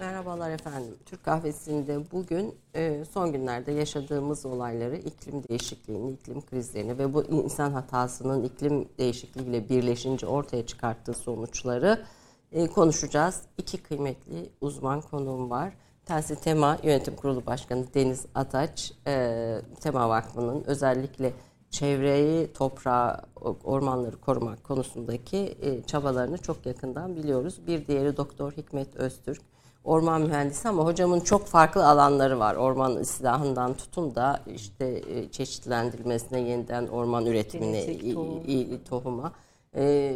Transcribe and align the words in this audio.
Merhabalar 0.00 0.50
efendim. 0.50 0.94
Türk 1.06 1.24
Kahvesi'nde 1.24 2.10
bugün 2.12 2.54
e, 2.74 3.04
son 3.04 3.32
günlerde 3.32 3.72
yaşadığımız 3.72 4.46
olayları, 4.46 4.96
iklim 4.96 5.44
değişikliğini, 5.48 6.12
iklim 6.12 6.46
krizlerini 6.46 6.98
ve 6.98 7.14
bu 7.14 7.24
insan 7.24 7.72
hatasının 7.72 8.44
iklim 8.44 8.88
değişikliğiyle 8.98 9.68
birleşince 9.68 10.26
ortaya 10.26 10.66
çıkarttığı 10.66 11.14
sonuçları 11.14 12.04
e, 12.52 12.66
konuşacağız. 12.66 13.42
İki 13.58 13.82
kıymetli 13.82 14.50
uzman 14.60 15.00
konuğum 15.00 15.50
var. 15.50 15.72
Tansi 16.04 16.40
Tema 16.40 16.78
Yönetim 16.82 17.16
Kurulu 17.16 17.46
Başkanı 17.46 17.94
Deniz 17.94 18.26
Ataç, 18.34 18.92
e, 19.06 19.60
Tema 19.80 20.08
Vakfı'nın 20.08 20.64
özellikle 20.66 21.32
çevreyi, 21.70 22.52
toprağı, 22.52 23.20
ormanları 23.64 24.20
korumak 24.20 24.64
konusundaki 24.64 25.58
çabalarını 25.86 26.38
çok 26.38 26.66
yakından 26.66 27.16
biliyoruz. 27.16 27.60
Bir 27.66 27.86
diğeri 27.86 28.16
Doktor 28.16 28.52
Hikmet 28.52 28.96
Öztürk, 28.96 29.42
orman 29.86 30.22
mühendisi 30.22 30.68
ama 30.68 30.84
hocamın 30.84 31.20
çok 31.20 31.46
farklı 31.46 31.88
alanları 31.88 32.38
var. 32.38 32.54
Orman 32.54 32.96
ıslahından 32.96 33.74
tutun 33.74 34.14
da 34.14 34.40
işte 34.54 35.02
e, 35.10 35.30
çeşitlendirilmesine, 35.30 36.40
yeniden 36.40 36.86
orman 36.86 37.26
üretimine, 37.26 38.12
tohum. 38.14 38.84
tohuma 38.88 39.32
e, 39.76 40.14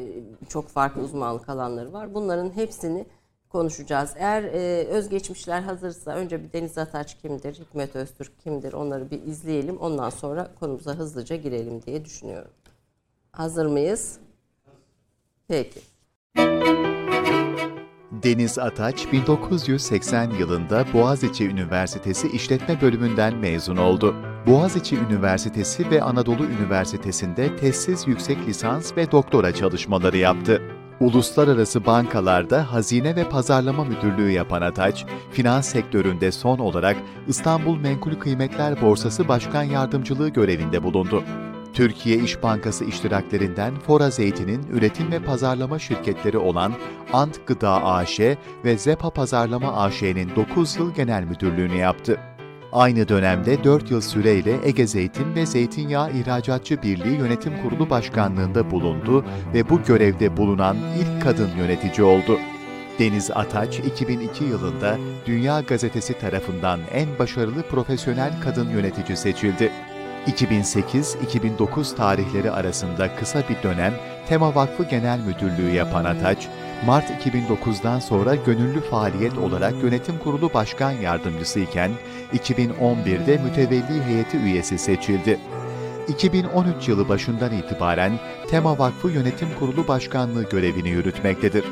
çok 0.48 0.68
farklı 0.68 1.02
uzmanlık 1.02 1.48
alanları 1.48 1.92
var. 1.92 2.14
Bunların 2.14 2.50
hepsini 2.50 3.06
konuşacağız. 3.48 4.10
Eğer 4.16 4.42
e, 4.42 4.86
özgeçmişler 4.86 5.60
hazırsa 5.60 6.10
önce 6.10 6.44
bir 6.44 6.52
Deniz 6.52 6.78
Ataç 6.78 7.18
kimdir, 7.18 7.54
Hikmet 7.54 7.96
Öztürk 7.96 8.40
kimdir 8.40 8.72
onları 8.72 9.10
bir 9.10 9.22
izleyelim. 9.22 9.76
Ondan 9.76 10.10
sonra 10.10 10.48
konumuza 10.60 10.94
hızlıca 10.94 11.36
girelim 11.36 11.82
diye 11.82 12.04
düşünüyorum. 12.04 12.50
Hazır 13.32 13.66
mıyız? 13.66 14.18
Peki. 15.48 15.80
Deniz 18.22 18.58
Ataç 18.58 19.12
1980 19.12 20.30
yılında 20.30 20.84
Boğaziçi 20.92 21.48
Üniversitesi 21.48 22.28
İşletme 22.28 22.80
Bölümünden 22.80 23.36
mezun 23.36 23.76
oldu. 23.76 24.14
Boğaziçi 24.46 24.96
Üniversitesi 24.96 25.90
ve 25.90 26.02
Anadolu 26.02 26.46
Üniversitesi'nde 26.46 27.56
tezsiz 27.56 28.08
yüksek 28.08 28.38
lisans 28.46 28.96
ve 28.96 29.12
doktora 29.12 29.54
çalışmaları 29.54 30.16
yaptı. 30.16 30.62
Uluslararası 31.00 31.86
bankalarda 31.86 32.72
hazine 32.72 33.16
ve 33.16 33.28
pazarlama 33.28 33.84
müdürlüğü 33.84 34.30
yapan 34.30 34.62
Ataç, 34.62 35.06
finans 35.30 35.68
sektöründe 35.68 36.32
son 36.32 36.58
olarak 36.58 36.96
İstanbul 37.28 37.76
Menkul 37.76 38.14
Kıymetler 38.14 38.80
Borsası 38.80 39.28
Başkan 39.28 39.62
Yardımcılığı 39.62 40.28
görevinde 40.28 40.82
bulundu. 40.82 41.24
Türkiye 41.74 42.16
İş 42.16 42.42
Bankası 42.42 42.84
iştiraklerinden 42.84 43.74
Fora 43.74 44.10
Zeytin'in 44.10 44.66
üretim 44.72 45.12
ve 45.12 45.18
pazarlama 45.18 45.78
şirketleri 45.78 46.38
olan 46.38 46.72
Ant 47.12 47.46
Gıda 47.46 47.84
AŞ 47.84 48.20
ve 48.64 48.78
Zepa 48.78 49.10
Pazarlama 49.10 49.72
AŞ'nin 49.82 50.36
9 50.36 50.76
yıl 50.76 50.94
genel 50.94 51.24
müdürlüğünü 51.24 51.76
yaptı. 51.76 52.20
Aynı 52.72 53.08
dönemde 53.08 53.64
4 53.64 53.90
yıl 53.90 54.00
süreyle 54.00 54.56
Ege 54.64 54.86
Zeytin 54.86 55.34
ve 55.34 55.46
Zeytinyağı 55.46 56.12
İhracatçı 56.12 56.82
Birliği 56.82 57.18
Yönetim 57.18 57.52
Kurulu 57.62 57.90
Başkanlığında 57.90 58.70
bulundu 58.70 59.24
ve 59.54 59.68
bu 59.68 59.82
görevde 59.82 60.36
bulunan 60.36 60.76
ilk 60.76 61.22
kadın 61.22 61.50
yönetici 61.58 62.06
oldu. 62.06 62.38
Deniz 62.98 63.30
Ataç 63.30 63.78
2002 63.78 64.44
yılında 64.44 64.98
Dünya 65.26 65.60
Gazetesi 65.60 66.18
tarafından 66.18 66.80
en 66.92 67.18
başarılı 67.18 67.62
profesyonel 67.62 68.32
kadın 68.44 68.70
yönetici 68.70 69.16
seçildi. 69.16 69.72
2008-2009 70.26 71.96
tarihleri 71.96 72.50
arasında 72.50 73.16
kısa 73.16 73.42
bir 73.48 73.62
dönem 73.62 73.94
Tema 74.28 74.54
Vakfı 74.54 74.82
Genel 74.82 75.18
Müdürlüğü 75.18 75.70
yapan 75.70 76.04
Ataç, 76.04 76.48
Mart 76.86 77.10
2009'dan 77.10 77.98
sonra 77.98 78.34
gönüllü 78.34 78.80
faaliyet 78.80 79.38
olarak 79.38 79.82
Yönetim 79.82 80.18
Kurulu 80.18 80.54
Başkan 80.54 80.90
Yardımcısı 80.90 81.60
iken 81.60 81.90
2011'de 82.34 83.38
mütevelli 83.44 84.04
heyeti 84.04 84.36
üyesi 84.36 84.78
seçildi. 84.78 85.38
2013 86.08 86.88
yılı 86.88 87.08
başından 87.08 87.52
itibaren 87.52 88.12
Tema 88.50 88.78
Vakfı 88.78 89.08
Yönetim 89.08 89.48
Kurulu 89.58 89.88
Başkanlığı 89.88 90.48
görevini 90.48 90.88
yürütmektedir. 90.88 91.64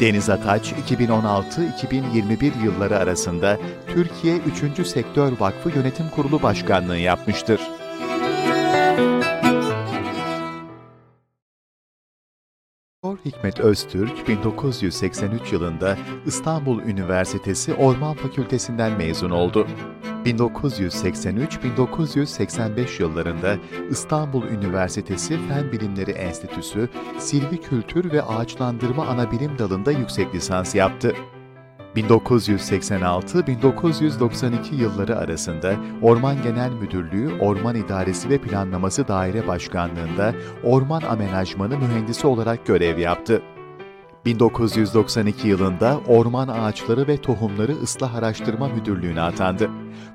Deniz 0.00 0.30
Ataç, 0.30 0.72
2016-2021 0.72 2.64
yılları 2.64 2.98
arasında 2.98 3.58
Türkiye 3.86 4.36
3. 4.78 4.86
Sektör 4.86 5.32
Vakfı 5.40 5.70
Yönetim 5.70 6.08
Kurulu 6.10 6.42
Başkanlığı 6.42 6.98
yapmıştır. 6.98 7.60
Hikmet 13.26 13.60
Öztürk 13.60 14.28
1983 14.28 15.52
yılında 15.52 15.96
İstanbul 16.26 16.82
Üniversitesi 16.82 17.74
Orman 17.74 18.14
Fakültesinden 18.14 18.92
mezun 18.92 19.30
oldu. 19.30 19.66
1983-1985 20.24 23.02
yıllarında 23.02 23.56
İstanbul 23.90 24.42
Üniversitesi 24.42 25.38
Fen 25.48 25.72
Bilimleri 25.72 26.10
Enstitüsü 26.10 26.88
Silvikültür 27.18 28.12
ve 28.12 28.22
Ağaçlandırma 28.22 29.06
Anabilim 29.06 29.58
Dalı'nda 29.58 29.92
yüksek 29.92 30.34
lisans 30.34 30.74
yaptı. 30.74 31.14
1986-1992 31.96 34.74
yılları 34.74 35.18
arasında 35.18 35.76
Orman 36.02 36.42
Genel 36.42 36.72
Müdürlüğü 36.72 37.38
Orman 37.40 37.76
İdaresi 37.76 38.30
ve 38.30 38.38
Planlaması 38.38 39.08
Daire 39.08 39.46
Başkanlığında 39.46 40.34
orman 40.64 41.02
amenajmanı 41.02 41.78
mühendisi 41.78 42.26
olarak 42.26 42.66
görev 42.66 42.98
yaptı. 42.98 43.42
1992 44.26 45.48
yılında 45.48 46.00
Orman 46.08 46.48
Ağaçları 46.48 47.08
ve 47.08 47.16
Tohumları 47.16 47.72
Islah 47.82 48.14
Araştırma 48.14 48.68
Müdürlüğü'ne 48.68 49.20
atandı. 49.20 49.70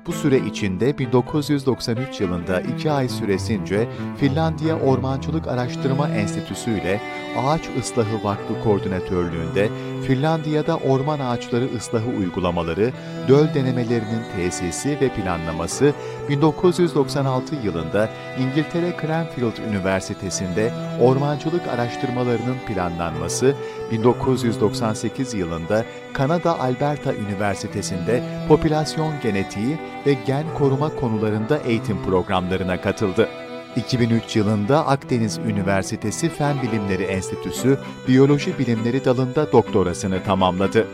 Bu 0.06 0.12
süre 0.12 0.38
içinde 0.38 0.98
1993 0.98 2.20
yılında 2.20 2.60
iki 2.60 2.90
ay 2.90 3.08
süresince 3.08 3.88
Finlandiya 4.16 4.80
Ormancılık 4.80 5.48
Araştırma 5.48 6.08
Enstitüsü 6.08 6.70
ile 6.70 7.00
Ağaç 7.38 7.62
Islahı 7.78 8.24
Vakfı 8.24 8.62
Koordinatörlüğünde 8.64 9.68
Finlandiya'da 10.06 10.76
orman 10.76 11.18
ağaçları 11.18 11.68
ıslahı 11.76 12.08
uygulamaları, 12.18 12.92
döl 13.28 13.54
denemelerinin 13.54 14.22
tesisi 14.36 15.00
ve 15.00 15.08
planlaması, 15.08 15.92
1996 16.28 17.54
yılında 17.64 18.08
İngiltere 18.38 18.96
Cranfield 19.02 19.56
Üniversitesi'nde 19.68 20.72
ormancılık 21.00 21.68
araştırmalarının 21.68 22.56
planlanması, 22.68 23.54
1998 23.90 25.34
yılında 25.34 25.84
Kanada 26.12 26.60
Alberta 26.60 27.14
Üniversitesi'nde 27.14 28.22
popülasyon 28.48 29.12
genetiği 29.22 29.78
ve 30.06 30.12
gen 30.26 30.44
koruma 30.58 30.96
konularında 30.96 31.58
eğitim 31.58 32.02
programlarına 32.02 32.80
katıldı. 32.80 33.28
2003 33.76 34.36
yılında 34.36 34.86
Akdeniz 34.86 35.38
Üniversitesi 35.38 36.28
Fen 36.28 36.62
Bilimleri 36.62 37.02
Enstitüsü 37.02 37.78
Biyoloji 38.08 38.58
Bilimleri 38.58 39.04
dalında 39.04 39.52
doktorasını 39.52 40.24
tamamladı. 40.24 40.86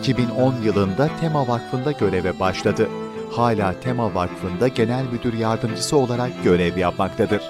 2010 0.00 0.54
yılında 0.64 1.10
Tema 1.20 1.48
Vakfı'nda 1.48 1.92
göreve 1.92 2.40
başladı. 2.40 2.88
Hala 3.32 3.80
Tema 3.80 4.14
Vakfı'nda 4.14 4.68
genel 4.68 5.04
müdür 5.12 5.32
yardımcısı 5.34 5.96
olarak 5.96 6.44
görev 6.44 6.76
yapmaktadır. 6.76 7.42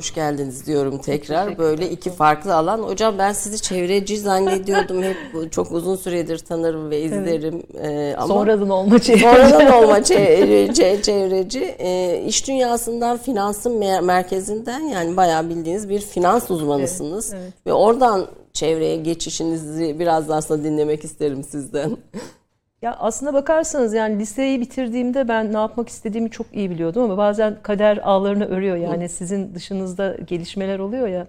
Hoş 0.00 0.14
geldiniz 0.14 0.66
diyorum 0.66 0.98
tekrar. 0.98 1.58
Böyle 1.58 1.90
iki 1.90 2.10
farklı 2.10 2.54
alan. 2.54 2.78
Hocam 2.78 3.18
ben 3.18 3.32
sizi 3.32 3.62
çevreci 3.62 4.18
zannediyordum. 4.18 5.02
Hep 5.02 5.16
çok 5.52 5.72
uzun 5.72 5.96
süredir 5.96 6.38
tanırım 6.38 6.90
ve 6.90 7.00
izlerim. 7.00 7.62
Evet. 7.74 7.84
Ee, 7.84 8.16
ama 8.16 8.34
sonradan 8.34 8.70
olma 8.70 8.98
çevreci. 9.02 9.24
Sonradan 9.24 9.84
olma 9.84 10.02
çevreci. 10.04 11.02
çevreci. 11.02 11.74
Ee, 11.78 12.24
iş 12.26 12.48
dünyasından 12.48 13.16
finansın 13.16 13.78
merkezinden 14.04 14.80
yani 14.80 15.16
bayağı 15.16 15.48
bildiğiniz 15.48 15.88
bir 15.88 16.00
finans 16.00 16.50
uzmanısınız. 16.50 17.32
Evet, 17.32 17.42
evet. 17.44 17.66
Ve 17.66 17.72
oradan 17.72 18.26
çevreye 18.52 18.96
geçişinizi 18.96 19.98
biraz 19.98 20.28
daha 20.28 20.38
aslında 20.38 20.64
dinlemek 20.64 21.04
isterim 21.04 21.44
sizden. 21.44 21.96
Ya 22.82 22.96
aslına 22.98 23.34
bakarsanız 23.34 23.94
yani 23.94 24.18
liseyi 24.18 24.60
bitirdiğimde 24.60 25.28
ben 25.28 25.52
ne 25.52 25.56
yapmak 25.56 25.88
istediğimi 25.88 26.30
çok 26.30 26.46
iyi 26.52 26.70
biliyordum 26.70 27.02
ama 27.02 27.16
bazen 27.16 27.56
kader 27.62 27.98
ağlarını 28.02 28.46
örüyor 28.46 28.76
yani 28.76 29.08
sizin 29.08 29.54
dışınızda 29.54 30.16
gelişmeler 30.26 30.78
oluyor 30.78 31.08
ya. 31.08 31.26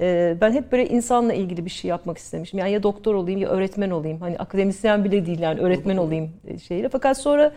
Ee, 0.00 0.36
ben 0.40 0.52
hep 0.52 0.72
böyle 0.72 0.88
insanla 0.88 1.34
ilgili 1.34 1.64
bir 1.64 1.70
şey 1.70 1.88
yapmak 1.88 2.18
istemişim. 2.18 2.58
Yani 2.58 2.72
ya 2.72 2.82
doktor 2.82 3.14
olayım 3.14 3.40
ya 3.40 3.48
öğretmen 3.48 3.90
olayım. 3.90 4.20
Hani 4.20 4.38
akademisyen 4.38 5.04
bile 5.04 5.26
değil 5.26 5.38
yani 5.40 5.60
öğretmen 5.60 5.96
olayım 5.96 6.30
e, 6.46 6.58
şeyle. 6.58 6.88
Fakat 6.88 7.18
sonra 7.18 7.52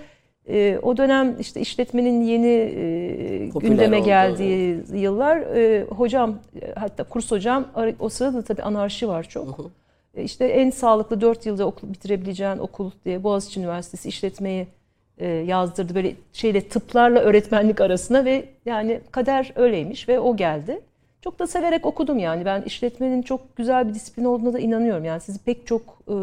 e, 0.50 0.80
o 0.82 0.98
dönem 0.98 1.36
işte 1.40 1.62
işletmenin 1.62 2.22
yeni 2.22 2.48
e, 2.48 3.50
gündeme 3.60 4.00
geldiği 4.00 4.76
evet. 4.76 4.90
yıllar 4.94 5.44
hocam 5.90 6.40
hatta 6.76 7.04
kurs 7.04 7.32
hocam 7.32 7.68
o 8.00 8.10
sırada 8.10 8.42
tabii 8.42 8.62
anarşi 8.62 9.08
var 9.08 9.24
çok. 9.24 9.58
Hı 9.58 9.64
hı. 9.64 9.68
E, 10.18 10.24
işte 10.24 10.46
en 10.46 10.70
sağlıklı 10.70 11.22
4 11.22 11.46
yılda 11.46 11.66
okul 11.66 11.94
bitirebileceğin 11.94 12.58
okul 12.58 12.92
diye 13.06 13.24
Boğaziçi 13.24 13.60
Üniversitesi 13.60 14.10
işletmeyi 14.10 14.68
e, 15.18 15.28
yazdırdı. 15.28 15.96
Böyle 15.96 16.16
şeyle 16.34 16.68
tıplarla 16.68 17.20
öğretmenlik 17.20 17.82
arasına 17.82 18.26
ve 18.26 18.46
yani 18.66 19.02
kader 19.12 19.52
öyleymiş 19.56 20.10
ve 20.10 20.20
o 20.20 20.36
geldi. 20.36 20.82
Çok 21.22 21.40
da 21.40 21.48
severek 21.48 21.86
okudum 21.86 22.20
yani. 22.20 22.46
Ben 22.46 22.62
işletmenin 22.62 23.22
çok 23.22 23.56
güzel 23.56 23.90
bir 23.90 23.94
disiplin 23.94 24.26
olduğuna 24.26 24.54
da 24.54 24.60
inanıyorum. 24.60 25.06
Yani 25.06 25.22
sizi 25.22 25.40
pek 25.40 25.68
çok 25.68 25.82
e, 26.08 26.16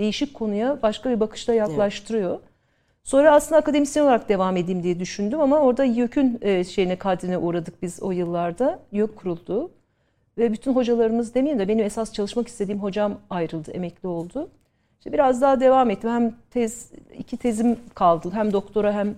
değişik 0.00 0.34
konuya 0.34 0.82
başka 0.82 1.10
bir 1.10 1.20
bakışla 1.20 1.54
yaklaştırıyor. 1.54 2.38
Sonra 3.04 3.34
aslında 3.34 3.58
akademisyen 3.58 4.04
olarak 4.04 4.28
devam 4.28 4.56
edeyim 4.56 4.82
diye 4.82 5.00
düşündüm 5.00 5.40
ama 5.40 5.60
orada 5.60 5.84
YÖK'ün 5.84 6.38
e, 6.42 6.64
şeyine 6.64 6.96
kadrine 6.96 7.38
uğradık 7.38 7.82
biz 7.82 8.02
o 8.02 8.10
yıllarda. 8.10 8.78
YÖK 8.92 9.16
kuruldu. 9.16 9.70
Ve 10.38 10.52
bütün 10.52 10.72
hocalarımız 10.72 11.34
demeyeyim 11.34 11.58
de 11.58 11.68
benim 11.68 11.84
esas 11.84 12.12
çalışmak 12.12 12.48
istediğim 12.48 12.82
hocam 12.82 13.20
ayrıldı, 13.30 13.70
emekli 13.70 14.08
oldu. 14.08 14.50
İşte 14.98 15.12
biraz 15.12 15.42
daha 15.42 15.60
devam 15.60 15.90
ettim. 15.90 16.10
Hem 16.10 16.34
tez, 16.50 16.92
iki 17.18 17.36
tezim 17.36 17.78
kaldı. 17.94 18.30
Hem 18.32 18.52
doktora 18.52 18.92
hem 18.92 19.14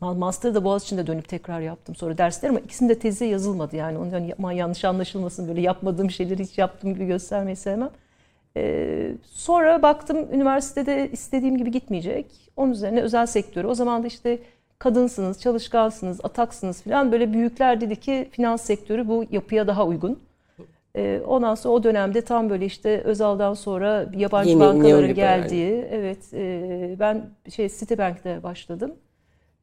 master'ı 0.00 0.54
da 0.54 0.64
Boğaziçi'nde 0.64 1.06
dönüp 1.06 1.28
tekrar 1.28 1.60
yaptım 1.60 1.94
sonra 1.94 2.18
dersler 2.18 2.48
ama 2.48 2.60
ikisinde 2.60 2.98
tezi 2.98 3.24
yazılmadı 3.24 3.76
yani. 3.76 3.98
Onun 3.98 4.10
yani 4.10 4.58
yanlış 4.58 4.84
anlaşılmasın 4.84 5.48
böyle 5.48 5.60
yapmadığım 5.60 6.10
şeyleri 6.10 6.44
hiç 6.44 6.58
yaptığım 6.58 6.94
gibi 6.94 7.06
göstermeyi 7.06 7.56
sevmem. 7.56 7.90
Ee, 8.56 9.12
sonra 9.22 9.82
baktım 9.82 10.28
üniversitede 10.32 11.10
istediğim 11.12 11.58
gibi 11.58 11.70
gitmeyecek. 11.70 12.26
Onun 12.56 12.72
üzerine 12.72 13.00
özel 13.00 13.26
sektörü. 13.26 13.66
O 13.66 13.74
zaman 13.74 14.02
da 14.02 14.06
işte 14.06 14.38
kadınsınız, 14.78 15.40
çalışkansınız, 15.40 16.20
ataksınız 16.24 16.82
falan 16.82 17.12
böyle 17.12 17.32
büyükler 17.32 17.80
dedi 17.80 17.96
ki 17.96 18.28
finans 18.30 18.62
sektörü 18.62 19.08
bu 19.08 19.24
yapıya 19.30 19.66
daha 19.66 19.86
uygun. 19.86 20.18
Ee, 20.96 21.20
ondan 21.26 21.54
sonra 21.54 21.74
o 21.74 21.82
dönemde 21.82 22.20
tam 22.20 22.50
böyle 22.50 22.66
işte 22.66 23.00
Özal'dan 23.02 23.54
sonra 23.54 24.06
yabancı 24.16 24.50
Yeni 24.50 24.60
bankaların 24.60 25.14
geldiği, 25.14 25.88
evet 25.90 26.34
e, 26.34 26.96
ben 26.98 27.30
şey 27.54 27.68
Citibank'te 27.68 28.42
başladım. 28.42 28.94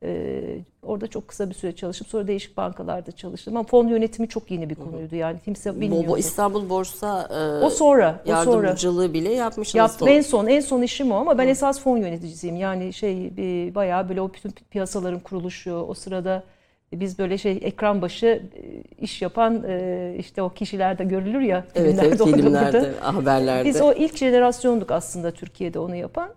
Ee, 0.04 0.60
orada 0.84 1.08
çok 1.08 1.28
kısa 1.28 1.50
bir 1.50 1.54
süre 1.54 1.76
çalışıp 1.76 2.08
sonra 2.08 2.28
değişik 2.28 2.58
bankalarda 2.58 3.12
çalıştım. 3.12 3.58
Ama 3.58 3.68
fon 3.68 3.88
yönetimi 3.88 4.28
çok 4.28 4.52
yeni 4.52 4.70
bir 4.70 4.76
konuydu 4.76 5.16
yani 5.16 5.40
kimse 5.46 5.82
bilmiyordu. 5.82 6.08
bu 6.08 6.18
İstanbul 6.18 6.70
Borsa 6.70 7.22
e, 7.22 7.66
o 7.66 7.70
sonra, 7.70 8.22
o 8.26 8.44
sonra. 8.44 8.64
yardımcılığı 8.64 9.14
bile 9.14 9.34
yapmışsınız. 9.34 9.76
Yaptım 9.76 10.08
en 10.08 10.22
son 10.22 10.48
en 10.48 10.60
son 10.60 10.82
işim 10.82 11.12
o 11.12 11.16
ama 11.16 11.38
ben 11.38 11.48
esas 11.48 11.80
fon 11.80 11.98
yöneticisiyim. 11.98 12.56
Yani 12.56 12.94
şey 12.94 13.38
bir 13.38 13.76
bayağı 13.76 14.10
böyle 14.10 14.22
o 14.22 14.34
bütün 14.34 14.54
piyasaların 14.70 15.20
kuruluşu 15.20 15.74
o 15.74 15.94
sırada 15.94 16.44
biz 16.94 17.20
böyle 17.20 17.38
şey 17.38 17.60
ekran 17.62 18.02
başı 18.02 18.26
e, 18.56 18.82
iş 18.98 19.22
yapan 19.22 19.64
e, 19.68 20.16
işte 20.20 20.42
o 20.42 20.50
kişiler 20.50 20.98
de 20.98 21.04
görülür 21.04 21.42
ya 21.42 21.66
Evet 21.76 22.00
evet 22.04 22.24
filmlerde, 22.24 22.92
haberlerde. 23.00 23.70
Biz 23.70 23.82
o 23.82 23.94
ilk 23.94 24.18
jenerasyonduk 24.18 24.92
aslında 24.92 25.32
Türkiye'de 25.32 25.80
onu 25.80 25.96
yapan. 25.96 26.30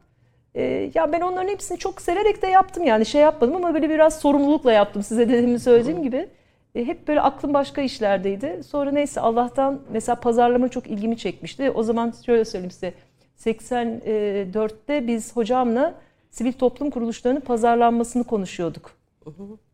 E, 0.55 0.91
ya 0.95 1.13
ben 1.13 1.21
onların 1.21 1.49
hepsini 1.49 1.79
çok 1.79 2.01
severek 2.01 2.43
de 2.43 2.47
yaptım 2.47 2.85
yani 2.85 3.07
şey 3.07 3.21
yapmadım 3.21 3.57
ama 3.57 3.75
böyle 3.75 3.91
biraz 3.91 4.21
sorumlulukla 4.21 4.73
yaptım 4.73 5.03
size 5.03 5.29
de 5.29 5.43
demin 5.43 5.57
söylediğim 5.57 6.03
gibi. 6.03 6.29
E, 6.75 6.87
hep 6.87 7.09
böyle 7.09 7.21
aklım 7.21 7.55
başka 7.55 7.83
işlerdeydi. 7.83 8.61
Sonra 8.67 8.91
neyse 8.91 9.21
Allah'tan 9.21 9.81
mesela 9.93 10.17
pazarlama 10.17 10.69
çok 10.69 10.87
ilgimi 10.87 11.17
çekmişti. 11.17 11.71
O 11.71 11.83
zaman 11.83 12.15
şöyle 12.27 12.45
söyleyeyim 12.45 12.71
size. 12.71 12.95
84'te 13.39 15.07
biz 15.07 15.37
hocamla 15.37 15.95
sivil 16.31 16.53
toplum 16.53 16.91
kuruluşlarının 16.91 17.41
pazarlanmasını 17.41 18.25
konuşuyorduk. 18.25 18.91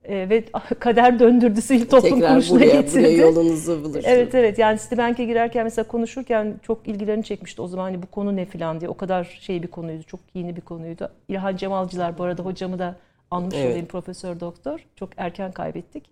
E, 0.04 0.28
ve 0.30 0.44
kader 0.80 1.18
döndürdü 1.18 1.62
sivil 1.62 1.86
toplum 1.86 2.10
Tekrar 2.10 2.28
kuruluşuna 2.28 2.56
buraya, 2.60 2.80
getirdi. 2.80 3.04
buraya 3.04 3.16
yolunuzu 3.16 3.84
buluşturdu. 3.84 4.06
Evet 4.06 4.34
evet 4.34 4.58
yani 4.58 4.78
Citibank'e 4.78 5.24
girerken 5.24 5.64
mesela 5.64 5.88
konuşurken 5.88 6.54
çok 6.62 6.88
ilgilerini 6.88 7.24
çekmişti 7.24 7.62
o 7.62 7.66
zaman 7.68 7.84
hani 7.84 8.02
bu 8.02 8.06
konu 8.06 8.36
ne 8.36 8.44
filan 8.44 8.80
diye. 8.80 8.88
O 8.90 8.96
kadar 8.96 9.38
şey 9.40 9.62
bir 9.62 9.68
konuydu, 9.68 10.02
çok 10.02 10.20
yeni 10.34 10.56
bir 10.56 10.60
konuydu. 10.60 11.08
İlhan 11.28 11.56
Cemalcılar 11.56 12.18
bu 12.18 12.24
arada 12.24 12.42
hocamı 12.42 12.78
da 12.78 12.96
anmış 13.30 13.54
Evet. 13.58 13.66
olayım 13.70 13.86
profesör 13.86 14.40
doktor. 14.40 14.86
Çok 14.96 15.08
erken 15.16 15.52
kaybettik. 15.52 16.04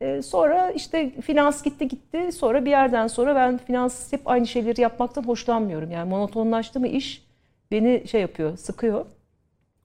Ee, 0.00 0.22
sonra 0.22 0.70
işte 0.70 1.10
finans 1.20 1.62
gitti 1.62 1.88
gitti. 1.88 2.32
Sonra 2.32 2.64
bir 2.64 2.70
yerden 2.70 3.06
sonra 3.06 3.34
ben 3.34 3.58
finans 3.58 4.12
hep 4.12 4.20
aynı 4.24 4.46
şeyleri 4.46 4.80
yapmaktan 4.80 5.22
hoşlanmıyorum. 5.22 5.90
Yani 5.90 6.08
monotonlaştı 6.10 6.80
mı 6.80 6.88
iş 6.88 7.22
beni 7.70 8.02
şey 8.08 8.20
yapıyor, 8.20 8.56
sıkıyor. 8.56 9.04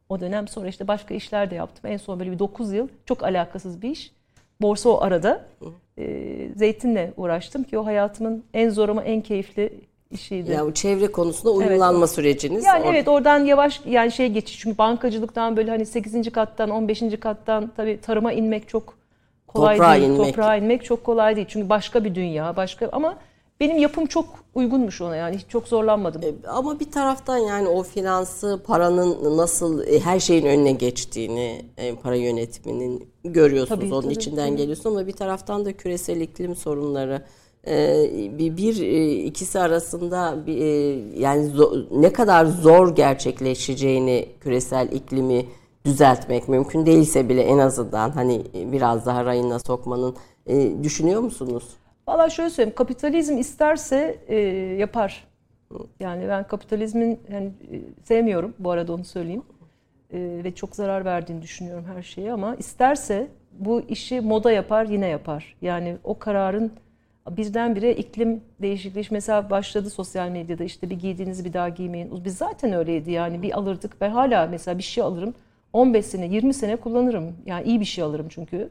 O 0.10 0.20
dönem 0.20 0.48
sonra 0.48 0.68
işte 0.68 0.88
başka 0.88 1.14
işler 1.14 1.52
de 1.52 1.56
yaptım. 1.56 1.92
En 1.92 1.98
son 1.98 2.20
böyle 2.20 2.32
bir 2.32 2.40
9 2.40 2.74
yıl 2.74 2.88
çok 3.06 3.24
alakasız 3.24 3.82
bir 3.82 3.90
iş. 3.90 4.12
Borsa 4.62 4.90
o 4.90 5.02
arada. 5.02 5.46
Ee, 5.98 6.50
zeytinle 6.56 7.14
uğraştım 7.18 7.64
ki 7.64 7.78
o 7.78 7.86
hayatımın 7.86 8.44
en 8.54 8.70
zor 8.70 8.90
ama 8.90 9.04
en 9.04 9.22
keyifli 9.22 9.80
işiydi. 10.12 10.52
Yani 10.52 10.74
çevre 10.74 11.12
konusunda 11.12 11.52
uyumlanma 11.54 12.08
süreciniz. 12.08 12.66
Yani 12.66 12.86
Or- 12.86 12.90
evet 12.90 13.08
oradan 13.08 13.46
yavaş 13.46 13.82
yani 13.86 14.12
şey 14.12 14.30
geçiş 14.30 14.60
çünkü 14.60 14.78
bankacılıktan 14.78 15.58
böyle 15.58 15.72
hani 15.72 15.86
8. 15.86 16.32
kattan 16.32 16.70
15. 16.70 17.20
kattan 17.20 17.72
tabii 17.78 18.00
tarıma 18.02 18.34
inmek 18.34 18.68
çok 18.70 18.98
kolay 19.48 19.78
Toprağa 19.78 19.96
değil. 19.96 20.04
inmek. 20.10 20.28
Toprağa 20.28 20.56
inmek 20.56 20.86
çok 20.86 21.04
kolay 21.04 21.36
değil. 21.36 21.48
Çünkü 21.50 21.70
başka 21.70 22.04
bir 22.04 22.16
dünya, 22.16 22.56
başka 22.56 22.90
ama 22.92 23.18
benim 23.60 23.78
yapım 23.78 24.06
çok 24.06 24.26
uygunmuş 24.56 25.02
ona 25.02 25.16
yani 25.16 25.38
hiç 25.38 25.46
çok 25.50 25.68
zorlanmadım. 25.68 26.22
E, 26.24 26.48
Ama 26.48 26.80
bir 26.80 26.92
taraftan 26.92 27.38
yani 27.38 27.68
o 27.68 27.84
finansı, 27.84 28.62
paranın 28.66 29.38
nasıl 29.38 29.84
e, 29.88 30.00
her 30.00 30.20
şeyin 30.20 30.46
önüne 30.46 30.72
geçtiğini, 30.72 31.66
e, 31.78 31.96
para 31.96 32.16
yönetiminin 32.16 33.08
görüyorsunuz. 33.24 33.80
Tabii, 33.82 33.94
Onun 33.94 34.02
tabii, 34.02 34.14
içinden 34.14 34.48
tabii. 34.48 34.58
geliyorsun 34.58 34.90
ama 34.90 35.08
bir 35.08 35.14
taraftan 35.14 35.66
da 35.66 35.74
küresel 35.74 36.22
iklim 36.22 36.56
sorunları 36.56 37.22
bir, 38.38 38.58
bir 38.58 38.76
ikisi 39.24 39.60
arasında 39.60 40.36
bir, 40.48 41.14
yani 41.18 41.46
zo- 41.52 42.02
ne 42.02 42.14
kadar 42.14 42.46
zor 42.46 42.96
gerçekleşeceğini 42.96 44.30
küresel 44.42 44.92
iklimi 44.92 45.46
düzeltmek 45.86 46.50
mümkün 46.50 46.86
değilse 46.86 47.30
bile 47.30 47.42
en 47.42 47.58
azından 47.58 48.10
hani 48.12 48.42
biraz 48.56 49.06
daha 49.06 49.26
rayına 49.26 49.60
sokmanın 49.60 50.16
düşünüyor 50.84 51.22
musunuz? 51.22 51.64
Valla 52.08 52.30
şöyle 52.30 52.50
söyleyeyim 52.50 52.76
kapitalizm 52.76 53.38
isterse 53.38 54.20
e, 54.28 54.36
yapar. 54.80 55.28
Yani 56.00 56.28
ben 56.28 56.48
kapitalizmin 56.48 57.20
yani, 57.32 57.46
e, 57.72 57.82
sevmiyorum 58.04 58.54
bu 58.60 58.72
arada 58.72 58.94
onu 58.94 59.04
söyleyeyim. 59.06 59.44
E, 60.14 60.42
ve 60.44 60.56
çok 60.56 60.76
zarar 60.76 61.06
verdiğini 61.06 61.42
düşünüyorum 61.42 61.86
her 61.96 62.04
şeye 62.04 62.32
ama 62.34 62.56
isterse 62.56 63.28
bu 63.52 63.82
işi 63.82 64.22
moda 64.22 64.52
yapar 64.52 64.86
yine 64.86 65.08
yapar. 65.08 65.56
Yani 65.62 65.98
o 66.04 66.20
kararın 66.20 66.72
birdenbire 67.32 67.96
iklim 67.96 68.42
değişikliği 68.62 69.08
mesela 69.12 69.50
başladı 69.50 69.90
sosyal 69.90 70.30
medyada 70.30 70.64
işte 70.64 70.90
bir 70.90 71.00
giydiğinizi 71.00 71.46
bir 71.46 71.54
daha 71.54 71.70
giymeyin. 71.70 72.26
Biz 72.26 72.38
zaten 72.38 72.74
öyleydi 72.74 73.12
yani 73.12 73.42
bir 73.42 73.58
alırdık. 73.58 74.02
Ben 74.02 74.10
hala 74.10 74.48
mesela 74.48 74.78
bir 74.78 74.84
şey 74.84 75.04
alırım 75.04 75.34
15 75.74 76.06
sene 76.06 76.26
20 76.26 76.54
sene 76.54 76.76
kullanırım. 76.76 77.36
Yani 77.46 77.68
iyi 77.68 77.80
bir 77.80 77.86
şey 77.86 78.04
alırım 78.04 78.28
çünkü. 78.30 78.70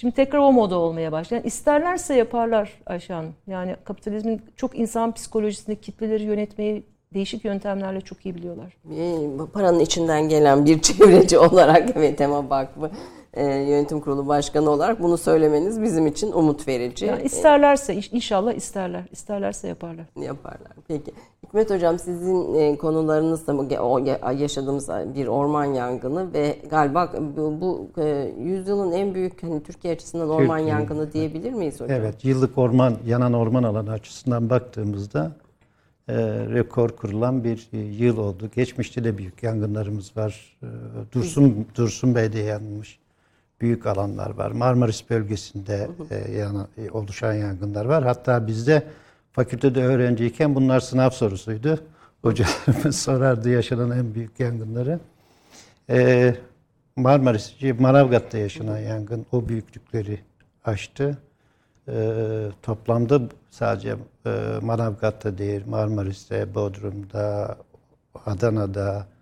Şimdi 0.00 0.14
tekrar 0.14 0.38
o 0.38 0.52
moda 0.52 0.78
olmaya 0.78 1.12
başladı. 1.12 1.34
Yani 1.34 1.46
isterlerse 1.46 2.14
yaparlar 2.14 2.72
Ayşe. 2.86 3.14
Yani 3.46 3.76
kapitalizmin 3.84 4.42
çok 4.56 4.78
insan 4.78 5.12
psikolojisini, 5.12 5.80
kitleleri 5.80 6.22
yönetmeyi 6.22 6.82
değişik 7.14 7.44
yöntemlerle 7.44 8.00
çok 8.00 8.26
iyi 8.26 8.34
biliyorlar. 8.34 8.76
E, 8.96 9.46
paranın 9.52 9.80
içinden 9.80 10.28
gelen 10.28 10.66
bir 10.66 10.82
çevreci 10.82 11.38
olarak 11.38 11.96
ve 12.00 12.16
Tema 12.16 12.50
Vakfı 12.50 12.90
e, 13.34 13.44
Yönetim 13.44 14.00
Kurulu 14.00 14.28
Başkanı 14.28 14.70
olarak 14.70 15.02
bunu 15.02 15.18
söylemeniz 15.18 15.82
bizim 15.82 16.06
için 16.06 16.32
umut 16.32 16.68
verici. 16.68 17.06
Yani 17.06 17.22
isterlerse, 17.22 17.94
iş- 17.94 18.12
inşallah 18.12 18.52
isterler. 18.52 19.04
İsterlerse 19.12 19.68
yaparlar. 19.68 20.06
E, 20.16 20.24
yaparlar. 20.24 20.72
Peki. 20.88 21.12
Hikmet 21.46 21.70
Hocam 21.70 21.98
sizin 21.98 22.54
e, 22.54 22.76
konularınız 22.76 23.46
da 23.46 24.32
yaşadığımız 24.32 24.88
bir 25.14 25.26
orman 25.26 25.64
yangını 25.64 26.32
ve 26.32 26.58
galiba 26.70 27.12
bu, 27.36 27.60
bu 27.60 28.00
e, 28.02 28.32
yüzyılın 28.38 28.92
en 28.92 29.14
büyük 29.14 29.42
hani 29.42 29.62
Türkiye 29.62 29.94
açısından 29.94 30.30
orman 30.30 30.58
Türkiye, 30.58 30.76
yangını 30.76 31.12
diyebilir 31.12 31.52
miyiz 31.52 31.80
hocam? 31.80 32.00
Evet, 32.00 32.24
yıllık 32.24 32.58
orman, 32.58 32.94
yanan 33.06 33.32
orman 33.32 33.62
alanı 33.62 33.90
açısından 33.90 34.50
baktığımızda 34.50 35.32
e, 36.08 36.14
rekor 36.54 36.88
kurulan 36.88 37.44
bir 37.44 37.68
e, 37.72 37.78
yıl 37.78 38.18
oldu. 38.18 38.50
Geçmişte 38.54 39.04
de 39.04 39.18
büyük 39.18 39.42
yangınlarımız 39.42 40.16
var. 40.16 40.56
E, 40.62 40.66
Dursun 41.12 41.66
Dursun 41.74 42.14
Bey'de 42.14 42.38
yanmış 42.38 42.98
büyük 43.60 43.86
alanlar 43.86 44.30
var. 44.30 44.50
Marmaris 44.50 45.10
bölgesinde 45.10 45.88
e, 46.10 46.32
yana- 46.32 46.66
e, 46.78 46.90
oluşan 46.90 47.32
yangınlar 47.32 47.84
var. 47.84 48.04
Hatta 48.04 48.46
bizde 48.46 48.82
fakültede 49.32 49.84
öğrenciyken 49.84 50.54
bunlar 50.54 50.80
sınav 50.80 51.10
sorusuydu. 51.10 51.78
Hocalarımız 52.22 52.96
sorardı 52.96 53.50
yaşanan 53.50 53.90
en 53.90 54.14
büyük 54.14 54.40
yangınları. 54.40 55.00
E, 55.90 56.34
Marmaris, 56.96 57.58
şey, 57.58 57.72
Manavgat'ta 57.72 58.38
yaşanan 58.38 58.78
yangın 58.78 59.26
o 59.32 59.48
büyüklükleri 59.48 60.20
aştı. 60.64 61.18
Ee, 61.88 62.48
toplamda 62.62 63.20
sadece 63.50 63.96
e, 64.26 64.30
Manavgat'ta 64.62 65.38
değil, 65.38 65.62
Marmaris'te, 65.66 66.54
Bodrum'da, 66.54 67.56
Adana'da, 68.26 68.98
e, 68.98 69.17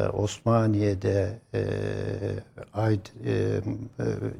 Osmaniye'de, 0.00 1.38
e, 1.54 1.64
Ayd, 2.74 3.06
e, 3.24 3.30
e, 3.30 3.60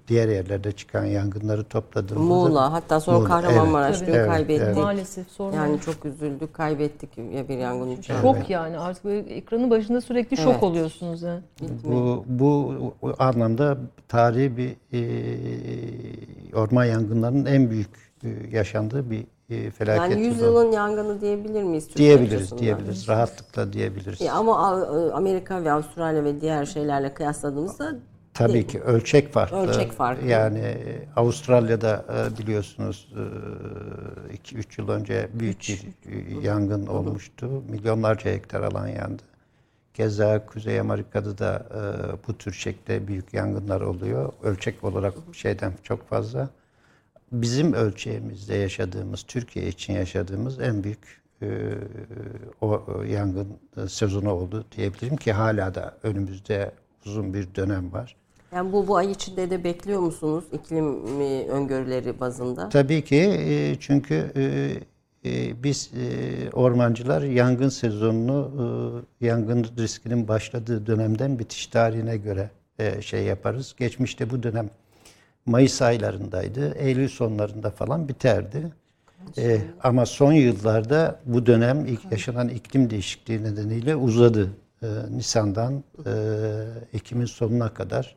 diğer 0.09 0.29
yerlerde 0.29 0.73
çıkan 0.73 1.05
yangınları 1.05 1.65
topladığımızda... 1.65 2.35
Muğla 2.35 2.73
hatta 2.73 3.01
sonra 3.01 3.19
Muğla, 3.19 3.29
Kahramanmaraş 3.29 3.99
evet. 3.99 4.09
dün 4.09 4.13
Evet, 4.13 4.29
kaybettik. 4.29 4.63
evet. 4.67 4.77
Maalesef 4.77 5.31
sormayın. 5.31 5.63
Yani 5.63 5.81
çok 5.81 6.05
üzüldük, 6.05 6.55
kaybettik 6.55 7.19
ya 7.19 7.49
bir 7.49 7.59
yangın 7.59 7.97
uçağı. 7.97 8.21
Şok 8.21 8.51
yani 8.51 8.79
artık 8.79 9.07
ekranın 9.31 9.71
başında 9.71 10.01
sürekli 10.01 10.37
şok 10.37 10.53
Evet. 10.53 10.63
oluyorsunuz 10.63 11.23
yani. 11.23 11.41
Bu, 11.85 12.25
bu 12.29 12.75
anlamda 13.19 13.79
tarihi 14.09 14.57
bir 14.57 14.77
e, 14.93 16.57
orman 16.57 16.85
yangınlarının 16.85 17.47
en 17.47 17.71
büyük 17.71 17.91
yaşandığı 18.53 19.11
bir 19.11 19.25
e, 19.51 19.71
felaket. 19.71 20.11
Yani 20.11 20.23
yılı. 20.23 20.35
yüzyılın 20.35 20.73
yangını 20.73 21.21
diyebilir 21.21 21.63
miyiz? 21.63 21.89
Türkiye 21.89 22.19
diyebiliriz, 22.19 22.59
diyebiliriz. 22.59 23.09
Rahatlıkla 23.09 23.73
diyebiliriz. 23.73 24.23
E, 24.23 24.31
Ama 24.31 24.69
A- 24.69 25.13
Amerika 25.13 25.65
ve 25.65 25.73
Avustralya 25.73 26.25
ve 26.25 26.41
diğer 26.41 26.65
şeylerle 26.65 27.15
kıyasladığımızda 27.15 27.97
Tabii 28.35 28.67
ki 28.67 28.81
ölçek 28.81 29.33
farklı. 29.33 29.57
Ölçek 29.57 29.93
farklı. 29.93 30.27
Yani 30.27 30.59
e, 30.59 31.09
Avustralya'da 31.17 32.05
e, 32.35 32.39
biliyorsunuz 32.39 33.13
2-3 34.45 34.81
yıl 34.81 34.89
önce 34.89 35.29
büyük 35.35 35.61
bir 35.61 36.13
e, 36.13 36.47
yangın 36.47 36.87
olmuştu. 36.87 37.63
Milyonlarca 37.69 38.31
hektar 38.31 38.63
alan 38.63 38.87
yandı. 38.89 39.23
Keza 39.95 40.47
Kuzey 40.47 40.81
Amerika'da 40.81 41.39
da 41.39 41.67
e, 41.75 41.81
bu 42.29 42.39
tür 42.39 42.53
şekilde 42.53 43.09
büyük 43.09 43.35
yangınlar 43.35 43.81
oluyor. 43.81 44.33
Ölçek 44.43 44.85
olarak 44.85 45.15
şeyden 45.33 45.73
çok 45.83 46.09
fazla. 46.09 46.49
Bizim 47.43 47.73
ölçeğimizde 47.73 48.55
yaşadığımız, 48.55 49.23
Türkiye 49.23 49.69
için 49.69 49.93
yaşadığımız 49.93 50.61
en 50.61 50.85
büyük 50.85 51.23
e, 51.43 51.47
o 52.61 52.67
o 52.99 53.03
yangın 53.03 53.49
e, 53.77 53.89
sezonu 53.89 54.31
oldu 54.33 54.65
diyebilirim 54.77 55.17
ki 55.17 55.33
hala 55.33 55.75
da 55.75 55.97
önümüzde 56.03 56.73
uzun 57.07 57.35
bir 57.35 57.55
dönem 57.55 57.93
var. 57.93 58.17
yani 58.55 58.73
bu 58.73 58.87
bu 58.89 58.97
ay 58.97 59.11
içinde 59.11 59.51
de 59.51 59.65
bekliyor 59.65 60.01
musunuz 60.01 60.45
iklim 60.53 60.87
e, 61.21 61.47
öngörüleri 61.49 62.21
bazında? 62.21 62.69
Tabii 62.69 63.05
ki 63.05 63.17
e, 63.39 63.77
çünkü 63.81 64.33
e, 64.37 64.43
e, 65.31 65.63
biz 65.63 65.91
e, 65.97 66.51
ormancılar 66.51 67.23
yangın 67.23 67.69
sezonunu 67.69 68.51
e, 69.21 69.27
yangın 69.27 69.67
riskinin 69.79 70.29
başladığı 70.29 70.87
dönemden 70.87 71.39
bitiş 71.39 71.67
tarihine 71.67 72.17
göre 72.17 72.51
e, 72.79 73.03
şey 73.03 73.25
yaparız. 73.25 73.75
Geçmişte 73.79 74.31
bu 74.31 74.43
dönem 74.43 74.71
Mayıs 75.47 75.83
aylarındaydı. 75.83 76.75
Eylül 76.75 77.09
sonlarında 77.09 77.71
falan 77.71 78.09
biterdi. 78.09 78.73
E, 79.39 79.61
ama 79.83 80.07
son 80.07 80.33
yıllarda 80.33 81.21
bu 81.27 81.47
dönem 81.47 81.87
ilk 81.87 82.13
yaşanan 82.13 82.49
iklim 82.49 82.91
değişikliği 82.91 83.43
nedeniyle 83.43 83.97
uzadı. 83.97 84.51
E, 84.83 84.87
Nisan'dan 85.11 85.85
e, 86.07 86.11
Ekim'in 86.93 87.25
sonuna 87.27 87.75
kadar 87.75 88.17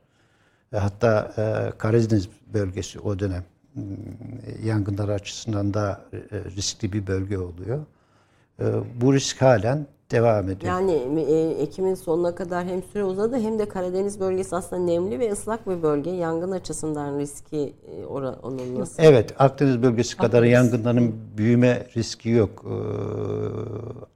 e, 0.74 0.78
Hatta 0.78 1.34
e, 1.38 1.78
Karadeniz 1.78 2.30
bölgesi 2.54 3.00
o 3.00 3.20
dönem 3.20 3.44
m, 3.76 3.84
yangınlar 4.66 5.10
açısından 5.10 5.74
daha 5.74 6.02
e, 6.14 6.20
riskli 6.56 6.94
bir 6.94 7.08
bölge 7.08 7.38
oluyor. 7.38 7.86
E, 8.60 8.66
Bu 9.02 9.14
risk 9.14 9.42
halen 9.42 9.88
devam 10.12 10.50
ediyor. 10.50 10.74
Yani 10.74 11.22
e, 11.22 11.50
Ekim'in 11.62 11.96
sonuna 11.96 12.36
kadar 12.36 12.66
hem 12.66 12.84
süre 12.84 13.04
uzadı 13.04 13.40
hem 13.40 13.60
de 13.60 13.70
Karadeniz 13.70 14.20
bölgesi 14.20 14.56
aslında 14.56 14.82
nemli 14.82 15.20
ve 15.20 15.32
ıslak 15.32 15.70
bir 15.70 15.84
bölge. 15.84 16.10
Yangın 16.10 16.52
açısından 16.52 17.20
riski 17.20 17.74
e, 17.88 18.06
ora, 18.06 18.36
onun 18.44 18.80
nasıl? 18.80 19.04
Evet, 19.04 19.34
Akdeniz 19.40 19.82
bölgesi 19.84 20.18
kadar 20.18 20.44
yangınların 20.44 21.16
büyüme 21.38 21.88
riski 21.98 22.30
yok. 22.30 22.66
E, 22.66 22.76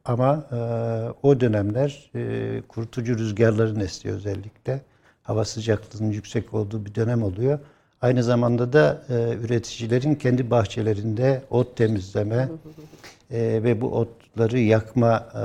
Ama 0.06 0.46
e, 0.52 0.58
o 1.28 1.40
dönemler 1.40 2.12
e, 2.16 2.62
kurutucu 2.68 3.18
rüzgarların 3.18 3.80
estiyor 3.80 4.16
özellikle. 4.16 4.82
Hava 5.24 5.46
sıcaklığının 5.46 6.12
yüksek 6.12 6.54
olduğu 6.54 6.86
bir 6.86 6.96
dönem 6.96 7.24
oluyor. 7.24 7.60
Aynı 8.02 8.24
zamanda 8.24 8.74
da 8.74 9.04
e, 9.10 9.34
üreticilerin 9.34 10.16
kendi 10.16 10.52
bahçelerinde 10.52 11.42
ot 11.50 11.78
temizleme 11.78 12.50
e, 13.32 13.64
ve 13.64 13.82
bu 13.82 14.08
otları 14.34 14.60
yakma 14.60 15.28
e, 15.34 15.38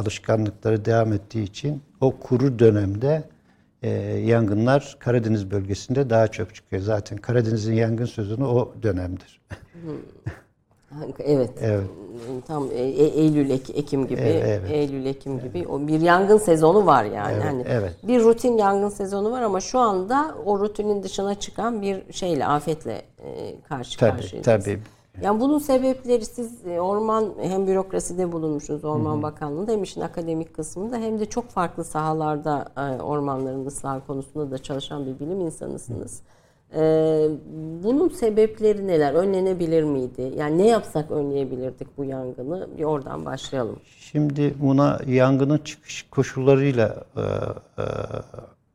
alışkanlıkları 0.00 0.84
devam 0.84 1.12
ettiği 1.12 1.42
için 1.44 1.82
o 2.00 2.16
kuru 2.16 2.58
dönemde 2.58 3.22
e, 3.82 3.90
yangınlar 4.18 4.96
Karadeniz 4.98 5.50
bölgesinde 5.50 6.10
daha 6.10 6.28
çok 6.28 6.54
çıkıyor. 6.54 6.82
Zaten 6.82 7.18
Karadeniz'in 7.18 7.74
yangın 7.74 8.04
sezonu 8.04 8.48
o 8.48 8.74
dönemdir. 8.82 9.40
Evet. 11.18 11.50
Evet. 11.60 11.84
Tam 12.46 12.64
e, 12.70 12.74
e- 12.74 13.20
Eylül 13.20 13.50
Ek- 13.50 13.72
Ekim 13.72 14.06
gibi, 14.06 14.20
Evet, 14.20 14.44
evet. 14.46 14.70
Eylül 14.70 15.06
Ekim 15.06 15.40
gibi 15.40 15.66
o 15.68 15.86
bir 15.88 16.00
yangın 16.00 16.38
sezonu 16.38 16.86
var 16.86 17.04
yani. 17.04 17.32
Evet, 17.34 17.44
Hani 17.44 17.64
evet. 17.68 17.92
Bir 18.02 18.20
rutin 18.20 18.58
yangın 18.58 18.88
sezonu 18.88 19.30
var 19.30 19.42
ama 19.42 19.60
şu 19.60 19.78
anda 19.78 20.34
o 20.44 20.58
rutinin 20.60 21.02
dışına 21.02 21.34
çıkan 21.34 21.82
bir 21.82 22.12
şeyle, 22.12 22.46
afetle 22.46 23.02
e, 23.18 23.54
karşı 23.68 23.98
Tabii, 23.98 24.10
karşıyayız. 24.20 24.46
tabii. 24.46 24.80
Yani 25.22 25.40
bunun 25.40 25.58
sebepleri 25.58 26.24
siz 26.24 26.66
e, 26.66 26.80
orman 26.80 27.34
hem 27.42 27.66
bürokraside 27.66 28.32
bulunmuşsunuz 28.32 28.84
Orman 28.84 29.22
Bakanlığı'nda 29.22 29.72
hem 29.72 29.82
işin 29.82 30.00
akademik 30.00 30.54
kısmında 30.54 30.96
hem 30.96 31.18
de 31.18 31.26
çok 31.26 31.50
farklı 31.50 31.84
sahalarda 31.84 32.68
e, 32.76 33.02
ormanların 33.02 33.66
ıslahı 33.66 34.06
konusunda 34.06 34.50
da 34.50 34.58
çalışan 34.58 35.06
bir 35.06 35.26
bilim 35.26 35.40
insanısınız. 35.40 36.22
E, 36.76 36.80
bunun 37.84 38.08
sebepleri 38.08 38.86
neler? 38.86 39.14
Önlenebilir 39.14 39.82
miydi? 39.82 40.32
Yani 40.36 40.58
ne 40.58 40.66
yapsak 40.66 41.10
önleyebilirdik 41.10 41.98
bu 41.98 42.04
yangını? 42.04 42.68
Bir 42.78 42.84
oradan 42.84 43.24
başlayalım. 43.24 43.76
Şimdi 43.98 44.54
buna 44.60 45.00
yangının 45.06 45.58
çıkış 45.58 46.06
koşullarıyla 46.10 47.04
e, 47.16 47.20
e, 47.20 47.84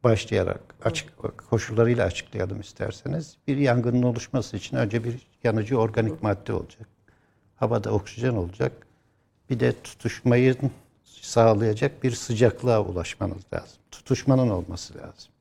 başlayarak 0.03 0.62
açık 0.84 1.13
koşullarıyla 1.50 2.06
açıklayalım 2.06 2.62
isterseniz. 2.62 3.38
Bir 3.48 3.58
yangının 3.58 4.03
oluşması 4.03 4.58
için 4.58 4.77
önce 4.77 5.03
bir 5.03 5.27
yanıcı 5.44 5.79
organik 5.79 6.24
madde 6.24 6.53
olacak. 6.53 6.88
Havada 7.56 7.91
oksijen 7.91 8.36
olacak. 8.36 8.72
Bir 9.50 9.60
de 9.60 9.74
tutuşmayı 9.84 10.56
sağlayacak 11.03 12.03
bir 12.03 12.12
sıcaklığa 12.12 12.82
ulaşmanız 12.82 13.44
lazım. 13.53 13.77
Tutuşmanın 13.91 14.50
olması 14.50 14.98
lazım. 14.98 15.32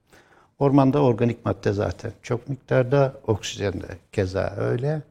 Ormanda 0.58 1.02
organik 1.02 1.44
madde 1.44 1.72
zaten 1.72 2.12
çok 2.22 2.48
miktarda, 2.48 3.14
oksijen 3.26 3.72
de 3.72 3.98
keza 4.12 4.54
öyle. 4.56 5.02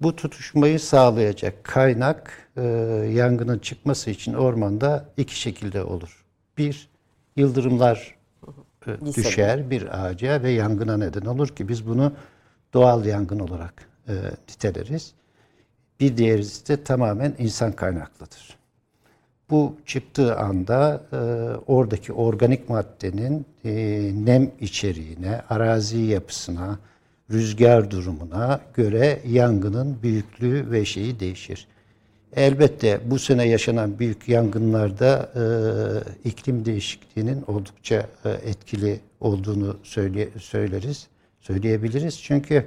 Bu 0.00 0.16
tutuşmayı 0.16 0.80
sağlayacak 0.80 1.64
kaynak 1.64 2.48
e, 2.56 2.62
yangının 3.12 3.58
çıkması 3.58 4.10
için 4.10 4.34
ormanda 4.34 5.08
iki 5.16 5.40
şekilde 5.40 5.82
olur. 5.82 6.24
Bir, 6.58 6.88
yıldırımlar 7.36 8.14
Bir 8.86 9.14
düşer 9.14 9.70
bir 9.70 10.04
ağaca 10.04 10.42
ve 10.42 10.50
yangına 10.50 10.96
neden 10.96 11.26
olur 11.26 11.48
ki 11.48 11.68
biz 11.68 11.86
bunu 11.86 12.12
doğal 12.74 13.04
yangın 13.04 13.38
olarak 13.38 13.74
e, 14.08 14.12
niteleriz. 14.48 15.12
Bir 16.00 16.16
diğeri 16.16 16.40
ise 16.40 16.84
tamamen 16.84 17.34
insan 17.38 17.72
kaynaklıdır. 17.72 18.56
Bu 19.50 19.76
çıktığı 19.86 20.36
anda 20.36 21.02
e, 21.12 21.16
oradaki 21.66 22.12
organik 22.12 22.68
maddenin 22.68 23.46
e, 23.64 23.72
nem 24.14 24.50
içeriğine, 24.60 25.42
arazi 25.50 25.98
yapısına, 25.98 26.78
rüzgar 27.30 27.90
durumuna 27.90 28.60
göre 28.74 29.20
yangının 29.26 30.02
büyüklüğü 30.02 30.70
ve 30.70 30.84
şeyi 30.84 31.20
değişir. 31.20 31.66
Elbette 32.36 33.00
bu 33.04 33.18
sene 33.18 33.48
yaşanan 33.48 33.98
büyük 33.98 34.28
yangınlarda 34.28 35.32
e, 35.36 36.28
iklim 36.28 36.64
değişikliğinin 36.64 37.44
oldukça 37.46 38.06
e, 38.24 38.30
etkili 38.30 39.00
olduğunu 39.20 39.76
söyle, 39.82 40.28
söyleriz, 40.38 41.06
söyleyebiliriz. 41.40 42.22
Çünkü 42.22 42.66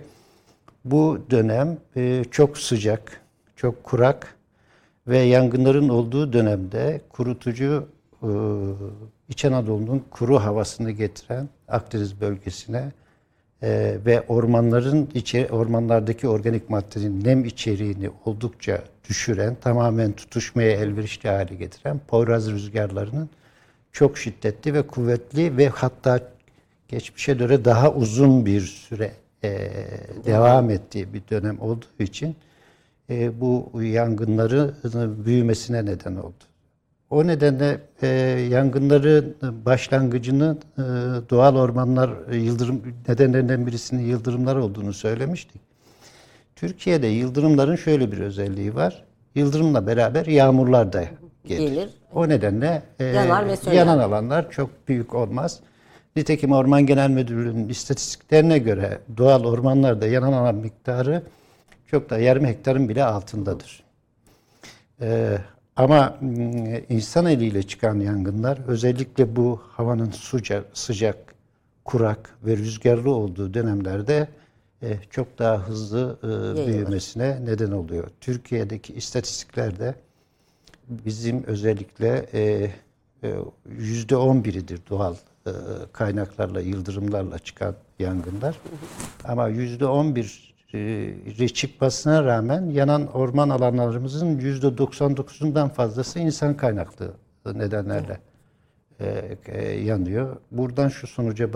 bu 0.85 1.19
dönem 1.29 1.77
e, 1.95 2.23
çok 2.31 2.57
sıcak, 2.57 3.21
çok 3.55 3.83
kurak 3.83 4.35
ve 5.07 5.17
yangınların 5.17 5.89
olduğu 5.89 6.33
dönemde 6.33 7.01
kurutucu 7.09 7.87
e, 8.23 8.29
İç 9.29 9.45
Anadolu'nun 9.45 10.03
kuru 10.11 10.39
havasını 10.39 10.91
getiren 10.91 11.49
Akdeniz 11.67 12.21
bölgesine 12.21 12.91
e, 13.63 13.97
ve 14.05 14.21
ormanların 14.21 15.09
içi, 15.13 15.47
ormanlardaki 15.51 16.27
organik 16.27 16.69
maddenin 16.69 17.23
nem 17.23 17.45
içeriğini 17.45 18.09
oldukça 18.25 18.81
düşüren, 19.09 19.55
tamamen 19.61 20.11
tutuşmaya 20.11 20.71
elverişli 20.71 21.29
hale 21.29 21.55
getiren 21.55 21.99
Poyraz 22.07 22.51
rüzgarlarının 22.51 23.29
çok 23.91 24.17
şiddetli 24.17 24.73
ve 24.73 24.87
kuvvetli 24.87 25.57
ve 25.57 25.69
hatta 25.69 26.19
geçmişe 26.87 27.33
göre 27.33 27.65
daha 27.65 27.93
uzun 27.93 28.45
bir 28.45 28.61
süre 28.61 29.11
e, 29.43 29.71
devam 30.25 30.69
ettiği 30.69 31.13
bir 31.13 31.21
dönem 31.29 31.61
olduğu 31.61 32.03
için 32.03 32.35
e, 33.09 33.41
bu 33.41 33.81
yangınların 33.81 34.75
büyümesine 35.25 35.85
neden 35.85 36.15
oldu. 36.15 36.43
O 37.15 37.27
nedenle 37.27 37.79
e, 38.01 38.07
yangınların 38.51 39.35
başlangıcını 39.65 40.57
e, 40.77 40.81
doğal 41.29 41.55
ormanlar 41.55 42.11
e, 42.31 42.37
yıldırım 42.37 42.81
nedenlerinden 43.07 43.67
birisinin 43.67 44.05
yıldırımlar 44.05 44.55
olduğunu 44.55 44.93
söylemiştik. 44.93 45.61
Türkiye'de 46.55 47.07
yıldırımların 47.07 47.75
şöyle 47.75 48.11
bir 48.11 48.19
özelliği 48.19 48.75
var. 48.75 49.03
Yıldırımla 49.35 49.87
beraber 49.87 50.25
yağmurlar 50.25 50.93
da 50.93 51.03
gelir. 51.45 51.69
Gelir. 51.69 51.89
O 52.13 52.29
nedenle 52.29 52.83
e, 52.99 53.05
Yanar 53.05 53.47
ve 53.47 53.55
söner. 53.55 53.75
yanan 53.75 53.99
alanlar 53.99 54.51
çok 54.51 54.87
büyük 54.87 55.15
olmaz. 55.15 55.59
Nitekim 56.15 56.51
Orman 56.51 56.85
Genel 56.85 57.09
Müdürlüğü'nün 57.09 57.69
istatistiklerine 57.69 58.57
göre 58.57 58.99
doğal 59.17 59.43
ormanlarda 59.43 60.07
yanan 60.07 60.33
alan 60.33 60.55
miktarı 60.55 61.23
çok 61.87 62.09
da 62.09 62.19
yarım 62.19 62.45
hektarın 62.45 62.89
bile 62.89 63.03
altındadır. 63.03 63.83
Ee, 65.01 65.37
ama 65.75 66.17
mm, 66.21 66.75
insan 66.89 67.25
eliyle 67.25 67.63
çıkan 67.63 67.99
yangınlar 67.99 68.59
özellikle 68.67 69.35
bu 69.35 69.61
havanın 69.71 70.11
sıcak, 70.11 70.65
sıcak, 70.77 71.35
kurak 71.85 72.37
ve 72.45 72.57
rüzgarlı 72.57 73.15
olduğu 73.15 73.53
dönemlerde 73.53 74.27
e, 74.83 74.97
çok 75.09 75.39
daha 75.39 75.57
hızlı 75.67 76.17
e, 76.23 76.67
büyümesine 76.67 77.39
neden 77.45 77.71
oluyor. 77.71 78.07
Türkiye'deki 78.21 78.93
istatistiklerde 78.93 79.95
bizim 80.87 81.43
özellikle 81.43 82.25
e, 82.33 82.71
e, 83.23 83.35
yüzde 83.69 84.15
on 84.15 84.43
biridir 84.43 84.79
doğal 84.89 85.15
kaynaklarla, 85.93 86.61
yıldırımlarla 86.61 87.39
çıkan 87.39 87.75
yangınlar. 87.99 88.59
Ama 89.23 89.47
yüzde 89.47 89.85
on 89.85 90.15
bir 90.15 90.54
e, 91.39 91.47
çıkmasına 91.47 92.23
rağmen 92.23 92.69
yanan 92.69 93.07
orman 93.07 93.49
alanlarımızın 93.49 94.39
yüzde 94.39 94.67
99'undan 94.67 95.69
fazlası 95.69 96.19
insan 96.19 96.57
kaynaklı 96.57 97.13
nedenlerle 97.45 98.19
e, 98.99 99.37
e, 99.47 99.71
yanıyor. 99.71 100.37
Buradan 100.51 100.87
şu 100.87 101.07
sonuca 101.07 101.49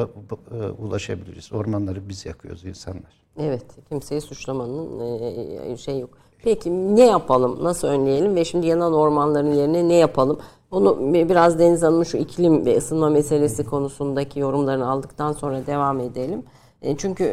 e, 0.52 0.56
ulaşabiliriz. 0.56 1.54
Ormanları 1.54 2.10
biz 2.10 2.26
yakıyoruz 2.26 2.66
insanlar. 2.66 3.20
Evet, 3.40 3.66
kimseyi 3.90 4.22
suçlamanın 4.22 5.76
şey 5.76 6.00
yok. 6.00 6.10
Peki 6.44 6.96
ne 6.96 7.06
yapalım, 7.06 7.64
nasıl 7.64 7.88
önleyelim 7.88 8.36
ve 8.36 8.46
şimdi 8.46 8.68
yanan 8.68 8.94
ormanların 8.94 9.54
yerine 9.54 9.88
ne 9.88 9.94
yapalım? 9.94 10.40
Onu 10.72 11.14
biraz 11.14 11.60
Deniz 11.60 11.84
Hanım'ın 11.84 12.04
şu 12.04 12.18
iklim 12.18 12.66
ve 12.66 12.78
ısınma 12.78 13.10
meselesi 13.10 13.66
konusundaki 13.66 14.40
yorumlarını 14.40 14.90
aldıktan 14.90 15.34
sonra 15.34 15.68
devam 15.68 16.00
edelim. 16.00 16.44
E, 16.82 16.98
Çünkü 16.98 17.24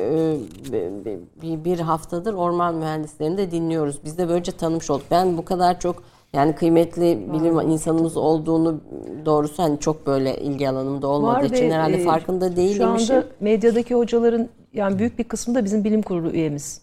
e, 0.72 1.64
bir 1.64 1.80
haftadır 1.80 2.34
orman 2.34 2.74
mühendislerini 2.74 3.38
de 3.38 3.50
dinliyoruz. 3.50 3.98
Biz 4.04 4.18
de 4.18 4.28
böylece 4.28 4.52
tanımış 4.52 4.90
olduk. 4.90 5.06
Ben 5.10 5.36
bu 5.38 5.44
kadar 5.44 5.80
çok 5.80 6.02
yani 6.32 6.54
kıymetli 6.54 7.26
bilim 7.32 7.60
insanımız 7.60 8.16
olduğunu 8.16 8.80
doğrusu 9.24 9.62
hani 9.62 9.80
çok 9.80 10.06
böyle 10.06 10.40
ilgi 10.40 10.68
alanımda 10.68 11.06
olmadığı 11.08 11.36
Var 11.36 11.42
için 11.42 11.70
herhalde 11.70 11.96
e, 11.96 12.04
farkında 12.04 12.56
değilmişim. 12.56 13.06
Şu 13.06 13.14
anda 13.14 13.24
medyadaki 13.40 13.94
hocaların 13.94 14.48
yani 14.72 14.98
büyük 14.98 15.18
bir 15.18 15.24
kısmı 15.24 15.54
da 15.54 15.64
bizim 15.64 15.84
bilim 15.84 16.02
kurulu 16.02 16.30
üyemiz. 16.30 16.80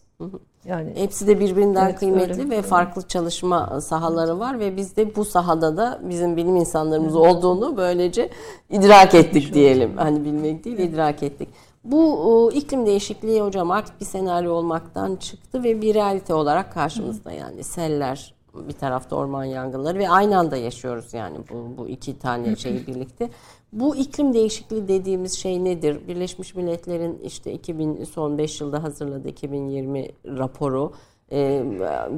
Yani 0.65 0.91
Hepsi 0.95 1.27
de 1.27 1.39
birbirinden 1.39 1.85
Evet, 1.85 1.99
kıymetli 1.99 2.41
öyle. 2.41 2.49
ve 2.49 2.61
farklı 2.61 3.01
çalışma 3.01 3.81
sahaları 3.81 4.39
var 4.39 4.59
ve 4.59 4.77
biz 4.77 4.95
de 4.95 5.15
bu 5.15 5.25
sahada 5.25 5.77
da 5.77 5.99
bizim 6.09 6.37
bilim 6.37 6.55
insanlarımız 6.55 7.15
olduğunu 7.15 7.77
böylece 7.77 8.29
idrak 8.69 9.15
ettik 9.15 9.53
diyelim. 9.53 9.91
Hani 9.97 10.25
bilmek 10.25 10.65
değil 10.65 10.77
idrak 10.77 11.23
ettik. 11.23 11.49
Bu 11.83 12.13
o, 12.13 12.51
iklim 12.51 12.85
değişikliği 12.85 13.41
hocam 13.41 13.71
artık 13.71 13.99
bir 13.99 14.05
senaryo 14.05 14.53
olmaktan 14.53 15.15
çıktı 15.15 15.63
ve 15.63 15.81
bir 15.81 15.93
realite 15.93 16.33
olarak 16.33 16.73
karşımızda 16.73 17.31
yani 17.31 17.63
seller 17.63 18.33
bir 18.53 18.73
tarafta 18.73 19.15
orman 19.15 19.43
yangınları 19.43 19.99
ve 19.99 20.09
aynı 20.09 20.37
anda 20.37 20.57
yaşıyoruz 20.57 21.13
yani 21.13 21.37
bu, 21.51 21.77
bu 21.77 21.87
iki 21.87 22.19
tane 22.19 22.55
şeyi 22.55 22.87
birlikte. 22.87 23.29
Bu 23.73 23.95
iklim 23.95 24.33
değişikliği 24.33 24.87
dediğimiz 24.87 25.33
şey 25.33 25.63
nedir? 25.63 26.07
Birleşmiş 26.07 26.55
Milletler'in 26.55 27.19
işte 27.19 27.53
2000 27.53 28.03
son 28.03 28.37
5 28.37 28.61
yılda 28.61 28.83
hazırladığı 28.83 29.29
2020 29.29 30.07
raporu 30.25 30.93
e, 31.31 31.63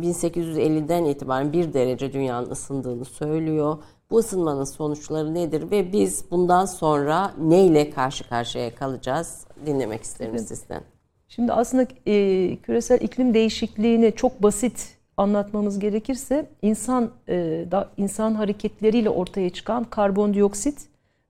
1850'den 0.01 1.05
itibaren 1.05 1.53
bir 1.53 1.73
derece 1.73 2.13
dünyanın 2.13 2.49
ısındığını 2.49 3.05
söylüyor. 3.05 3.77
Bu 4.09 4.17
ısınmanın 4.17 4.63
sonuçları 4.63 5.33
nedir 5.33 5.71
ve 5.71 5.91
biz 5.91 6.31
bundan 6.31 6.65
sonra 6.65 7.33
neyle 7.37 7.89
karşı 7.89 8.29
karşıya 8.29 8.75
kalacağız? 8.75 9.47
Dinlemek 9.65 10.03
isterim 10.03 10.39
sizden. 10.39 10.81
Şimdi 11.27 11.53
aslında 11.53 11.87
e, 12.05 12.55
küresel 12.55 13.01
iklim 13.01 13.33
değişikliğini 13.33 14.13
çok 14.15 14.43
basit 14.43 14.97
anlatmamız 15.17 15.79
gerekirse 15.79 16.49
insan 16.61 17.11
e, 17.27 17.65
da, 17.71 17.89
insan 17.97 18.35
hareketleriyle 18.35 19.09
ortaya 19.09 19.49
çıkan 19.49 19.83
karbondioksit 19.83 20.87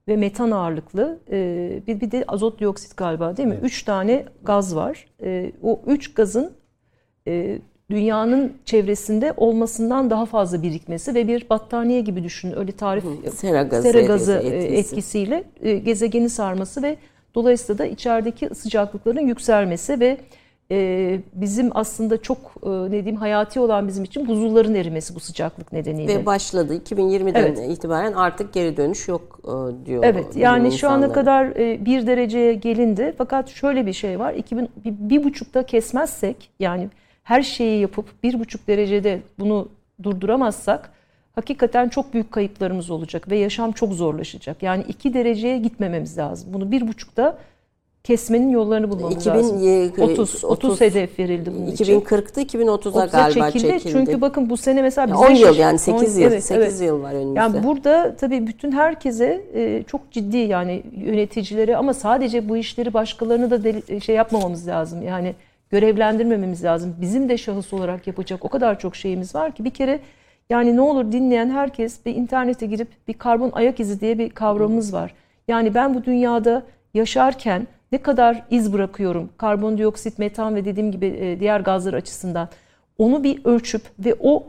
ve 0.08 0.16
metan 0.16 0.50
ağırlıklı 0.50 1.18
e, 1.30 1.82
bir, 1.86 2.00
bir 2.00 2.10
de 2.10 2.24
azot 2.28 2.60
dioksit 2.60 2.96
galiba 2.96 3.36
değil 3.36 3.48
mi? 3.48 3.58
Üç 3.62 3.82
tane 3.82 4.26
gaz 4.42 4.76
var. 4.76 5.06
E, 5.22 5.52
o 5.62 5.80
üç 5.86 6.14
gazın 6.14 6.52
e, 7.28 7.58
dünyanın 7.90 8.52
çevresinde 8.64 9.34
olmasından 9.36 10.10
daha 10.10 10.26
fazla 10.26 10.62
birikmesi 10.62 11.14
ve 11.14 11.28
bir 11.28 11.50
battaniye 11.50 12.00
gibi 12.00 12.24
düşünün. 12.24 12.58
Öyle 12.58 12.72
tarif 12.72 13.04
Sera 13.34 13.62
gazı, 13.62 13.82
sera 13.82 14.00
gazı 14.00 14.32
e, 14.32 14.46
etkisi. 14.46 14.76
etkisiyle 14.76 15.44
e, 15.62 15.76
gezegeni 15.76 16.30
sarması 16.30 16.82
ve 16.82 16.96
dolayısıyla 17.34 17.78
da 17.78 17.86
içerideki 17.86 18.54
sıcaklıkların 18.54 19.26
yükselmesi 19.26 20.00
ve 20.00 20.16
e, 20.70 21.18
bizim 21.34 21.70
aslında 21.74 22.22
çok 22.22 22.66
ne 22.66 22.90
diyeyim 22.90 23.16
hayati 23.16 23.60
olan 23.60 23.88
bizim 23.88 24.04
için 24.04 24.28
buzulların 24.28 24.74
erimesi 24.74 25.14
bu 25.14 25.20
sıcaklık 25.20 25.72
nedeniyle. 25.72 26.18
Ve 26.18 26.26
başladı. 26.26 26.76
2020'den 26.76 27.34
Evet. 27.34 27.58
itibaren 27.68 28.12
artık 28.12 28.52
geri 28.52 28.76
dönüş 28.76 29.08
yok 29.08 29.40
diyor. 29.86 30.04
Evet 30.04 30.36
yani 30.36 30.72
şu 30.72 30.88
ana 30.88 31.12
kadar 31.12 31.54
bir 31.86 32.06
dereceye 32.06 32.54
gelindi 32.54 33.14
fakat 33.18 33.48
şöyle 33.48 33.86
bir 33.86 33.92
şey 33.92 34.18
var 34.18 34.34
2000 34.34 34.68
bir, 34.84 34.94
bir 35.10 35.24
buçukta 35.24 35.62
kesmezsek 35.62 36.50
yani 36.60 36.88
her 37.26 37.42
şeyi 37.42 37.80
yapıp 37.80 38.22
bir 38.22 38.40
buçuk 38.40 38.68
derecede 38.68 39.20
bunu 39.38 39.68
durduramazsak 40.02 40.90
hakikaten 41.34 41.88
çok 41.88 42.14
büyük 42.14 42.32
kayıplarımız 42.32 42.90
olacak 42.90 43.30
ve 43.30 43.36
yaşam 43.36 43.72
çok 43.72 43.92
zorlaşacak. 43.92 44.62
Yani 44.62 44.84
iki 44.88 45.14
dereceye 45.14 45.58
gitmememiz 45.58 46.18
lazım. 46.18 46.48
Bunu 46.52 46.70
bir 46.70 46.88
buçukta 46.88 47.38
kesmenin 48.04 48.50
yollarını 48.50 48.90
bulmamız 48.90 49.16
2000 49.16 49.38
lazım. 49.38 49.62
ye- 49.62 49.92
30, 49.98 50.44
30 50.44 50.80
hedef 50.80 51.18
verildi 51.18 51.52
bunun 51.56 51.66
için. 51.66 51.84
2040'ta 51.84 52.40
2030'a 52.40 52.90
30'a 52.90 53.06
galiba 53.06 53.50
çekildi. 53.50 53.72
çekildi. 53.72 53.92
Çünkü 53.92 54.20
bakın 54.20 54.50
bu 54.50 54.56
sene 54.56 54.82
mesela 54.82 55.06
bize 55.06 55.16
10 55.16 55.30
yıl 55.30 55.56
yani 55.56 55.78
8 55.78 56.16
on- 56.16 56.20
yıl. 56.20 56.30
evet, 56.30 56.44
8 56.44 56.80
evet. 56.80 56.88
yıl 56.88 57.02
var 57.02 57.12
önümüzde. 57.12 57.38
Yani 57.38 57.62
burada 57.64 58.16
tabii 58.16 58.46
bütün 58.46 58.72
herkese 58.72 59.44
e, 59.54 59.82
çok 59.86 60.12
ciddi 60.12 60.36
yani 60.36 60.82
yöneticilere 60.96 61.76
ama 61.76 61.94
sadece 61.94 62.48
bu 62.48 62.56
işleri 62.56 62.94
başkalarını 62.94 63.50
da 63.50 64.00
şey 64.00 64.14
yapmamamız 64.14 64.68
lazım. 64.68 65.02
Yani 65.02 65.34
görevlendirmememiz 65.70 66.64
lazım. 66.64 66.96
Bizim 67.00 67.28
de 67.28 67.38
şahıs 67.38 67.72
olarak 67.72 68.06
yapacak 68.06 68.44
o 68.44 68.48
kadar 68.48 68.78
çok 68.78 68.96
şeyimiz 68.96 69.34
var 69.34 69.52
ki 69.52 69.64
bir 69.64 69.70
kere 69.70 70.00
yani 70.50 70.76
ne 70.76 70.80
olur 70.80 71.12
dinleyen 71.12 71.50
herkes 71.50 72.06
bir 72.06 72.14
internete 72.14 72.66
girip 72.66 72.88
bir 73.08 73.14
karbon 73.14 73.50
ayak 73.54 73.80
izi 73.80 74.00
diye 74.00 74.18
bir 74.18 74.30
kavramımız 74.30 74.92
var. 74.92 75.14
Yani 75.48 75.74
ben 75.74 75.94
bu 75.94 76.04
dünyada 76.04 76.62
yaşarken 76.94 77.66
ne 77.92 77.98
kadar 77.98 78.42
iz 78.50 78.72
bırakıyorum 78.72 79.30
karbondioksit, 79.38 80.18
metan 80.18 80.54
ve 80.54 80.64
dediğim 80.64 80.92
gibi 80.92 81.06
e, 81.06 81.40
diğer 81.40 81.60
gazlar 81.60 81.94
açısından 81.94 82.48
onu 82.98 83.24
bir 83.24 83.44
ölçüp 83.44 83.82
ve 83.98 84.14
o 84.20 84.44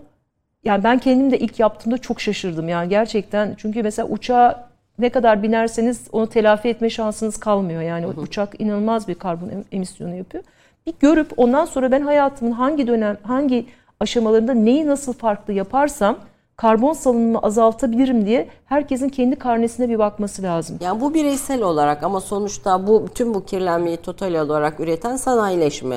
yani 0.64 0.84
ben 0.84 0.98
kendim 1.00 1.32
de 1.32 1.40
ilk 1.40 1.60
yaptığımda 1.60 1.98
çok 1.98 2.22
şaşırdım 2.22 2.70
yani 2.70 2.90
gerçekten 2.90 3.56
çünkü 3.58 3.84
mesela 3.84 4.08
uçağa 4.08 4.70
ne 5.00 5.10
kadar 5.10 5.44
binerseniz 5.44 6.08
onu 6.12 6.28
telafi 6.30 6.70
etme 6.70 6.90
şansınız 6.90 7.38
kalmıyor 7.38 7.82
yani 7.82 8.08
uçak 8.08 8.62
inanılmaz 8.62 9.08
bir 9.08 9.16
karbon 9.16 9.50
em- 9.50 9.66
emisyonu 9.72 10.16
yapıyor. 10.16 10.44
Bir 10.88 10.94
görüp 11.00 11.32
ondan 11.38 11.66
sonra 11.66 11.92
ben 11.92 12.02
hayatımın 12.02 12.52
hangi 12.52 12.88
dönem 12.88 13.18
hangi 13.24 13.66
aşamalarında 14.00 14.54
neyi 14.54 14.88
nasıl 14.88 15.14
farklı 15.14 15.54
yaparsam 15.54 16.18
karbon 16.56 16.94
salınımını 16.94 17.40
azaltabilirim 17.40 18.26
diye 18.26 18.48
herkesin 18.66 19.10
kendi 19.10 19.36
karnesine 19.36 19.90
bir 19.90 20.00
bakması 20.00 20.44
lazım. 20.44 20.78
Yani 20.82 21.02
bu 21.02 21.14
bireysel 21.14 21.62
olarak 21.62 22.04
ama 22.04 22.22
sonuçta 22.22 22.88
bu 22.88 23.06
tüm 23.16 23.34
bu 23.34 23.46
kirlenmeyi 23.46 23.98
total 23.98 24.34
olarak 24.34 24.80
üreten 24.80 25.16
sanayileşme 25.16 25.96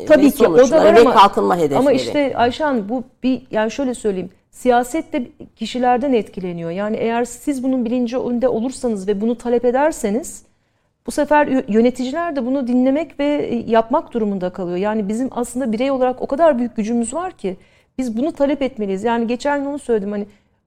e, 0.00 0.06
Tabii 0.06 0.26
ve 0.26 0.30
ki 0.30 0.48
o 0.48 0.70
da 0.70 0.84
var 0.84 0.94
ve 0.94 1.00
ama, 1.00 1.14
kalkınma 1.14 1.56
hedefleri. 1.56 1.78
ama 1.78 1.92
işte 1.92 2.32
Ayşan 2.36 2.88
bu 2.88 3.04
bir 3.22 3.42
yani 3.50 3.70
şöyle 3.70 3.94
söyleyeyim. 3.94 4.30
Siyaset 4.50 5.12
de 5.12 5.26
kişilerden 5.56 6.12
etkileniyor. 6.12 6.70
Yani 6.70 6.96
eğer 6.96 7.24
siz 7.24 7.62
bunun 7.62 7.84
bilincinde 7.84 8.48
olursanız 8.48 9.08
ve 9.08 9.20
bunu 9.20 9.38
talep 9.38 9.64
ederseniz 9.64 10.42
bu 11.06 11.10
sefer 11.10 11.46
yö- 11.46 11.72
yöneticiler 11.72 12.36
de 12.36 12.46
bunu 12.46 12.66
dinlemek 12.66 13.20
ve 13.20 13.24
e, 13.24 13.70
yapmak 13.70 14.12
durumunda 14.12 14.50
kalıyor. 14.50 14.76
Yani 14.76 15.08
bizim 15.08 15.28
aslında 15.30 15.72
birey 15.72 15.90
olarak 15.90 16.22
o 16.22 16.26
kadar 16.26 16.58
büyük 16.58 16.76
gücümüz 16.76 17.14
var 17.14 17.32
ki 17.32 17.56
biz 17.98 18.16
bunu 18.16 18.32
talep 18.32 18.62
etmeliyiz. 18.62 19.04
Yani 19.04 19.26
geçen 19.26 19.60
gün 19.60 19.66
onu 19.66 19.78
söyledim 19.78 20.12
hani 20.12 20.26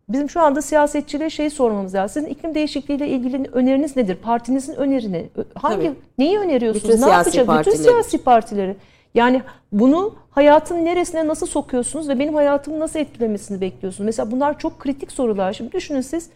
bizim 0.09 0.29
şu 0.29 0.41
anda 0.41 0.61
siyasetçilere 0.61 1.29
şey 1.29 1.49
sormamız 1.49 1.95
lazım. 1.95 2.13
Sizin 2.13 2.33
iklim 2.33 2.55
değişikliğiyle 2.55 3.07
ilgili 3.07 3.49
öneriniz 3.51 3.95
nedir? 3.95 4.15
Partinizin 4.15 4.75
önerini 4.75 5.29
hangi 5.55 5.75
Tabii. 5.87 5.95
neyi 6.17 6.39
öneriyorsunuz? 6.39 6.89
Bütün 6.93 7.07
ne 7.07 7.11
yapacak? 7.11 7.33
Bütün 7.33 7.45
partileri. 7.45 7.77
siyasi 7.77 8.17
partileri. 8.17 8.75
Yani 9.13 9.41
bunu 9.71 10.15
hayatın 10.29 10.85
neresine 10.85 11.27
nasıl 11.27 11.47
sokuyorsunuz 11.47 12.09
ve 12.09 12.19
benim 12.19 12.35
hayatımı 12.35 12.79
nasıl 12.79 12.99
etkilemesini 12.99 13.61
bekliyorsunuz? 13.61 14.05
Mesela 14.05 14.31
bunlar 14.31 14.59
çok 14.59 14.79
kritik 14.79 15.11
sorular. 15.11 15.53
Şimdi 15.53 15.71
düşünün 15.71 16.01
siz 16.01 16.29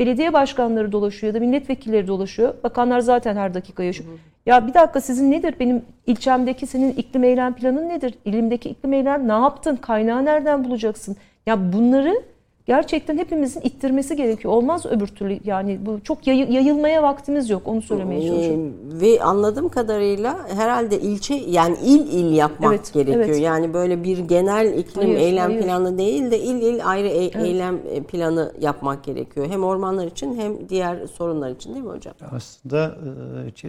belediye 0.00 0.32
başkanları 0.32 0.92
dolaşıyor 0.92 1.34
ya 1.34 1.40
da 1.40 1.46
milletvekilleri 1.46 2.06
dolaşıyor. 2.06 2.54
Bakanlar 2.64 3.00
zaten 3.00 3.36
her 3.36 3.54
dakika 3.54 3.82
yaşıyor. 3.82 4.10
Ya 4.46 4.66
bir 4.66 4.74
dakika 4.74 5.00
sizin 5.00 5.30
nedir? 5.30 5.54
Benim 5.60 5.82
ilçemdeki 6.06 6.66
senin 6.66 6.92
iklim 6.92 7.24
eylem 7.24 7.54
planın 7.54 7.88
nedir? 7.88 8.14
İlimdeki 8.24 8.68
iklim 8.68 8.92
eylem 8.92 9.28
ne 9.28 9.32
yaptın? 9.32 9.76
Kaynağı 9.76 10.24
nereden 10.24 10.64
bulacaksın? 10.64 11.16
Ya 11.46 11.72
bunları 11.72 12.22
gerçekten 12.66 13.18
hepimizin 13.18 13.60
ittirmesi 13.60 14.16
gerekiyor. 14.16 14.54
Olmaz 14.54 14.86
öbür 14.86 15.06
türlü 15.06 15.38
yani 15.44 15.78
bu 15.86 16.00
çok 16.04 16.26
yayı- 16.26 16.52
yayılmaya 16.52 17.02
vaktimiz 17.02 17.50
yok 17.50 17.62
onu 17.64 17.82
söylemeye 17.82 18.28
çalışıyorum. 18.28 18.74
Ee, 18.96 19.00
ve 19.00 19.22
anladığım 19.22 19.68
kadarıyla 19.68 20.48
herhalde 20.48 21.00
ilçe 21.00 21.34
yani 21.34 21.76
il 21.84 22.12
il 22.12 22.32
yapmak 22.36 22.74
Evet, 22.74 22.92
gerekiyor. 22.92 23.24
evet. 23.24 23.40
Yani 23.40 23.74
böyle 23.74 24.04
bir 24.04 24.18
genel 24.18 24.78
iklim 24.78 25.04
Hayır, 25.04 25.18
eylem 25.18 25.50
hayır. 25.50 25.62
planı 25.62 25.98
değil 25.98 26.30
de 26.30 26.40
il 26.40 26.62
il 26.62 26.86
ayrı 26.88 27.08
e- 27.08 27.42
eylem 27.46 27.78
e, 27.90 28.02
planı 28.02 28.52
yapmak 28.60 29.04
gerekiyor. 29.04 29.46
Hem 29.50 29.64
ormanlar 29.64 30.06
için 30.06 30.36
hem 30.40 30.68
diğer 30.68 31.06
sorunlar 31.06 31.50
için 31.50 31.74
değil 31.74 31.84
mi 31.84 31.90
hocam? 31.92 32.14
Aslında 32.32 32.96
e, 33.64 33.68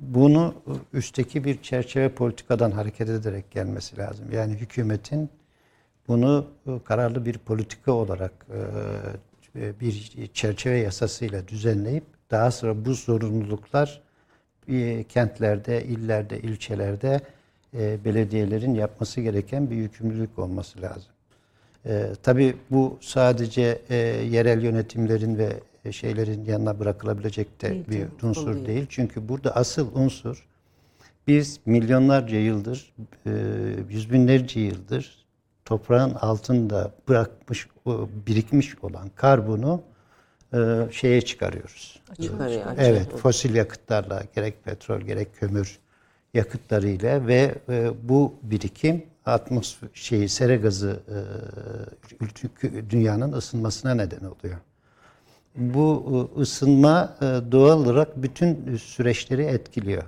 bunu 0.00 0.52
üstteki 0.92 1.44
bir 1.44 1.62
çerçeve 1.62 2.08
politikadan 2.08 2.70
hareket 2.70 3.08
ederek 3.08 3.50
gelmesi 3.50 3.98
lazım. 3.98 4.26
Yani 4.32 4.52
hükümetin 4.54 5.28
bunu 6.08 6.46
e, 6.66 6.70
kararlı 6.84 7.26
bir 7.26 7.38
politika 7.38 7.92
olarak 7.92 8.32
e, 9.56 9.80
bir 9.80 10.12
çerçeve 10.34 10.78
yasasıyla 10.78 11.48
düzenleyip 11.48 12.04
daha 12.30 12.50
sonra 12.50 12.84
bu 12.84 12.94
zorunluluklar 12.94 14.00
e, 14.68 15.04
kentlerde, 15.04 15.84
illerde, 15.84 16.40
ilçelerde 16.40 17.20
e, 17.74 18.04
belediyelerin 18.04 18.74
yapması 18.74 19.20
gereken 19.20 19.70
bir 19.70 19.76
yükümlülük 19.76 20.38
olması 20.38 20.82
lazım. 20.82 21.12
E, 21.86 22.06
tabii 22.22 22.56
bu 22.70 22.98
sadece 23.00 23.82
e, 23.90 23.96
yerel 24.30 24.62
yönetimlerin 24.62 25.38
ve 25.38 25.52
e, 25.84 25.92
şeylerin 25.92 26.44
yanına 26.44 26.78
bırakılabilecek 26.78 27.62
de 27.62 27.90
bir 27.90 28.26
unsur 28.26 28.54
değil. 28.54 28.66
değil. 28.66 28.86
Çünkü 28.88 29.28
burada 29.28 29.56
asıl 29.56 29.94
unsur 29.94 30.46
biz 31.26 31.60
milyonlarca 31.66 32.38
yıldır, 32.38 32.94
e, 33.26 33.30
yüz 33.90 34.12
binlerce 34.12 34.60
yıldır 34.60 35.17
toprağın 35.68 36.14
altında 36.14 36.92
bırakmış, 37.08 37.68
birikmiş 38.26 38.84
olan 38.84 39.10
karbonu 39.16 39.82
e, 40.54 40.58
şeye 40.92 41.20
çıkarıyoruz. 41.20 42.00
Yukarıya 42.18 42.66
açıyor. 42.66 42.88
Evet, 42.88 43.16
fosil 43.16 43.54
yakıtlarla 43.54 44.22
gerek 44.34 44.64
petrol 44.64 45.00
gerek 45.00 45.36
kömür 45.36 45.78
yakıtlarıyla 46.34 47.26
ve 47.26 47.54
e, 47.68 47.90
bu 48.02 48.34
birikim 48.42 49.02
atmosfer 49.26 49.88
şeyi 49.94 50.28
sera 50.28 50.56
gazı 50.56 51.00
e, 52.62 52.90
dünyanın 52.90 53.32
ısınmasına 53.32 53.94
neden 53.94 54.24
oluyor. 54.24 54.58
Bu 55.56 56.30
ısınma 56.38 57.16
doğal 57.52 57.80
olarak 57.80 58.22
bütün 58.22 58.76
süreçleri 58.76 59.42
etkiliyor. 59.42 60.02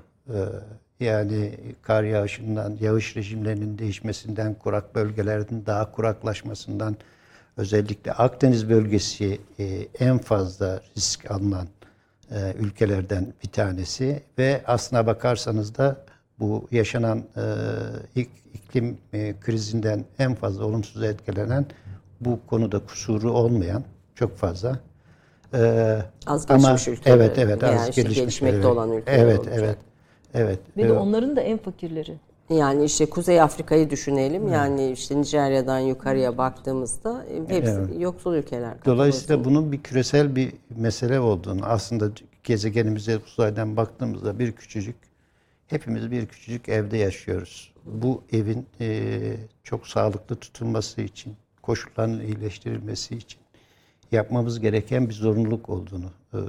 Yani 1.01 1.51
kar 1.83 2.03
yağışından, 2.03 2.77
yağış 2.81 3.17
rejimlerinin 3.17 3.79
değişmesinden, 3.79 4.55
kurak 4.55 4.95
bölgelerin 4.95 5.67
daha 5.67 5.93
kuraklaşmasından, 5.93 6.97
özellikle 7.57 8.13
Akdeniz 8.13 8.69
bölgesi 8.71 9.41
e, 9.59 9.65
en 9.99 10.19
fazla 10.19 10.81
risk 10.97 11.31
alınan 11.31 11.67
e, 12.31 12.55
ülkelerden 12.59 13.27
bir 13.45 13.49
tanesi 13.49 14.23
ve 14.39 14.63
aslına 14.67 15.07
bakarsanız 15.07 15.75
da 15.79 15.97
bu 16.39 16.69
yaşanan 16.71 17.19
e, 17.19 17.43
ilk 18.15 18.29
iklim 18.55 18.99
e, 19.13 19.35
krizinden 19.41 20.05
en 20.19 20.35
fazla 20.35 20.65
olumsuz 20.65 21.03
etkilenen 21.03 21.67
bu 22.21 22.41
konuda 22.47 22.79
kusuru 22.79 23.33
olmayan 23.33 23.85
çok 24.15 24.37
fazla. 24.37 24.79
E, 25.55 25.99
Az 26.27 26.51
ama 26.51 26.69
gelişmiş 26.69 26.89
ülkeler 26.99 27.17
evet 27.17 27.39
evet 27.39 27.65
az 27.65 27.91
gelişmiş 27.91 28.17
gelişmekte 28.19 28.67
olan 28.67 28.93
ülkeler 28.93 29.19
Evet 29.19 29.39
olacak. 29.39 29.55
evet. 29.59 29.79
Evet. 30.35 30.59
Ve 30.77 30.83
de 30.83 30.87
Evet. 30.87 31.01
onların 31.01 31.37
da 31.37 31.40
en 31.40 31.59
fakirleri. 31.59 32.14
Yani 32.51 32.85
işte 32.85 33.07
Kuzey 33.07 33.40
Afrika'yı 33.40 33.90
düşünelim. 33.90 34.49
Yani 34.49 34.90
işte 34.90 35.21
Nijerya'dan 35.21 35.79
yukarıya 35.79 36.38
baktığımızda 36.38 37.25
e, 37.25 37.55
hepsi 37.55 37.81
yoksul 37.99 38.35
ülkeler. 38.35 38.75
Dolayısıyla 38.85 39.45
bunun 39.45 39.73
bir 39.73 39.83
küresel 39.83 40.37
bir 40.37 40.53
mesele 40.77 41.21
olduğunu 41.21 41.64
aslında 41.64 42.11
gezegenimize 42.45 43.19
uzaydan 43.19 43.77
baktığımızda 43.77 44.38
bir 44.38 44.53
küçücük 44.53 44.97
hepimiz 45.66 46.11
bir 46.11 46.27
küçücük 46.27 46.69
evde 46.69 46.97
yaşıyoruz. 46.97 47.73
Bu 47.87 48.23
evin 48.33 48.66
eee, 48.81 49.37
çok 49.64 49.87
sağlıklı 49.87 50.37
tutulması 50.37 51.01
için, 51.01 51.33
koşulların 51.62 52.21
iyileştirilmesi 52.21 53.16
için 53.16 53.39
yapmamız 54.12 54.61
gereken 54.61 55.09
bir 55.09 55.14
zorunluluk 55.14 55.68
olduğunu 55.68 56.05
eee, 56.35 56.40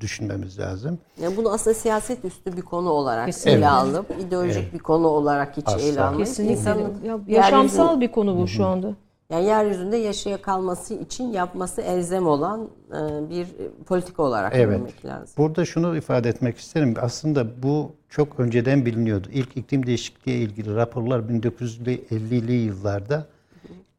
düşünmemiz 0.00 0.58
lazım. 0.58 0.98
Yani 1.22 1.36
bunu 1.36 1.52
aslında 1.52 1.74
siyaset 1.74 2.24
üstü 2.24 2.56
bir 2.56 2.62
konu 2.62 2.88
olarak 2.90 3.26
Kesinlikle. 3.26 3.58
ele 3.58 3.68
alıp 3.68 4.06
ideolojik 4.26 4.74
bir 4.74 4.78
konu 4.78 5.06
olarak 5.06 5.56
hiç 5.56 5.68
Asla. 5.68 5.80
ele 5.80 6.00
almayıp 6.02 6.26
Kesinlikle. 6.26 6.70
Ya, 6.70 6.76
yeryüzü- 7.06 7.30
yaşamsal 7.32 8.00
bir 8.00 8.12
konu 8.12 8.38
bu 8.38 8.48
şu 8.48 8.64
anda. 8.66 8.94
yani 9.30 9.44
yeryüzünde 9.46 9.96
yaşaya 9.96 10.42
kalması 10.42 10.94
için 10.94 11.24
yapması 11.24 11.80
elzem 11.82 12.26
olan 12.26 12.68
e, 12.90 13.30
bir 13.30 13.46
politika 13.86 14.22
olarak 14.22 14.52
Evet. 14.56 14.78
görmek 14.78 15.04
lazım. 15.04 15.34
Burada 15.38 15.64
şunu 15.64 15.96
ifade 15.96 16.28
etmek 16.28 16.58
isterim. 16.58 16.94
Aslında 17.00 17.62
bu 17.62 17.92
çok 18.08 18.40
önceden 18.40 18.86
biliniyordu. 18.86 19.28
İlk 19.32 19.56
iklim 19.56 19.86
değişikliği 19.86 20.36
ilgili 20.44 20.74
raporlar 20.76 21.20
1950'li 21.20 22.52
yıllarda 22.52 23.26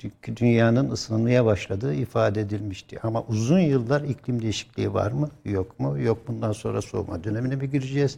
dü- 0.04 0.36
dünyanın 0.38 0.92
ısınmaya 0.92 1.46
başladığı 1.46 1.94
ifade 1.94 2.42
edilmişti. 2.42 3.00
Ama 3.04 3.24
uzun 3.30 3.60
yıllar 3.60 4.02
iklim 4.02 4.42
değişikliği 4.42 4.94
var 4.94 5.12
mı? 5.12 5.30
Yok 5.46 5.80
mu? 5.80 6.00
Yok 6.00 6.18
bundan 6.28 6.52
sonra 6.52 6.82
soğuma 6.82 7.24
dönemine 7.24 7.56
mi 7.56 7.70
gireceğiz? 7.70 8.18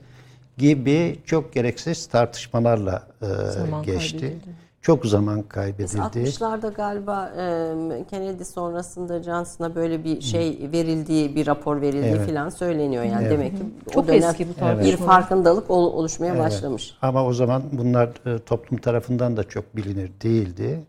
Gibi 0.57 1.19
çok 1.25 1.53
gereksiz 1.53 2.07
tartışmalarla 2.07 3.03
e, 3.21 3.25
Zaman 3.51 3.83
geçti. 3.83 4.19
kaybedildi. 4.19 4.65
Çok 4.81 5.05
zaman 5.05 5.41
kaybedildi. 5.41 5.97
60'larda 5.97 6.73
galiba 6.73 7.29
e, 7.37 8.03
Kennedy 8.09 8.43
sonrasında 8.43 9.23
Johnson'a 9.23 9.75
böyle 9.75 10.03
bir 10.03 10.21
şey 10.21 10.69
verildiği, 10.73 11.35
bir 11.35 11.47
rapor 11.47 11.81
verildiği 11.81 12.13
Evet. 12.15 12.27
falan 12.29 12.49
söyleniyor. 12.49 13.03
Yani 13.03 13.29
demek 13.29 13.57
ki 13.57 13.63
Çok 13.93 14.03
o 14.03 14.07
dönem 14.07 14.23
eski 14.29 14.45
bu 14.45 14.49
bir 14.53 14.55
tartışma. 14.59 15.05
farkındalık 15.05 15.71
ol- 15.71 15.93
oluşmaya 15.93 16.39
başlamış. 16.39 16.93
Ama 17.01 17.25
o 17.25 17.33
zaman 17.33 17.63
bunlar 17.71 18.09
e, 18.35 18.39
toplum 18.39 18.79
tarafından 18.79 19.37
da 19.37 19.43
çok 19.43 19.75
bilinir 19.75 20.11
değildi. 20.23 20.79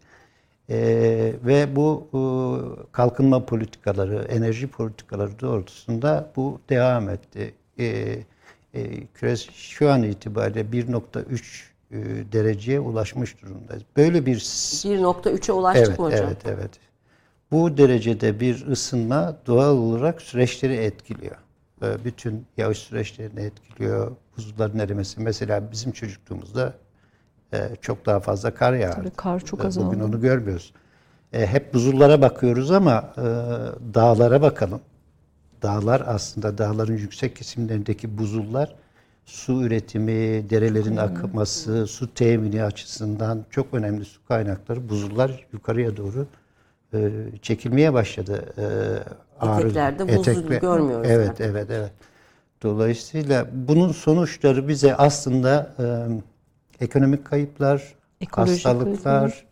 E, 0.71 0.79
ve 1.45 1.77
bu 1.77 2.09
e, 2.13 2.21
kalkınma 2.93 3.47
politikaları, 3.47 4.25
enerji 4.29 4.67
politikaları 4.67 5.41
doğrultusunda 5.41 6.33
bu 6.37 6.61
devam 6.69 7.09
etti. 7.09 7.55
E, 7.79 8.19
e, 8.75 9.07
küres 9.07 9.51
şu 9.51 9.91
an 9.91 10.03
itibariyle 10.03 10.61
1.3 10.61 11.77
e, 11.91 11.97
dereceye 12.33 12.81
ulaşmış 12.81 13.43
durumdayız. 13.43 13.83
Böyle 13.97 14.27
bir 14.27 14.37
1.3'e 14.37 15.53
ulaştık 15.53 15.89
evet, 15.89 15.99
mı 15.99 16.05
hocam? 16.05 16.27
Evet, 16.27 16.43
evet. 16.47 16.71
Bu 17.51 17.77
derecede 17.77 18.41
bir 18.41 18.67
ısınma 18.67 19.37
doğal 19.47 19.77
olarak 19.77 20.23
süreçleri 20.23 20.75
etkiliyor. 20.75 21.37
Ee, 21.83 22.05
Bütün 22.05 22.47
yağış 22.57 22.79
süreçlerini 22.79 23.41
etkiliyor. 23.41 24.17
Buzulların 24.37 24.79
erimesi. 24.79 25.21
Mesela 25.21 25.73
bizim 25.73 25.93
çocukluğumuzda 25.93 26.75
çok 27.81 28.07
daha 28.07 28.21
fazla 28.21 28.55
kar 28.55 28.73
yağardı. 28.73 28.97
Tabii 28.97 29.11
kar 29.11 29.41
çok 29.41 29.61
Ee, 29.61 29.67
azaldı. 29.67 29.87
Bugün 29.87 30.01
onu 30.01 30.21
görmüyoruz. 30.21 30.73
E, 31.33 31.47
Hep 31.47 31.75
buzullara 31.75 32.23
bakıyoruz 32.23 32.71
ama 32.71 33.13
e, 33.17 33.23
dağlara 33.95 34.43
bakalım. 34.43 34.81
Dağlar 35.63 36.03
aslında 36.07 36.59
dağların 36.59 36.97
yüksek 36.97 37.37
kesimlerindeki 37.37 38.19
buzullar 38.19 38.75
su 39.25 39.63
üretimi, 39.63 40.51
derelerin 40.51 40.97
akması, 40.97 41.87
su 41.87 42.15
temini 42.15 42.63
açısından 42.63 43.45
çok 43.51 43.75
önemli 43.75 44.05
su 44.05 44.25
kaynakları. 44.25 44.89
Buzullar 44.89 45.47
yukarıya 45.53 45.97
doğru 45.97 46.27
e, 46.95 47.11
çekilmeye 47.43 47.93
başladı. 47.93 48.45
E, 48.59 48.65
ağrı- 49.45 49.61
Eteklerde 49.61 50.17
buz 50.19 50.29
etekle- 50.29 50.61
görmüyoruz 50.61 51.07
Evet, 51.11 51.29
artık. 51.31 51.47
evet, 51.47 51.67
evet. 51.71 51.91
Dolayısıyla 52.63 53.47
bunun 53.53 53.93
sonuçları 53.93 54.69
bize 54.69 54.95
aslında 54.95 55.75
e, 55.79 55.85
ekonomik 56.81 57.25
kayıplar, 57.25 57.95
Ekolojik 58.21 58.55
hastalıklar, 58.67 59.47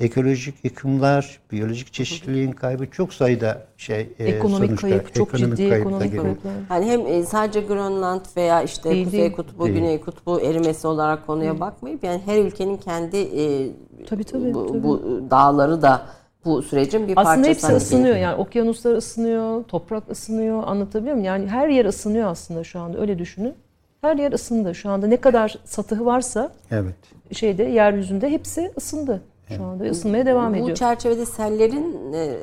ekolojik 0.00 0.64
yıkımlar, 0.64 1.38
biyolojik 1.52 1.92
çeşitliliğin 1.92 2.52
kaybı 2.52 2.90
çok 2.90 3.14
sayıda 3.14 3.62
şey 3.76 4.08
e, 4.18 4.24
Ekonomik 4.24 4.66
sonuçta 4.68 4.88
kayıp, 4.88 5.14
çok 5.14 5.28
ekonomik 5.28 5.56
ciddi 5.58 5.74
ekonomik 5.74 6.20
kayıplar. 6.22 6.52
Yani 6.70 6.86
hem 6.86 7.06
e, 7.06 7.22
sadece 7.22 7.60
Grönland 7.60 8.20
veya 8.36 8.62
işte 8.62 8.90
Değil, 8.90 9.04
Kuzey 9.04 9.20
değil. 9.20 9.32
Kutbu, 9.32 9.64
Değil. 9.64 9.76
Güney 9.76 10.00
Kutbu 10.00 10.40
erimesi 10.40 10.86
olarak 10.86 11.26
konuya 11.26 11.60
bakmayıp 11.60 12.04
yani 12.04 12.22
her 12.26 12.38
ülkenin 12.44 12.76
kendi 12.76 13.16
e, 13.16 13.70
Tabii, 14.06 14.24
tabii, 14.24 14.54
bu, 14.54 14.66
tabii. 14.66 14.82
bu 14.82 15.20
dağları 15.30 15.82
da 15.82 16.02
bu 16.44 16.62
sürecin 16.62 17.08
bir 17.08 17.12
Aslında 17.16 17.24
parçası. 17.24 17.50
hepsi 17.50 17.66
Hani 17.66 17.76
ısınıyor 17.76 18.16
yani 18.16 18.36
okyanuslar 18.36 18.96
ısınıyor, 18.96 19.64
toprak 19.64 20.10
ısınıyor 20.10 20.62
anlatabiliyor 20.66 21.14
muyum? 21.14 21.26
Yani 21.26 21.48
her 21.48 21.68
yer 21.68 21.84
ısınıyor 21.84 22.28
aslında 22.30 22.64
şu 22.64 22.80
anda 22.80 22.98
öyle 23.00 23.18
düşünün. 23.18 23.54
Her 24.00 24.16
yer 24.16 24.32
ısındı 24.32 24.74
şu 24.74 24.90
anda 24.90 25.06
ne 25.06 25.16
kadar 25.20 25.58
satıhı 25.64 26.04
varsa 26.06 26.52
Evet. 26.70 26.94
şeyde 27.32 27.62
yeryüzünde 27.62 28.28
hepsi 28.30 28.72
ısındı. 28.76 29.22
Şu 29.56 29.64
anda 29.64 29.84
ısınmaya 29.84 30.26
devam 30.26 30.52
Bu 30.54 30.56
ediyor. 30.56 30.76
çerçevede 30.76 31.26
sellerin 31.26 32.12
e, 32.12 32.36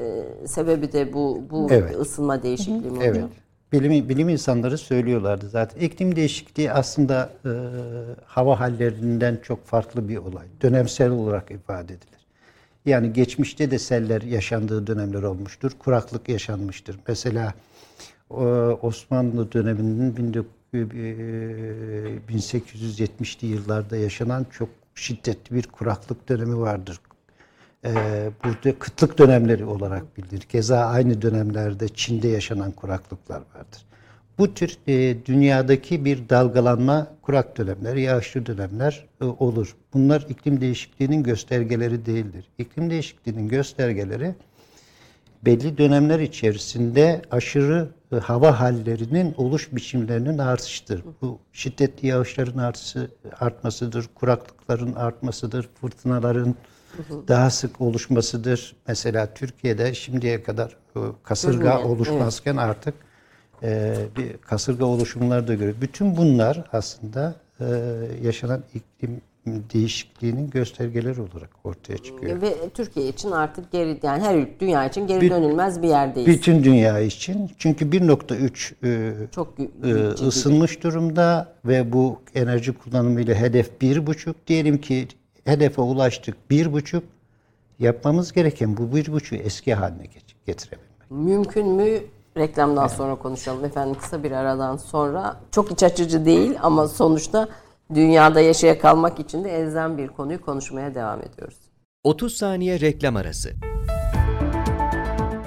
sebebi 0.47 0.91
de 0.93 1.13
bu 1.13 1.43
bu 1.49 1.67
Evet. 1.71 1.95
ısınma 1.99 2.43
değişikliği 2.43 2.91
mi 2.91 2.99
Evet. 3.03 3.23
Bilim, 3.71 4.09
bilim 4.09 4.29
insanları 4.29 4.77
söylüyorlardı 4.77 5.49
zaten. 5.49 5.79
İklim 5.81 6.15
değişikliği 6.15 6.71
aslında 6.71 7.29
e, 7.45 7.49
hava 8.25 8.59
hallerinden 8.59 9.39
çok 9.43 9.65
farklı 9.65 10.09
bir 10.09 10.17
olay. 10.17 10.45
Dönemsel 10.61 11.09
olarak 11.11 11.51
ifade 11.51 11.93
edilir. 11.93 12.25
Yani 12.85 13.13
geçmişte 13.13 13.71
de 13.71 13.79
seller 13.79 14.21
yaşandığı 14.21 14.87
dönemler 14.87 15.23
olmuştur. 15.23 15.71
Kuraklık 15.79 16.29
yaşanmıştır. 16.29 16.99
Mesela 17.07 17.53
Osmanlı 18.81 19.51
döneminin 19.51 20.17
1870'li 20.73 23.47
yıllarda 23.47 23.97
yaşanan 23.97 24.45
çok 24.51 24.69
şiddetli 24.95 25.55
bir 25.55 25.63
kuraklık 25.63 26.29
dönemi 26.29 26.57
vardır. 26.57 26.99
Burada 28.43 28.79
kıtlık 28.79 29.17
dönemleri 29.17 29.65
olarak 29.65 30.17
bilinir. 30.17 30.41
Keza 30.41 30.77
aynı 30.77 31.21
dönemlerde 31.21 31.87
Çin'de 31.87 32.27
yaşanan 32.27 32.71
kuraklıklar 32.71 33.41
vardır. 33.55 33.85
Bu 34.37 34.53
tür 34.53 34.77
e, 34.87 35.25
dünyadaki 35.25 36.05
bir 36.05 36.29
dalgalanma 36.29 37.07
kurak 37.21 37.57
dönemler, 37.57 37.95
yağışlı 37.95 38.45
dönemler 38.45 39.05
e, 39.21 39.25
olur. 39.25 39.75
Bunlar 39.93 40.25
iklim 40.29 40.61
değişikliğinin 40.61 41.23
göstergeleri 41.23 42.05
değildir. 42.05 42.45
İklim 42.57 42.89
değişikliğinin 42.89 43.47
göstergeleri 43.47 44.35
belli 45.45 45.77
dönemler 45.77 46.19
içerisinde 46.19 47.21
aşırı 47.31 47.89
e, 48.11 48.15
hava 48.15 48.59
hallerinin 48.59 49.33
oluş 49.37 49.75
biçimlerinin 49.75 50.37
artışıdır. 50.37 51.03
Bu 51.21 51.39
şiddetli 51.53 52.07
yağışların 52.07 52.57
artışı, 52.57 53.11
artmasıdır, 53.39 54.09
kuraklıkların 54.15 54.93
artmasıdır, 54.93 55.69
fırtınaların 55.81 56.55
daha 57.27 57.49
sık 57.49 57.81
oluşmasıdır. 57.81 58.75
Mesela 58.87 59.33
Türkiye'de 59.33 59.93
şimdiye 59.93 60.43
kadar 60.43 60.77
e, 60.95 60.99
kasırga 61.23 61.83
oluşmazken 61.83 62.57
artık 62.57 62.93
e, 63.63 63.95
bir 64.17 64.37
kasırga 64.37 64.85
oluşumları 64.85 65.47
da 65.47 65.53
görüyoruz. 65.53 65.81
Bütün 65.81 66.17
bunlar 66.17 66.63
aslında 66.71 67.35
yaşanan 68.21 68.63
iklim 68.73 69.21
değişikliğinin 69.45 70.49
göstergeleri 70.49 71.21
olarak 71.21 71.49
ortaya 71.63 71.97
çıkıyor. 71.97 72.41
Ve 72.41 72.69
Türkiye 72.73 73.07
için 73.07 73.31
artık 73.31 73.71
geri 73.71 73.99
yani 74.03 74.23
her 74.23 74.59
dünya 74.59 74.85
için 74.85 75.07
geri 75.07 75.21
bir, 75.21 75.29
dönülmez 75.29 75.81
bir 75.81 75.87
yerdeyiz. 75.87 76.27
Bütün 76.27 76.63
dünya 76.63 76.99
için. 76.99 77.51
Çünkü 77.57 77.85
1.3 77.85 78.73
e, 78.83 79.27
çok 79.31 79.53
e, 79.83 79.93
ısınmış 80.27 80.83
durumda 80.83 81.53
ve 81.65 81.93
bu 81.93 82.21
enerji 82.35 82.73
kullanımıyla 82.73 83.35
hedef 83.35 83.71
1.5 83.81 84.33
diyelim 84.47 84.77
ki 84.81 85.07
hedefe 85.45 85.81
ulaştık 85.81 86.37
1.5 86.51 87.01
yapmamız 87.79 88.33
gereken 88.33 88.77
bu 88.77 88.81
1.5'ü 88.81 89.37
eski 89.37 89.73
haline 89.73 90.07
getirebilmek. 90.45 91.11
Mümkün 91.11 91.67
mü 91.67 91.99
Reklamdan 92.37 92.87
sonra 92.87 93.15
konuşalım 93.15 93.65
efendim 93.65 93.95
kısa 94.01 94.23
bir 94.23 94.31
aradan 94.31 94.77
sonra. 94.77 95.37
Çok 95.51 95.71
iç 95.71 95.83
açıcı 95.83 96.25
değil 96.25 96.55
ama 96.61 96.87
sonuçta 96.87 97.47
dünyada 97.93 98.41
yaşaya 98.41 98.79
kalmak 98.79 99.19
için 99.19 99.43
de 99.43 99.49
elzem 99.49 99.97
bir 99.97 100.07
konuyu 100.07 100.41
konuşmaya 100.41 100.95
devam 100.95 101.21
ediyoruz. 101.21 101.57
30 102.03 102.37
saniye 102.37 102.79
reklam 102.79 103.15
arası. 103.15 103.49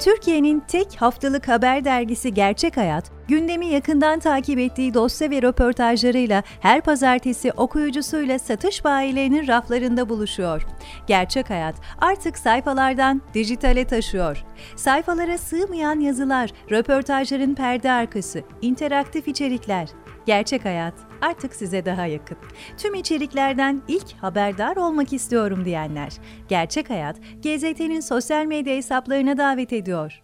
Türkiye'nin 0.01 0.61
tek 0.61 0.97
haftalık 0.97 1.49
haber 1.49 1.85
dergisi 1.85 2.35
Gerçek 2.35 2.77
Hayat, 2.77 3.11
gündemi 3.29 3.67
yakından 3.67 4.19
takip 4.19 4.59
ettiği 4.59 4.95
dosya 4.95 5.31
ve 5.31 5.43
röportajlarıyla 5.43 6.43
her 6.61 6.81
pazartesi 6.81 7.53
okuyucusuyla 7.53 8.39
satış 8.39 8.85
bayilerinin 8.85 9.47
raflarında 9.47 10.09
buluşuyor. 10.09 10.67
Gerçek 11.07 11.51
Hayat 11.51 11.75
artık 11.99 12.39
sayfalardan 12.39 13.23
dijitale 13.35 13.85
taşıyor. 13.85 14.45
Sayfalara 14.77 15.39
sığmayan 15.39 16.01
yazılar, 16.01 16.51
röportajların 16.71 17.55
perde 17.55 17.91
arkası, 17.91 18.43
interaktif 18.63 19.29
içerikler. 19.29 19.89
Gerçek 20.27 20.65
Hayat 20.65 20.95
artık 21.21 21.55
size 21.55 21.85
daha 21.85 22.07
yakın. 22.07 22.37
Tüm 22.77 22.95
içeriklerden 22.95 23.83
ilk 23.89 24.13
haberdar 24.13 24.77
olmak 24.77 25.13
istiyorum 25.13 25.65
diyenler. 25.65 26.13
Gerçek 26.49 26.91
Hayat, 26.91 27.17
GZT'nin 27.43 28.01
sosyal 28.01 28.45
medya 28.45 28.77
hesaplarına 28.77 29.39
davet 29.39 29.73
ediyor. 29.73 30.23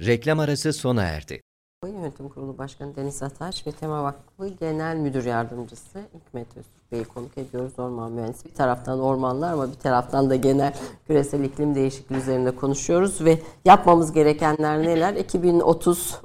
Reklam 0.00 0.40
arası 0.40 0.72
sona 0.72 1.02
erdi. 1.02 1.40
Yönetim 1.86 2.28
Kurulu 2.28 2.58
Başkanı 2.58 2.96
Deniz 2.96 3.22
Ataç 3.22 3.66
ve 3.66 3.72
Tema 3.72 4.02
Vakfı 4.04 4.48
Genel 4.48 4.96
Müdür 4.96 5.24
Yardımcısı 5.24 5.98
Hikmet 6.14 6.56
Öztürk 6.56 6.92
Bey'i 6.92 7.04
konuk 7.04 7.38
ediyoruz 7.38 7.78
orman 7.78 8.12
mühendisi. 8.12 8.44
Bir 8.44 8.54
taraftan 8.54 9.00
ormanlar 9.00 9.52
ama 9.52 9.68
bir 9.68 9.78
taraftan 9.78 10.30
da 10.30 10.36
genel 10.36 10.74
küresel 11.06 11.44
iklim 11.44 11.74
değişikliği 11.74 12.14
üzerinde 12.14 12.50
konuşuyoruz 12.50 13.24
ve 13.24 13.38
yapmamız 13.64 14.12
gerekenler 14.12 14.82
neler? 14.82 15.14
2030 15.14 16.20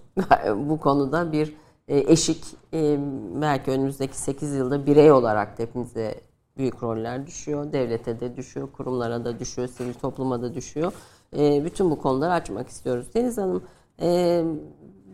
bu 0.55 0.79
konuda 0.79 1.31
bir 1.31 1.53
eşik 1.87 2.43
e, 2.73 2.99
belki 3.41 3.71
önümüzdeki 3.71 4.17
8 4.17 4.53
yılda 4.53 4.85
birey 4.85 5.11
olarak 5.11 5.59
hepimize 5.59 6.21
büyük 6.57 6.83
roller 6.83 7.27
düşüyor. 7.27 7.73
Devlete 7.73 8.19
de 8.19 8.37
düşüyor, 8.37 8.71
kurumlara 8.71 9.25
da 9.25 9.39
düşüyor, 9.39 9.67
sivil 9.67 9.93
topluma 9.93 10.41
da 10.41 10.53
düşüyor. 10.53 10.93
E, 11.37 11.65
bütün 11.65 11.91
bu 11.91 12.01
konuları 12.01 12.31
açmak 12.31 12.67
istiyoruz. 12.69 13.07
Deniz 13.13 13.37
Hanım 13.37 13.63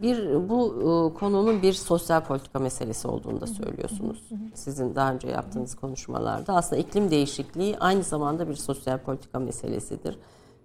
bir 0.01 0.49
bu 0.49 1.13
konunun 1.19 1.61
bir 1.61 1.73
sosyal 1.73 2.23
politika 2.23 2.59
meselesi 2.59 3.07
olduğunu 3.07 3.41
da 3.41 3.47
söylüyorsunuz. 3.47 4.29
Sizin 4.53 4.95
daha 4.95 5.13
önce 5.13 5.27
yaptığınız 5.27 5.75
konuşmalarda 5.75 6.53
aslında 6.53 6.81
iklim 6.81 7.11
değişikliği 7.11 7.77
aynı 7.79 8.03
zamanda 8.03 8.49
bir 8.49 8.55
sosyal 8.55 8.97
politika 8.97 9.39
meselesidir. 9.39 10.19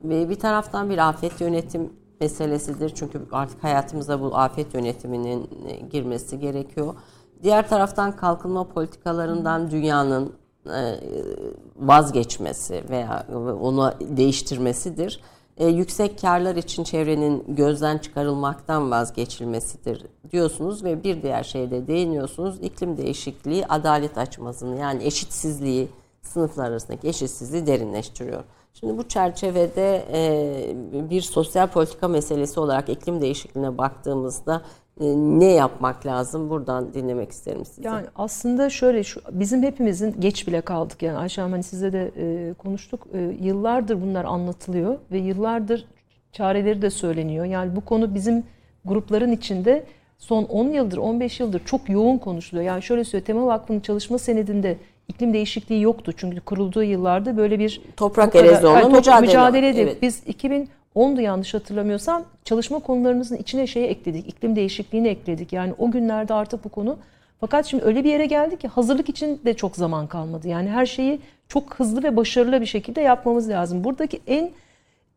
Ve 0.05 0.29
bir 0.29 0.39
taraftan 0.39 0.91
bir 0.91 1.09
afet 1.09 1.41
yönetim 1.41 1.93
meselesidir. 2.21 2.95
Çünkü 2.95 3.21
artık 3.33 3.65
hayatımıza 3.65 4.21
bu 4.21 4.37
afet 4.37 4.75
yönetiminin 4.75 5.51
e, 5.69 5.77
girmesi 5.77 6.39
gerekiyor. 6.39 6.95
Diğer 7.43 7.69
taraftan 7.69 8.17
kalkınma 8.17 8.69
politikalarından 8.69 9.71
dünyanın 9.71 10.33
e, 10.67 11.01
vazgeçmesi 11.77 12.85
veya 12.91 13.27
onu 13.61 13.93
değiştirmesidir. 14.01 15.21
E, 15.57 15.67
yüksek 15.67 16.21
karlar 16.21 16.57
için 16.57 16.85
çevrenin 16.85 17.45
gözden 17.49 17.99
çıkarılmaktan 17.99 18.91
vazgeçilmesidir 18.91 20.07
diyorsunuz 20.33 20.85
ve 20.85 21.05
bir 21.05 21.23
diğer 21.23 21.43
şeyde 21.43 21.87
değiniyorsunuz. 21.87 22.59
İklim 22.63 22.97
değişikliği 22.97 23.67
adalet 23.67 24.19
açmazını 24.19 24.81
yani 24.81 25.05
eşitsizliği 25.05 25.89
sınıflar 26.23 26.71
arasındaki 26.71 27.09
eşitsizliği 27.09 27.67
derinleştiriyor. 27.67 28.45
Şimdi 28.81 28.99
bu 28.99 29.09
çerçevede 29.09 30.05
e, 30.13 31.11
bir 31.11 31.21
sosyal 31.21 31.67
politika 31.67 32.09
meselesi 32.09 32.61
olarak 32.61 32.89
iklim 32.89 33.21
değişikliğine 33.21 33.79
baktığımızda 33.79 34.63
e, 35.01 35.05
ne 35.17 35.53
yapmak 35.53 36.07
lazım? 36.07 36.51
Buradan 36.51 36.95
dinlemek 36.95 37.31
isterim 37.31 37.65
sizi. 37.65 37.87
Yani 37.87 38.07
aslında 38.17 38.71
şöyle 38.71 39.05
şu 39.05 39.21
bizim 39.31 39.63
hepimizin 39.63 40.21
geç 40.21 40.47
bile 40.47 40.61
kaldık 40.61 41.03
yani 41.03 41.19
Ayşe 41.19 41.43
hani 41.43 41.63
sizle 41.63 41.93
de 41.93 42.13
e, 42.17 42.55
konuştuk. 42.55 43.07
E, 43.13 43.19
yıllardır 43.41 44.03
bunlar 44.03 44.25
anlatılıyor 44.25 44.99
ve 45.11 45.19
yıllardır 45.19 45.87
çareleri 46.33 46.83
de 46.83 46.91
söyleniyor. 46.91 47.45
Yani 47.45 47.77
bu 47.77 47.81
konu 47.81 48.15
bizim 48.15 48.45
grupların 48.85 49.33
içinde 49.33 49.85
son 50.19 50.45
10 50.45 50.69
yıldır 50.69 50.99
15 50.99 51.41
yıldır 51.41 51.65
çok 51.65 51.89
yoğun 51.89 52.19
konuşuluyor. 52.19 52.67
Yani 52.67 52.83
şöyle 52.83 53.05
söyleyeyim 53.05 53.27
Tema 53.27 53.47
Vakfı'nın 53.47 53.81
çalışma 53.81 54.19
senedinde 54.19 54.77
iklim 55.09 55.35
değişikliği 55.35 55.83
yoktu. 55.83 56.13
Çünkü 56.17 56.41
kurulduğu 56.41 56.83
yıllarda 56.83 57.37
böyle 57.37 57.59
bir 57.59 57.81
toprak 57.97 58.35
erozyonla 58.35 58.81
yani, 58.81 58.95
mücadele. 58.95 59.27
mücadeleydi. 59.27 59.81
Evet. 59.81 60.03
Biz 60.03 60.23
2010'du 60.27 61.21
yanlış 61.21 61.55
hatırlamıyorsam 61.55 62.25
çalışma 62.45 62.79
konularımızın 62.79 63.37
içine 63.37 63.67
şeyi 63.67 63.87
ekledik. 63.87 64.29
İklim 64.29 64.57
değişikliğini 64.57 65.09
ekledik. 65.09 65.53
Yani 65.53 65.75
o 65.79 65.91
günlerde 65.91 66.35
artık 66.35 66.65
bu 66.65 66.69
konu 66.69 66.99
fakat 67.41 67.67
şimdi 67.67 67.85
öyle 67.85 68.05
bir 68.05 68.11
yere 68.11 68.27
geldik 68.27 68.61
ki 68.61 68.69
hazırlık 68.69 69.09
için 69.09 69.41
de 69.45 69.55
çok 69.55 69.77
zaman 69.77 70.07
kalmadı. 70.07 70.49
Yani 70.49 70.71
her 70.71 70.87
şeyi 70.87 71.21
çok 71.49 71.75
hızlı 71.75 72.03
ve 72.03 72.17
başarılı 72.17 72.61
bir 72.61 72.67
şekilde 72.67 73.01
yapmamız 73.01 73.49
lazım. 73.49 73.85
Buradaki 73.85 74.21
en 74.27 74.51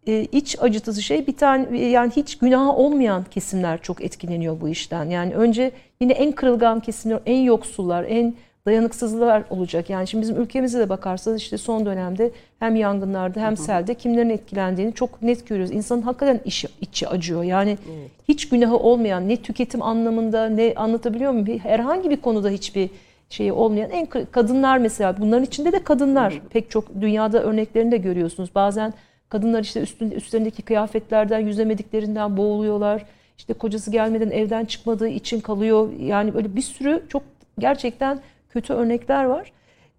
e, 0.07 0.21
iç 0.21 0.57
acıtısı 0.61 1.01
şey 1.01 1.27
bir 1.27 1.37
tane 1.37 1.79
yani 1.79 2.11
hiç 2.15 2.37
günahı 2.37 2.71
olmayan 2.71 3.25
kesimler 3.31 3.81
çok 3.81 4.01
etkileniyor 4.01 4.61
bu 4.61 4.69
işten. 4.69 5.05
Yani 5.05 5.35
önce 5.35 5.71
yine 6.01 6.13
en 6.13 6.31
kırılgan 6.31 6.79
kesimler, 6.79 7.19
en 7.25 7.41
yoksullar, 7.41 8.03
en 8.03 8.33
dayanıksızlıklar 8.67 9.43
olacak. 9.49 9.89
Yani 9.89 10.07
şimdi 10.07 10.21
bizim 10.21 10.41
ülkemize 10.41 10.79
de 10.79 10.89
bakarsanız 10.89 11.41
işte 11.41 11.57
son 11.57 11.85
dönemde 11.85 12.31
hem 12.59 12.75
yangınlarda 12.75 13.39
hem 13.39 13.57
selde 13.57 13.93
kimlerin 13.93 14.29
etkilendiğini 14.29 14.93
çok 14.93 15.21
net 15.21 15.47
görüyoruz. 15.47 15.75
İnsanın 15.75 16.01
hakikaten 16.01 16.39
içi, 16.45 16.67
içi 16.81 17.07
acıyor. 17.07 17.43
Yani 17.43 17.69
evet. 17.69 18.11
hiç 18.27 18.49
günahı 18.49 18.77
olmayan 18.77 19.29
ne 19.29 19.37
tüketim 19.37 19.81
anlamında 19.81 20.49
ne 20.49 20.73
anlatabiliyor 20.75 21.31
muyum? 21.31 21.59
Herhangi 21.59 22.09
bir 22.09 22.17
konuda 22.17 22.49
hiçbir 22.49 22.89
şeyi 23.29 23.51
olmayan 23.51 23.91
en 23.91 24.05
kadınlar 24.05 24.77
mesela 24.77 25.17
bunların 25.17 25.45
içinde 25.45 25.71
de 25.71 25.83
kadınlar 25.83 26.33
Hı. 26.33 26.39
pek 26.49 26.71
çok 26.71 27.01
dünyada 27.01 27.43
örneklerini 27.43 27.91
de 27.91 27.97
görüyorsunuz. 27.97 28.49
Bazen 28.55 28.93
kadınlar 29.29 29.61
işte 29.63 29.81
üstünde, 29.81 30.15
üstlerindeki 30.15 30.61
kıyafetlerden 30.61 31.39
yüzemediklerinden 31.39 32.37
boğuluyorlar. 32.37 33.05
İşte 33.37 33.53
kocası 33.53 33.91
gelmeden 33.91 34.29
evden 34.29 34.65
çıkmadığı 34.65 35.07
için 35.07 35.39
kalıyor. 35.39 35.89
Yani 35.99 36.33
böyle 36.33 36.55
bir 36.55 36.61
sürü 36.61 37.03
çok 37.09 37.23
gerçekten 37.59 38.19
kötü 38.57 38.73
örnekler 38.73 39.23
var. 39.23 39.51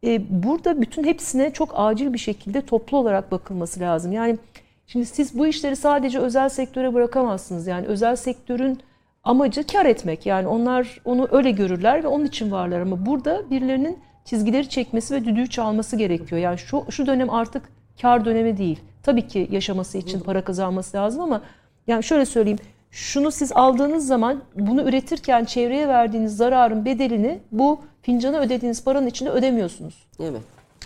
E, 0.05 0.43
burada 0.45 0.81
bütün 0.81 1.05
hepsine 1.05 1.53
çok 1.53 1.73
acil 1.75 2.13
bir 2.13 2.19
şekilde 2.19 2.61
toplu 2.61 2.99
olarak 2.99 3.33
bakılması 3.33 3.81
lazım. 3.81 4.13
Yani 4.13 4.39
şimdi 4.87 5.07
siz 5.07 5.39
bu 5.39 5.47
işleri 5.47 5.77
sadece 5.77 6.19
özel 6.19 6.49
sektöre 6.49 6.95
bırakamazsınız. 6.95 7.67
Yani 7.67 7.87
özel 7.87 8.17
sektörün 8.17 8.79
amacı 9.25 9.67
kar 9.67 9.87
etmek. 9.87 10.27
Yani 10.27 10.49
onlar 10.49 11.01
onu 11.05 11.29
öyle 11.33 11.51
görürler 11.51 12.05
ve 12.05 12.09
onun 12.09 12.25
için 12.25 12.51
varlar. 12.51 12.81
Ama 12.81 13.07
burada 13.07 13.51
birilerinin 13.51 13.99
çizgileri 14.25 14.69
çekmesi 14.69 15.15
ve 15.15 15.25
düdüğü 15.25 15.47
çalması 15.47 15.97
gerekiyor. 15.97 16.41
Yani 16.41 16.59
şu, 16.59 16.85
şu 16.91 17.07
dönem 17.07 17.31
artık 17.31 17.63
kar 18.03 18.25
dönemi 18.25 18.57
değil. 18.57 18.81
Tabii 19.03 19.27
ki 19.27 19.49
yaşaması 19.51 19.99
için 19.99 20.21
para 20.21 20.45
kazanması 20.45 20.97
lazım 20.97 21.21
ama 21.21 21.43
yani 21.87 22.05
şöyle 22.05 22.27
söyleyeyim. 22.27 22.59
Şunu 22.91 23.31
siz 23.31 23.53
aldığınız 23.53 24.07
zaman 24.07 24.43
bunu 24.55 24.83
üretirken 24.83 25.45
çevreye 25.45 25.89
verdiğiniz 25.89 26.37
zararın 26.37 26.85
bedelini 26.85 27.39
bu 27.53 27.81
fincana 28.03 28.41
ödediğiniz 28.41 28.85
paranın 28.85 29.07
içinde 29.07 29.31
ödemiyorsunuz. 29.31 30.07
Evet. 30.21 30.41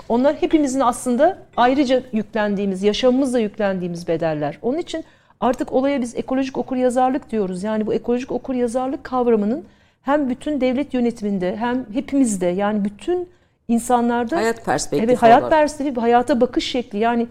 Onlar 0.08 0.34
hepimizin 0.34 0.80
aslında 0.80 1.38
ayrıca 1.56 2.02
yüklendiğimiz, 2.12 2.82
yaşamımızla 2.82 3.38
yüklendiğimiz 3.38 4.08
bedeller. 4.08 4.58
Onun 4.62 4.78
için 4.78 5.04
artık 5.40 5.72
olaya 5.72 6.00
biz 6.00 6.16
ekolojik 6.16 6.58
okuryazarlık 6.58 7.30
diyoruz. 7.30 7.62
Yani 7.62 7.86
bu 7.86 7.94
ekolojik 7.94 8.32
okuryazarlık 8.32 9.04
kavramının 9.04 9.64
hem 10.02 10.30
bütün 10.30 10.60
devlet 10.60 10.94
yönetiminde 10.94 11.56
hem 11.56 11.86
hepimizde 11.92 12.46
yani 12.46 12.84
bütün 12.84 13.28
insanlarda 13.68 14.36
Hayat 14.36 14.64
perspektifi 14.64 15.10
Evet, 15.10 15.22
hayat 15.22 15.42
olarak. 15.42 15.52
perspektifi, 15.58 16.00
hayata 16.00 16.40
bakış 16.40 16.70
şekli. 16.70 16.98
Yani 16.98 17.26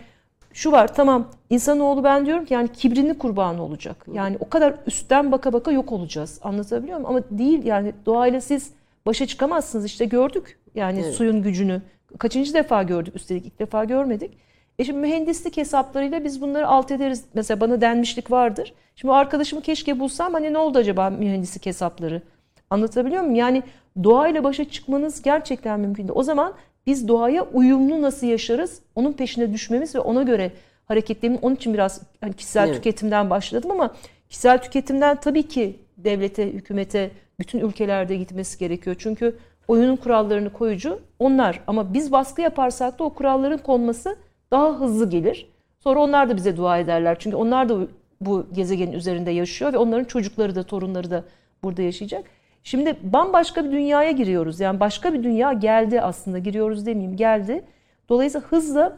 şu 0.54 0.72
var 0.72 0.96
tamam 0.96 1.28
insanoğlu 1.50 2.04
ben 2.04 2.26
diyorum 2.26 2.46
ki 2.46 2.54
yani 2.54 2.68
kibrini 2.68 3.18
kurbanı 3.18 3.64
olacak. 3.64 4.06
Yani 4.14 4.38
o 4.40 4.50
kadar 4.50 4.76
üstten 4.88 5.32
baka 5.32 5.54
baka 5.54 5.72
yok 5.72 5.92
olacağız. 5.92 6.40
Anlatabiliyor 6.44 6.98
muyum? 6.98 7.10
Ama 7.10 7.24
değil 7.40 7.66
yani 7.66 7.94
doğayla 8.06 8.42
siz 8.42 8.72
başa 9.06 9.28
çıkamazsınız. 9.28 9.86
İşte 9.86 10.06
gördük 10.06 10.60
yani 10.76 11.04
suyun 11.04 11.42
gücünü. 11.42 11.82
Kaçıncı 12.20 12.54
defa 12.54 12.84
gördük 12.84 13.16
üstelik 13.16 13.46
ilk 13.46 13.60
defa 13.60 13.84
görmedik. 13.84 14.38
E 14.80 14.84
şimdi 14.84 15.00
mühendislik 15.00 15.58
hesaplarıyla 15.58 16.24
biz 16.24 16.42
bunları 16.42 16.68
alt 16.68 16.92
ederiz. 16.92 17.26
Mesela 17.34 17.62
bana 17.62 17.82
denmişlik 17.82 18.32
vardır. 18.32 18.74
Şimdi 18.96 19.14
arkadaşımı 19.14 19.62
keşke 19.62 20.00
bulsam 20.00 20.34
hani 20.34 20.54
ne 20.54 20.58
oldu 20.58 20.78
acaba 20.78 21.10
mühendislik 21.10 21.66
hesapları? 21.66 22.22
Anlatabiliyor 22.70 23.22
muyum? 23.22 23.36
Yani 23.36 23.64
doğayla 24.04 24.44
başa 24.44 24.70
çıkmanız 24.70 25.22
gerçekten 25.22 25.80
mümkün 25.80 26.04
değil. 26.04 26.18
O 26.18 26.24
zaman 26.24 26.54
biz 26.88 27.08
doğaya 27.08 27.44
uyumlu 27.44 28.02
nasıl 28.02 28.28
yaşarız? 28.28 28.82
Onun 28.96 29.14
peşine 29.14 29.54
düşmemiz 29.54 29.96
ve 29.96 30.00
ona 30.00 30.24
göre 30.24 30.52
hareketlemin 30.86 31.40
onun 31.42 31.56
için 31.56 31.74
biraz 31.74 32.02
hani 32.22 32.34
kişisel 32.34 32.68
Evet. 32.68 32.76
tüketimden 32.76 33.30
başladım 33.30 33.72
ama 33.72 33.96
kişisel 34.30 34.62
tüketimden 34.62 35.20
tabii 35.20 35.48
ki 35.48 35.80
devlete, 35.98 36.54
hükümete, 36.54 37.12
bütün 37.40 37.60
ülkelerde 37.60 38.16
gitmesi 38.16 38.60
gerekiyor. 38.60 38.96
Çünkü 39.00 39.36
oyunun 39.68 39.96
kurallarını 39.96 40.54
koyucu 40.54 41.00
onlar 41.20 41.60
ama 41.68 41.94
biz 41.94 42.12
baskı 42.12 42.42
yaparsak 42.42 43.00
da 43.00 43.04
o 43.04 43.14
kuralların 43.14 43.58
konması 43.58 44.16
daha 44.52 44.80
hızlı 44.80 45.10
gelir. 45.10 45.52
Sonra 45.80 46.00
onlar 46.00 46.30
da 46.30 46.36
bize 46.38 46.58
dua 46.58 46.78
ederler. 46.80 47.16
Çünkü 47.20 47.36
onlar 47.36 47.70
da 47.70 47.78
bu 48.22 48.48
gezegenin 48.54 48.92
üzerinde 48.92 49.32
yaşıyor 49.32 49.74
ve 49.74 49.78
onların 49.78 50.04
çocukları 50.06 50.56
da 50.56 50.64
torunları 50.64 51.12
da 51.12 51.24
burada 51.64 51.82
yaşayacak. 51.82 52.26
Şimdi 52.64 52.96
bambaşka 53.04 53.66
bir 53.66 53.72
dünyaya 53.72 54.12
giriyoruz. 54.12 54.60
Yani 54.60 54.80
başka 54.80 55.14
bir 55.14 55.24
dünya 55.24 55.54
geldi 55.54 56.02
aslında. 56.02 56.40
Giriyoruz 56.40 56.86
demeyeyim 56.86 57.18
geldi. 57.18 57.64
Dolayısıyla 58.10 58.48
hızla 58.48 58.98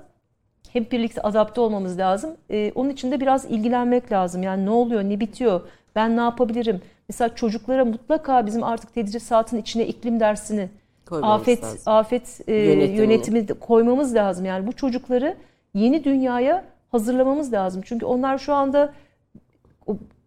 hep 0.70 0.92
birlikte 0.92 1.22
adapte 1.22 1.62
olmamız 1.62 2.00
lazım. 2.00 2.38
Ee, 2.50 2.72
onun 2.76 2.90
için 2.90 3.12
de 3.12 3.20
biraz 3.22 3.46
ilgilenmek 3.46 4.12
lazım. 4.12 4.44
Yani 4.44 4.66
ne 4.66 4.70
oluyor, 4.70 5.04
ne 5.04 5.20
bitiyor, 5.20 5.62
ben 5.96 6.18
ne 6.18 6.22
yapabilirim? 6.22 6.82
Mesela 7.10 7.36
çocuklara 7.36 7.86
mutlaka 7.86 8.46
bizim 8.46 8.64
artık 8.64 8.94
tedrisatın 8.94 9.58
içine 9.58 9.88
iklim 9.88 10.20
dersini, 10.20 10.70
Koymamız 11.06 11.42
afet 11.42 11.64
lazım. 11.64 11.80
afet 11.86 12.40
e, 12.48 12.56
yönetimi 12.56 13.48
de 13.48 13.54
koymamız 13.54 14.16
lazım. 14.16 14.46
Yani 14.46 14.68
bu 14.68 14.74
çocukları 14.74 15.36
yeni 15.74 16.04
dünyaya 16.04 16.64
hazırlamamız 16.92 17.54
lazım. 17.54 17.82
Çünkü 17.86 18.06
onlar 18.06 18.38
şu 18.38 18.54
anda 18.54 18.94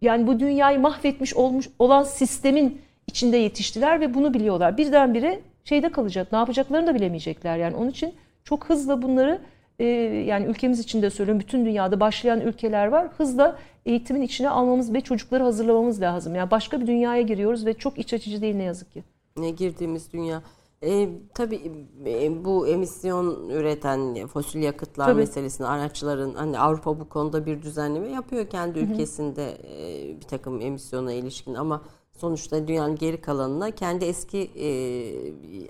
yani 0.03 0.27
bu 0.27 0.41
dünyayı 0.41 0.81
mahvetmiş 0.81 1.35
olmuş 1.35 1.69
olan 1.79 2.03
sistemin 2.03 2.81
içinde 3.07 3.37
yetiştiler 3.37 4.01
ve 4.01 4.15
bunu 4.15 4.35
biliyorlar. 4.35 4.79
Birdenbire 4.79 5.41
şeyde 5.65 5.93
kalacak. 5.93 6.33
Ne 6.33 6.39
yapacaklarını 6.39 6.87
da 6.87 6.95
bilemeyecekler. 6.95 7.57
Yani 7.57 7.77
onun 7.77 7.91
için 7.91 8.15
çok 8.45 8.65
hızlı 8.65 9.03
bunları 9.03 9.41
e, 9.79 9.85
yani 10.27 10.47
ülkemiz 10.47 10.81
için 10.81 11.03
de 11.03 11.11
söylüyorum 11.11 11.41
bütün 11.41 11.67
dünyada 11.67 12.01
başlayan 12.01 12.41
ülkeler 12.41 12.87
var. 12.87 13.09
Hızla 13.17 13.59
eğitimin 13.87 14.23
içine 14.23 14.51
almamız 14.51 14.95
ve 14.95 15.01
çocukları 15.01 15.43
hazırlamamız 15.43 16.01
lazım. 16.01 16.35
Yani 16.35 16.51
başka 16.51 16.81
bir 16.81 16.87
dünyaya 16.87 17.23
giriyoruz 17.23 17.67
ve 17.67 17.75
çok 17.75 17.99
iç 17.99 18.13
açıcı 18.13 18.43
değil 18.43 18.55
ne 18.55 18.63
yazık 18.63 18.93
ki. 18.93 19.05
Ne 19.37 19.51
girdiğimiz 19.51 20.13
dünya. 20.13 20.43
E, 20.83 21.09
tabii 21.35 21.73
e, 22.07 22.45
bu 22.45 22.69
emisyon 22.69 23.49
üreten 23.49 24.27
fosil 24.27 24.63
yakıtlar 24.63 25.07
Tabii. 25.07 25.19
meselesini 25.19 25.67
araçların 25.67 26.35
hani 26.35 26.59
Avrupa 26.59 27.01
bu 27.01 27.09
konuda 27.09 27.47
bir 27.47 27.63
düzenleme 27.63 28.09
yapıyor 28.09 28.47
kendi 28.47 28.79
ülkesinde 28.79 29.59
e, 29.65 30.21
bir 30.21 30.27
takım 30.27 30.61
emisyona 30.61 31.13
ilişkin 31.13 31.55
ama 31.55 31.83
sonuçta 32.19 32.69
dünyanın 32.69 32.97
geri 32.97 33.21
kalanına 33.21 33.71
kendi 33.71 34.05
eski 34.05 34.39
e, 34.39 34.69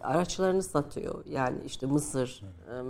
araçlarını 0.01 0.63
satıyor. 0.63 1.25
Yani 1.27 1.57
işte 1.67 1.87
Mısır, 1.87 2.43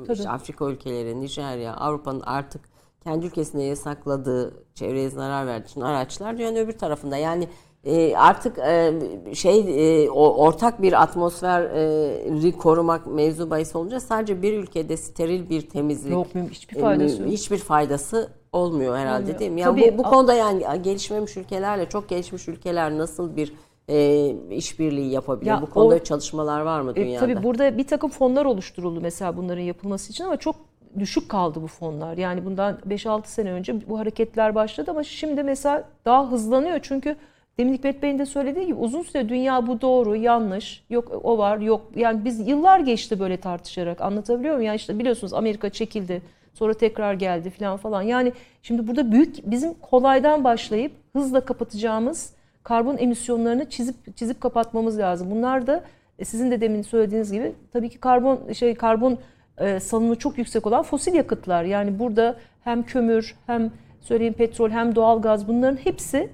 e, 0.08 0.12
işte 0.12 0.30
Afrika 0.30 0.64
ülkeleri, 0.64 1.20
Nijerya, 1.20 1.74
Avrupa'nın 1.74 2.20
artık 2.20 2.60
kendi 3.04 3.26
ülkesinde 3.26 3.62
yasakladığı 3.62 4.64
çevreye 4.74 5.10
zarar 5.10 5.46
verdiği 5.46 5.70
için 5.70 5.80
araçlar 5.80 6.38
dünyanın 6.38 6.56
öbür 6.56 6.78
tarafında. 6.78 7.16
Yani 7.16 7.48
e, 7.86 8.16
artık 8.16 8.58
e, 8.58 8.92
şey 9.34 9.58
e, 10.04 10.10
o, 10.10 10.34
ortak 10.44 10.82
bir 10.82 11.02
atmosferi 11.02 12.52
korumak 12.52 13.06
mevzu 13.06 13.50
bahis 13.50 13.76
olunca 13.76 14.00
sadece 14.00 14.42
bir 14.42 14.52
ülkede 14.52 14.96
steril 14.96 15.50
bir 15.50 15.68
temizlik 15.68 16.12
Yok, 16.12 16.26
hiçbir 16.50 16.76
e, 16.76 16.80
faydası 16.80 17.22
yok. 17.22 17.30
hiçbir 17.30 17.58
faydası 17.58 18.28
olmuyor 18.52 18.96
herhalde 18.96 19.20
Olmuyor. 19.22 19.38
değil 19.38 19.50
mi? 19.50 19.60
Yani 19.60 19.80
Tabii, 19.80 19.94
bu, 19.94 19.98
bu 19.98 20.02
konuda 20.02 20.34
yani 20.34 20.64
gelişmemiş 20.82 21.36
ülkelerle 21.36 21.88
çok 21.88 22.08
gelişmiş 22.08 22.48
ülkeler 22.48 22.98
nasıl 22.98 23.36
bir 23.36 23.52
e, 23.88 24.26
işbirliği 24.50 25.10
yapabilir? 25.12 25.50
Ya 25.50 25.62
bu 25.62 25.70
konuda 25.70 25.94
o- 25.94 25.98
çalışmalar 25.98 26.60
var 26.60 26.80
mı 26.80 26.92
E, 26.92 26.94
dünyada? 26.96 27.26
tabii 27.26 27.42
burada 27.42 27.78
bir 27.78 27.86
takım 27.86 28.10
fonlar 28.10 28.44
oluşturuldu 28.44 29.00
mesela 29.00 29.36
bunların 29.36 29.62
yapılması 29.62 30.10
için 30.12 30.24
ama 30.24 30.36
çok 30.36 30.56
düşük 30.98 31.28
kaldı 31.28 31.62
bu 31.62 31.66
fonlar. 31.66 32.16
Yani 32.16 32.44
bundan 32.44 32.78
5-6 32.88 33.26
sene 33.26 33.52
önce 33.52 33.88
bu 33.88 33.98
hareketler 33.98 34.54
başladı 34.54 34.90
ama 34.90 35.04
şimdi 35.04 35.42
mesela 35.42 35.84
daha 36.04 36.30
hızlanıyor. 36.30 36.78
Çünkü 36.82 37.16
demin 37.58 37.72
Hikmet 37.72 38.02
Bey'in 38.02 38.18
de 38.18 38.26
söylediği 38.26 38.66
gibi 38.66 38.78
uzun 38.78 39.02
süre 39.02 39.28
dünya 39.28 39.66
bu 39.66 39.80
doğru, 39.80 40.16
yanlış, 40.16 40.84
yok 40.90 41.20
o 41.22 41.38
var, 41.38 41.58
yok. 41.58 41.82
Yani 41.96 42.24
biz 42.24 42.48
yıllar 42.48 42.80
geçti 42.80 43.20
böyle 43.20 43.36
tartışarak 43.36 44.00
anlatabiliyor 44.00 44.54
muyum? 44.54 44.66
Yani 44.66 44.76
işte 44.76 44.98
biliyorsunuz 44.98 45.34
Amerika 45.34 45.70
çekildi, 45.70 46.22
sonra 46.54 46.74
tekrar 46.74 47.14
geldi 47.14 47.50
falan 47.50 47.76
falan. 47.76 48.02
Yani 48.02 48.32
şimdi 48.62 48.88
burada 48.88 49.12
büyük 49.12 49.50
bizim 49.50 49.74
kolaydan 49.74 50.44
başlayıp 50.44 50.92
hızla 51.12 51.40
kapatacağımız 51.40 52.32
karbon 52.62 52.98
emisyonlarını 52.98 53.70
çizip 53.70 54.16
çizip 54.16 54.40
kapatmamız 54.40 54.98
lazım. 54.98 55.30
Bunlar 55.30 55.66
da 55.66 55.84
e, 56.18 56.24
sizin 56.24 56.50
de 56.50 56.60
demin 56.60 56.82
söylediğiniz 56.82 57.32
gibi 57.32 57.52
tabii 57.72 57.88
ki 57.88 57.98
karbon 57.98 58.52
şey 58.52 58.74
karbon 58.74 59.18
e, 59.58 59.80
salınımı 59.80 60.16
çok 60.16 60.38
yüksek 60.38 60.66
olan 60.66 60.82
fosil 60.82 61.14
yakıtlar. 61.14 61.64
Yani 61.64 61.98
burada 61.98 62.36
hem 62.64 62.82
kömür 62.82 63.36
hem 63.46 63.70
söyleyeyim 64.00 64.34
petrol 64.34 64.70
hem 64.70 64.94
doğalgaz 64.94 65.48
bunların 65.48 65.76
hepsi 65.76 66.30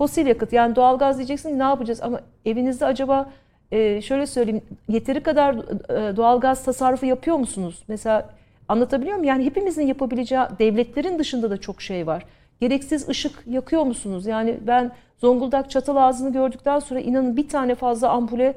fosil 0.00 0.26
yakıt. 0.26 0.52
Yani 0.52 0.76
doğalgaz 0.76 1.16
diyeceksin 1.16 1.58
ne 1.58 1.62
yapacağız 1.62 2.02
ama 2.02 2.20
evinizde 2.44 2.86
acaba 2.86 3.30
e, 3.72 4.00
şöyle 4.02 4.26
söyleyeyim 4.26 4.62
yeteri 4.88 5.22
kadar 5.22 5.54
e, 5.54 6.16
doğalgaz 6.16 6.64
tasarrufu 6.64 7.06
yapıyor 7.06 7.36
musunuz? 7.36 7.82
Mesela 7.88 8.28
anlatabiliyor 8.68 9.16
muyum? 9.16 9.28
Yani 9.28 9.44
hepimizin 9.44 9.86
yapabileceği 9.86 10.40
devletlerin 10.58 11.18
dışında 11.18 11.50
da 11.50 11.56
çok 11.56 11.82
şey 11.82 12.06
var. 12.06 12.24
Gereksiz 12.60 13.08
ışık 13.08 13.46
yakıyor 13.46 13.82
musunuz? 13.82 14.26
Yani 14.26 14.58
ben 14.66 14.92
Zonguldak 15.18 15.70
çatal 15.70 15.96
ağzını 15.96 16.32
gördükten 16.32 16.78
sonra 16.78 17.00
inanın 17.00 17.36
bir 17.36 17.48
tane 17.48 17.74
fazla 17.74 18.10
ampule 18.10 18.54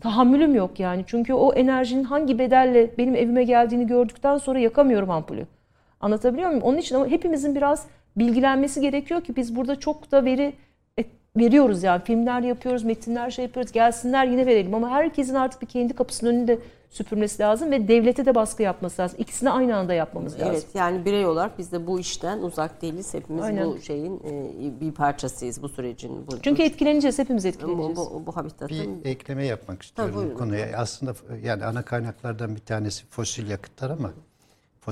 tahammülüm 0.00 0.54
yok 0.54 0.80
yani. 0.80 1.04
Çünkü 1.06 1.32
o 1.32 1.52
enerjinin 1.52 2.04
hangi 2.04 2.38
bedelle 2.38 2.90
benim 2.98 3.14
evime 3.16 3.44
geldiğini 3.44 3.86
gördükten 3.86 4.38
sonra 4.38 4.58
yakamıyorum 4.58 5.10
ampulü. 5.10 5.46
Anlatabiliyor 6.00 6.48
muyum? 6.48 6.62
Onun 6.62 6.78
için 6.78 6.96
ama 6.96 7.06
hepimizin 7.06 7.54
biraz 7.54 7.86
bilgilenmesi 8.16 8.80
gerekiyor 8.80 9.20
ki 9.20 9.36
biz 9.36 9.56
burada 9.56 9.76
çok 9.76 10.12
da 10.12 10.24
veri 10.24 10.52
veriyoruz 11.38 11.82
yani 11.82 12.02
filmler 12.04 12.40
yapıyoruz, 12.40 12.84
metinler 12.84 13.30
şey 13.30 13.44
yapıyoruz. 13.44 13.72
Gelsinler 13.72 14.26
yine 14.26 14.46
verelim 14.46 14.74
ama 14.74 14.90
herkesin 14.90 15.34
artık 15.34 15.62
bir 15.62 15.66
kendi 15.66 15.94
kapısının 15.94 16.30
önünde 16.30 16.58
süpürmesi 16.90 17.42
lazım 17.42 17.70
ve 17.70 17.88
devlete 17.88 18.26
de 18.26 18.34
baskı 18.34 18.62
yapması 18.62 19.02
lazım. 19.02 19.18
İkisini 19.20 19.50
aynı 19.50 19.76
anda 19.76 19.94
yapmamız 19.94 20.34
lazım. 20.34 20.48
Evet 20.50 20.66
yani 20.74 21.04
birey 21.04 21.26
olarak 21.26 21.58
biz 21.58 21.72
de 21.72 21.86
bu 21.86 22.00
işten 22.00 22.38
uzak 22.38 22.82
değiliz. 22.82 23.14
Hepimiz 23.14 23.42
Aynen. 23.44 23.66
bu 23.66 23.80
şeyin 23.80 24.16
e, 24.16 24.80
bir 24.80 24.92
parçasıyız 24.92 25.62
bu 25.62 25.68
sürecin. 25.68 26.26
Bu, 26.26 26.40
Çünkü 26.42 26.62
etkileneceğiz, 26.62 27.18
hepimiz 27.18 27.44
bu, 27.44 27.48
etkileneceğiz. 27.48 27.96
bu, 27.96 28.22
bu 28.26 28.36
habitatın 28.36 29.04
Bir 29.04 29.10
ekleme 29.10 29.46
yapmak 29.46 29.82
istiyorum 29.82 30.14
buyurun. 30.16 30.34
bu 30.34 30.38
konuya. 30.38 30.66
Aslında 30.76 31.14
yani 31.42 31.64
ana 31.64 31.82
kaynaklardan 31.82 32.54
bir 32.56 32.60
tanesi 32.60 33.06
fosil 33.06 33.50
yakıtlar 33.50 33.90
ama 33.90 34.10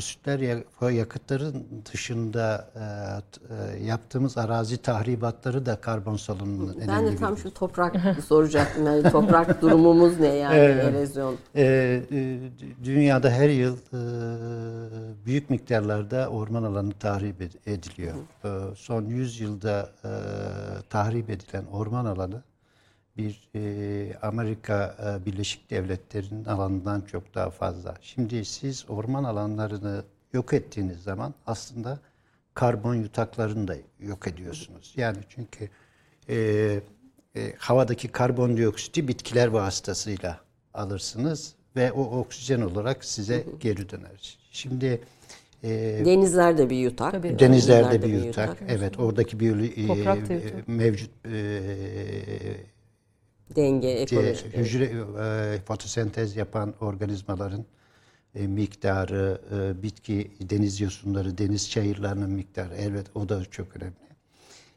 fosiller 0.01 0.39
ya- 0.39 0.91
yakıtların 0.91 1.67
dışında 1.93 2.71
e, 2.75 2.81
e, 3.81 3.85
yaptığımız 3.85 4.39
arazi 4.39 4.77
tahribatları 4.79 5.67
da 5.67 5.77
karbon 5.81 6.17
salınımının 6.17 6.77
ben 6.81 6.89
önemli 6.89 7.07
de 7.09 7.13
bir 7.13 7.17
tam 7.19 7.37
şu 7.37 7.55
toprak 7.55 7.97
soracaktım. 8.27 8.87
Yani 8.87 9.03
toprak 9.11 9.63
durumumuz 9.63 10.21
ne 10.21 10.27
yani 10.27 10.57
Evet. 10.57 10.85
erozyon. 10.95 11.37
Ee, 11.57 12.03
e, 12.13 12.39
dünyada 12.85 13.31
her 13.31 13.49
yıl 13.49 13.77
e, 13.77 14.01
büyük 15.27 15.51
miktarlarda 15.51 16.29
orman 16.29 16.63
alanı 16.63 16.93
tahrip 16.93 17.41
ed- 17.41 17.71
ediliyor. 17.71 18.15
Ee, 18.45 18.49
son 18.77 19.05
100 19.05 19.41
yılda 19.41 19.91
e, 20.05 20.11
tahrip 20.91 21.31
edilen 21.31 21.65
orman 21.73 22.05
alanı 22.05 22.43
bir 23.19 23.49
e, 23.55 24.17
Amerika 24.23 24.97
e, 25.23 25.27
Birleşik 25.27 25.71
Devletleri'nin 25.71 26.45
alanından 26.45 27.01
çok 27.01 27.35
daha 27.35 27.51
fazla. 27.51 27.95
Şimdi 28.01 28.45
siz 28.45 28.85
orman 28.89 29.25
alanlarını 29.25 30.05
yok 30.33 30.53
ettiğiniz 30.53 31.03
zaman 31.03 31.35
aslında 31.47 31.99
karbon 32.55 32.95
yutaklarını 32.95 33.69
da 33.69 33.77
yok 34.01 34.29
ediyorsunuz. 34.29 34.95
Yani 34.97 35.19
çünkü 35.29 35.69
e, 36.29 36.37
e, 37.37 37.53
havadaki 37.59 38.09
karbondioksiti 38.09 39.09
bitkiler 39.09 39.47
vasıtasıyla 39.47 40.41
alırsınız 40.75 41.55
ve 41.77 41.93
o 41.93 42.03
oksijen 42.03 42.61
olarak 42.61 43.05
size 43.05 43.45
geri 43.61 43.91
döner. 43.91 44.39
Şimdi 44.51 45.01
e, 45.65 45.69
Denizler 46.05 46.59
de 46.59 46.71
bir 46.71 46.77
yutak. 46.77 47.13
Tabii. 47.13 47.39
denizlerde 47.39 48.03
bir 48.03 48.25
yutak, 48.25 48.59
evet 48.69 48.99
oradaki 48.99 49.41
da 49.41 49.65
e, 49.77 49.81
yutak. 49.81 50.69
mevcut 50.69 51.11
e, 51.27 51.37
Denge, 53.57 53.89
e, 53.89 54.01
ekoloji. 54.01 54.47
hücre 54.47 54.85
e, 54.85 55.59
fotosentez 55.61 56.37
yapan 56.37 56.75
organizmaların 56.81 57.65
e, 58.35 58.47
miktarı, 58.47 59.41
e, 59.53 59.83
bitki, 59.83 60.31
deniz 60.41 60.81
yosunları, 60.81 61.39
deniz 61.39 61.71
çayırlarının 61.71 62.31
miktarı 62.31 62.75
elbet 62.75 63.07
o 63.17 63.29
da 63.29 63.45
çok 63.45 63.77
önemli. 63.77 63.95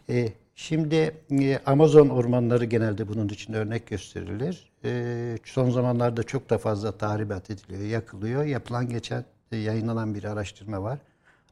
E, 0.09 0.33
şimdi 0.55 1.15
e, 1.31 1.59
Amazon 1.65 2.09
ormanları 2.09 2.65
genelde 2.65 3.07
bunun 3.07 3.29
için 3.29 3.53
örnek 3.53 3.87
gösterilir. 3.87 4.71
E, 4.83 5.37
son 5.45 5.69
zamanlarda 5.69 6.23
çok 6.23 6.49
da 6.49 6.57
fazla 6.57 6.91
tahribat 6.91 7.49
ediliyor, 7.49 7.81
yakılıyor. 7.81 8.43
Yapılan 8.43 8.89
geçen 8.89 9.25
e, 9.51 9.57
yayınlanan 9.57 10.15
bir 10.15 10.23
araştırma 10.23 10.83
var. 10.83 10.99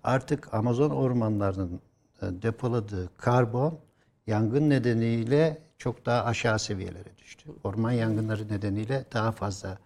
Artık 0.03 0.53
Amazon 0.53 0.89
ormanlarının 0.89 1.81
e, 2.21 2.25
depoladığı 2.41 3.09
karbon 3.17 3.79
yangın 4.27 4.69
nedeniyle 4.69 5.66
çok 5.77 6.05
daha 6.05 6.23
aşağı 6.25 6.59
seviyelere 6.59 7.17
düştü. 7.17 7.49
Orman 7.63 7.91
yangınları 7.91 8.47
nedeniyle 8.47 9.05
daha 9.13 9.31
fazla 9.31 9.77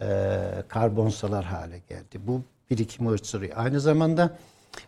e, 0.00 0.06
karbonsalar 0.68 1.44
hale 1.44 1.78
geldi. 1.88 2.18
Bu 2.26 2.42
birikimi 2.70 3.08
ısırıyor. 3.10 3.52
Aynı 3.56 3.80
zamanda 3.80 4.38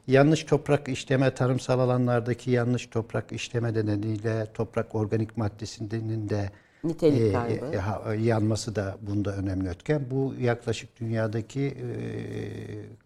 yanlış 0.06 0.44
toprak 0.44 0.88
işleme, 0.88 1.34
tarımsal 1.34 1.80
alanlardaki 1.80 2.50
yanlış 2.50 2.86
toprak 2.86 3.32
işleme 3.32 3.72
nedeniyle 3.72 4.46
toprak 4.54 4.94
organik 4.94 5.36
maddesinin 5.36 6.28
de 6.28 6.50
Nitelik 6.84 7.32
kaybı. 7.34 7.66
e, 7.66 7.76
ha- 7.78 8.14
yanması 8.14 8.76
da 8.76 8.96
bunda 9.00 9.36
önemli 9.36 9.68
etken. 9.68 10.06
Bu 10.10 10.34
yaklaşık 10.40 11.00
dünyadaki 11.00 11.60
e, 11.66 11.76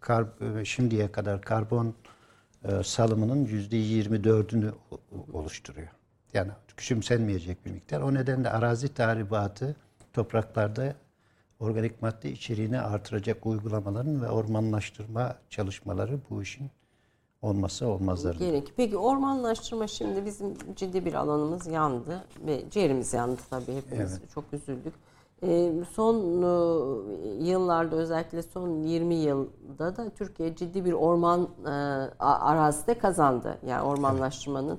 kar, 0.00 0.24
e, 0.60 0.64
şimdiye 0.64 1.12
kadar 1.12 1.42
karbon 1.42 1.94
e, 2.64 2.82
salımının 2.84 3.44
yüzde 3.44 3.76
24'ünü 3.76 4.70
oluşturuyor. 5.32 5.88
Yani 6.34 6.50
küçümsenmeyecek 6.76 7.66
bir 7.66 7.70
miktar. 7.70 8.00
O 8.00 8.14
nedenle 8.14 8.50
arazi 8.50 8.94
tahribatı 8.94 9.76
topraklarda 10.12 10.94
organik 11.60 12.02
madde 12.02 12.30
içeriğini 12.32 12.80
artıracak 12.80 13.46
uygulamaların 13.46 14.22
ve 14.22 14.28
ormanlaştırma 14.30 15.34
çalışmaları 15.50 16.18
bu 16.30 16.42
işin 16.42 16.70
olması 17.42 17.86
olmazları. 17.88 18.38
Gerek. 18.38 18.72
Peki 18.76 18.96
ormanlaştırma 18.96 19.86
şimdi 19.86 20.24
bizim 20.24 20.54
ciddi 20.76 21.04
bir 21.04 21.14
alanımız 21.14 21.66
yandı 21.66 22.24
ve 22.46 22.70
ciğerimiz 22.70 23.14
yandı 23.14 23.40
tabii 23.50 23.74
hepimiz 23.74 24.20
çok 24.34 24.44
üzüldük. 24.52 24.94
Ee, 25.42 25.72
son 25.92 26.16
e, 26.42 26.46
yıllarda 27.44 27.96
özellikle 27.96 28.42
son 28.42 28.82
20 28.82 29.14
yılda 29.14 29.96
da 29.96 30.10
Türkiye 30.10 30.56
ciddi 30.56 30.84
bir 30.84 30.92
orman 30.92 31.48
e, 31.66 31.70
arazide 32.20 32.98
kazandı. 32.98 33.58
Yani 33.66 33.82
ormanlaştırmanın 33.82 34.68
e, 34.74 34.78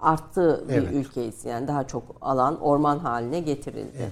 arttığı 0.00 0.64
bir 0.68 0.74
Evet. 0.74 0.92
ülkeyiz. 0.94 1.44
Yani 1.44 1.68
daha 1.68 1.86
çok 1.86 2.02
alan 2.20 2.60
orman 2.60 2.98
haline 2.98 3.40
getirildi. 3.40 4.10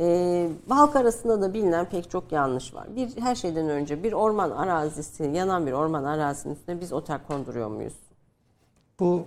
Ee, 0.00 0.48
halk 0.68 0.96
arasında 0.96 1.40
da 1.42 1.54
bilinen 1.54 1.88
pek 1.88 2.10
çok 2.10 2.32
yanlış 2.32 2.74
var. 2.74 2.86
Bir 2.96 3.20
her 3.20 3.34
şeyden 3.34 3.68
önce 3.68 4.02
bir 4.02 4.12
orman 4.12 4.50
arazisi, 4.50 5.24
yanan 5.24 5.66
bir 5.66 5.72
orman 5.72 6.04
arazisinin 6.04 6.54
üstüne 6.54 6.80
biz 6.80 6.92
otel 6.92 7.18
konduruyor 7.28 7.68
muyuz? 7.68 7.94
Bu 9.00 9.24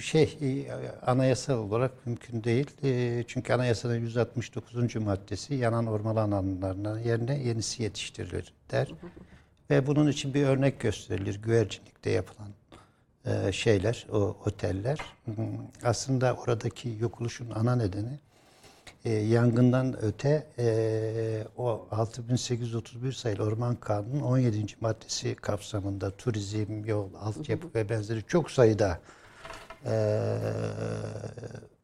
şey 0.00 0.38
e, 0.40 0.66
anayasal 1.06 1.58
olarak 1.58 2.06
mümkün 2.06 2.44
değil. 2.44 2.70
E, 2.82 3.24
Çünkü 3.26 3.52
anayasanın 3.52 3.94
169. 3.98 4.96
maddesi 4.96 5.54
yanan 5.54 5.86
orman 5.86 6.16
alanlarının 6.16 6.98
yerine 6.98 7.38
yenisi 7.38 7.82
yetiştirilir 7.82 8.54
der. 8.70 8.92
Ve 9.70 9.86
bunun 9.86 10.08
için 10.08 10.34
bir 10.34 10.46
örnek 10.46 10.80
gösterilir. 10.80 11.42
Güvercinlikte 11.42 12.10
yapılan 12.10 12.48
e, 13.26 13.52
şeyler, 13.52 14.06
o 14.12 14.36
oteller. 14.46 14.98
Aslında 15.84 16.34
oradaki 16.34 16.96
yok 17.00 17.20
oluşun 17.20 17.50
ana 17.50 17.76
nedeni 17.76 18.18
e, 19.04 19.10
yangından 19.12 20.04
öte 20.04 20.46
e, 20.58 21.46
o 21.56 21.88
6831 21.90 23.12
sayılı 23.12 23.42
Orman 23.42 23.76
Kanunu'nun 23.76 24.20
17. 24.20 24.66
maddesi 24.80 25.34
kapsamında 25.34 26.10
turizm, 26.10 26.84
yol, 26.84 27.14
altyapı 27.14 27.68
ve 27.74 27.88
benzeri 27.88 28.22
çok 28.26 28.50
sayıda 28.50 29.00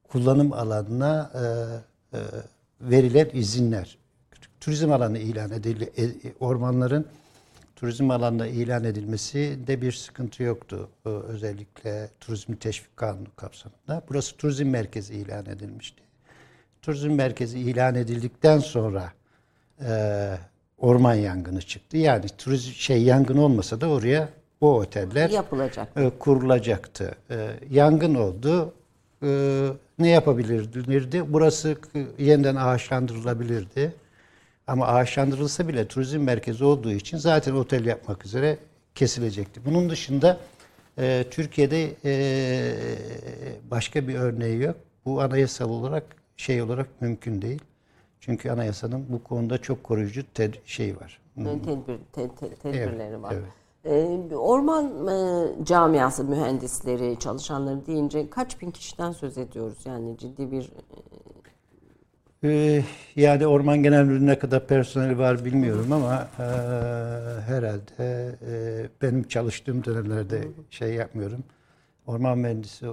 kullanım 0.09 0.53
alanına 0.53 1.33
e, 1.35 2.19
verilen 2.81 3.31
izinler. 3.33 3.99
Turizm 4.61 4.93
alanı 4.93 5.19
ilan 5.19 5.51
edildi. 5.51 5.93
ormanların 6.41 7.07
turizm 7.83 8.11
alanına 8.11 8.47
ilan 8.47 8.85
edilmesi 8.85 9.59
de 9.67 9.83
bir 9.83 9.93
sıkıntı 9.93 10.43
yoktu. 10.43 10.89
Ee, 11.07 11.09
Özellikle 11.09 12.09
turizm 12.21 12.55
teşvik 12.55 12.97
kanunu 12.97 13.27
kapsamında. 13.37 14.03
Burası 14.09 14.37
turizm 14.37 14.67
merkezi 14.67 15.15
ilan 15.15 15.47
edilmişti. 15.47 16.03
Turizm 16.83 17.11
merkezi 17.11 17.59
ilan 17.59 17.95
edildikten 17.95 18.59
sonra 18.59 19.13
e, 19.89 19.93
orman 20.79 21.15
yangını 21.15 21.63
çıktı. 21.63 21.97
Yani 21.97 22.25
turizm 22.39 22.71
şey 22.71 23.03
yangın 23.03 23.37
olmasa 23.37 23.81
da 23.81 23.89
oraya 23.89 24.29
bu 24.61 24.77
oteller 24.77 25.31
Yapılacak. 25.31 25.89
e, 25.97 26.11
kurulacaktı. 26.19 27.15
E, 27.31 27.51
yangın 27.71 28.15
oldu. 28.15 28.75
E, 29.23 29.69
ne 29.99 30.09
yapabilirdi? 30.09 31.25
Burası 31.33 31.77
yeniden 32.19 32.57
ağaçlandırılabilirdi. 32.57 33.95
Ama 34.67 34.87
ağaçlandırılsa 34.87 35.69
bile 35.69 35.89
turizm 35.89 36.19
merkezi 36.21 36.65
olduğu 36.65 36.91
için 36.93 37.19
zaten 37.19 37.55
otel 37.55 37.85
yapmak 37.87 38.27
üzere 38.27 38.59
kesilecekti. 38.95 39.61
Bunun 39.65 39.91
dışında 39.91 40.39
e, 40.99 41.25
Türkiye'de 41.31 41.95
e, 42.05 42.13
başka 43.71 44.09
bir 44.09 44.15
örneği 44.15 44.63
yok. 44.63 44.77
Bu 45.05 45.21
anayasal 45.23 45.71
olarak 45.71 46.05
şey 46.37 46.63
olarak 46.63 46.89
mümkün 47.01 47.43
değil. 47.43 47.63
Çünkü 48.21 48.51
anayasanın 48.51 49.07
bu 49.09 49.23
konuda 49.25 49.59
çok 49.59 49.85
koruyucu 49.85 50.21
ted- 50.35 50.59
şey 50.67 50.97
var. 50.97 51.21
Tedbir, 51.37 51.99
te- 52.13 52.29
te- 52.35 52.55
tedbirleri 52.55 53.09
Evet, 53.13 53.23
var. 53.23 53.33
evet. 53.35 53.49
Ee, 54.31 54.37
orman 54.37 55.07
e, 55.09 55.49
camiası 55.65 56.25
mühendisleri, 56.25 57.19
çalışanları 57.19 57.87
deyince 57.87 58.31
kaç 58.31 58.61
bin 58.61 58.71
kişiden 58.71 59.13
söz 59.13 59.39
ediyoruz? 59.39 59.79
Yani 59.85 60.19
ciddi 60.19 60.51
bir 60.51 60.71
Ee, 62.45 62.83
yani 63.17 63.47
Orman 63.47 63.83
Genel 63.83 64.05
Müdürlüğü'ne 64.05 64.31
ne 64.31 64.39
kadar 64.39 64.67
personeli 64.67 65.19
var 65.19 65.45
bilmiyorum 65.45 65.93
ama 65.93 66.29
e, 66.39 66.43
herhalde 67.41 68.37
e, 68.47 68.87
benim 69.03 69.23
çalıştığım 69.29 69.85
dönemlerde 69.85 70.49
şey 70.71 70.95
yapmıyorum. 70.95 71.45
Orman 72.07 72.39
mühendisi 72.39 72.87
e, 72.87 72.91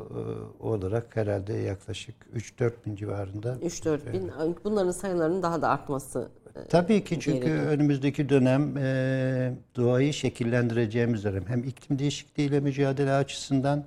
olarak 0.59 1.15
herhalde 1.15 1.53
yaklaşık 1.53 2.15
3-4 2.35 2.71
bin 2.85 2.95
civarında. 2.95 3.53
3-4 3.63 4.13
bin. 4.13 4.31
Bunların 4.63 4.91
sayılarının 4.91 5.43
daha 5.43 5.61
da 5.61 5.69
artması 5.69 6.29
e, 6.55 6.67
Tabii 6.67 7.03
ki 7.03 7.19
çünkü 7.19 7.39
gerekiyor. 7.45 7.65
önümüzdeki 7.65 8.29
dönem 8.29 8.77
e, 8.77 9.53
doğayı 9.75 10.13
şekillendireceğimiz 10.13 11.23
dönem. 11.23 11.43
Hem 11.47 11.63
iklim 11.63 11.99
değişikliğiyle 11.99 12.59
mücadele 12.59 13.11
açısından 13.13 13.83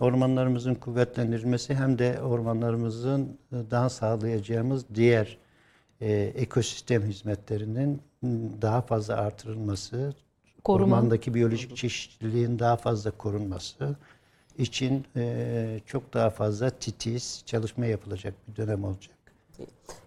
ormanlarımızın 0.00 0.74
kuvvetlendirilmesi 0.74 1.74
hem 1.74 1.98
de 1.98 2.22
ormanlarımızın 2.22 3.38
e, 3.52 3.56
daha 3.70 3.88
sağlayacağımız 3.90 4.84
diğer 4.94 5.38
e, 6.00 6.12
ekosistem 6.12 7.02
hizmetlerinin 7.02 8.02
daha 8.62 8.80
fazla 8.82 9.16
artırılması, 9.16 10.14
Koruma. 10.64 10.96
ormandaki 10.96 11.34
biyolojik 11.34 11.76
çeşitliliğin 11.76 12.58
daha 12.58 12.76
fazla 12.76 13.10
korunması 13.10 13.96
için 14.58 15.04
e, 15.16 15.80
çok 15.86 16.14
daha 16.14 16.30
fazla 16.30 16.70
titiz 16.70 17.42
çalışma 17.46 17.86
yapılacak 17.86 18.34
bir 18.48 18.56
dönem 18.56 18.84
olacak. 18.84 19.14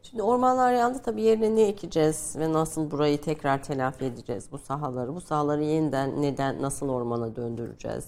Şimdi 0.03 0.23
ormanlar 0.23 0.73
yandı 0.73 1.01
tabii 1.05 1.21
yerine 1.21 1.55
ne 1.55 1.67
ekeceğiz 1.67 2.35
ve 2.39 2.53
nasıl 2.53 2.91
burayı 2.91 3.21
tekrar 3.21 3.63
telafi 3.63 4.05
edeceğiz 4.05 4.47
bu 4.51 4.57
sahaları? 4.57 5.15
Bu 5.15 5.21
sahaları 5.21 5.63
yeniden 5.63 6.21
neden 6.21 6.61
nasıl 6.61 6.89
ormana 6.89 7.35
döndüreceğiz? 7.35 8.05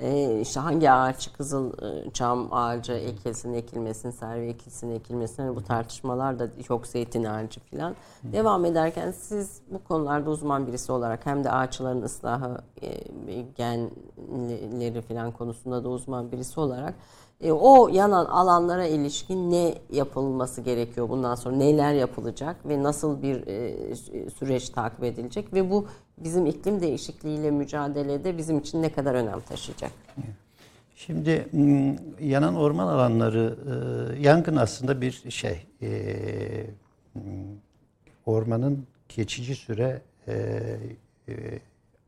E, 0.00 0.40
işte 0.40 0.60
hangi 0.60 0.90
ağaç 0.90 1.32
kızıl 1.32 1.72
e, 1.72 2.10
çam 2.10 2.48
ağacı 2.52 2.92
ekilsin 2.92 3.54
ekilmesin 3.54 4.10
servi 4.10 4.46
ekilsin 4.46 4.90
ekilmesin 4.90 5.42
hani 5.42 5.56
bu 5.56 5.62
tartışmalar 5.62 6.38
da 6.38 6.48
çok 6.62 6.86
zeytin 6.86 7.24
ağacı 7.24 7.60
falan 7.60 7.94
devam 8.22 8.64
ederken 8.64 9.10
siz 9.10 9.60
bu 9.70 9.84
konularda 9.84 10.30
uzman 10.30 10.66
birisi 10.66 10.92
olarak 10.92 11.26
hem 11.26 11.44
de 11.44 11.50
ağaçların 11.50 12.02
ıslahı 12.02 12.58
e, 12.82 12.90
genleri 13.56 15.02
falan 15.02 15.32
konusunda 15.32 15.84
da 15.84 15.88
uzman 15.88 16.32
birisi 16.32 16.60
olarak 16.60 16.94
o 17.48 17.88
yanan 17.92 18.24
alanlara 18.24 18.86
ilişkin 18.86 19.50
ne 19.50 19.74
yapılması 19.90 20.60
gerekiyor? 20.60 21.08
Bundan 21.08 21.34
sonra 21.34 21.56
neler 21.56 21.94
yapılacak 21.94 22.56
ve 22.68 22.82
nasıl 22.82 23.22
bir 23.22 23.44
süreç 24.30 24.70
takip 24.70 25.04
edilecek? 25.04 25.54
Ve 25.54 25.70
bu 25.70 25.86
bizim 26.24 26.46
iklim 26.46 26.80
değişikliğiyle 26.80 27.50
mücadelede 27.50 28.38
bizim 28.38 28.58
için 28.58 28.82
ne 28.82 28.92
kadar 28.92 29.14
önem 29.14 29.40
taşıyacak? 29.40 29.90
Şimdi 30.96 31.46
m, 31.52 31.96
yanan 32.20 32.56
orman 32.56 32.86
alanları, 32.86 33.56
e, 34.18 34.22
yangın 34.22 34.56
aslında 34.56 35.00
bir 35.00 35.30
şey, 35.30 35.66
e, 35.82 35.90
m, 37.14 37.22
ormanın 38.26 38.86
geçici 39.16 39.54
süre 39.54 40.02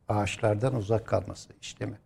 ağaçlardan 0.09 0.75
uzak 0.75 1.07
kalması 1.07 1.49
işlemi. 1.63 1.99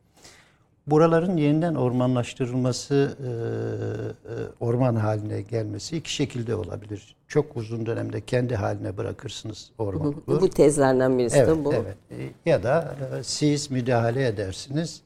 Buraların 0.87 1.37
yeniden 1.37 1.74
ormanlaştırılması, 1.74 3.16
e, 3.20 3.26
e, 3.26 4.34
orman 4.61 4.95
haline 4.97 5.41
gelmesi 5.41 5.97
iki 5.97 6.12
şekilde 6.14 6.55
olabilir. 6.55 7.16
Çok 7.28 7.57
uzun 7.57 7.87
dönemde 7.87 8.20
kendi 8.20 8.57
haline 8.57 8.97
bırakırsınız 8.97 9.70
ormanı. 9.78 10.14
Bu 10.26 10.51
tezlerden 10.51 11.18
birisi 11.18 11.37
Evet, 11.37 11.49
de 11.49 11.64
bu. 11.64 11.74
evet. 11.74 11.97
E, 12.11 12.51
Ya 12.51 12.62
da 12.62 12.95
siz 13.22 13.70
müdahale 13.70 14.26
edersiniz, 14.26 15.01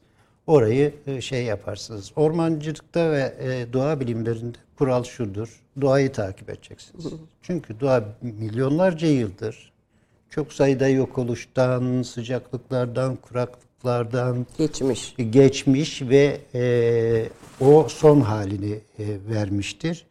orayı 0.47 0.93
şey 1.21 1.43
yaparsınız. 1.43 2.11
Ormancılıkta 2.15 3.11
ve 3.11 3.33
doğa 3.73 3.99
bilimlerinde 3.99 4.57
kural 4.77 5.03
şudur, 5.03 5.61
doğayı 5.81 6.11
takip 6.11 6.49
edeceksiniz. 6.49 7.05
Çünkü 7.41 7.79
doğa 7.79 8.03
milyonlarca 8.21 9.07
yıldır 9.07 9.71
çok 10.29 10.53
sayıda 10.53 10.87
yok 10.87 11.17
oluştan, 11.17 12.01
sıcaklıklardan, 12.01 13.15
kuraklıklardan 13.81 14.45
Geçmiş. 14.57 15.15
geçmiş 15.29 16.01
ve 16.01 16.41
e, 16.55 17.29
o 17.61 17.87
son 17.89 18.21
halini 18.21 18.79
e, 18.99 19.05
vermiştir. 19.29 20.05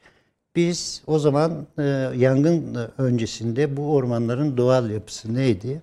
Biz 0.57 1.03
o 1.07 1.18
zaman 1.18 1.66
e, 1.79 1.83
yangın 2.16 2.79
öncesinde 2.99 3.77
bu 3.77 3.95
ormanların 3.95 4.57
doğal 4.57 4.91
yapısı 4.91 5.35
neydi? 5.35 5.83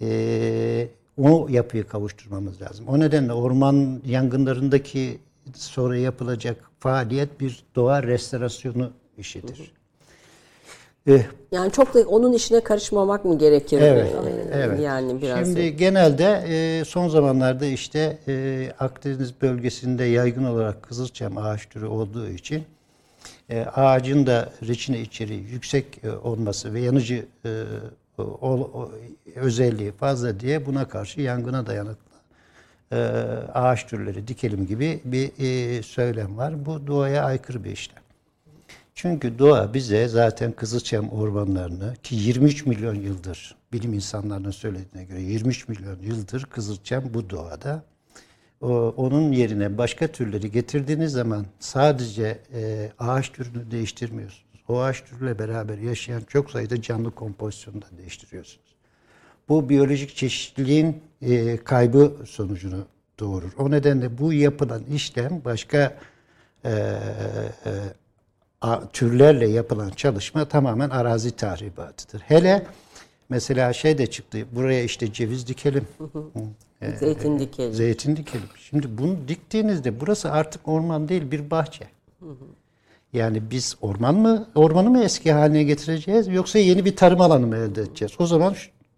E, 0.00 0.88
o 1.16 1.48
yapıyı 1.50 1.84
kavuşturmamız 1.84 2.62
lazım. 2.62 2.88
O 2.88 3.00
nedenle 3.00 3.32
orman 3.32 4.02
yangınlarındaki 4.06 5.18
sonra 5.54 5.96
yapılacak 5.96 6.70
faaliyet 6.78 7.40
bir 7.40 7.64
doğa 7.74 8.02
restorasyonu 8.02 8.90
işidir. 9.18 9.72
E, 11.08 11.26
Yani 11.52 11.72
çok 11.72 11.94
da 11.94 12.00
onun 12.00 12.32
işine 12.32 12.60
karışmamak 12.60 13.24
mı 13.24 13.38
gerekir? 13.38 13.80
Evet, 13.80 14.12
Ee, 14.52 14.58
evet. 14.58 14.80
Yani 14.80 15.22
biraz 15.22 15.46
Şimdi 15.46 15.76
genelde 15.76 16.44
e, 16.48 16.84
son 16.84 17.08
zamanlarda 17.08 17.66
işte 17.66 18.18
e, 18.28 18.72
Akdeniz 18.78 19.40
bölgesinde 19.42 20.04
yaygın 20.04 20.44
olarak 20.44 20.82
kızılçam 20.82 21.38
ağaç 21.38 21.68
türü 21.68 21.86
olduğu 21.86 22.28
için 22.28 22.64
e, 23.50 23.60
ağacın 23.64 24.26
da 24.26 24.50
reçine 24.68 25.00
içeriği 25.00 25.40
yüksek 25.52 26.04
e, 26.04 26.10
olması 26.12 26.74
ve 26.74 26.80
yanıcı 26.80 27.26
e, 27.44 27.62
o, 28.18 28.22
o- 28.42 28.90
özelliği 29.34 29.92
fazla 29.92 30.40
diye 30.40 30.66
buna 30.66 30.88
karşı 30.88 31.20
yangına 31.20 31.66
dayanıklı 31.66 32.14
e, 32.92 32.96
ağaç 33.54 33.86
türleri 33.86 34.28
dikelim 34.28 34.66
gibi 34.66 35.00
bir 35.04 35.30
e, 35.78 35.82
söylem 35.82 36.36
var. 36.38 36.66
Bu 36.66 36.86
doğaya 36.86 37.24
aykırı 37.24 37.64
bir 37.64 37.70
işlem. 37.70 38.03
Çünkü 38.94 39.38
doğa 39.38 39.74
bize 39.74 40.08
zaten 40.08 40.52
Kızılçam 40.52 41.08
ormanlarını 41.08 41.94
ki 42.02 42.14
23 42.14 42.66
milyon 42.66 42.94
yıldır 42.94 43.56
bilim 43.72 43.92
insanlarının 43.92 44.50
söylediğine 44.50 45.04
göre 45.04 45.22
23 45.22 45.68
milyon 45.68 45.98
yıldır 46.02 46.44
Kızılçam 46.44 47.04
bu 47.14 47.30
doğada. 47.30 47.84
O, 48.60 48.94
onun 48.96 49.32
yerine 49.32 49.78
başka 49.78 50.06
türleri 50.06 50.50
getirdiğiniz 50.50 51.12
zaman 51.12 51.46
sadece 51.58 52.38
e, 52.54 52.92
ağaç 52.98 53.32
türünü 53.32 53.70
değiştirmiyorsunuz. 53.70 54.44
O 54.68 54.80
ağaç 54.80 55.04
türüyle 55.04 55.38
beraber 55.38 55.78
yaşayan 55.78 56.22
çok 56.28 56.50
sayıda 56.50 56.82
canlı 56.82 57.10
kompozisyonu 57.10 57.82
da 57.82 57.86
değiştiriyorsunuz. 57.98 58.74
Bu 59.48 59.68
biyolojik 59.68 60.16
çeşitliliğin 60.16 61.02
e, 61.22 61.56
kaybı 61.56 62.16
sonucunu 62.26 62.86
doğurur. 63.18 63.52
O 63.58 63.70
nedenle 63.70 64.18
bu 64.18 64.32
yapılan 64.32 64.84
işlem 64.84 65.42
başka 65.44 65.98
e, 66.64 66.70
e, 66.70 67.70
türlerle 68.92 69.48
yapılan 69.48 69.90
çalışma 69.90 70.44
tamamen 70.44 70.90
arazi 70.90 71.30
tahribatıdır. 71.30 72.20
Hele 72.20 72.66
mesela 73.28 73.72
şey 73.72 73.98
de 73.98 74.06
çıktı. 74.06 74.38
Buraya 74.52 74.82
işte 74.82 75.12
ceviz 75.12 75.46
dikelim. 75.48 75.86
zeytin 76.98 77.38
dikelim. 77.38 77.72
Zeytin 77.72 78.16
dikelim. 78.16 78.48
Şimdi 78.70 78.98
bunu 78.98 79.16
diktiğinizde 79.28 80.00
burası 80.00 80.32
artık 80.32 80.68
orman 80.68 81.08
değil 81.08 81.30
bir 81.30 81.50
bahçe. 81.50 81.84
Yani 83.12 83.50
biz 83.50 83.76
orman 83.82 84.14
mı 84.14 84.48
ormanı 84.54 84.90
mı 84.90 85.04
eski 85.04 85.32
haline 85.32 85.62
getireceğiz 85.62 86.28
yoksa 86.28 86.58
yeni 86.58 86.84
bir 86.84 86.96
tarım 86.96 87.20
alanı 87.20 87.46
mı 87.46 87.56
elde 87.56 87.82
edeceğiz? 87.82 88.12
O 88.18 88.26
zaman 88.26 88.54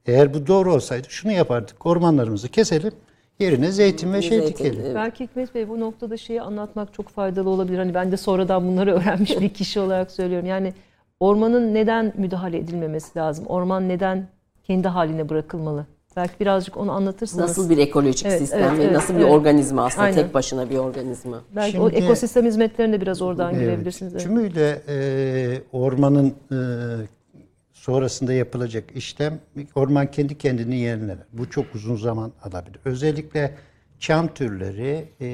eğer 0.07 0.35
bu 0.35 0.47
doğru 0.47 0.75
olsaydı 0.75 1.07
şunu 1.11 1.33
yapardık. 1.33 1.87
Ormanlarımızı 1.87 2.49
keselim. 2.49 2.93
Yerine 3.39 3.73
zeytin 3.73 4.13
ve 4.13 4.23
şey 4.23 4.39
Zeytin, 4.39 4.55
dikelim. 4.55 4.81
evet. 4.85 4.95
Belki 4.95 5.25
Hikmet 5.25 5.55
Bey 5.55 5.69
bu 5.69 5.81
noktada 5.81 6.17
şeyi 6.17 6.43
anlatmak 6.43 6.95
çok 6.95 7.09
faydalı 7.09 7.51
olabilir. 7.51 7.79
Hani 7.79 7.95
ben 7.95 8.13
de 8.13 8.17
sonradan 8.17 8.69
bunları 8.69 8.95
öğrenmiş 8.97 9.41
bir 9.41 9.49
kişi 9.49 9.81
olarak 9.81 10.11
söylüyorum. 10.11 10.47
Yani 10.47 10.73
ormanın 11.21 11.75
neden 11.75 12.13
müdahale 12.17 12.59
edilmemesi 12.59 13.19
lazım? 13.19 13.47
Orman 13.47 13.89
neden 13.89 14.29
kendi 14.65 14.89
haline 14.89 15.29
bırakılmalı? 15.29 15.87
Belki 16.17 16.41
birazcık 16.41 16.77
onu 16.77 16.93
anlatırsanız. 16.93 17.49
Nasıl 17.49 17.71
bir 17.71 17.79
ekolojik 17.79 18.27
Evet, 18.27 18.39
sistem 18.39 18.61
evet, 18.63 18.79
ve 18.79 18.83
evet, 18.83 18.93
nasıl 18.95 19.15
bir 19.15 19.21
evet. 19.21 19.31
organizma 19.33 19.85
aslında 19.85 20.03
Aynen. 20.05 20.17
tek 20.23 20.35
başına 20.35 20.71
bir 20.71 20.77
organizma. 20.79 21.41
Belki 21.57 21.81
o 21.81 21.91
Şimdi- 21.91 22.05
ekosistem 22.05 22.45
hizmetlerine 22.47 23.01
biraz 23.01 23.23
oradan 23.23 23.55
Evet. 23.55 23.61
girebilirsiniz. 23.63 24.13
Evet. 24.13 24.23
Tümüyle 24.25 24.83
e, 24.89 24.97
ormanın 25.73 26.27
e, 26.53 26.57
sonrasında 27.87 28.33
yapılacak 28.33 28.97
işlem 28.97 29.41
orman 29.75 30.11
kendi 30.11 30.39
kendini 30.39 30.77
yeniler. 30.77 31.19
Bu 31.33 31.51
çok 31.51 31.75
uzun 31.75 31.97
zaman 31.97 32.33
alabilir. 32.43 32.81
Özellikle 32.85 33.55
çam 33.99 34.35
türleri 34.35 35.09
e, 35.21 35.29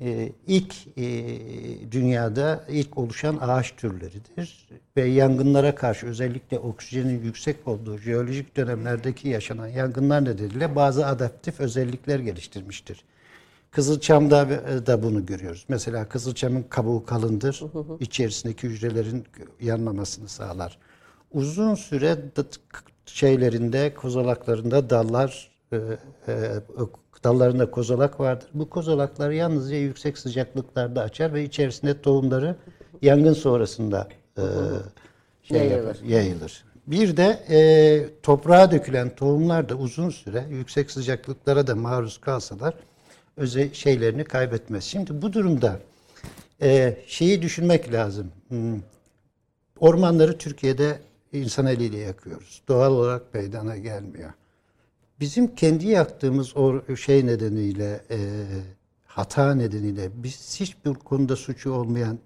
e, 0.00 0.32
ilk 0.46 0.74
e, 0.96 1.02
dünyada 1.92 2.64
ilk 2.68 2.98
oluşan 2.98 3.38
ağaç 3.40 3.76
türleridir 3.76 4.68
ve 4.96 5.02
yangınlara 5.04 5.74
karşı 5.74 6.06
özellikle 6.06 6.58
oksijenin 6.58 7.24
yüksek 7.24 7.68
olduğu 7.68 7.98
jeolojik 7.98 8.56
dönemlerdeki 8.56 9.28
yaşanan 9.28 9.66
yangınlar 9.68 10.24
nedeniyle 10.24 10.76
bazı 10.76 11.06
adaptif 11.06 11.60
özellikler 11.60 12.18
geliştirmiştir. 12.18 13.04
Kızılçam'da 13.70 14.48
da 14.86 15.02
bunu 15.02 15.26
görüyoruz. 15.26 15.64
Mesela 15.68 16.08
Kızılçam'ın 16.08 16.62
kabuğu 16.62 17.04
kalındır. 17.04 17.62
içerisindeki 18.00 18.68
hücrelerin 18.68 19.24
yanmamasını 19.60 20.28
sağlar. 20.28 20.78
Uzun 21.34 21.74
süre 21.74 22.16
şeylerinde, 23.06 23.94
kozalaklarında 23.94 24.90
dallar, 24.90 25.50
e, 25.72 25.76
e, 26.28 26.32
dallarında 27.24 27.70
kozalak 27.70 28.20
vardır. 28.20 28.48
Bu 28.54 28.70
kozalaklar 28.70 29.30
yalnızca 29.30 29.76
yüksek 29.76 30.18
sıcaklıklarda 30.18 31.02
açar 31.02 31.34
ve 31.34 31.44
içerisinde 31.44 32.00
tohumları 32.02 32.56
yangın 33.02 33.32
sonrasında 33.32 34.08
e, 34.38 34.42
şey 35.42 35.58
Yayılır. 35.58 35.76
yapar, 35.76 35.98
yayılır. 36.06 36.64
Bir 36.86 37.16
de 37.16 37.38
e, 37.50 38.20
toprağa 38.22 38.70
dökülen 38.70 39.14
tohumlar 39.16 39.68
da 39.68 39.74
uzun 39.74 40.10
süre 40.10 40.44
yüksek 40.50 40.90
sıcaklıklara 40.90 41.66
da 41.66 41.74
maruz 41.74 42.18
kalsalar 42.20 42.74
öze 43.36 43.74
şeylerini 43.74 44.24
kaybetmez. 44.24 44.84
Şimdi 44.84 45.22
bu 45.22 45.32
durumda 45.32 45.78
e, 46.62 46.96
şeyi 47.06 47.42
düşünmek 47.42 47.92
lazım. 47.92 48.32
Hmm, 48.48 48.80
Ormanları 49.80 50.38
Türkiye'de 50.38 50.98
insan 51.32 51.66
eliyle 51.66 51.98
yakıyoruz. 51.98 52.62
Doğal 52.68 52.92
olarak 52.92 53.34
meydana 53.34 53.76
gelmiyor. 53.76 54.32
Bizim 55.20 55.54
kendi 55.54 55.86
yaktığımız 55.86 56.56
o 56.56 56.96
şey 56.96 57.26
nedeniyle, 57.26 58.04
e, 58.10 58.18
hata 59.06 59.54
nedeniyle 59.54 60.10
biz 60.14 60.60
hiçbir 60.60 60.94
konuda 60.94 61.36
suçu 61.36 61.72
olmayan 61.72 62.18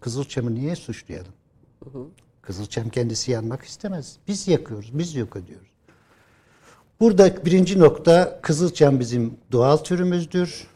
Kızılçam'ı 0.00 0.54
niye 0.54 0.76
suçlayalım? 0.76 1.32
Kızılçam 2.42 2.88
kendisi 2.88 3.30
yanmak 3.30 3.64
istemez. 3.64 4.16
Biz 4.28 4.48
yakıyoruz, 4.48 4.98
biz 4.98 5.14
yok 5.14 5.36
ediyoruz. 5.36 5.68
Burada 7.00 7.44
birinci 7.44 7.78
nokta 7.78 8.40
Kızılçam 8.42 9.00
bizim 9.00 9.38
doğal 9.52 9.76
türümüzdür. 9.76 10.66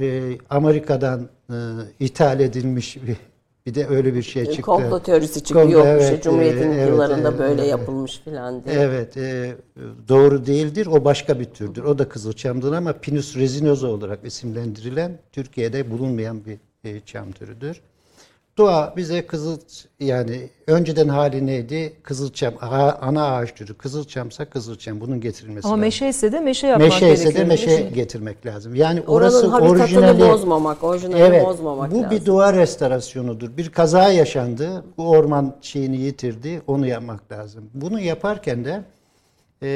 Ee, 0.00 0.38
Amerika'dan 0.50 1.28
e, 1.50 1.54
ithal 2.00 2.40
edilmiş 2.40 2.96
bir 3.06 3.16
Bir 3.66 3.74
de 3.74 3.86
öyle 3.86 4.14
bir 4.14 4.22
şey 4.22 4.46
çıktı. 4.46 4.62
Komplo 4.62 5.00
teorisi 5.00 5.44
çıkıyor. 5.44 5.64
Komplo, 5.64 5.86
evet, 5.86 6.22
Cumhuriyet'in 6.22 6.70
e, 6.70 6.74
evet, 6.74 6.88
yıllarında 6.88 7.32
e, 7.32 7.38
böyle 7.38 7.62
e, 7.62 7.66
yapılmış 7.66 8.20
filan 8.24 8.64
diye. 8.64 8.74
Evet, 8.76 9.16
e, 9.16 9.56
doğru 10.08 10.46
değildir. 10.46 10.86
O 10.86 11.04
başka 11.04 11.40
bir 11.40 11.44
türdür. 11.44 11.84
O 11.84 11.98
da 11.98 12.08
kızılçamdır 12.08 12.72
ama 12.72 12.92
Pinus 12.92 13.36
resinosa 13.36 13.86
olarak 13.86 14.26
isimlendirilen 14.26 15.18
Türkiye'de 15.32 15.90
bulunmayan 15.90 16.44
bir 16.44 16.58
e, 16.84 17.00
çam 17.00 17.32
türüdür. 17.32 17.80
Doğa 18.58 18.94
bize 18.96 19.26
kızıl 19.26 19.58
yani 20.00 20.48
önceden 20.66 21.08
hali 21.08 21.46
neydi? 21.46 21.92
Kızılçam 22.02 22.54
ana 23.00 23.36
ağaç 23.36 23.54
türü. 23.54 23.74
Kızılçamsa 23.74 24.44
kızılçam 24.44 25.00
bunun 25.00 25.20
getirilmesi 25.20 25.66
Ama 25.66 25.72
lazım. 25.72 25.80
meşe 25.80 26.08
ise 26.08 26.32
de 26.32 26.40
meşe 26.40 26.66
yapmak 26.66 26.88
Meşe 26.88 27.06
gerekiyor. 27.06 27.30
ise 27.32 27.40
de 27.40 27.44
meşe 27.44 27.84
mi? 27.84 27.92
getirmek 27.94 28.46
lazım. 28.46 28.74
Yani 28.74 29.00
Oranın 29.00 29.12
orası 29.12 29.46
habitatını 29.46 29.82
orijinali 29.82 30.20
bozmamak, 30.32 30.84
orijinali 30.84 31.22
Evet. 31.22 31.44
bozmamak 31.46 31.90
bu 31.92 31.96
lazım. 32.02 32.10
bir 32.10 32.26
doğa 32.26 32.52
restorasyonudur. 32.52 33.56
Bir 33.56 33.68
kaza 33.70 34.08
yaşandı. 34.12 34.84
Bu 34.98 35.08
orman 35.08 35.56
şeyini 35.60 35.96
yitirdi. 36.00 36.62
Onu 36.66 36.86
yapmak 36.86 37.32
lazım. 37.32 37.64
Bunu 37.74 38.00
yaparken 38.00 38.64
de 38.64 38.82
e, 39.62 39.68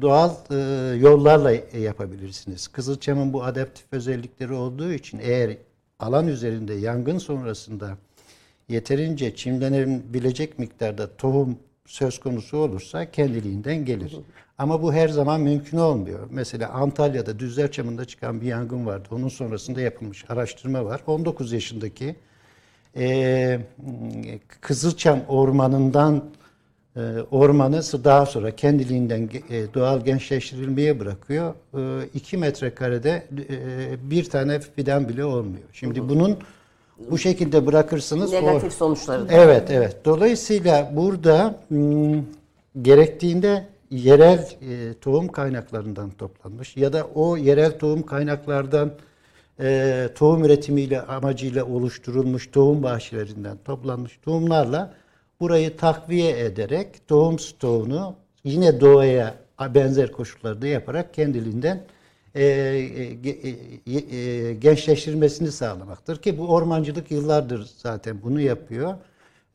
doğal 0.00 0.30
e, 0.50 0.54
yollarla 0.96 1.52
yapabilirsiniz. 1.78 2.68
Kızılçamın 2.68 3.32
bu 3.32 3.44
adaptif 3.44 3.84
özellikleri 3.92 4.52
olduğu 4.52 4.92
için 4.92 5.20
eğer 5.22 5.56
alan 6.00 6.28
üzerinde 6.28 6.74
yangın 6.74 7.18
sonrasında 7.18 7.88
yeterince 8.72 9.36
çimlenebilecek 9.36 10.58
miktarda 10.58 11.16
tohum 11.16 11.58
söz 11.86 12.20
konusu 12.20 12.56
olursa 12.56 13.10
kendiliğinden 13.10 13.84
gelir. 13.84 14.16
Ama 14.58 14.82
bu 14.82 14.92
her 14.92 15.08
zaman 15.08 15.40
mümkün 15.40 15.78
olmuyor. 15.78 16.28
Mesela 16.30 16.68
Antalya'da 16.68 17.38
Düzlerçamı'nda 17.38 18.04
çıkan 18.04 18.40
bir 18.40 18.46
yangın 18.46 18.86
vardı. 18.86 19.08
Onun 19.10 19.28
sonrasında 19.28 19.80
yapılmış 19.80 20.24
araştırma 20.28 20.84
var. 20.84 21.00
19 21.06 21.52
yaşındaki 21.52 22.16
e, 22.96 23.60
Kızılçam 24.60 25.20
ormanından 25.28 26.24
e, 26.96 27.00
ormanı 27.30 27.82
daha 28.04 28.26
sonra 28.26 28.56
kendiliğinden 28.56 29.30
e, 29.50 29.74
doğal 29.74 30.04
gençleştirilmeye 30.04 31.00
bırakıyor. 31.00 31.54
2 32.14 32.36
metrekarede 32.36 33.26
e, 33.50 34.10
bir 34.10 34.24
tane 34.24 34.60
fidan 34.60 35.08
bile 35.08 35.24
olmuyor. 35.24 35.64
Şimdi 35.72 36.08
bunun 36.08 36.38
bu 37.10 37.18
şekilde 37.18 37.66
bırakırsınız. 37.66 38.32
o- 38.32 38.36
Negatif 38.36 38.72
sonuçları 38.72 39.28
da. 39.28 39.32
Evet, 39.32 39.70
evet. 39.70 39.96
Dolayısıyla 40.04 40.90
burada 40.96 41.54
hmm, 41.68 42.22
gerektiğinde 42.82 43.66
yerel 43.90 44.38
e, 44.38 44.94
tohum 45.00 45.28
kaynaklarından 45.28 46.10
toplanmış 46.10 46.76
ya 46.76 46.92
da 46.92 47.06
o 47.14 47.36
yerel 47.36 47.78
tohum 47.78 48.02
kaynaklardan 48.02 48.92
e, 49.60 50.08
tohum 50.14 50.44
üretimiyle 50.44 51.02
amacıyla 51.02 51.64
oluşturulmuş 51.64 52.50
tohum 52.50 52.82
bahçelerinden 52.82 53.56
toplanmış 53.64 54.18
tohumlarla 54.22 54.94
burayı 55.40 55.76
takviye 55.76 56.38
ederek 56.40 57.08
tohum 57.08 57.38
stoğunu 57.38 58.14
yine 58.44 58.80
doğaya 58.80 59.34
benzer 59.74 60.12
koşullarda 60.12 60.66
yaparak 60.66 61.14
kendiliğinden 61.14 61.80
e, 62.34 62.42
e, 62.44 63.30
e, 63.86 64.16
e, 64.16 64.54
gençleştirmesini 64.54 65.52
sağlamaktır 65.52 66.22
ki 66.22 66.38
bu 66.38 66.48
ormancılık 66.48 67.10
yıllardır 67.10 67.70
zaten 67.76 68.22
bunu 68.22 68.40
yapıyor. 68.40 68.94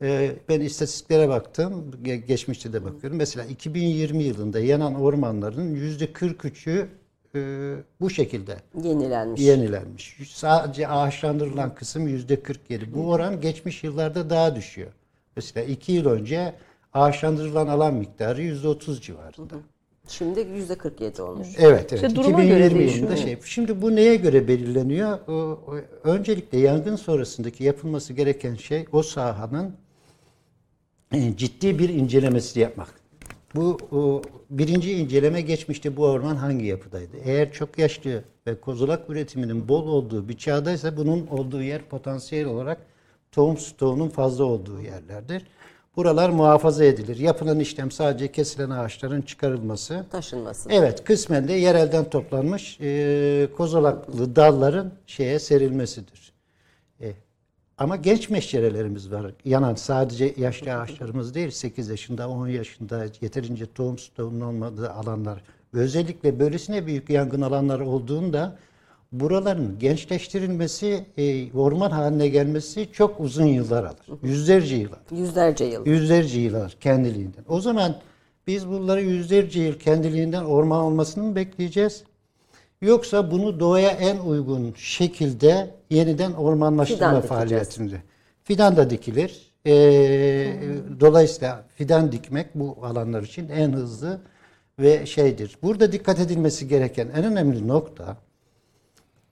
E, 0.02 0.32
ben 0.48 0.60
istatistiklere 0.60 1.28
baktım, 1.28 1.90
ge- 2.04 2.26
geçmişte 2.26 2.72
de 2.72 2.84
bakıyorum. 2.84 3.18
Mesela 3.18 3.46
2020 3.46 4.22
yılında 4.24 4.60
yanan 4.60 4.94
ormanların 4.94 5.74
yüzde 5.74 6.04
43'ü 6.04 6.86
e, 7.34 7.74
bu 8.00 8.10
şekilde 8.10 8.56
Yenilenmiş. 8.82 9.40
yenilenmiş. 9.40 10.16
Sadece 10.30 10.88
ağaçlandırılan 10.88 11.74
kısım 11.74 12.08
yüzde 12.08 12.42
47. 12.42 12.94
Bu 12.94 13.10
oran 13.10 13.40
geçmiş 13.40 13.84
yıllarda 13.84 14.30
daha 14.30 14.56
düşüyor. 14.56 14.92
Mesela 15.36 15.66
iki 15.66 15.92
yıl 15.92 16.06
önce 16.06 16.54
ağaçlandırılan 16.92 17.66
alan 17.68 17.94
miktarı 17.94 18.42
yüzde 18.42 18.68
30 18.68 19.02
civarında. 19.02 19.54
Şimdi 20.08 20.40
yüzde 20.40 20.74
47 20.74 21.22
olmuş. 21.22 21.48
Evet, 21.58 21.92
evet. 21.92 21.92
İşte 21.92 22.14
duruma 22.16 22.44
göre 22.44 22.66
2020 22.66 22.78
değişiyor. 22.78 23.02
yılında 23.10 23.16
şey. 23.16 23.38
Şimdi 23.44 23.82
bu 23.82 23.96
neye 23.96 24.16
göre 24.16 24.48
belirleniyor? 24.48 25.18
O- 25.28 25.32
o- 25.32 25.80
Öncelikle 26.04 26.58
yangın 26.58 26.96
sonrasındaki 26.96 27.64
yapılması 27.64 28.12
gereken 28.12 28.54
şey 28.54 28.84
o 28.92 29.02
sahanın 29.02 29.74
e, 31.14 31.36
ciddi 31.36 31.78
bir 31.78 31.88
incelemesi 31.88 32.60
yapmak. 32.60 32.88
Bu 33.54 33.78
o, 33.92 34.22
birinci 34.50 34.92
inceleme 34.92 35.40
geçmişte 35.40 35.96
bu 35.96 36.04
orman 36.04 36.36
hangi 36.36 36.66
yapıdaydı? 36.66 37.16
Eğer 37.24 37.52
çok 37.52 37.78
yaşlı 37.78 38.24
ve 38.46 38.60
kozulak 38.60 39.10
üretiminin 39.10 39.68
bol 39.68 39.88
olduğu 39.88 40.28
bir 40.28 40.36
çağdaysa 40.36 40.96
bunun 40.96 41.26
olduğu 41.26 41.62
yer 41.62 41.82
potansiyel 41.82 42.46
olarak 42.46 42.78
tohum 43.32 43.56
stoğunun 43.58 44.08
fazla 44.08 44.44
olduğu 44.44 44.80
yerlerdir. 44.82 45.42
Buralar 45.98 46.30
muhafaza 46.30 46.84
edilir. 46.84 47.16
Yapılan 47.16 47.60
işlem 47.60 47.90
sadece 47.90 48.32
kesilen 48.32 48.70
ağaçların 48.70 49.22
çıkarılması. 49.22 50.06
Taşınması. 50.10 50.68
Evet, 50.72 51.04
kısmen 51.04 51.48
de 51.48 51.52
yerelden 51.52 52.10
toplanmış 52.10 52.78
e, 52.80 53.48
kozalaklı 53.56 54.36
dalların 54.36 54.92
şeye 55.06 55.38
serilmesidir. 55.38 56.32
E, 57.00 57.12
ama 57.78 57.96
genç 57.96 58.30
meşçerelerimiz 58.30 59.12
var. 59.12 59.34
Yanan 59.44 59.74
sadece 59.74 60.34
yaşlı 60.36 60.74
ağaçlarımız 60.74 61.34
değil, 61.34 61.50
8 61.50 61.88
yaşında, 61.88 62.28
10 62.28 62.48
yaşında 62.48 63.04
yeterince 63.20 63.72
tohum 63.72 63.98
stoğunun 63.98 64.40
olmadığı 64.40 64.90
alanlar. 64.90 65.42
Ve 65.74 65.78
özellikle 65.78 66.38
böylesine 66.38 66.86
büyük 66.86 67.10
yangın 67.10 67.42
alanları 67.42 67.86
olduğunda 67.86 68.58
buraların 69.12 69.78
gençleştirilmesi, 69.78 71.04
e, 71.16 71.52
orman 71.52 71.90
haline 71.90 72.28
gelmesi 72.28 72.88
çok 72.92 73.20
uzun 73.20 73.46
yıllar 73.46 73.84
alır. 73.84 74.18
Yüzlerce 74.22 74.76
yıl 74.76 74.90
alır. 74.92 75.20
Yüzlerce 75.20 75.64
yıl. 75.64 75.86
Yüzlerce 75.86 76.40
yıl 76.40 76.54
alır 76.54 76.76
kendiliğinden. 76.80 77.44
O 77.48 77.60
zaman 77.60 77.96
biz 78.46 78.68
bunları 78.68 79.02
yüzlerce 79.02 79.62
yıl 79.62 79.78
kendiliğinden 79.78 80.44
orman 80.44 80.80
olmasını 80.80 81.24
mı 81.24 81.36
bekleyeceğiz? 81.36 82.04
Yoksa 82.82 83.30
bunu 83.30 83.60
doğaya 83.60 83.90
en 83.90 84.18
uygun 84.18 84.74
şekilde 84.76 85.70
yeniden 85.90 86.32
ormanlaştırma 86.32 86.98
Fidan 86.98 87.16
dikeceğiz. 87.22 87.48
faaliyetinde. 87.48 88.02
Fidan 88.44 88.76
da 88.76 88.90
dikilir. 88.90 89.48
Ee, 89.66 90.52
dolayısıyla 91.00 91.64
fidan 91.74 92.12
dikmek 92.12 92.54
bu 92.54 92.78
alanlar 92.82 93.22
için 93.22 93.48
en 93.48 93.72
hızlı 93.72 94.20
ve 94.78 95.06
şeydir. 95.06 95.58
Burada 95.62 95.92
dikkat 95.92 96.20
edilmesi 96.20 96.68
gereken 96.68 97.08
en 97.16 97.24
önemli 97.24 97.68
nokta 97.68 98.16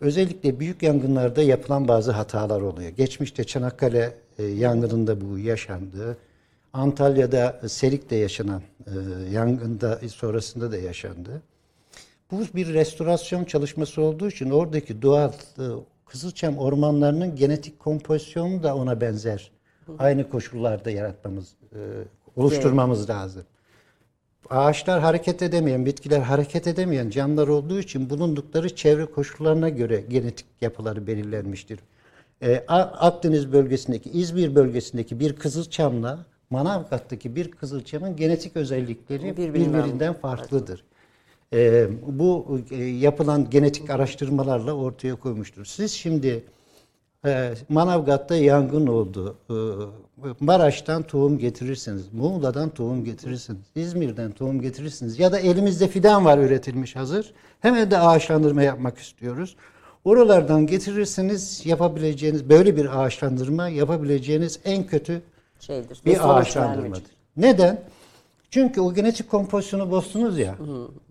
özellikle 0.00 0.60
büyük 0.60 0.82
yangınlarda 0.82 1.42
yapılan 1.42 1.88
bazı 1.88 2.12
hatalar 2.12 2.60
oluyor. 2.60 2.90
Geçmişte 2.90 3.44
Çanakkale 3.44 4.14
e, 4.38 4.44
yangınında 4.44 5.20
bu 5.20 5.38
yaşandı. 5.38 6.16
Antalya'da 6.72 7.60
Serik'te 7.68 8.16
yaşanan 8.16 8.62
e, 8.86 8.92
yangında 9.32 10.00
sonrasında 10.08 10.72
da 10.72 10.76
yaşandı. 10.76 11.42
Bu 12.30 12.40
bir 12.54 12.74
restorasyon 12.74 13.44
çalışması 13.44 14.02
olduğu 14.02 14.28
için 14.28 14.50
oradaki 14.50 15.02
doğal 15.02 15.32
e, 15.58 15.62
Kızılçam 16.06 16.58
ormanlarının 16.58 17.36
genetik 17.36 17.78
kompozisyonu 17.78 18.62
da 18.62 18.76
ona 18.76 19.00
benzer. 19.00 19.50
Aynı 19.98 20.30
koşullarda 20.30 20.90
yaratmamız, 20.90 21.54
e, 21.72 21.78
oluşturmamız 22.36 23.10
lazım. 23.10 23.42
Ağaçlar 24.50 25.00
hareket 25.00 25.42
edemeyen, 25.42 25.86
bitkiler 25.86 26.20
hareket 26.20 26.66
edemeyen 26.66 27.10
canlılar 27.10 27.48
olduğu 27.48 27.80
için 27.80 28.10
bulundukları 28.10 28.76
çevre 28.76 29.06
koşullarına 29.06 29.68
göre 29.68 30.04
genetik 30.08 30.46
yapıları 30.60 31.06
belirlenmiştir. 31.06 31.78
A- 32.68 32.76
Akdeniz 32.76 33.52
bölgesindeki, 33.52 34.10
İzmir 34.10 34.54
bölgesindeki 34.54 35.20
bir 35.20 35.36
kızılçamla 35.36 36.26
Manavgat'taki 36.50 37.36
bir 37.36 37.50
kızılçamın 37.50 38.16
genetik 38.16 38.56
özellikleri 38.56 39.36
Birbirinden 39.36 39.84
birbirinden 39.84 40.14
farklıdır. 40.14 40.84
Ee, 41.52 41.86
bu 42.06 42.60
e, 42.70 42.84
yapılan 42.84 43.50
genetik 43.50 43.90
araştırmalarla 43.90 44.72
ortaya 44.72 45.14
koymuştur. 45.16 45.64
Siz 45.64 45.92
şimdi 45.92 46.26
e, 46.28 46.42
Manavgat'ta 47.68 48.36
yangın 48.36 48.86
oldu. 48.86 49.36
E, 49.50 49.56
Maraş'tan 50.40 51.02
tohum 51.02 51.38
getirirsiniz. 51.38 52.12
Muğla'dan 52.12 52.70
tohum 52.70 53.04
getirirsiniz. 53.04 53.60
İzmir'den 53.74 54.32
tohum 54.32 54.60
getirirsiniz. 54.60 55.18
Ya 55.18 55.32
da 55.32 55.38
elimizde 55.38 55.88
fidan 55.88 56.24
var 56.24 56.38
üretilmiş 56.38 56.96
hazır. 56.96 57.32
Hemen 57.60 57.90
de 57.90 57.98
ağaçlandırma 57.98 58.62
yapmak 58.62 58.98
istiyoruz. 58.98 59.56
Oralardan 60.04 60.66
getirirsiniz 60.66 61.66
yapabileceğiniz 61.66 62.48
böyle 62.48 62.76
bir 62.76 63.00
ağaçlandırma 63.00 63.68
yapabileceğiniz 63.68 64.60
en 64.64 64.86
kötü 64.86 65.22
Şeydir. 65.60 66.00
bir 66.06 66.38
ağaçlandırmadır. 66.38 67.02
Neden? 67.36 67.80
Çünkü 68.50 68.80
o 68.80 68.94
genetik 68.94 69.30
kompozisyonu 69.30 69.90
bozdunuz 69.90 70.38
ya. 70.38 70.54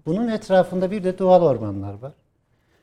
Bunun 0.05 0.27
etrafında 0.27 0.91
bir 0.91 1.03
de 1.03 1.19
doğal 1.19 1.41
ormanlar 1.41 1.93
var. 1.93 2.13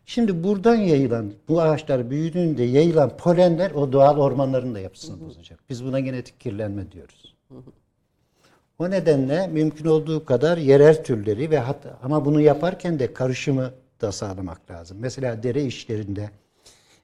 Şimdi 0.07 0.45
buradan 0.45 0.75
yayılan, 0.75 1.33
bu 1.49 1.61
ağaçlar 1.63 2.11
büyüdüğünde 2.11 2.63
yayılan 2.63 3.17
polenler 3.17 3.71
o 3.71 3.93
doğal 3.93 4.19
ormanların 4.19 4.75
da 4.75 4.81
yapısını 4.81 5.21
bozacak. 5.27 5.59
Biz 5.71 5.85
buna 5.85 6.01
genetik 6.01 6.41
kirlenme 6.41 6.93
diyoruz. 6.93 7.35
O 8.79 8.91
nedenle 8.91 9.47
mümkün 9.47 9.85
olduğu 9.85 10.25
kadar 10.25 10.59
yerel 10.59 11.05
türleri 11.05 11.51
ve 11.51 11.59
hatta 11.59 11.99
ama 12.03 12.25
bunu 12.25 12.41
yaparken 12.41 12.99
de 12.99 13.13
karışımı 13.15 13.71
da 14.01 14.13
sağlamak 14.13 14.71
lazım. 14.71 14.99
Mesela 15.01 15.43
dere 15.43 15.65
işlerinde 15.65 16.31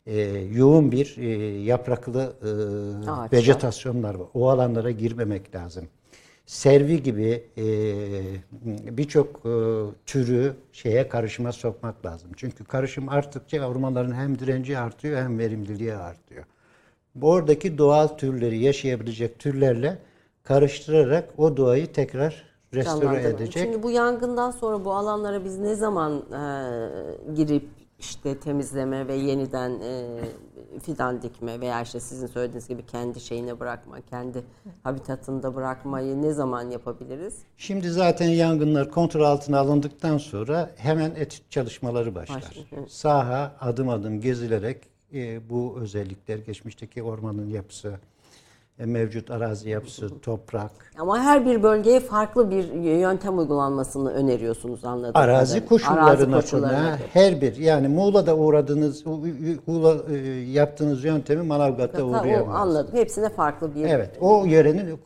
e, 0.07 0.21
yoğun 0.53 0.93
bir 0.93 1.17
e, 1.19 1.29
yapraklı 1.63 2.33
e, 2.43 3.11
Ağaçlar. 3.11 3.33
vejetasyonlar 3.33 4.15
var. 4.15 4.29
O 4.35 4.49
alanlara 4.49 4.91
girmemek 4.91 5.55
lazım. 5.55 5.89
Servi 6.49 7.03
gibi 7.03 7.45
e, 7.59 7.65
birçok 8.97 9.47
e, 9.47 9.53
türü 10.07 10.57
şeye 10.73 11.09
karışıma 11.09 11.53
sokmak 11.53 12.07
lazım. 12.07 12.31
Çünkü 12.37 12.65
karışım 12.65 13.09
arttıkça 13.09 13.69
ormanların 13.69 14.15
hem 14.15 14.39
direnci 14.39 14.79
artıyor 14.79 15.23
hem 15.23 15.39
verimliliği 15.39 15.95
artıyor. 15.95 16.45
Oradaki 17.23 17.79
doğal 17.79 18.09
türleri 18.09 18.59
yaşayabilecek 18.59 19.39
türlerle 19.39 19.99
karıştırarak 20.45 21.29
o 21.39 21.57
doğayı 21.57 21.93
tekrar 21.93 22.45
restore 22.75 23.23
edecek. 23.23 23.63
Şimdi 23.63 23.83
bu 23.83 23.91
yangından 23.91 24.51
sonra 24.51 24.85
bu 24.85 24.93
alanlara 24.93 25.45
biz 25.45 25.59
ne 25.59 25.75
zaman 25.75 26.13
e, 26.17 27.35
girip 27.35 27.69
işte 27.99 28.41
temizleme 28.41 29.09
ve 29.09 29.15
yeniden 29.15 29.71
e, 29.71 30.21
fidan 30.83 31.23
dikme 31.23 31.61
veya 31.61 31.83
işte 31.83 32.01
sizin 32.01 32.27
söylediğiniz 32.27 32.69
gibi 32.69 32.87
kendi 32.87 33.21
şeyine 33.21 33.61
bırakma, 33.61 34.01
kendi 34.01 34.45
habitatında 34.83 35.55
bırakmayı 35.55 36.23
ne 36.23 36.33
zaman 36.33 36.71
yapabiliriz? 36.71 37.39
Şimdi 37.57 37.91
zaten 37.91 38.29
yangınlar 38.29 38.91
kontrol 38.91 39.23
altına 39.23 39.59
alındıktan 39.59 40.19
sonra 40.19 40.71
hemen 40.77 41.11
etüt 41.11 41.51
çalışmaları 41.51 42.14
başlar. 42.14 42.45
Evet. 42.73 42.91
Saha 42.91 43.57
adım 43.61 43.89
adım 43.89 44.21
gezilerek 44.21 44.83
e, 45.14 45.51
bu 45.51 45.77
özellikler 45.81 46.39
geçmişteki 46.39 47.03
ormanın 47.03 47.47
yapısı, 47.47 47.99
mevcut 48.87 49.31
arazi 49.31 49.68
yapısı, 49.70 50.18
toprak, 50.20 50.70
Ama 50.99 51.18
her 51.18 51.47
bir 51.47 51.62
bölgeye 51.62 52.01
farklı 52.01 52.51
bir 52.51 52.72
yöntem 52.72 53.39
uygulanmasını 53.39 54.11
öneriyorsunuz 54.12 54.85
anladığım 54.85 55.12
arazi 55.14 55.53
kadarıyla. 55.53 55.68
koşullarına, 55.68 56.05
Arazi 56.05 56.31
koşullarına 56.31 56.99
her 57.12 57.41
bir 57.41 57.57
yani 57.57 57.89
Muğla'da 57.89 58.37
uğradığınız 58.37 59.07
u- 59.07 59.11
u- 59.11 59.72
Uğla, 59.72 59.97
e, 60.12 60.16
yaptığınız 60.51 61.05
yöntemi 61.05 61.43
Manavgat'ta 61.43 61.99
göre. 61.99 62.11
Ha, 62.12 62.18
o 62.18 62.22
uğrayamaz. 62.22 62.57
anladım. 62.57 62.97
Hepsine 62.97 63.29
farklı 63.29 63.74
bir 63.74 63.85
Evet, 63.85 64.11
o 64.20 64.45
yörenin 64.45 64.99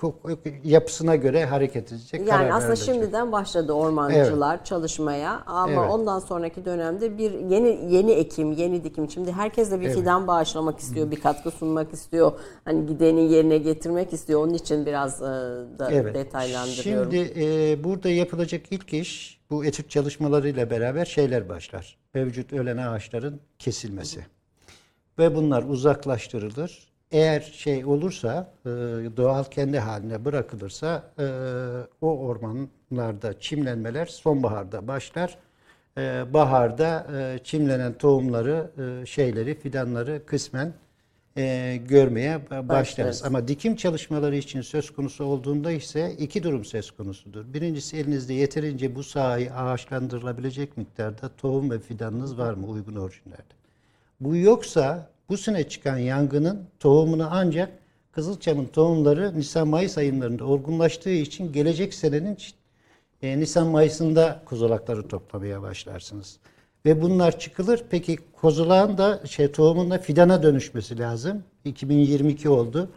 yapısına 0.65 1.17
göre 1.17 1.45
hareket 1.45 1.93
edecek. 1.93 2.27
karar 2.29 2.41
Yani 2.41 2.53
aslında 2.55 2.73
verilecek. 2.73 2.95
şimdiden 2.95 3.33
başladı 3.33 3.73
ormancılar 3.73 4.65
çalışmaya 4.65 5.41
ama 5.47 5.73
Evet. 5.83 5.91
ondan 5.91 6.19
sonraki 6.19 6.65
dönemde 6.65 7.19
bir 7.19 7.33
yeni 7.33 7.95
yeni 7.95 8.11
ekim, 8.13 8.53
yeni 8.53 8.85
dikim. 8.85 9.11
Şimdi 9.11 9.33
herkes 9.33 9.71
de 9.71 9.81
bir 9.81 9.91
fidan 9.91 10.27
bağışlamak 10.27 10.79
istiyor, 10.79 11.11
bir 11.11 11.21
katkı 11.21 11.51
sunmak 11.51 11.93
istiyor. 11.93 12.33
Hani 12.65 12.87
gidenin 12.87 13.29
yerine 13.29 13.59
getirmek 13.63 14.13
istiyor. 14.13 14.45
Onun 14.45 14.55
için 14.55 14.87
biraz 14.87 15.23
e, 15.23 15.25
da 15.79 15.89
Evet. 15.91 16.15
detaylandırıyorum. 16.15 17.13
Şimdi 17.13 17.33
e, 17.41 17.85
burada 17.85 18.09
yapılacak 18.09 18.63
ilk 18.71 18.93
iş 18.93 19.41
bu 19.51 19.65
etüt 19.65 19.91
çalışmalarıyla 19.91 20.71
beraber 20.71 21.05
şeyler 21.05 21.49
başlar. 21.49 21.97
Mevcut 22.15 22.53
ölen 22.53 22.77
ağaçların 22.77 23.41
kesilmesi. 23.59 24.27
Ve 25.19 25.35
bunlar 25.35 25.63
uzaklaştırılır. 25.63 26.93
Eğer 27.11 27.41
şey 27.41 27.85
olursa, 27.85 28.53
e, 28.65 28.69
doğal 29.17 29.45
kendi 29.45 29.79
haline 29.79 30.25
bırakılırsa 30.25 31.13
e, 31.19 31.27
o 32.01 32.19
ormanlarda 32.19 33.41
çimlenmeler 33.41 34.07
sonbaharda 34.07 34.89
başlar. 34.89 35.39
E, 35.99 36.35
baharda 36.35 37.07
e, 37.19 37.39
çimlenen 37.45 37.93
tohumları, 37.93 38.71
şeyleri, 39.07 39.55
fidanları 39.55 40.27
kısmen 40.27 40.73
e, 41.37 41.77
görmeye 41.89 42.37
ba- 42.37 42.51
başlarız. 42.51 42.69
Başlarız. 42.69 43.25
Ama 43.25 43.49
dikim 43.49 43.77
çalışmaları 43.77 44.37
için 44.37 44.61
söz 44.61 44.91
konusu 44.91 45.25
olduğunda 45.25 45.73
ise 45.73 46.17
iki 46.19 46.43
durum 46.43 46.65
söz 46.65 46.91
konusudur. 46.91 47.55
Birincisi 47.55 47.97
elinizde 47.97 48.35
yeterince 48.35 48.95
bu 48.95 49.03
sahayı 49.05 49.55
ağaçlandırılabilecek 49.55 50.77
miktarda 50.77 51.31
tohum 51.37 51.71
ve 51.71 51.79
fidanınız 51.79 52.39
var 52.39 52.55
mı 52.55 52.67
uygun 52.67 52.97
orijinlerde? 52.97 53.55
Bu 54.21 54.37
yoksa 54.37 55.11
bu 55.29 55.37
sene 55.37 55.69
çıkan 55.69 55.99
yangının 55.99 56.65
tohumunu 56.81 57.29
ancak 57.31 57.73
Kızılçam'ın 58.13 58.67
tohumları 58.67 59.39
Nisan-Mayıs 59.39 59.99
aylarında 59.99 60.45
olgunlaştığı 60.45 61.11
için 61.11 61.53
gelecek 61.53 61.95
senenin 61.95 62.39
e, 63.23 63.39
Nisan-Mayıs'ında 63.39 64.43
kozalakları 64.45 65.09
toplamaya 65.09 65.63
başlarsınız. 65.63 66.39
Ve 66.87 67.03
bunlar 67.03 67.39
çıkılır. 67.39 67.85
Peki 67.91 68.19
kozalağın 68.41 68.99
da 68.99 69.27
şey 69.27 69.53
tohumun 69.53 69.91
da 69.91 69.99
fidana 69.99 70.43
dönüşmesi 70.43 70.99
lazım. 70.99 71.45
2022 71.65 72.49
oldu. 72.49 72.91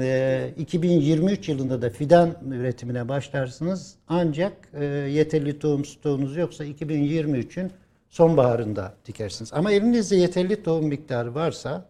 E, 0.00 0.50
2023 0.58 1.48
yılında 1.48 1.82
da 1.82 1.90
fidan 1.90 2.34
üretimine 2.50 3.08
başlarsınız. 3.08 3.94
Ancak 4.08 4.52
e, 4.74 4.84
yeterli 4.84 5.58
tohum 5.58 5.84
stoğunuz 5.84 6.36
yoksa 6.36 6.64
2023'ün 6.64 7.72
sonbaharında 8.08 8.94
dikersiniz. 9.06 9.52
Ama 9.52 9.72
elinizde 9.72 10.16
yeterli 10.16 10.62
tohum 10.62 10.86
miktarı 10.86 11.34
varsa 11.34 11.88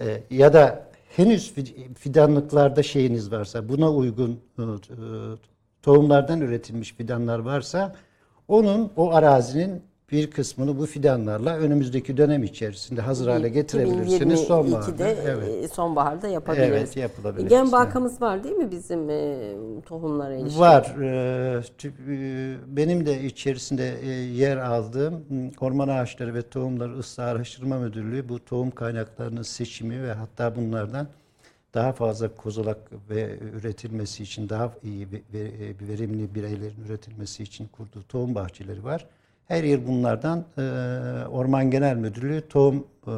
e, 0.00 0.22
ya 0.30 0.52
da 0.52 0.86
henüz 1.16 1.52
fi- 1.52 1.94
fidanlıklarda 1.94 2.82
şeyiniz 2.82 3.32
varsa 3.32 3.68
buna 3.68 3.92
uygun 3.92 4.40
e, 4.58 4.62
e, 4.62 4.66
tohumlardan 5.82 6.40
üretilmiş 6.40 6.92
fidanlar 6.92 7.38
varsa 7.38 7.94
onun 8.48 8.92
o 8.96 9.12
arazinin 9.12 9.82
bir 10.14 10.30
kısmını 10.30 10.78
bu 10.78 10.86
fidanlarla 10.86 11.56
önümüzdeki 11.56 12.16
dönem 12.16 12.42
içerisinde 12.44 13.00
hazır 13.00 13.28
hale 13.28 13.48
getirebilirsiniz. 13.48 14.40
Sonbaharda. 14.40 14.90
2022'de 14.90 15.16
Evet. 15.26 15.64
e, 15.64 15.68
sonbaharda 15.68 16.28
yapabiliriz. 16.28 16.68
Evet, 16.72 16.96
yapılabilir. 16.96 17.48
Gen 17.48 17.72
bankamız 17.72 18.22
var 18.22 18.44
değil 18.44 18.54
mi 18.54 18.70
bizim 18.70 19.10
e, 19.10 19.52
tohumlara 19.86 20.34
ilişkin? 20.34 20.60
Var. 20.60 20.94
Tü- 21.78 21.92
e, 22.10 22.56
Benim 22.76 23.06
de 23.06 23.22
içerisinde 23.22 23.94
e, 24.02 24.08
yer 24.10 24.56
aldığım 24.56 25.24
Orman 25.60 25.88
Ağaçları 25.88 26.34
ve 26.34 26.42
Tohumları 26.42 26.98
Islah 26.98 27.26
Araştırma 27.26 27.78
Müdürlüğü 27.78 28.28
bu 28.28 28.44
tohum 28.44 28.70
kaynaklarının 28.70 29.42
seçimi 29.42 30.02
ve 30.02 30.12
hatta 30.12 30.56
bunlardan 30.56 31.06
daha 31.74 31.92
fazla 31.92 32.28
kozalak 32.34 32.78
ve 33.10 33.38
üretilmesi 33.58 34.22
için 34.22 34.48
daha 34.48 34.70
iyi 34.82 35.06
ve- 35.12 35.22
ve- 35.32 35.48
e, 35.66 35.88
verimli 35.88 36.34
bireylerin 36.34 36.84
üretilmesi 36.86 37.42
için 37.42 37.68
kurduğu 37.68 38.02
tohum 38.08 38.34
bahçeleri 38.34 38.84
var. 38.84 39.06
Her 39.48 39.64
yıl 39.64 39.86
bunlardan 39.86 40.44
e, 40.58 40.62
Orman 41.28 41.70
Genel 41.70 41.96
Müdürlüğü 41.96 42.48
tohum 42.48 42.76
e, 43.06 43.10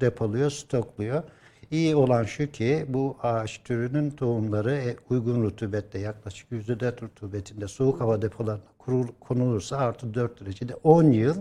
depoluyor, 0.00 0.50
stokluyor. 0.50 1.22
İyi 1.70 1.96
olan 1.96 2.24
şu 2.24 2.50
ki 2.50 2.84
bu 2.88 3.16
ağaç 3.22 3.60
türünün 3.64 4.10
tohumları 4.10 4.74
e, 4.74 4.96
uygun 5.10 5.42
rutubette 5.42 5.98
yaklaşık 5.98 6.50
%4 6.52 7.02
rutubetinde 7.02 7.68
soğuk 7.68 8.00
hava 8.00 8.22
depolarına 8.22 8.60
kurul- 8.78 9.12
konulursa 9.20 9.76
artı 9.76 10.14
4 10.14 10.40
derecede 10.40 10.74
10 10.74 11.04
yıl 11.04 11.36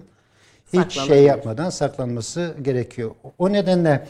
hiç 0.74 1.00
şey 1.00 1.24
yapmadan 1.24 1.70
saklanması 1.70 2.56
gerekiyor. 2.62 3.12
O 3.38 3.54
nedenle 3.54 4.08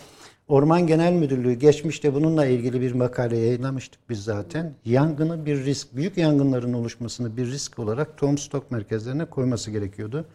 Orman 0.47 0.87
Genel 0.87 1.13
Müdürlüğü 1.13 1.53
geçmişte 1.53 2.13
bununla 2.13 2.45
ilgili 2.45 2.81
bir 2.81 2.91
makale 2.91 3.37
yayınlamıştık 3.37 4.09
biz 4.09 4.23
zaten. 4.23 4.73
Yangını 4.85 5.45
bir 5.45 5.65
risk, 5.65 5.95
büyük 5.95 6.17
yangınların 6.17 6.73
oluşmasını 6.73 7.37
bir 7.37 7.45
risk 7.45 7.79
olarak 7.79 8.17
tohum 8.17 8.37
stok 8.37 8.71
merkezlerine 8.71 9.25
koyması 9.25 9.71
gerekiyordu. 9.71 10.25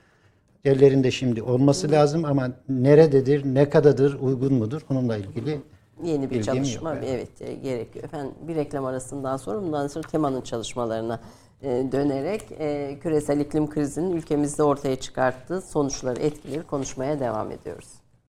Ellerinde 0.64 1.10
şimdi 1.10 1.42
olması 1.42 1.90
lazım 1.90 2.24
ama 2.24 2.50
nerededir, 2.68 3.54
ne 3.54 3.70
kadardır, 3.70 4.20
uygun 4.20 4.54
mudur 4.54 4.80
onunla 4.90 5.16
ilgili 5.16 5.60
Yeni 6.04 6.30
bir 6.30 6.42
çalışma 6.42 6.94
yok, 6.94 7.04
evet 7.06 7.42
e, 7.42 7.54
gerekiyor. 7.54 8.04
Efendim 8.04 8.34
bir 8.48 8.54
reklam 8.54 8.84
arasından 8.84 9.36
sonra 9.36 9.62
bundan 9.62 9.86
sonra 9.86 10.08
temanın 10.08 10.40
çalışmalarına 10.40 11.20
e, 11.62 11.68
dönerek 11.92 12.42
e, 12.58 12.98
küresel 13.02 13.40
iklim 13.40 13.70
krizinin 13.70 14.16
ülkemizde 14.16 14.62
ortaya 14.62 14.96
çıkarttığı 14.96 15.60
sonuçları, 15.60 16.20
etkileri 16.20 16.62
konuşmaya 16.62 17.20
devam 17.20 17.50
ediyoruz. 17.50 17.88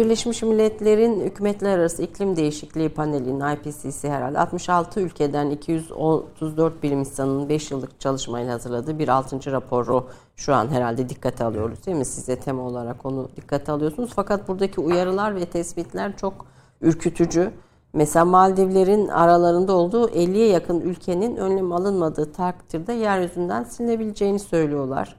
Birleşmiş 0.00 0.42
Milletler'in 0.42 1.20
Hükümetler 1.20 1.78
Arası 1.78 2.02
İklim 2.02 2.36
Değişikliği 2.36 2.88
Paneli'nin 2.88 3.40
IPCC 3.40 4.10
herhalde 4.10 4.38
66 4.38 5.00
ülkeden 5.00 5.50
234 5.50 6.82
bilim 6.82 6.98
insanının 6.98 7.48
5 7.48 7.70
yıllık 7.70 8.00
çalışmayla 8.00 8.54
hazırladığı 8.54 8.98
bir 8.98 9.08
6. 9.08 9.52
raporu 9.52 10.08
şu 10.36 10.54
an 10.54 10.68
herhalde 10.68 11.08
dikkate 11.08 11.44
alıyoruz 11.44 11.86
değil 11.86 11.96
mi? 11.96 12.04
Size 12.04 12.36
tema 12.36 12.62
olarak 12.62 13.06
onu 13.06 13.28
dikkate 13.36 13.72
alıyorsunuz. 13.72 14.10
Fakat 14.14 14.48
buradaki 14.48 14.80
uyarılar 14.80 15.34
ve 15.34 15.44
tespitler 15.44 16.16
çok 16.16 16.46
ürkütücü. 16.80 17.50
Mesela 17.92 18.24
Maldivlerin 18.24 19.08
aralarında 19.08 19.72
olduğu 19.72 20.08
50'ye 20.08 20.46
yakın 20.46 20.80
ülkenin 20.80 21.36
önlem 21.36 21.72
alınmadığı 21.72 22.32
takdirde 22.32 22.92
yeryüzünden 22.92 23.64
silinebileceğini 23.64 24.38
söylüyorlar. 24.38 25.16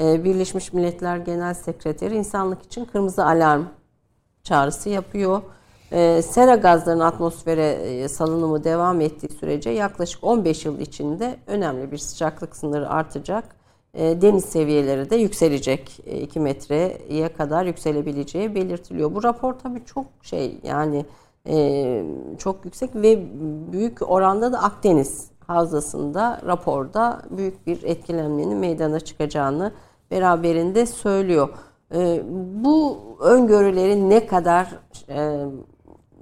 Ee, 0.00 0.24
Birleşmiş 0.24 0.72
Milletler 0.72 1.16
Genel 1.16 1.54
Sekreteri 1.54 2.16
insanlık 2.16 2.62
için 2.62 2.84
kırmızı 2.84 3.26
alarm 3.26 3.64
çağrısı 4.50 4.88
yapıyor. 4.88 5.42
Ee, 5.92 6.22
sera 6.22 6.54
gazlarının 6.54 7.04
atmosfere 7.04 7.68
e, 7.70 8.08
salınımı 8.08 8.64
devam 8.64 9.00
ettiği 9.00 9.28
sürece 9.28 9.70
yaklaşık 9.70 10.24
15 10.24 10.64
yıl 10.64 10.80
içinde 10.80 11.36
önemli 11.46 11.92
bir 11.92 11.98
sıcaklık 11.98 12.56
sınırı 12.56 12.88
artacak. 12.88 13.44
Ee, 13.94 14.22
deniz 14.22 14.44
seviyeleri 14.44 15.10
de 15.10 15.16
yükselecek. 15.16 16.00
2 16.22 16.40
metreye 16.40 17.32
kadar 17.32 17.64
yükselebileceği 17.64 18.54
belirtiliyor. 18.54 19.14
Bu 19.14 19.22
rapor 19.22 19.52
tabii 19.52 19.84
çok 19.84 20.06
şey 20.22 20.58
yani 20.62 21.06
e, 21.48 22.04
çok 22.38 22.64
yüksek 22.64 22.94
ve 22.94 23.26
büyük 23.72 24.10
oranda 24.10 24.52
da 24.52 24.62
Akdeniz 24.62 25.30
havzasında 25.46 26.40
raporda 26.46 27.22
büyük 27.30 27.66
bir 27.66 27.82
etkilenmenin 27.82 28.58
meydana 28.58 29.00
çıkacağını 29.00 29.72
beraberinde 30.10 30.86
söylüyor. 30.86 31.48
E, 31.94 32.22
bu 32.64 32.98
öngörüleri 33.20 34.10
ne 34.10 34.26
kadar 34.26 34.68
e, 35.08 35.44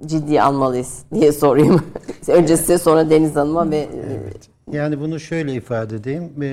ciddiye 0.05 0.43
almalıyız 0.43 1.03
diye 1.13 1.31
sorayım. 1.31 1.81
Önce 2.27 2.57
size 2.57 2.77
sonra 2.77 3.09
Deniz 3.09 3.35
Hanım'a 3.35 3.71
ve 3.71 3.87
Evet. 4.07 4.49
Yani 4.71 4.99
bunu 4.99 5.19
şöyle 5.19 5.53
ifade 5.53 5.95
edeyim. 5.95 6.43
E, 6.43 6.47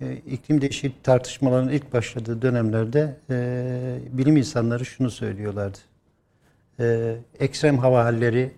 e, 0.00 0.12
iklim 0.12 0.60
değişikliği 0.60 1.02
tartışmalarının 1.02 1.72
ilk 1.72 1.92
başladığı 1.92 2.42
dönemlerde 2.42 3.16
e, 3.30 3.98
bilim 4.12 4.36
insanları 4.36 4.84
şunu 4.84 5.10
söylüyorlardı. 5.10 5.78
E, 6.80 7.16
ekstrem 7.40 7.78
hava 7.78 8.04
halleri 8.04 8.52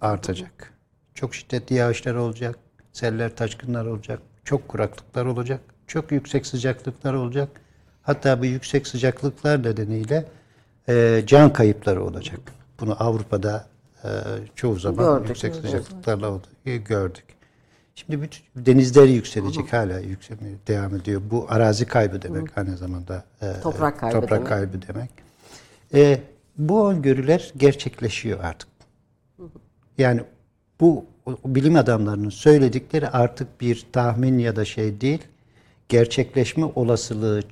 artacak. 0.00 0.72
Çok 1.14 1.34
şiddetli 1.34 1.76
yağışlar 1.76 2.14
olacak. 2.14 2.58
Seller, 2.92 3.36
taşkınlar 3.36 3.86
olacak. 3.86 4.20
Çok 4.44 4.68
kuraklıklar 4.68 5.26
olacak. 5.26 5.60
Çok 5.86 6.12
yüksek 6.12 6.46
sıcaklıklar 6.46 7.14
olacak. 7.14 7.48
Hatta 8.08 8.40
bu 8.40 8.44
yüksek 8.44 8.86
sıcaklıklar 8.86 9.62
nedeniyle 9.62 10.24
e, 10.88 11.22
can 11.26 11.52
kayıpları 11.52 12.04
olacak. 12.04 12.40
Bunu 12.80 12.96
Avrupa'da 13.02 13.66
e, 14.04 14.08
çoğu 14.54 14.76
zaman 14.78 15.04
Gördük. 15.04 15.28
yüksek 15.28 15.54
sıcaklıklarla 15.54 16.30
oldu, 16.30 16.46
e, 16.66 16.76
gördük. 16.76 17.24
Şimdi 17.94 18.22
bütün 18.22 18.40
denizler 18.56 19.04
yükselecek 19.04 19.72
hala 19.72 19.98
yükselmeye 20.00 20.54
devam 20.68 20.96
ediyor. 20.96 21.22
Bu 21.30 21.46
arazi 21.48 21.86
kaybı 21.86 22.22
demek 22.22 22.58
aynı 22.58 22.76
zamanda. 22.76 23.24
e, 23.42 23.60
Toprak 23.62 24.00
kaybı 24.00 24.20
toprak 24.20 24.30
demek. 24.30 24.48
kaybı 24.48 24.78
demek. 24.88 25.10
E, 25.94 26.20
bu 26.58 26.90
öngörüler 26.90 27.52
gerçekleşiyor 27.56 28.38
artık. 28.44 28.68
Yani 29.98 30.20
bu 30.80 31.04
bilim 31.44 31.76
adamlarının 31.76 32.30
söyledikleri 32.30 33.08
artık 33.08 33.60
bir 33.60 33.86
tahmin 33.92 34.38
ya 34.38 34.56
da 34.56 34.64
şey 34.64 35.00
değil, 35.00 35.22
gerçekleşme 35.88 36.64
olasılığı 36.64 37.42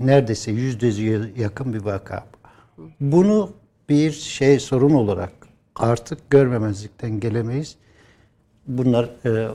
neredeyse 0.00 0.50
yüzde 0.52 0.86
yüze 0.86 1.30
yakın 1.36 1.72
bir 1.74 1.84
vaka. 1.84 2.24
Bunu 3.00 3.50
bir 3.88 4.12
şey 4.12 4.60
sorun 4.60 4.94
olarak 4.94 5.32
artık 5.76 6.30
görmemezlikten 6.30 7.20
gelemeyiz. 7.20 7.76
Bunlar 8.66 9.10
e, 9.24 9.28
e, 9.28 9.50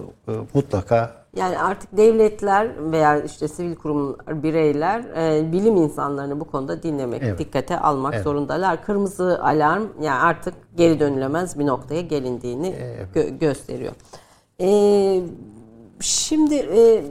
mutlaka 0.54 1.26
Yani 1.36 1.60
artık 1.60 1.98
devletler 1.98 2.92
veya 2.92 3.22
işte 3.24 3.48
sivil 3.48 3.76
kurumlar, 3.76 4.44
bireyler 4.44 5.00
e, 5.00 5.52
bilim 5.52 5.76
insanlarını 5.76 6.40
bu 6.40 6.46
konuda 6.46 6.84
dinlemek, 6.84 7.24
Evet. 7.24 7.40
dikkate 7.40 7.80
almak 7.80 8.20
zorundalar. 8.24 8.86
Kırmızı 8.86 9.44
alarm 9.44 9.84
yani 10.02 10.20
artık 10.20 10.54
geri 10.78 11.00
dönülemez 11.00 11.60
bir 11.60 11.66
noktaya 11.66 12.02
gelindiğini 12.02 12.76
gö- 13.16 13.40
gösteriyor. 13.40 13.94
E, 14.62 14.70
şimdi 16.00 16.56
e, 16.56 17.04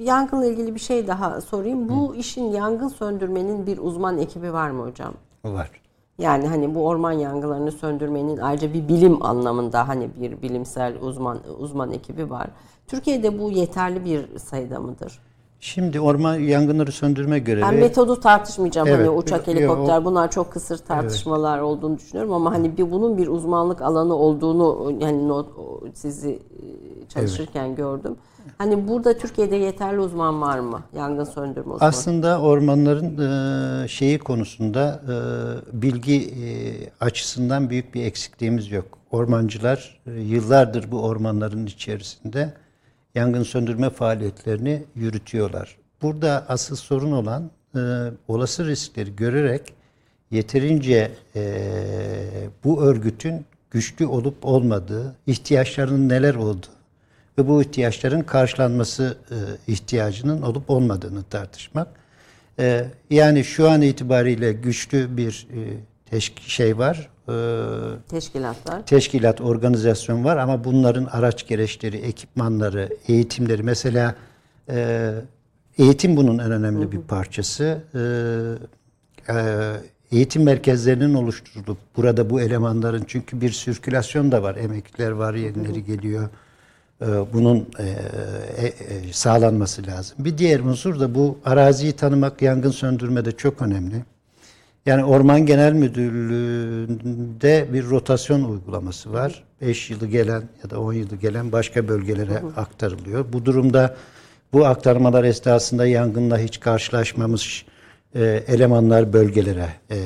yangınla 0.00 0.46
ilgili 0.46 0.74
bir 0.74 0.80
şey 0.80 1.06
daha 1.08 1.40
sorayım. 1.40 1.88
Bu 1.88 2.14
işin 2.14 2.44
yangın 2.44 2.88
söndürmenin 2.88 3.66
bir 3.66 3.78
uzman 3.78 4.18
ekibi 4.18 4.52
var 4.52 4.70
mı 4.70 4.82
hocam? 4.86 5.14
var. 5.44 5.70
Yani 6.18 6.46
hani 6.48 6.74
bu 6.74 6.86
orman 6.86 7.12
yangınlarını 7.12 7.72
söndürmenin 7.72 8.36
ayrıca 8.38 8.74
bir 8.74 8.88
bilim 8.88 9.22
anlamında 9.26 9.88
hani 9.88 10.08
bir 10.20 10.42
bilimsel 10.42 10.94
uzman 11.00 11.38
uzman 11.58 11.92
ekibi 11.92 12.30
var. 12.30 12.46
Türkiye'de 12.86 13.38
bu 13.38 13.50
yeterli 13.50 14.04
bir 14.04 14.38
sayıda 14.38 14.80
mıdır? 14.80 15.20
Şimdi 15.60 16.00
orman 16.00 16.34
yangınları 16.34 16.92
söndürme 16.92 17.38
görevi 17.38 17.62
Ben 17.62 17.74
metodu 17.74 18.20
tartışmayacağım 18.20 18.88
Evet, 18.88 18.98
hani 18.98 19.10
uçak, 19.10 19.46
helikopter 19.46 20.00
o- 20.00 20.04
bunlar 20.04 20.30
çok 20.30 20.52
kısır 20.52 20.78
tartışmalar 20.78 21.58
olduğunu 21.58 21.98
düşünüyorum 21.98 22.32
ama 22.32 22.52
hani 22.52 22.76
bir 22.76 22.90
bunun 22.92 23.18
bir 23.18 23.26
uzmanlık 23.26 23.82
alanı 23.82 24.14
olduğunu 24.14 24.92
yani 25.00 25.28
not, 25.28 25.48
sizi 25.94 26.30
e, 26.30 27.08
çalışırken 27.08 27.74
gördüm. 27.74 28.16
Hani 28.58 28.88
burada 28.88 29.18
Türkiye'de 29.18 29.56
yeterli 29.56 30.00
uzman 30.00 30.40
var 30.40 30.58
mı? 30.58 30.82
Yangın 30.96 31.24
söndürme 31.24 31.72
uzmanı. 31.72 31.88
Aslında 31.88 32.40
ormanların 32.40 33.18
e, 33.84 33.88
şeyi 33.88 34.18
konusunda 34.18 35.00
e, 35.04 35.82
bilgi 35.82 36.16
e, 36.16 36.46
açısından 37.00 37.70
büyük 37.70 37.94
bir 37.94 38.04
eksikliğimiz 38.04 38.70
yok. 38.70 38.98
Ormancılar 39.10 40.00
yıllardır 40.06 40.90
bu 40.90 41.02
ormanların 41.02 41.66
içerisinde 41.66 42.54
yangın 43.14 43.42
söndürme 43.42 43.90
faaliyetlerini 43.90 44.84
yürütüyorlar. 44.94 45.76
Burada 46.02 46.44
asıl 46.48 46.76
sorun 46.76 47.12
olan 47.12 47.50
olası 48.28 48.66
riskleri 48.66 49.16
görerek 49.16 49.74
yeterince 50.30 51.10
bu 52.64 52.82
örgütün 52.82 53.44
güçlü 53.70 54.06
olup 54.06 54.36
olmadığı, 54.42 55.16
ihtiyaçlarının 55.26 56.08
neler 56.08 56.34
olduğu 56.34 56.77
ve 57.38 57.48
bu 57.48 57.62
ihtiyaçların 57.62 58.22
karşılanması 58.22 59.16
e, 59.30 59.36
ihtiyacının 59.72 60.42
olup 60.42 60.70
olmadığını 60.70 61.22
tartışmak. 61.22 61.88
E, 62.58 62.84
yani 63.10 63.44
şu 63.44 63.70
an 63.70 63.82
itibariyle 63.82 64.52
güçlü 64.52 65.16
bir 65.16 65.46
e, 65.54 65.58
teşk 66.10 66.40
şey 66.40 66.78
var, 66.78 67.08
e, 67.28 67.34
Teşkilatlar. 68.08 68.86
teşkilat, 68.86 69.40
organizasyon 69.40 70.24
var 70.24 70.36
ama 70.36 70.64
bunların 70.64 71.04
araç 71.04 71.48
gereçleri, 71.48 71.96
ekipmanları, 71.96 72.88
eğitimleri 73.08 73.62
mesela 73.62 74.14
e, 74.70 75.10
eğitim 75.78 76.16
bunun 76.16 76.38
en 76.38 76.50
önemli 76.50 76.92
bir 76.92 77.00
parçası. 77.00 77.82
E, 77.94 78.00
e, 79.34 79.72
eğitim 80.12 80.42
merkezlerinin 80.42 81.14
oluşturulup 81.14 81.78
burada 81.96 82.30
bu 82.30 82.40
elemanların 82.40 83.04
çünkü 83.06 83.40
bir 83.40 83.52
sirkülasyon 83.52 84.32
da 84.32 84.42
var. 84.42 84.56
Emekliler 84.56 85.10
var, 85.10 85.34
yenileri 85.34 85.84
geliyor. 85.84 86.28
E, 87.02 87.06
bunun 87.32 87.68
e, 87.78 87.84
e, 87.84 88.66
e, 88.66 89.12
sağlanması 89.12 89.86
lazım. 89.86 90.16
Bir 90.18 90.38
diğer 90.38 90.60
unsur 90.60 91.00
da 91.00 91.14
bu 91.14 91.38
araziyi 91.44 91.92
tanımak 91.92 92.42
yangın 92.42 92.70
söndürmede 92.70 93.32
çok 93.32 93.62
önemli. 93.62 94.04
Yani 94.86 95.04
Orman 95.04 95.46
Genel 95.46 95.72
Müdürlüğü'nde 95.72 97.68
bir 97.72 97.84
rotasyon 97.84 98.44
uygulaması 98.44 99.12
var. 99.12 99.44
5 99.60 99.90
yılı 99.90 100.06
gelen 100.06 100.42
ya 100.62 100.70
da 100.70 100.80
10 100.80 100.92
yılı 100.92 101.16
gelen 101.16 101.52
başka 101.52 101.88
bölgelere 101.88 102.42
aktarılıyor. 102.56 103.32
Bu 103.32 103.44
durumda 103.44 103.96
bu 104.52 104.66
aktarmalar 104.66 105.24
esnasında 105.24 105.86
yangınla 105.86 106.38
hiç 106.38 106.60
karşılaşmamış 106.60 107.66
e, 108.14 108.44
elemanlar 108.46 109.12
bölgelere 109.12 109.68
e, 109.90 109.96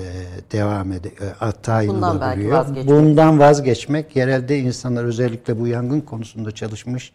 devam 0.53 0.93
ede, 0.93 1.09
e, 1.09 1.89
Bundan 1.89 2.17
olabiliyor. 2.17 2.53
vazgeçmek. 2.53 2.89
Bundan 2.89 3.39
vazgeçmek 3.39 4.17
yerelde 4.17 4.59
insanlar 4.59 5.05
özellikle 5.05 5.61
bu 5.61 5.67
yangın 5.67 6.01
konusunda 6.01 6.51
çalışmış 6.51 7.13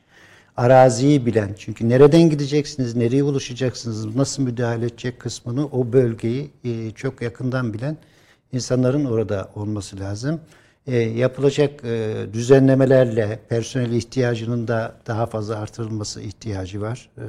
araziyi 0.57 1.25
bilen 1.25 1.49
çünkü 1.57 1.89
nereden 1.89 2.29
gideceksiniz, 2.29 2.95
nereye 2.95 3.23
ulaşacaksınız, 3.23 4.15
nasıl 4.15 4.43
müdahale 4.43 4.85
edecek 4.85 5.19
kısmını 5.19 5.65
o 5.65 5.93
bölgeyi 5.93 6.51
e, 6.63 6.91
çok 6.91 7.21
yakından 7.21 7.73
bilen 7.73 7.97
insanların 8.51 9.05
orada 9.05 9.49
olması 9.55 9.99
lazım. 9.99 10.39
E, 10.87 10.95
yapılacak 10.97 11.83
e, 11.83 12.15
düzenlemelerle 12.33 13.39
personel 13.49 13.91
ihtiyacının 13.91 14.67
da 14.67 14.95
daha 15.07 15.25
fazla 15.25 15.57
artırılması 15.59 16.21
ihtiyacı 16.21 16.81
var. 16.81 17.09
E, 17.17 17.25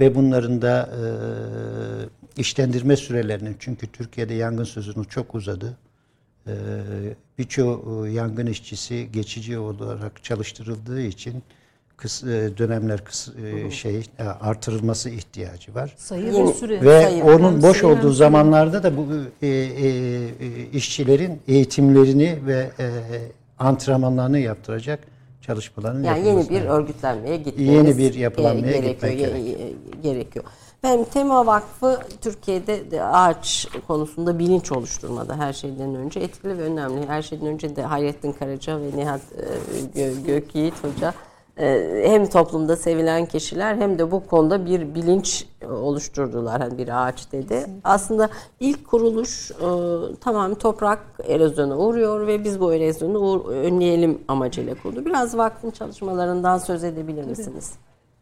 ve 0.00 0.14
bunların 0.14 0.62
da 0.62 0.90
e, 0.92 1.02
işlendirme 2.38 2.96
sürelerinin 2.96 3.56
çünkü 3.58 3.86
Türkiye'de 3.86 4.34
yangın 4.34 4.64
sezonu 4.64 5.04
çok 5.04 5.34
uzadı. 5.34 5.76
E, 6.46 6.52
Birçoğu 7.38 8.06
e, 8.06 8.10
yangın 8.10 8.46
işçisi 8.46 9.08
geçici 9.12 9.58
olarak 9.58 10.24
çalıştırıldığı 10.24 11.00
için 11.02 11.42
kıs, 11.96 12.24
e, 12.24 12.50
dönemler 12.58 13.04
kıs, 13.04 13.28
e, 13.28 13.70
şey 13.70 14.02
artırılması 14.40 15.10
ihtiyacı 15.10 15.74
var. 15.74 15.94
Sayı 15.96 16.26
ve 16.32 16.52
süre. 16.52 16.80
Ve 16.82 17.02
Sayın, 17.02 17.20
onun 17.20 17.62
boş 17.62 17.76
sayı 17.80 17.92
olduğu 17.92 18.00
süre. 18.02 18.12
zamanlarda 18.16 18.82
da 18.82 18.96
bu 18.96 19.06
e, 19.42 19.46
e, 19.46 19.88
e, 19.88 20.70
işçilerin 20.72 21.40
eğitimlerini 21.48 22.38
ve 22.46 22.70
e, 22.78 22.88
antrenmanlarını 23.58 24.38
yaptıracak 24.38 25.00
çalışmaların 25.42 26.02
Yani 26.02 26.26
yeni 26.28 26.48
bir 26.50 26.54
lazım. 26.62 26.68
örgütlenmeye 26.82 27.36
gitmemiz 27.36 27.72
Yeni 27.72 27.98
bir 27.98 28.14
yapılanmaya 28.14 28.72
gerekiyor. 28.80 29.12
gitmek 29.12 29.20
ge- 29.46 30.02
gerekiyor. 30.02 30.44
Ben 30.82 31.04
Tema 31.04 31.46
Vakfı 31.46 31.98
Türkiye'de 32.20 32.90
de 32.90 33.04
ağaç 33.04 33.68
konusunda 33.86 34.38
bilinç 34.38 34.72
oluşturmada 34.72 35.36
her 35.36 35.52
şeyden 35.52 35.94
önce 35.94 36.20
etkili 36.20 36.58
ve 36.58 36.62
önemli. 36.62 37.06
Her 37.06 37.22
şeyden 37.22 37.46
önce 37.46 37.76
de 37.76 37.82
Hayrettin 37.82 38.32
Karaca 38.32 38.80
ve 38.80 38.96
Nihat 38.96 39.20
e, 39.94 40.00
Gö- 40.00 40.26
Gökyiğit 40.26 40.74
Hoca 40.84 41.14
e, 41.56 42.02
hem 42.06 42.26
toplumda 42.26 42.76
sevilen 42.76 43.26
kişiler 43.26 43.76
hem 43.76 43.98
de 43.98 44.10
bu 44.10 44.26
konuda 44.26 44.66
bir 44.66 44.94
bilinç 44.94 45.46
oluşturdular. 45.70 46.60
Hani 46.60 46.78
bir 46.78 47.06
ağaç 47.06 47.32
dedi. 47.32 47.66
Aslında 47.84 48.28
ilk 48.60 48.88
kuruluş 48.88 49.50
e, 49.50 49.66
tamam 50.20 50.54
toprak 50.54 50.98
erozyona 51.28 51.78
uğruyor 51.78 52.26
ve 52.26 52.44
biz 52.44 52.60
bu 52.60 52.74
erozyonu 52.74 53.44
önleyelim 53.48 54.18
amacıyla 54.28 54.74
kuruldu. 54.82 55.04
Biraz 55.04 55.36
vakfın 55.36 55.70
çalışmalarından 55.70 56.58
söz 56.58 56.84
edebilir 56.84 57.24
misiniz? 57.24 57.72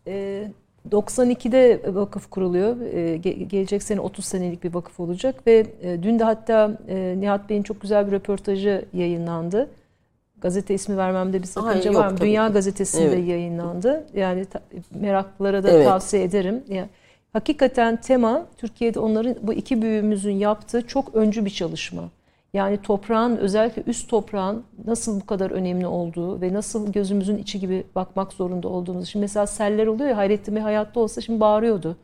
Ee, 0.07 0.53
92'de 0.93 1.95
vakıf 1.95 2.31
kuruluyor. 2.31 2.77
Ee, 2.81 3.17
ge- 3.17 3.45
gelecek 3.45 3.83
sene 3.83 4.01
30 4.01 4.25
senelik 4.25 4.65
bir 4.65 4.75
vakıf 4.75 5.01
olacak 5.01 5.47
ve 5.47 5.67
e, 5.83 6.03
dün 6.03 6.19
de 6.19 6.25
hatta 6.25 6.79
e, 6.89 7.15
Nihat 7.19 7.51
Bey'in 7.51 7.63
çok 7.63 7.81
güzel 7.81 8.07
bir 8.07 8.13
röportajı 8.13 8.85
yayınlandı. 8.93 9.71
Gazete 10.41 10.75
ismi 10.75 10.97
vermemde 10.97 11.43
bir 11.43 11.47
sakınca 11.47 11.95
var 11.95 12.09
mı? 12.09 12.19
Dünya 12.21 12.47
ki. 12.47 12.53
Gazetesi'nde 12.53 13.17
Evet. 13.17 13.29
yayınlandı. 13.29 14.07
Yani 14.15 14.47
meraklılara 15.01 15.63
da 15.63 15.71
Evet. 15.71 15.87
tavsiye 15.87 16.23
ederim. 16.23 16.65
Yani, 16.69 16.89
hakikaten 17.33 17.97
tema 18.01 18.47
Türkiye'de 18.57 19.01
onların 19.01 19.35
bu 19.43 19.53
iki 19.53 19.83
büyüğümüzün 19.83 20.33
yaptığı 20.33 20.87
çok 20.87 21.15
öncü 21.15 21.45
bir 21.45 21.51
çalışma. 21.51 22.03
Yani 22.55 22.83
toprağın 22.83 23.37
özellikle 23.37 23.83
üst 23.87 24.11
toprağın 24.11 24.65
nasıl 24.87 25.21
bu 25.21 25.27
kadar 25.27 25.51
önemli 25.51 25.87
olduğu 25.87 26.41
ve 26.41 26.53
nasıl 26.53 26.93
gözümüzün 26.93 27.39
içi 27.39 27.61
gibi 27.61 27.85
bakmak 27.95 28.33
zorunda 28.33 28.69
olduğumuz. 28.69 29.09
Şimdi 29.09 29.21
mesela 29.21 29.47
seller 29.47 29.87
oluyor 29.87 30.11
ya 30.11 30.17
Hayrettin 30.17 30.55
Bey 30.55 30.63
hayatta 30.63 31.01
olsa 31.01 31.21
şimdi 31.21 31.41
bağırıyordu. 31.41 31.97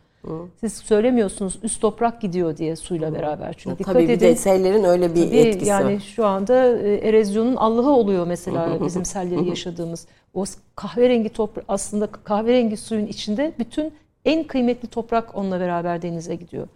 Siz 0.61 0.73
söylemiyorsunuz 0.73 1.59
üst 1.63 1.81
toprak 1.81 2.21
gidiyor 2.21 2.57
diye 2.57 2.77
suyla 2.77 3.15
beraber. 3.15 3.55
Çünkü 3.59 3.79
dikkat 3.79 3.95
Tabii 3.95 4.09
bir 4.09 4.13
edin. 4.13 4.27
de 4.27 4.37
sellerin 4.37 4.85
öyle 4.85 5.15
bir 5.15 5.27
Tabii, 5.27 5.37
etkisi 5.37 5.71
yani 5.71 5.95
var. 5.95 6.01
şu 6.01 6.27
anda 6.27 6.79
e, 6.79 6.95
erozyonun 6.95 7.57
Allah'ı 7.57 7.91
oluyor 7.91 8.27
mesela 8.27 8.85
bizim 8.85 9.05
selleri 9.05 9.49
yaşadığımız. 9.49 10.07
O 10.35 10.45
kahverengi 10.77 11.29
toprak 11.29 11.65
aslında 11.69 12.07
kahverengi 12.07 12.77
suyun 12.77 13.07
içinde 13.07 13.53
bütün 13.59 13.93
en 14.25 14.45
kıymetli 14.45 14.89
toprak 14.89 15.37
onunla 15.37 15.61
beraber 15.61 16.03
denize 16.03 16.35
gidiyor. 16.35 16.69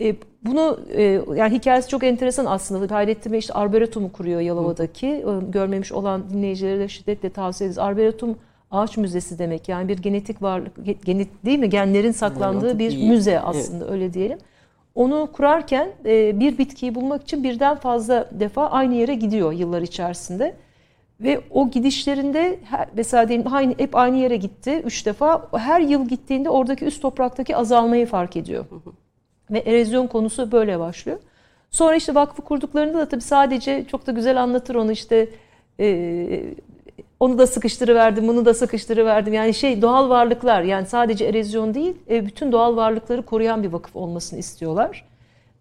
E, 0.00 0.16
bunu 0.42 0.80
e, 0.96 1.02
yani 1.36 1.54
hikayesi 1.54 1.88
çok 1.88 2.04
enteresan 2.04 2.46
aslında. 2.46 2.94
Hayrettin 2.94 3.32
Bey 3.32 3.38
işte 3.38 3.52
Arboretum'u 3.52 4.12
kuruyor 4.12 4.40
Yalova'daki. 4.40 5.06
E, 5.06 5.24
Görmemiş 5.50 5.92
olan 5.92 6.30
dinleyicilere 6.30 6.78
de 6.78 6.88
şiddetle 6.88 7.30
tavsiye 7.30 7.66
ederiz. 7.66 7.78
Arboretum 7.78 8.36
ağaç 8.70 8.96
müzesi 8.96 9.38
demek. 9.38 9.68
Yani 9.68 9.88
bir 9.88 9.98
genetik 9.98 10.42
varlık, 10.42 10.76
ge- 10.78 11.04
genet 11.04 11.28
değil 11.44 11.58
mi? 11.58 11.70
Genlerin 11.70 12.12
saklandığı 12.12 12.78
bir 12.78 12.90
iyi. 12.90 13.08
müze 13.10 13.40
aslında 13.40 13.90
öyle 13.90 14.12
diyelim. 14.14 14.38
Onu 14.94 15.28
kurarken 15.32 15.88
e, 16.04 16.40
bir 16.40 16.58
bitkiyi 16.58 16.94
bulmak 16.94 17.22
için 17.22 17.44
birden 17.44 17.76
fazla 17.76 18.30
defa 18.40 18.66
aynı 18.70 18.94
yere 18.94 19.14
gidiyor 19.14 19.52
yıllar 19.52 19.82
içerisinde. 19.82 20.54
Ve 21.20 21.40
o 21.50 21.70
gidişlerinde 21.70 22.58
mesela 22.94 23.28
diyelim 23.28 23.52
aynı, 23.52 23.74
hep 23.78 23.96
aynı 23.96 24.16
yere 24.16 24.36
gitti 24.36 24.82
üç 24.84 25.06
defa. 25.06 25.48
Her 25.56 25.80
yıl 25.80 26.08
gittiğinde 26.08 26.50
oradaki 26.50 26.84
üst 26.84 27.02
topraktaki 27.02 27.56
azalmayı 27.56 28.06
fark 28.06 28.36
ediyor. 28.36 28.64
Ve 29.50 29.58
erozyon 29.58 30.06
konusu 30.06 30.52
böyle 30.52 30.78
başlıyor. 30.80 31.18
Sonra 31.70 31.96
işte 31.96 32.14
vakfı 32.14 32.42
kurduklarında 32.42 32.98
da 32.98 33.08
tabii 33.08 33.20
sadece 33.20 33.84
çok 33.90 34.06
da 34.06 34.12
güzel 34.12 34.42
anlatır 34.42 34.74
onu 34.74 34.92
işte 34.92 35.28
e, 35.80 36.40
onu 37.20 37.38
da 37.38 37.46
sıkıştırıverdim, 37.46 38.28
bunu 38.28 38.44
da 38.44 38.54
sıkıştırıverdim. 38.54 39.34
Yani 39.34 39.54
şey 39.54 39.82
doğal 39.82 40.08
varlıklar 40.08 40.62
yani 40.62 40.86
sadece 40.86 41.24
erozyon 41.24 41.74
değil 41.74 41.96
e, 42.10 42.26
bütün 42.26 42.52
doğal 42.52 42.76
varlıkları 42.76 43.22
koruyan 43.22 43.62
bir 43.62 43.72
vakıf 43.72 43.96
olmasını 43.96 44.38
istiyorlar. 44.38 45.08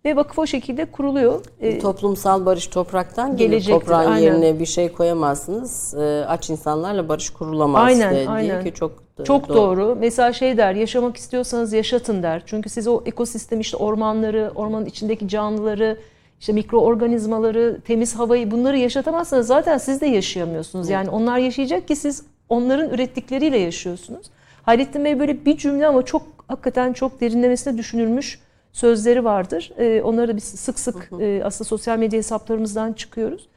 Ve 0.05 0.15
vakıf 0.15 0.39
o 0.39 0.45
şekilde 0.45 0.85
kuruluyor. 0.85 1.41
E, 1.61 1.79
Toplumsal 1.79 2.45
barış 2.45 2.67
topraktan. 2.67 3.37
Gelecektir, 3.37 3.79
Toprağın 3.79 4.11
aynen. 4.11 4.23
yerine 4.25 4.59
bir 4.59 4.65
şey 4.65 4.91
koyamazsınız. 4.91 5.93
Ee, 5.97 6.25
Aç 6.27 6.49
insanlarla 6.49 7.09
barış 7.09 7.29
kurulamaz 7.29 7.83
Aynen, 7.87 8.11
de- 8.11 8.15
diye 8.17 8.29
aynen. 8.29 8.63
ki 8.63 8.73
çok 8.73 9.06
Çok 9.23 9.49
doğru. 9.49 9.97
Mesela 9.99 10.33
şey 10.33 10.57
der, 10.57 10.75
yaşamak 10.75 11.17
istiyorsanız 11.17 11.73
yaşatın 11.73 12.23
der. 12.23 12.43
Çünkü 12.45 12.69
siz 12.69 12.87
o 12.87 13.01
ekosistem 13.05 13.59
işte 13.59 13.77
ormanları, 13.77 14.51
ormanın 14.55 14.85
içindeki 14.85 15.27
canlıları, 15.27 15.97
işte 16.39 16.53
mikroorganizmaları, 16.53 17.79
temiz 17.85 18.15
havayı 18.15 18.51
bunları 18.51 18.77
yaşatamazsanız 18.77 19.47
zaten 19.47 19.77
siz 19.77 20.01
de 20.01 20.05
yaşayamıyorsunuz. 20.05 20.89
Yani 20.89 21.09
onlar 21.09 21.37
yaşayacak 21.37 21.87
ki 21.87 21.95
siz 21.95 22.23
onların 22.49 22.89
ürettikleriyle 22.89 23.57
yaşıyorsunuz. 23.57 24.27
Hayrettin 24.63 25.05
Bey 25.05 25.19
böyle 25.19 25.45
bir 25.45 25.57
cümle 25.57 25.87
ama 25.87 26.03
çok 26.03 26.21
hakikaten 26.47 26.93
çok 26.93 27.21
derinlemesine 27.21 27.77
düşünülmüş 27.77 28.39
sözleri 28.73 29.23
vardır. 29.25 29.71
Ee, 29.77 30.01
onları 30.01 30.27
da 30.27 30.35
biz 30.35 30.43
sık 30.43 30.79
sık 30.79 31.09
e, 31.19 31.41
aslında 31.43 31.67
sosyal 31.67 31.99
medya 31.99 32.17
hesaplarımızdan 32.17 32.93
çıkıyoruz. 32.93 33.47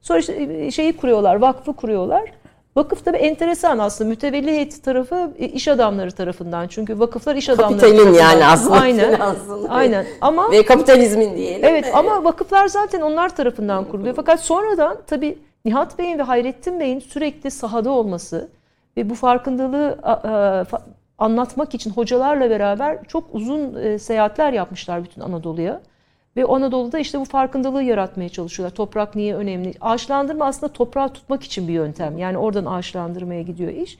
Sonra 0.00 0.18
işte 0.18 0.48
e, 0.50 0.70
şeyi 0.70 0.96
kuruyorlar, 0.96 1.36
vakfı 1.36 1.72
kuruyorlar. 1.72 2.32
Vakıf 2.76 3.04
tabii 3.04 3.16
enteresan 3.16 3.78
aslında 3.78 4.08
mütevelli 4.10 4.50
heyeti 4.50 4.82
tarafı 4.82 5.30
e, 5.38 5.48
iş 5.48 5.68
adamları 5.68 6.10
tarafından. 6.12 6.68
Çünkü 6.68 6.98
vakıflar 6.98 7.36
iş 7.36 7.48
adamları 7.48 7.80
Kapitalin 7.80 7.96
tarafından. 7.96 8.20
yani 8.30 8.44
aslında 8.46 8.80
Aynen. 8.80 9.20
Aynen. 9.68 10.06
Ama 10.20 10.50
Ve 10.50 10.64
kapitalizmin 10.64 11.36
diyelim. 11.36 11.64
Evet 11.64 11.84
de. 11.84 11.92
ama 11.92 12.24
vakıflar 12.24 12.66
zaten 12.68 13.00
onlar 13.00 13.36
tarafından 13.36 13.84
kuruluyor. 13.84 14.14
Fakat 14.14 14.40
sonradan 14.40 14.96
tabii 15.06 15.38
Nihat 15.64 15.98
Bey'in 15.98 16.18
ve 16.18 16.22
Hayrettin 16.22 16.80
Bey'in 16.80 17.00
sürekli 17.00 17.50
sahada 17.50 17.90
olması 17.90 18.48
ve 18.96 19.10
bu 19.10 19.14
farkındalığı 19.14 19.98
fa- 20.70 20.80
anlatmak 21.18 21.74
için 21.74 21.90
hocalarla 21.90 22.50
beraber 22.50 22.98
çok 23.08 23.24
uzun 23.32 23.74
e, 23.74 23.98
seyahatler 23.98 24.52
yapmışlar 24.52 25.04
bütün 25.04 25.20
Anadolu'ya. 25.20 25.80
Ve 26.36 26.44
Anadolu'da 26.44 26.98
işte 26.98 27.20
bu 27.20 27.24
farkındalığı 27.24 27.82
yaratmaya 27.82 28.28
çalışıyorlar. 28.28 28.76
Toprak 28.76 29.14
niye 29.14 29.34
önemli? 29.34 29.72
Ağaçlandırma 29.80 30.44
aslında 30.44 30.72
toprağı 30.72 31.12
tutmak 31.12 31.42
için 31.42 31.68
bir 31.68 31.72
yöntem. 31.72 32.18
Yani 32.18 32.38
oradan 32.38 32.64
ağaçlandırmaya 32.64 33.42
gidiyor 33.42 33.72
iş. 33.72 33.98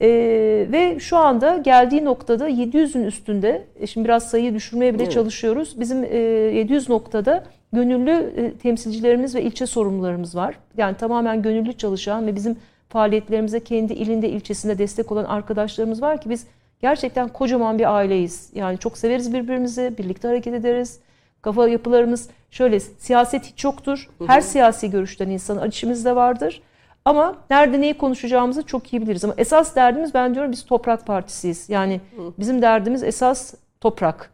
Ee, 0.00 0.66
ve 0.72 1.00
şu 1.00 1.16
anda 1.16 1.56
geldiği 1.56 2.04
noktada 2.04 2.48
700'ün 2.48 3.04
üstünde, 3.04 3.64
e, 3.80 3.86
şimdi 3.86 4.04
biraz 4.04 4.30
sayıyı 4.30 4.54
düşürmeye 4.54 4.94
bile 4.94 5.02
Evet. 5.02 5.12
çalışıyoruz. 5.12 5.80
Bizim 5.80 6.04
e, 6.04 6.16
700 6.16 6.88
noktada 6.88 7.44
gönüllü 7.72 8.32
e, 8.36 8.52
temsilcilerimiz 8.52 9.34
ve 9.34 9.42
ilçe 9.42 9.66
sorumlularımız 9.66 10.36
var. 10.36 10.58
Yani 10.76 10.96
tamamen 10.96 11.42
gönüllü 11.42 11.72
çalışan 11.72 12.26
ve 12.26 12.36
bizim 12.36 12.56
faaliyetlerimize 12.88 13.60
kendi 13.60 13.92
ilinde, 13.92 14.28
ilçesinde 14.28 14.78
destek 14.78 15.12
olan 15.12 15.24
arkadaşlarımız 15.24 16.02
var 16.02 16.20
ki 16.20 16.30
biz 16.30 16.46
gerçekten 16.80 17.28
kocaman 17.28 17.78
bir 17.78 17.94
aileyiz. 17.96 18.50
Yani 18.54 18.78
çok 18.78 18.98
severiz 18.98 19.34
birbirimizi, 19.34 19.94
birlikte 19.98 20.28
hareket 20.28 20.54
ederiz. 20.54 21.00
Kafa 21.46 21.68
yapılarımız 21.68 22.28
şöyle 22.50 22.80
siyaset 22.80 23.44
hiç 23.44 23.64
yoktur. 23.64 24.08
Her 24.26 24.40
siyasi 24.40 24.90
görüşten 24.90 25.30
insan 25.30 25.68
içimizde 25.68 26.16
vardır. 26.16 26.62
Ama 27.04 27.36
nerede 27.50 27.80
neyi 27.80 27.94
konuşacağımızı 27.94 28.62
çok 28.62 28.92
iyi 28.92 29.02
biliriz. 29.02 29.24
Ama 29.24 29.34
esas 29.38 29.76
derdimiz 29.76 30.14
ben 30.14 30.34
diyorum 30.34 30.52
biz 30.52 30.64
toprak 30.64 31.06
partisiyiz. 31.06 31.70
Yani 31.70 32.00
bizim 32.38 32.62
derdimiz 32.62 33.02
esas 33.02 33.54
toprak. 33.80 34.30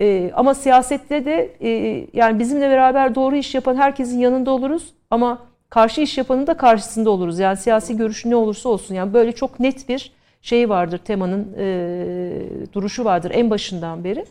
Ee, 0.00 0.30
ama 0.34 0.54
siyasette 0.54 1.24
de 1.24 1.56
e, 1.60 1.70
yani 2.12 2.38
bizimle 2.38 2.70
beraber 2.70 3.14
doğru 3.14 3.36
iş 3.36 3.54
yapan 3.54 3.76
herkesin 3.76 4.18
yanında 4.18 4.50
oluruz. 4.50 4.94
Ama 5.10 5.38
karşı 5.70 6.00
iş 6.00 6.18
yapanın 6.18 6.46
da 6.46 6.56
karşısında 6.56 7.10
oluruz. 7.10 7.38
Yani 7.38 7.56
siyasi 7.56 7.96
görüş 7.96 8.24
ne 8.24 8.36
olursa 8.36 8.68
olsun. 8.68 8.94
Yani 8.94 9.14
böyle 9.14 9.32
çok 9.32 9.60
net 9.60 9.88
bir 9.88 10.12
şey 10.42 10.68
vardır 10.68 10.98
temanın 10.98 11.54
e, 11.58 12.72
duruşu 12.72 13.04
vardır 13.04 13.30
en 13.34 13.50
başından 13.50 14.04
beri. 14.04 14.24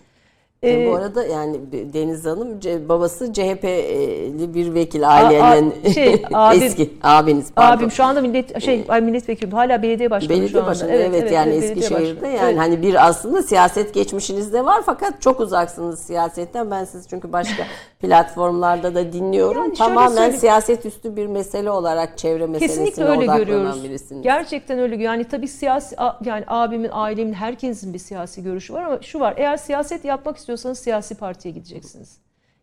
E, 0.63 0.85
bu 0.85 0.89
Ee, 0.89 0.95
arada 0.97 1.23
yani 1.25 1.59
Deniz 1.93 2.25
Hanım 2.25 2.59
babası 2.89 3.33
CHP'li 3.33 4.53
bir 4.53 4.73
vekil 4.73 5.09
ailenin 5.09 5.73
a- 5.85 5.89
şey, 5.93 6.13
abim- 6.33 6.63
eski 6.63 6.93
abiniz 7.03 7.51
pardon. 7.55 7.77
Abim 7.77 7.91
şu 7.91 8.03
anda 8.03 8.21
millet 8.21 8.61
şey 8.63 8.85
ay 8.89 9.01
milletvekili 9.01 9.51
hala 9.51 9.81
belediye 9.81 10.11
başkanı 10.11 10.33
şu 10.35 10.41
Belediye 10.41 10.61
anda. 10.61 10.71
başkanı 10.71 10.91
evet, 10.91 11.31
yani 11.31 11.51
belediye 11.51 11.71
Eskişehir'de 11.71 12.27
yani 12.27 12.39
Evet. 12.43 12.57
hani 12.57 12.81
bir 12.81 13.07
aslında 13.07 13.43
siyaset 13.43 13.93
geçmişiniz 13.93 14.53
de 14.53 14.65
var 14.65 14.81
fakat 14.85 15.21
çok 15.21 15.39
uzaksınız 15.39 15.99
siyasetten. 15.99 16.71
Ben 16.71 16.85
sizi 16.85 17.07
çünkü 17.09 17.33
başka 17.33 17.63
platformlarda 18.01 18.95
da 18.95 19.13
dinliyorum. 19.13 19.63
Yani 19.63 19.73
Tamamen 19.73 20.31
siyaset 20.31 20.85
üstü 20.85 21.15
bir 21.15 21.27
mesele 21.27 21.71
olarak 21.71 22.17
çevre 22.17 22.45
meselesine 22.45 22.85
Kesinlikle 22.85 23.11
öyle 23.11 23.25
görüyoruz. 23.37 23.83
birisiniz. 23.83 24.21
Gerçekten 24.23 24.79
öyle. 24.79 25.03
Yani 25.03 25.23
tabii 25.23 25.47
siyasi 25.47 25.95
yani 26.25 26.43
abimin, 26.47 26.89
ailemin, 26.91 27.33
herkesin 27.33 27.93
bir 27.93 27.99
siyasi 27.99 28.43
görüşü 28.43 28.73
var 28.73 28.83
ama 28.83 29.01
şu 29.01 29.19
var. 29.19 29.33
Eğer 29.37 29.57
siyaset 29.57 30.05
yapmak 30.05 30.37
istiyorsanız 30.53 30.79
siyasi 30.79 31.15
partiye 31.15 31.53
gideceksiniz. 31.53 32.17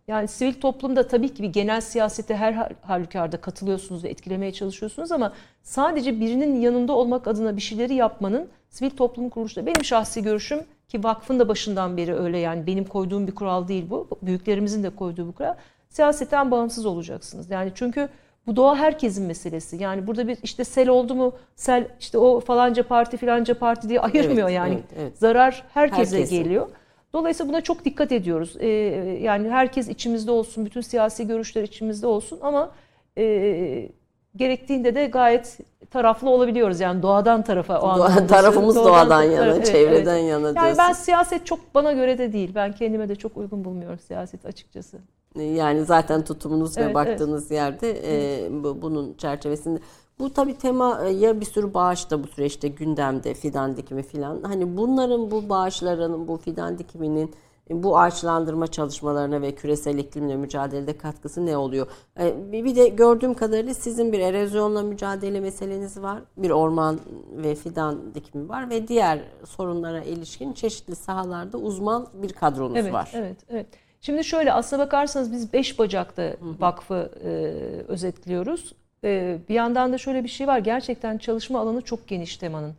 Yani 0.09 0.28
sivil 0.28 0.55
toplumda 0.61 1.09
tabii 1.09 1.34
ki 1.34 1.43
bir 1.43 1.49
genel 1.53 1.80
siyasete 1.80 2.36
her 2.36 2.53
hal- 2.53 2.74
halükarda 2.82 3.36
katılıyorsunuz 3.41 4.05
ve 4.05 4.09
etkilemeye 4.09 4.53
çalışıyorsunuz 4.53 5.12
ama 5.12 5.32
sadece 5.62 6.20
birinin 6.20 6.61
yanında 6.61 6.93
olmak 6.93 7.28
adına 7.28 7.57
bir 7.57 7.61
şeyleri 7.61 7.95
yapmanın 7.95 8.49
sivil 8.70 8.91
toplum 8.91 9.28
kuruluşları 9.28 9.66
benim 9.66 9.84
şahsi 9.84 10.22
görüşüm 10.22 10.61
ki 10.88 11.05
vakfın 11.05 11.38
da 11.38 11.49
başından 11.49 11.97
beri 11.97 12.14
öyle 12.14 12.38
yani 12.38 12.66
benim 12.66 12.84
koyduğum 12.84 13.26
bir 13.26 13.34
kural 13.34 13.68
değil 13.68 13.91
bu. 13.91 14.09
Büyüklerimizin 14.22 14.82
de 14.82 14.91
koyduğu 14.91 15.28
bu 15.28 15.32
kural. 15.32 15.55
Siyasetten 15.88 16.51
bağımsız 16.51 16.86
olacaksınız. 16.86 17.51
Yani 17.51 17.72
çünkü 17.74 18.09
bu 18.47 18.57
doğa 18.57 18.76
herkesin 18.76 19.26
meselesi. 19.26 19.76
Yani 19.76 20.07
burada 20.07 20.28
bir 20.28 20.38
işte 20.43 20.64
sel 20.64 20.88
oldu 20.88 21.14
mu 21.14 21.32
sel 21.57 21.88
işte 22.01 22.18
o 22.18 22.41
falanca 22.41 22.82
parti 22.88 23.16
filanca 23.16 23.59
parti 23.59 23.88
diye 23.88 24.01
ayırmıyor 24.01 24.49
Evet, 24.49 24.57
yani. 24.57 24.72
evet, 24.74 24.84
evet. 24.99 25.18
Zarar 25.18 25.64
herkese 25.74 26.16
Herkesin. 26.16 26.43
geliyor. 26.45 26.68
Dolayısıyla 27.13 27.53
buna 27.53 27.61
çok 27.61 27.85
dikkat 27.85 28.13
ediyoruz. 28.13 28.57
E, 28.61 28.67
yani 29.23 29.49
herkes 29.51 29.89
içimizde 29.89 30.31
olsun, 30.31 30.65
bütün 30.67 30.81
siyasi 30.81 31.27
görüşler 31.27 31.63
içimizde 31.63 32.07
olsun 32.07 32.39
ama 32.43 32.71
e, 33.19 33.89
gerektiğinde 34.37 34.95
de 34.95 35.07
gayet 35.07 35.59
taraflı 35.91 36.31
olabiliyoruz. 36.31 36.81
Yani 36.81 37.03
doğadan 37.03 37.43
tarafa 37.43 37.81
o 37.81 37.99
Doğa-. 37.99 38.27
Tarafımız 38.27 38.77
doğadan 38.77 39.23
yana, 39.23 39.47
Evet, 39.47 39.67
çevreden 39.67 40.19
evet. 40.19 40.31
yana 40.31 40.47
Yani 40.47 40.55
diyorsun. 40.57 40.79
ben 40.79 40.93
siyaset 40.93 41.47
çok 41.47 41.75
bana 41.75 41.93
göre 41.93 42.19
de 42.19 42.33
değil. 42.33 42.53
Ben 42.55 42.73
kendime 42.73 43.09
de 43.09 43.17
çok 43.17 43.37
uygun 43.37 43.65
bulmuyorum 43.65 43.99
siyaset 43.99 44.47
açıkçası. 44.47 44.99
Yani 45.39 45.85
zaten 45.85 46.25
tutumunuz 46.25 46.79
ve 46.79 46.83
Evet, 46.83 46.95
baktığınız 46.95 47.51
yerde 47.51 47.91
e, 48.05 48.49
bu- 48.65 48.83
bunun 48.83 49.15
çerçevesinde. 49.15 49.81
Bu 50.21 50.33
tabii 50.33 50.55
tema 50.59 51.01
e, 51.05 51.11
ya 51.11 51.41
bir 51.41 51.47
sürü 51.47 51.75
bağış 51.75 52.11
da 52.11 52.25
bu 52.25 52.27
süreçte 52.29 52.68
gündemde 52.68 53.35
fidan 53.35 53.77
dikimi 53.77 54.03
filan. 54.03 54.43
Hani 54.43 54.77
bunların 54.77 55.31
bu 55.31 55.49
bağışların 55.49 56.29
bu 56.29 56.37
fidan 56.37 56.79
dikiminin 56.79 57.35
e, 57.71 57.83
bu 57.83 57.99
ağaçlandırma 57.99 58.66
çalışmalarına 58.66 59.43
ve 59.43 59.55
küresel 59.55 59.99
iklimle 59.99 60.37
mücadelede 60.37 60.99
katkısı 60.99 61.47
ne 61.47 61.57
oluyor? 61.57 61.87
E, 62.21 62.53
Bir 62.53 62.77
de 62.77 62.89
gördüğüm 62.89 63.35
kadarıyla 63.35 63.75
sizin 63.75 64.12
bir 64.12 64.18
erozyonla 64.18 64.83
mücadele 64.83 65.41
meseleniz 65.41 66.03
var. 66.03 66.23
Bir 66.37 66.51
orman 66.51 67.01
ve 67.37 67.55
fidan 67.55 68.14
dikimi 68.14 68.49
var 68.49 68.71
ve 68.71 68.89
diğer 68.89 69.21
sorunlara 69.45 70.03
ilişkin 70.03 70.53
çeşitli 70.53 70.97
sahalarda 70.97 71.59
uzman 71.59 72.07
bir 72.14 72.33
kadronuz 72.33 72.77
Evet, 72.77 72.93
var. 72.93 73.11
evet, 73.14 73.37
evet. 73.49 73.66
Şimdi 74.01 74.25
şöyle 74.25 74.53
aslına 74.53 74.83
bakarsanız 74.83 75.33
biz 75.33 75.53
beş 75.53 75.79
bacakta 75.79 76.37
vakfı 76.61 77.11
e, 77.25 77.31
özetliyoruz. 77.89 78.73
E, 79.05 79.39
bir 79.49 79.55
yandan 79.55 79.93
da 79.93 79.99
şöyle 79.99 80.25
bir 80.25 80.29
şey 80.29 80.47
var. 80.47 80.59
Gerçekten 80.59 81.19
çalışma 81.19 81.61
alanı 81.61 81.83
çok 81.83 82.09
geniş 82.09 82.37
temanın. 82.37 82.75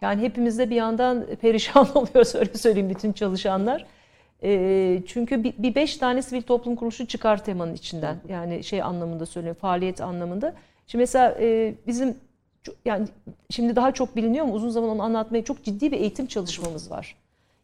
Yani 0.00 0.22
hepimiz 0.22 0.58
de 0.58 0.70
bir 0.70 0.76
yandan 0.76 1.26
perişan 1.40 1.88
oluyoruz 1.96 2.34
öyle 2.34 2.54
söyleyeyim 2.54 2.90
bütün 2.90 3.12
çalışanlar. 3.12 3.86
E, 4.42 5.02
çünkü 5.06 5.44
bir, 5.44 5.54
bir 5.58 5.74
beş 5.74 5.96
tane 5.96 6.22
sivil 6.22 6.42
toplum 6.42 6.76
kuruluşu 6.76 7.06
çıkar 7.06 7.44
temanın 7.44 7.74
içinden. 7.74 8.16
Yani 8.28 8.64
şey 8.64 8.82
anlamında 8.82 9.26
söylüyorum, 9.26 9.60
faaliyet 9.60 10.00
anlamında. 10.00 10.54
Şimdi 10.86 11.02
mesela 11.02 11.36
e, 11.40 11.74
bizim 11.86 12.16
yani 12.84 13.08
şimdi 13.50 13.76
daha 13.76 13.92
çok 13.92 14.16
biliniyor 14.16 14.44
mu? 14.44 14.52
Uzun 14.52 14.68
zaman 14.68 14.90
onu 14.90 15.02
anlatmaya 15.02 15.44
çok 15.44 15.64
ciddi 15.64 15.92
bir 15.92 16.00
eğitim 16.00 16.26
çalışmamız 16.26 16.90
var. 16.90 17.16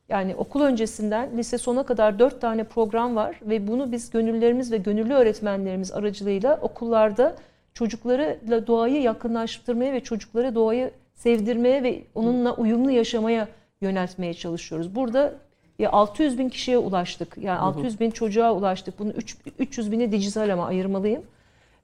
Yani 0.09 0.35
okul 0.35 0.61
öncesinden 0.61 1.39
lise 1.39 1.59
sona 1.59 1.83
kadar 1.83 2.19
dört 2.19 2.41
tane 2.41 2.65
program 2.65 3.17
var 3.17 3.41
ve 3.43 3.69
bunu 3.69 3.93
biz 3.93 4.11
gönüllerimiz 4.11 4.73
ve 4.73 4.77
gönüllü 4.77 5.15
öğretmenlerimiz 5.15 5.93
aracılığıyla 5.93 6.59
okullarda 6.63 7.37
çocuklarla 7.79 8.66
doğayı 8.66 9.03
yakınlaştırmaya 9.03 9.93
ve 9.93 10.01
çocuklara 10.01 10.55
doğayı 10.55 10.91
sevdirmeye 11.14 11.83
ve 11.83 12.03
onunla 12.14 12.55
uyumlu 12.55 12.91
yaşamaya 12.91 13.49
yöneltmeye 13.81 14.35
çalışıyoruz. 14.35 14.95
Burada 14.95 15.35
ya 15.79 15.91
600 15.93 16.39
bin 16.39 16.49
kişiye 16.49 16.79
ulaştık. 16.79 17.39
Yani 17.41 17.59
600 17.59 18.01
bin 18.01 18.11
çocuğa 18.11 18.53
ulaştık. 18.55 18.99
Bunun 18.99 19.11
üç- 19.11 19.37
300 19.59 19.93
bini 19.93 20.12
dijital 20.12 20.53
ama 20.53 20.66
ayırmalıyım. 20.66 21.22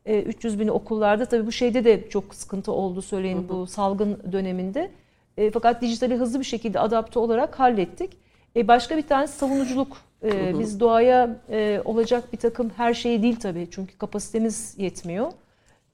E, 0.06 0.22
300 0.22 0.60
bini 0.60 0.70
okullarda 0.70 1.24
tabii 1.26 1.46
bu 1.46 1.52
şeyde 1.52 1.84
de 1.84 2.08
çok 2.08 2.34
sıkıntı 2.34 2.72
oldu 2.72 3.02
söyleyin 3.02 3.48
bu 3.48 3.66
salgın 3.66 4.18
döneminde. 4.32 4.90
E, 5.36 5.50
fakat 5.50 5.82
dijitali 5.82 6.14
hızlı 6.16 6.40
bir 6.40 6.44
şekilde 6.44 6.80
adapte 6.80 7.18
olarak 7.18 7.60
hallettik. 7.60 8.10
E, 8.56 8.68
başka 8.68 8.96
bir 8.96 9.02
tanesi 9.06 9.38
savunuculuk. 9.38 9.96
E, 10.24 10.58
Biz 10.58 10.80
doğaya 10.80 11.36
e, 11.50 11.80
olacak 11.84 12.32
bir 12.32 12.38
takım 12.38 12.70
her 12.76 12.94
şeyi 12.94 13.22
değil 13.22 13.36
tabii 13.36 13.68
çünkü 13.70 13.98
kapasitemiz 13.98 14.74
yetmiyor. 14.78 15.32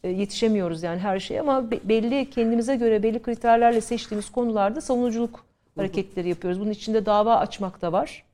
E, 0.05 0.09
yetişemiyoruz 0.09 0.83
yani 0.83 0.99
her 0.99 1.21
şeye 1.21 1.41
ama 1.41 1.71
be- 1.71 1.81
belli 1.85 2.31
kendimize 2.31 2.77
göre 2.77 3.03
belli 3.03 3.23
kriterlerle 3.23 3.81
seçtiğimiz 3.81 4.31
konularda 4.33 4.81
savunuculuk 4.81 5.45
hareketleri 5.77 6.29
yapıyoruz. 6.29 6.61
Bunun 6.61 6.71
içinde 6.71 7.07
dava 7.07 7.37
açmak 7.37 7.83
da 7.83 7.93
var. 7.93 8.25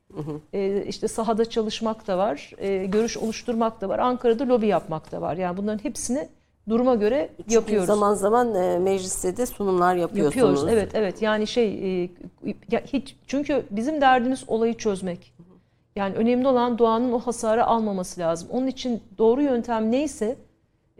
E, 0.53 0.85
işte 0.89 1.09
sahada 1.09 1.51
çalışmak 1.51 2.07
da 2.07 2.19
var, 2.19 2.53
e, 2.59 2.87
görüş 2.87 3.17
oluşturmak 3.17 3.81
da 3.81 3.89
var, 3.89 3.99
Ankara'da 3.99 4.49
lobi 4.49 4.67
yapmak 4.67 5.13
da 5.13 5.21
var. 5.21 5.37
Yani 5.37 5.57
bunların 5.57 5.85
hepsini 5.85 6.29
duruma 6.69 6.95
göre 6.95 7.29
Çünkü 7.37 7.55
yapıyoruz. 7.55 7.87
Zaman 7.87 8.15
zaman 8.15 8.55
e, 8.55 8.79
mecliste 8.79 9.37
de 9.37 9.47
sunumlar 9.47 9.97
yapıyorsunuz. 9.97 10.37
Yapıyoruz. 10.37 10.65
Evet, 10.73 10.91
evet. 10.95 11.23
Yani 11.23 11.47
şey 11.47 12.03
e, 12.05 12.09
ya 12.71 12.81
hiç 12.93 13.17
çünkü 13.27 13.63
bizim 13.71 14.01
derdimiz 14.01 14.45
olayı 14.47 14.75
çözmek. 14.75 15.33
Yani 15.97 16.15
önemli 16.15 16.49
olan 16.49 16.79
doğanın 16.79 17.13
o 17.13 17.19
hasarı 17.19 17.65
almaması 17.67 18.21
lazım. 18.21 18.49
Onun 18.53 18.67
için 18.67 19.03
doğru 19.19 19.43
yöntem 19.43 19.93
neyse 19.93 20.37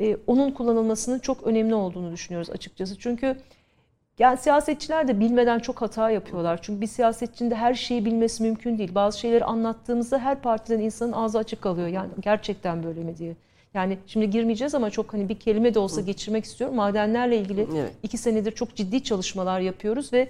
e, 0.01 0.17
onun 0.27 0.51
kullanılmasının 0.51 1.19
çok 1.19 1.43
önemli 1.43 1.75
olduğunu 1.75 2.13
düşünüyoruz 2.13 2.51
açıkçası. 2.51 2.99
Çünkü 2.99 3.37
yani 4.19 4.39
siyasetçiler 4.39 5.09
de 5.09 5.21
bilmeden 5.21 5.59
çok 5.59 5.83
hata 5.83 6.11
yapıyorlar. 6.11 6.59
Çünkü 6.63 6.81
bir 6.81 6.87
siyasetçinin 6.87 7.51
de 7.51 7.55
her 7.55 7.75
şeyi 7.75 8.05
bilmesi 8.05 8.43
mümkün 8.43 8.79
değil. 8.79 8.95
Bazı 8.95 9.19
şeyleri 9.21 9.45
anlattığımızda 9.45 10.19
her 10.19 10.43
partiden 10.43 10.81
insanın 10.81 11.13
ağzı 11.13 11.39
açık 11.39 11.63
kalıyor. 11.63 11.89
Yani 11.89 12.09
gerçekten 12.21 12.83
böyle 12.83 13.01
mi 13.01 13.17
diye. 13.19 13.37
Yani 13.75 13.99
şimdi 14.07 14.31
girmeyeceğiz 14.31 14.75
ama 14.75 14.91
çok 14.91 15.13
hani 15.13 15.29
bir 15.29 15.39
kelime 15.39 15.75
de 15.75 15.79
olsa 15.79 16.01
geçirmek 16.01 16.45
istiyorum. 16.45 16.77
Madenlerle 16.77 17.39
ilgili 17.39 17.67
Evet. 17.77 17.93
iki 18.03 18.19
senedir 18.19 18.53
çok 18.53 18.75
ciddi 18.75 19.03
çalışmalar 19.03 19.61
yapıyoruz 19.61 20.13
ve 20.13 20.29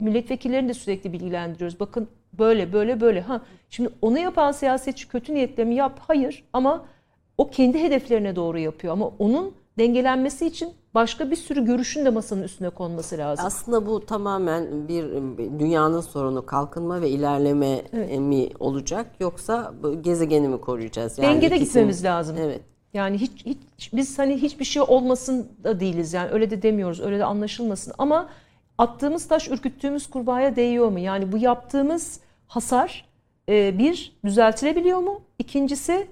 milletvekillerini 0.00 0.68
de 0.68 0.74
sürekli 0.74 1.12
bilgilendiriyoruz. 1.12 1.80
Bakın 1.80 2.08
böyle 2.38 2.72
böyle 2.72 3.00
böyle. 3.00 3.20
Ha 3.20 3.40
şimdi 3.70 3.90
onu 4.02 4.18
yapan 4.18 4.52
siyasetçi 4.52 5.08
kötü 5.08 5.34
niyetle 5.34 5.64
mi 5.64 5.74
yap? 5.74 6.00
Hayır 6.06 6.44
ama 6.52 6.86
o 7.38 7.50
kendi 7.50 7.82
hedeflerine 7.82 8.36
doğru 8.36 8.58
yapıyor 8.58 8.92
ama 8.92 9.10
onun 9.18 9.54
dengelenmesi 9.78 10.46
için 10.46 10.72
başka 10.94 11.30
bir 11.30 11.36
sürü 11.36 11.64
görüşün 11.64 12.04
de 12.04 12.10
masanın 12.10 12.42
üstüne 12.42 12.70
konması 12.70 13.18
lazım. 13.18 13.46
Aslında 13.46 13.86
bu 13.86 14.06
tamamen 14.06 14.88
bir 14.88 15.04
dünyanın 15.58 16.00
sorunu 16.00 16.46
kalkınma 16.46 17.00
ve 17.00 17.10
ilerleme 17.10 17.82
e, 17.92 18.18
mi 18.18 18.48
olacak 18.60 19.06
yoksa 19.20 19.74
gezegeni 20.00 20.48
mi 20.48 20.60
koruyacağız? 20.60 21.18
Dengede 21.18 21.56
ikisini- 21.56 21.58
gitmemiz 21.64 22.04
lazım. 22.04 22.36
Evet. 22.40 22.60
Yani 22.94 23.18
hiç, 23.18 23.46
hiç 23.46 23.92
biz 23.92 24.18
hani 24.18 24.36
hiçbir 24.42 24.64
şey 24.64 24.82
olmasın 24.82 25.48
da 25.64 25.80
değiliz 25.80 26.12
yani 26.12 26.30
öyle 26.30 26.50
de 26.50 26.62
demiyoruz 26.62 27.00
öyle 27.00 27.18
de 27.18 27.24
anlaşılmasın 27.24 27.92
ama 27.98 28.28
attığımız 28.78 29.28
taş 29.28 29.48
ürküttüğümüz 29.48 30.06
kurbağaya 30.10 30.56
değiyor 30.56 30.88
mu? 30.88 30.98
Yani 30.98 31.32
bu 31.32 31.38
yaptığımız 31.38 32.20
hasar 32.46 33.04
e, 33.48 33.78
bir 33.78 34.16
düzeltilebiliyor 34.24 34.98
mu? 34.98 35.20
İkincisi 35.38 36.06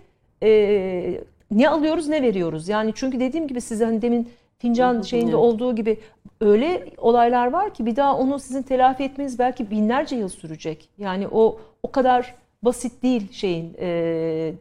e, 0.44 1.20
ne 1.50 1.68
alıyoruz 1.68 2.08
ne 2.08 2.22
veriyoruz? 2.22 2.68
Yani 2.68 2.92
çünkü 2.94 3.20
dediğim 3.20 3.48
gibi 3.48 3.60
size 3.60 3.84
hani 3.84 4.02
demin 4.02 4.28
fincan 4.58 5.02
şeyinde 5.02 5.30
evet. 5.30 5.40
olduğu 5.40 5.74
gibi 5.74 5.98
öyle 6.40 6.86
olaylar 6.98 7.52
var 7.52 7.74
ki 7.74 7.86
bir 7.86 7.96
daha 7.96 8.16
onu 8.16 8.38
sizin 8.38 8.62
telafi 8.62 9.04
etmeniz 9.04 9.38
belki 9.38 9.70
binlerce 9.70 10.16
yıl 10.16 10.28
sürecek. 10.28 10.88
Yani 10.98 11.28
o 11.28 11.58
o 11.82 11.90
kadar 11.90 12.34
basit 12.62 13.02
değil 13.02 13.32
şeyin 13.32 13.74
e, 13.78 13.86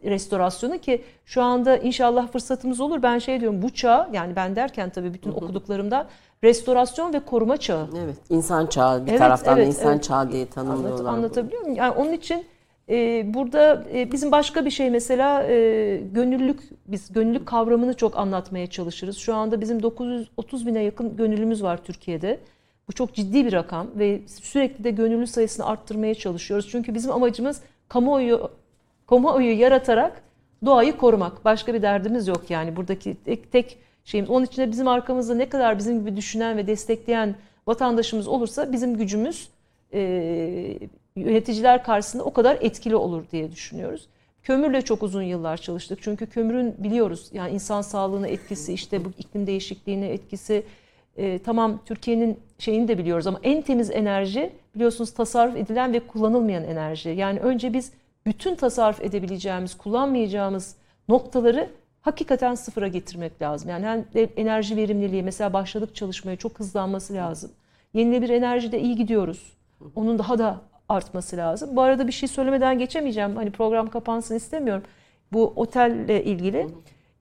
restorasyonu 0.05 0.77
ki 0.77 1.01
şu 1.25 1.41
anda 1.41 1.77
inşallah 1.77 2.27
fırsatımız 2.31 2.79
olur. 2.79 3.03
Ben 3.03 3.19
şey 3.19 3.39
diyorum 3.39 3.61
bu 3.61 3.69
çağ 3.69 4.09
yani 4.13 4.35
ben 4.35 4.55
derken 4.55 4.89
tabii 4.89 5.13
bütün 5.13 5.31
okuduklarımda 5.31 6.07
restorasyon 6.43 7.13
ve 7.13 7.19
koruma 7.19 7.57
çağı. 7.57 7.87
Evet. 8.03 8.15
İnsan 8.29 8.65
çağı 8.65 9.05
bir 9.05 9.09
Evet, 9.11 9.19
taraftan 9.19 9.55
da 9.55 9.59
evet, 9.59 9.67
insan 9.67 9.93
evet. 9.93 10.03
çağı 10.03 10.31
diye 10.31 10.41
Anlat, 10.41 10.53
tanımlıyorlar. 10.53 10.99
bunu. 10.99 11.09
anlatabiliyor 11.09 11.61
muyum? 11.61 11.77
Yani 11.77 11.91
onun 11.91 12.13
için 12.13 12.45
burada 13.33 13.85
e, 13.93 14.11
bizim 14.11 14.31
başka 14.31 14.65
bir 14.65 14.69
şey 14.69 14.89
mesela 14.89 15.43
e, 15.43 16.01
gönüllülük 16.11 16.59
biz 16.87 17.13
gönüllülük 17.13 17.45
kavramını 17.45 17.93
çok 17.93 18.17
anlatmaya 18.17 18.67
çalışırız. 18.67 19.17
Şu 19.17 19.35
anda 19.35 19.61
bizim 19.61 19.83
930 19.83 20.67
bine 20.67 20.83
yakın 20.83 21.17
gönüllümüz 21.17 21.63
var 21.63 21.83
Türkiye'de. 21.83 22.39
Bu 22.87 22.93
çok 22.93 23.13
ciddi 23.13 23.45
bir 23.45 23.53
rakam 23.53 23.87
ve 23.95 24.21
sürekli 24.27 24.83
de 24.83 24.91
gönüllü 24.91 25.27
sayısını 25.27 25.65
arttırmaya 25.65 26.15
çalışıyoruz. 26.15 26.69
Çünkü 26.71 26.93
bizim 26.93 27.11
amacımız 27.11 27.61
kamuoyu 27.87 28.51
kamuoyu 29.07 29.59
yaratarak 29.59 30.21
doğayı 30.65 30.97
korumak. 30.97 31.45
Başka 31.45 31.73
bir 31.73 31.81
derdimiz 31.81 32.27
yok 32.27 32.49
yani 32.49 32.75
buradaki 32.75 33.15
tek, 33.25 33.51
tek 33.51 33.77
şeyimiz. 34.05 34.29
Onun 34.29 34.45
için 34.45 34.61
de 34.61 34.71
bizim 34.71 34.87
arkamızda 34.87 35.35
ne 35.35 35.49
kadar 35.49 35.79
bizim 35.79 35.99
gibi 35.99 36.15
düşünen 36.15 36.57
ve 36.57 36.67
destekleyen 36.67 37.35
vatandaşımız 37.67 38.27
olursa 38.27 38.71
bizim 38.71 38.97
gücümüz 38.97 39.49
e, 39.93 40.79
yöneticiler 41.15 41.83
karşısında 41.83 42.23
o 42.23 42.33
kadar 42.33 42.57
etkili 42.61 42.95
olur 42.95 43.23
diye 43.31 43.51
düşünüyoruz. 43.51 44.07
Kömürle 44.43 44.81
çok 44.81 45.03
uzun 45.03 45.21
yıllar 45.21 45.57
çalıştık. 45.57 45.99
Çünkü 46.01 46.25
kömürün 46.25 46.75
biliyoruz 46.77 47.29
yani 47.33 47.53
insan 47.53 47.81
sağlığına 47.81 48.27
etkisi, 48.27 48.73
işte 48.73 49.05
bu 49.05 49.09
iklim 49.17 49.47
değişikliğine 49.47 50.07
etkisi. 50.09 50.63
e, 51.17 51.39
tamam 51.39 51.79
Türkiye'nin 51.85 52.39
şeyini 52.59 52.87
de 52.87 52.97
biliyoruz 52.97 53.27
ama 53.27 53.39
en 53.43 53.61
temiz 53.61 53.91
enerji 53.91 54.53
biliyorsunuz 54.75 55.13
tasarruf 55.13 55.55
edilen 55.55 55.93
ve 55.93 55.99
kullanılmayan 55.99 56.63
enerji. 56.63 57.09
Yani 57.09 57.39
önce 57.39 57.73
biz 57.73 57.91
bütün 58.25 58.55
tasarruf 58.55 59.01
edebileceğimiz, 59.01 59.77
kullanmayacağımız 59.77 60.75
noktaları 61.07 61.69
hakikaten 62.01 62.55
sıfıra 62.55 62.87
getirmek 62.87 63.41
lazım. 63.41 63.69
Yani 63.69 63.85
hem 63.85 64.05
de 64.13 64.23
enerji 64.23 64.75
verimliliği 64.75 65.23
mesela 65.23 65.53
başladık 65.53 65.95
çalışmaya 65.95 66.37
çok 66.37 66.59
hızlanması 66.59 67.13
lazım. 67.13 67.51
Yenilenebilir 67.93 68.33
enerjide 68.33 68.81
iyi 68.81 68.95
gidiyoruz. 68.95 69.53
Onun 69.95 70.19
daha 70.19 70.39
da 70.39 70.61
artması 70.89 71.37
lazım. 71.37 71.75
Bu 71.75 71.81
arada 71.81 72.07
bir 72.07 72.11
şey 72.11 72.29
söylemeden 72.29 72.79
geçemeyeceğim. 72.79 73.35
Hani 73.35 73.51
program 73.51 73.89
kapansın 73.89 74.35
istemiyorum. 74.35 74.83
Bu 75.33 75.53
otelle 75.55 76.23
ilgili. 76.23 76.67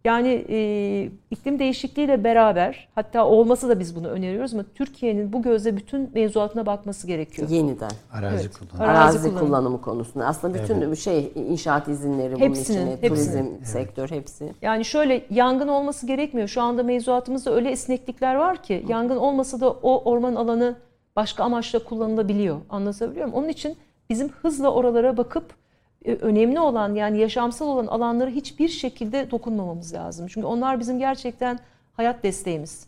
Yani 0.05 0.45
e, 0.49 1.09
iklim 1.31 1.59
değişikliğiyle 1.59 2.25
beraber 2.25 2.89
hatta 2.95 3.27
olması 3.27 3.69
da 3.69 3.81
biz 3.81 3.97
bunu 3.97 4.09
öneriyoruz 4.09 4.55
ama 4.55 4.65
Türkiye'nin 4.75 5.33
bu 5.33 5.43
gözle 5.43 5.77
bütün 5.77 6.11
mevzuatına 6.15 6.67
bakması 6.67 7.07
gerekiyor. 7.07 7.49
Yeniden. 7.49 7.91
Arazi 8.13 8.35
Evet. 8.45 8.59
kullanımı. 8.59 8.91
Arazi 8.91 9.03
Arazi, 9.03 9.29
kullanımı. 9.29 9.47
kullanımı. 9.49 9.81
konusunda. 9.81 10.27
Aslında 10.27 10.55
bütün 10.63 10.95
şey 10.95 11.33
inşaat 11.35 11.89
izinleri 11.89 12.35
bunun 12.35 12.41
Hepsinin, 12.45 12.79
içine, 12.79 12.91
hepsinin. 13.01 13.09
turizm 13.09 13.65
sektör 13.65 14.11
hepsi. 14.11 14.53
Yani 14.63 14.85
şöyle 14.85 15.23
yangın 15.31 15.69
olması 15.69 16.07
gerekmiyor. 16.07 16.49
Şu 16.49 16.63
anda 16.63 16.83
mevzuatımızda 16.83 17.55
öyle 17.55 17.71
esneklikler 17.71 18.35
var 18.35 18.63
ki 18.63 18.85
yangın 18.89 19.17
olmasa 19.17 19.61
da 19.61 19.71
o 19.71 20.11
orman 20.11 20.35
alanı 20.35 20.75
başka 21.17 21.45
amaçla 21.45 21.85
kullanılabiliyor. 21.85 22.61
Anlatabiliyor 22.71 23.27
muyum? 23.27 23.39
Onun 23.39 23.49
için 23.49 23.77
bizim 24.11 24.29
hızla 24.29 24.73
oralara 24.73 25.17
bakıp 25.17 25.55
e, 26.05 26.15
önemli 26.15 26.61
olan 26.61 26.95
yani 26.95 27.19
yaşamsal 27.19 27.67
olan 27.67 27.87
alanlara 27.87 28.31
hiçbir 28.31 28.69
şekilde 28.69 29.31
dokunmamamız 29.31 29.95
lazım. 29.95 30.27
Çünkü 30.27 30.47
onlar 30.47 30.81
bizim 30.81 30.99
gerçekten 30.99 31.59
hayat 31.93 32.23
desteğimiz. 32.23 32.87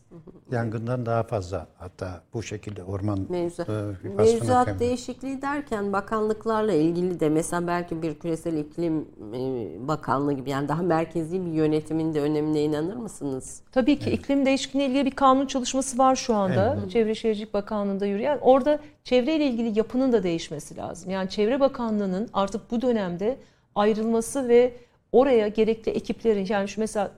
Yangından 0.50 1.06
daha 1.06 1.22
fazla 1.22 1.66
hatta 1.78 2.22
bu 2.34 2.42
şekilde 2.42 2.82
orman 2.84 3.26
Mevzuat, 3.28 3.68
e, 3.68 4.08
mevzuat 4.08 4.80
değişikliği 4.80 5.42
derken 5.42 5.92
bakanlıklarla 5.92 6.72
ilgili 6.72 7.20
de 7.20 7.28
mesela 7.28 7.66
belki 7.66 8.02
bir 8.02 8.14
küresel 8.14 8.56
iklim 8.56 9.08
e, 9.34 9.88
bakanlığı 9.88 10.32
gibi 10.32 10.50
yani 10.50 10.68
daha 10.68 10.82
merkezi 10.82 11.46
bir 11.46 11.50
yönetimin 11.50 12.14
de 12.14 12.20
önemine 12.20 12.62
inanır 12.62 12.96
mısınız? 12.96 13.62
Tabii 13.72 13.98
ki 13.98 14.10
iklim 14.10 14.46
değişikliğine 14.46 14.88
ilgili 14.88 15.06
bir 15.06 15.16
kanun 15.16 15.46
çalışması 15.46 15.98
var 15.98 16.16
şu 16.16 16.34
anda. 16.34 16.78
Çevre 16.88 17.14
Şehircilik 17.14 17.54
Bakanlığı'nda 17.54 18.06
yürüyen. 18.06 18.38
Orada 18.40 18.78
çevreyle 19.04 19.46
ilgili 19.46 19.78
yapının 19.78 20.12
da 20.12 20.22
değişmesi 20.22 20.76
lazım. 20.76 21.10
Yani 21.10 21.30
Çevre 21.30 21.60
Bakanlığı'nın 21.60 22.28
artık 22.32 22.70
bu 22.70 22.82
dönemde 22.82 23.36
ayrılması 23.74 24.48
ve 24.48 24.72
oraya 25.12 25.48
gerekli 25.48 25.92
ekiplerin 25.92 26.46
yani 26.48 26.68
şu 26.68 26.80
mesela 26.80 27.10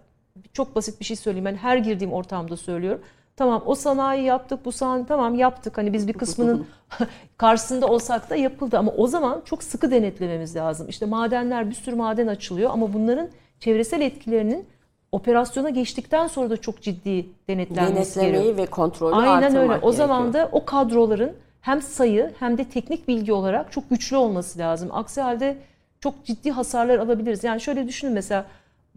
çok 0.53 0.77
basit 0.77 1.01
bir 1.01 1.05
şey 1.05 1.17
söyleyeyim. 1.17 1.45
Ben 1.45 1.55
her 1.55 1.77
girdiğim 1.77 2.13
ortamda 2.13 2.57
söylüyorum. 2.57 3.01
Tamam 3.37 3.63
o 3.67 3.75
sanayi 3.75 4.25
yaptık, 4.25 4.65
bu 4.65 4.73
sanayi 4.73 5.07
tamam 5.07 5.35
yaptık. 5.35 5.79
Hani 5.79 5.93
biz 5.93 6.09
bir 6.09 6.13
kısmının 6.13 6.67
karşısında 7.37 7.87
olsak 7.87 8.31
da 8.31 8.37
yapıldı 8.37 8.79
ama 8.79 8.93
o 8.93 9.07
zaman 9.07 9.43
çok 9.45 9.63
sıkı 9.63 9.91
denetlememiz 9.91 10.57
lazım. 10.57 10.89
İşte 10.89 11.07
madenler 11.07 11.71
bir 11.71 11.75
sürü 11.75 11.97
maden 11.97 12.27
açılıyor 12.27 12.71
ama 12.71 12.93
bunların 12.93 13.29
çevresel 13.61 14.01
etkilerinin 14.01 14.67
operasyona 15.13 15.71
geçtikten 15.71 16.27
sonra 16.27 16.51
da 16.51 16.57
çok 16.57 16.83
ciddi 16.83 17.27
denetlenmesi 17.49 18.15
gerekiyor. 18.21 18.43
Denetlemeyi 18.43 18.57
ve 18.57 18.67
kontrolü 18.67 19.15
Aynen 19.15 19.43
artırmak 19.43 19.55
öyle. 19.57 19.65
O 19.65 19.71
gerekiyor. 19.71 19.93
zaman 19.93 20.33
da 20.33 20.49
o 20.53 20.65
kadroların 20.65 21.33
hem 21.61 21.83
sayı 21.83 22.33
hem 22.39 22.59
de 22.59 22.65
teknik 22.65 23.09
bilgi 23.09 23.33
olarak 23.33 23.73
çok 23.73 23.91
güçlü 23.91 24.17
olması 24.17 24.59
lazım. 24.59 24.89
Aksi 24.93 25.21
halde 25.21 25.57
çok 26.01 26.25
ciddi 26.25 26.51
hasarlar 26.51 26.99
alabiliriz. 26.99 27.45
Yani 27.45 27.61
şöyle 27.61 27.89
düşünün 27.89 28.13
mesela 28.13 28.45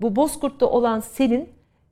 bu 0.02 0.16
Bozkurt'ta 0.16 0.66
olan 0.66 1.00
selin 1.00 1.50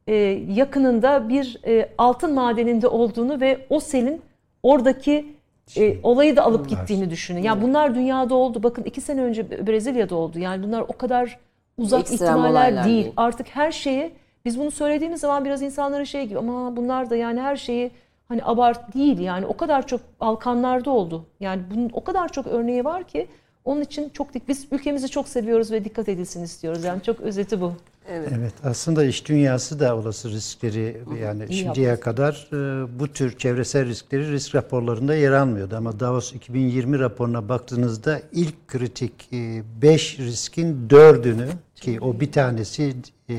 e, 0.07 0.15
yakınında 0.49 1.29
bir 1.29 1.57
e, 1.67 1.89
altın 1.97 2.33
madeninde 2.33 2.87
olduğunu 2.87 3.41
ve 3.41 3.65
o 3.69 3.79
selin 3.79 4.21
oradaki 4.63 5.37
e, 5.77 5.97
olayı 6.03 6.35
da 6.35 6.43
alıp 6.43 6.69
gittiğini 6.69 7.09
düşünün. 7.09 7.43
Ya 7.43 7.61
bunlar 7.61 7.95
dünyada 7.95 8.35
oldu. 8.35 8.63
Bakın 8.63 8.83
iki 8.83 9.01
sene 9.01 9.21
önce 9.21 9.67
Brezilya'da 9.67 10.15
oldu. 10.15 10.39
Yani 10.39 10.63
bunlar 10.63 10.81
o 10.81 10.97
kadar 10.97 11.39
uzak 11.77 11.99
Ekstrem 11.99 12.27
ihtimaller 12.27 12.85
değil. 12.85 12.85
değil. 12.85 13.13
Artık 13.17 13.47
her 13.47 13.71
şeyi 13.71 14.11
biz 14.45 14.59
bunu 14.59 14.71
söylediğimiz 14.71 15.21
zaman 15.21 15.45
biraz 15.45 15.61
insanların 15.61 16.03
şey 16.03 16.25
gibi 16.25 16.39
ama 16.39 16.75
bunlar 16.75 17.09
da 17.09 17.15
yani 17.15 17.41
her 17.41 17.55
şeyi 17.55 17.91
hani 18.27 18.43
abart 18.43 18.93
değil 18.93 19.19
yani 19.19 19.45
o 19.45 19.57
kadar 19.57 19.87
çok 19.87 20.01
Balkanlarda 20.21 20.91
oldu. 20.91 21.25
Yani 21.39 21.61
bunun 21.75 21.89
o 21.93 22.03
kadar 22.03 22.31
çok 22.31 22.47
örneği 22.47 22.85
var 22.85 23.03
ki 23.03 23.27
onun 23.65 23.81
için 23.81 24.09
çok 24.09 24.33
dik 24.33 24.47
biz 24.47 24.67
ülkemizi 24.71 25.09
çok 25.09 25.27
seviyoruz 25.27 25.71
ve 25.71 25.83
dikkat 25.83 26.09
edilsin 26.09 26.43
istiyoruz. 26.43 26.83
Yani 26.83 27.01
çok 27.01 27.19
özeti 27.19 27.61
bu. 27.61 27.73
Evet 28.09 28.53
aslında 28.63 29.05
iş 29.05 29.27
dünyası 29.27 29.79
da 29.79 29.95
olası 29.97 30.29
riskleri 30.31 31.01
yani 31.21 31.45
İyi 31.49 31.57
şimdiye 31.59 31.87
yaptınız. 31.87 32.15
kadar 32.15 32.47
e, 32.53 32.99
bu 32.99 33.07
tür 33.07 33.37
çevresel 33.37 33.85
riskleri 33.87 34.31
risk 34.31 34.55
raporlarında 34.55 35.15
yer 35.15 35.31
almıyordu. 35.31 35.75
Ama 35.75 35.99
Davos 35.99 36.33
2020 36.33 36.99
raporuna 36.99 37.49
baktığınızda 37.49 38.21
ilk 38.31 38.67
kritik 38.67 39.29
5 39.31 40.19
riskin 40.19 40.87
4'ünü 40.89 41.47
ki 41.75 41.99
o 42.01 42.19
bir 42.19 42.31
tanesi 42.31 42.95
e, 43.29 43.35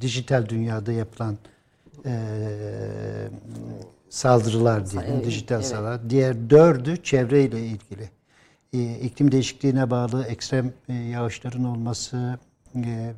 dijital 0.00 0.48
dünyada 0.48 0.92
yapılan 0.92 1.38
e, 2.06 2.12
saldırılar 4.10 4.90
diyelim, 4.90 5.10
Evet, 5.14 5.26
dijital 5.26 5.56
evet. 5.56 5.66
saldırılar. 5.66 6.10
Diğer 6.10 6.50
dördü 6.50 7.02
çevreyle 7.02 7.60
ilgili. 7.60 8.10
E, 8.72 8.98
iklim 8.98 9.32
değişikliğine 9.32 9.90
bağlı 9.90 10.24
ekstrem 10.24 10.72
e, 10.88 10.92
yağışların 10.94 11.64
olması 11.64 12.16
e, 12.16 12.47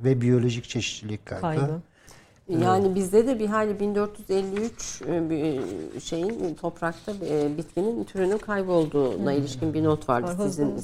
ve 0.05 0.20
biyolojik 0.20 0.68
çeşitlilik 0.68 1.27
kaybı. 1.27 1.43
Kaybı. 1.43 1.81
Yani 2.64 2.94
bizde 2.94 3.27
de 3.27 3.39
bir 3.39 3.47
hali 3.47 3.81
1453 3.81 5.02
e, 5.09 5.31
bir 5.31 5.60
şeyin 6.01 6.55
toprakta 6.55 7.12
e, 7.12 7.56
bitkinin 7.56 8.05
türünün 8.05 8.39
kaybolduğuna 8.39 9.32
ilişkin 9.32 9.74
bir 9.74 9.85
not 9.85 10.09
vardı 10.09 10.39
Var, 10.39 10.47
sizin 10.47 10.77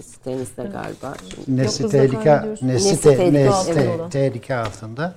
sitenizde 0.00 0.62
galiba. 0.62 1.14
Nesli 1.48 1.88
tehlike, 1.88 2.42
nesli, 2.42 2.66
Nesli 2.66 3.00
te- 3.00 3.16
tehlike 3.16 4.08
tehlike 4.10 4.54
altında. 4.54 5.14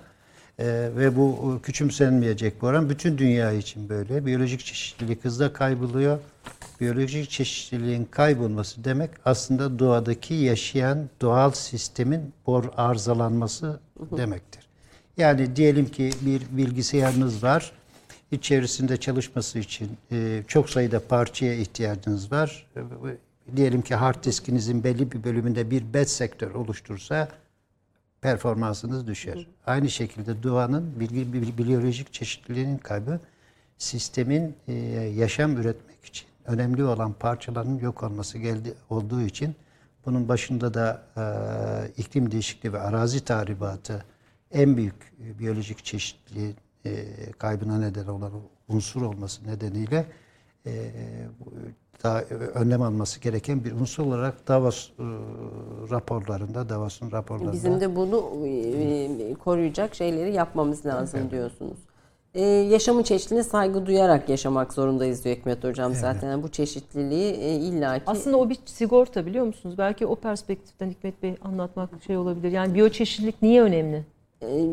Ee, 0.59 0.89
ve 0.97 1.15
bu 1.15 1.57
e, 1.59 1.61
küçümsenmeyecek 1.61 2.61
bir 2.61 2.67
oran 2.67 2.89
bütün 2.89 3.17
dünya 3.17 3.51
için 3.51 3.89
böyle. 3.89 4.25
Biyolojik 4.25 4.59
çeşitlilik 4.59 5.25
hızla 5.25 5.53
kayboluyor. 5.53 6.19
Biyolojik 6.81 7.29
çeşitliliğin 7.29 8.05
kaybolması 8.05 8.83
demek 8.83 9.09
aslında 9.25 9.79
doğadaki 9.79 10.33
yaşayan 10.33 11.09
doğal 11.21 11.51
sistemin 11.51 12.33
bor 12.47 12.63
arızalanması 12.77 13.79
demektir. 14.17 14.67
Yani 15.17 15.55
diyelim 15.55 15.85
ki 15.85 16.11
bir 16.21 16.41
bilgisayarınız 16.51 17.43
var. 17.43 17.71
İçerisinde 18.31 18.97
çalışması 18.97 19.59
için 19.59 19.89
e, 20.11 20.43
çok 20.47 20.69
sayıda 20.69 21.07
parçaya 21.07 21.53
ihtiyacınız 21.53 22.31
var. 22.31 22.67
E, 22.75 22.81
Diyelim 23.55 23.81
ki 23.81 23.95
hard 23.95 24.23
diskinizin 24.23 24.83
belli 24.83 25.11
bir 25.11 25.23
bölümünde 25.23 25.71
bir 25.71 25.93
bad 25.93 26.05
sektör 26.05 26.51
oluştursa 26.51 27.29
performansınız 28.27 29.07
düşer. 29.07 29.47
Aynı 29.65 29.89
şekilde 29.89 30.43
doğanın 30.43 30.99
bilgi, 30.99 31.33
bi- 31.33 31.57
biyolojik 31.57 32.13
çeşitliliğinin 32.13 32.77
kaybı 32.77 33.19
sistemin 33.77 34.55
e, 34.67 34.73
yaşam 35.15 35.57
üretmek 35.57 36.05
için 36.05 36.27
önemli 36.45 36.83
olan 36.83 37.13
parçaların 37.13 37.77
yok 37.79 38.03
olması 38.03 38.37
geldi 38.37 38.73
olduğu 38.89 39.21
için 39.21 39.55
bunun 40.05 40.27
başında 40.27 40.73
da 40.73 41.03
e, 41.17 41.23
iklim 42.01 42.31
değişikliği 42.31 42.73
ve 42.73 42.79
arazi 42.79 43.25
tahribatı 43.25 44.05
en 44.51 44.77
büyük 44.77 45.13
e, 45.23 45.39
biyolojik 45.39 45.85
çeşitliliğin 45.85 46.55
e, 46.85 47.05
kaybına 47.31 47.79
neden 47.79 48.07
olan 48.07 48.31
unsur 48.67 49.01
olması 49.01 49.47
nedeniyle 49.47 50.05
daha 52.03 52.21
önlem 52.53 52.81
alması 52.81 53.19
gereken 53.19 53.63
bir 53.63 53.71
unsur 53.71 54.05
olarak 54.05 54.47
Davos 54.47 54.89
e, 54.89 55.03
raporlarında, 55.91 56.69
Davos'un 56.69 57.11
raporlarında 57.11 57.53
Bizim 57.53 57.79
de 57.81 57.95
bunu 57.95 58.47
e, 58.47 59.33
koruyacak 59.33 59.95
şeyleri 59.95 60.33
yapmamız 60.33 60.85
lazım 60.85 61.31
diyorsunuz. 61.31 61.77
E, 62.33 62.41
yaşamın 62.45 63.03
çeşitliliğine 63.03 63.43
saygı 63.43 63.85
duyarak 63.85 64.29
yaşamak 64.29 64.73
zorundayız 64.73 65.23
diyor 65.23 65.35
Hikmet 65.35 65.63
Hocam 65.63 65.93
zaten. 65.93 66.29
Yani 66.29 66.43
bu 66.43 66.49
çeşitliliği 66.49 67.33
e, 67.33 67.55
illaki 67.55 68.03
Aslında 68.07 68.37
o 68.37 68.49
bir 68.49 68.57
sigorta 68.65 69.25
biliyor 69.25 69.45
musunuz? 69.45 69.75
Belki 69.77 70.05
o 70.05 70.15
perspektiften 70.15 70.89
Hikmet 70.89 71.23
Bey 71.23 71.35
anlatmak 71.41 71.89
şey 72.07 72.17
olabilir. 72.17 72.51
Yani 72.51 72.73
biyoçeşitlilik 72.73 73.41
niye 73.41 73.61
önemli? 73.61 74.05
Ee, 74.41 74.65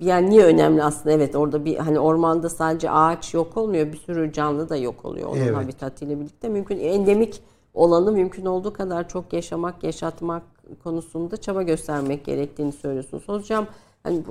yani 0.00 0.30
niye 0.30 0.44
önemli 0.44 0.82
aslında? 0.82 1.14
Evet 1.14 1.36
orada 1.36 1.64
bir 1.64 1.76
hani 1.76 2.00
ormanda 2.00 2.48
sadece 2.48 2.90
ağaç 2.90 3.34
yok 3.34 3.56
olmuyor 3.56 3.92
bir 3.92 3.96
sürü 3.96 4.32
canlı 4.32 4.68
da 4.68 4.76
yok 4.76 5.04
oluyor 5.04 5.28
onun 5.28 5.36
Evet. 5.40 5.56
habitatıyla 5.56 6.20
birlikte. 6.20 6.48
Mümkün 6.48 6.78
endemik 6.78 7.42
olanı 7.74 8.12
mümkün 8.12 8.44
olduğu 8.46 8.72
kadar 8.72 9.08
çok 9.08 9.32
yaşamak 9.32 9.84
yaşatmak 9.84 10.42
konusunda 10.84 11.36
çaba 11.36 11.62
göstermek 11.62 12.24
gerektiğini 12.24 12.72
söylüyorsunuz. 12.72 13.28
Hocam 13.28 13.66
hani 14.02 14.22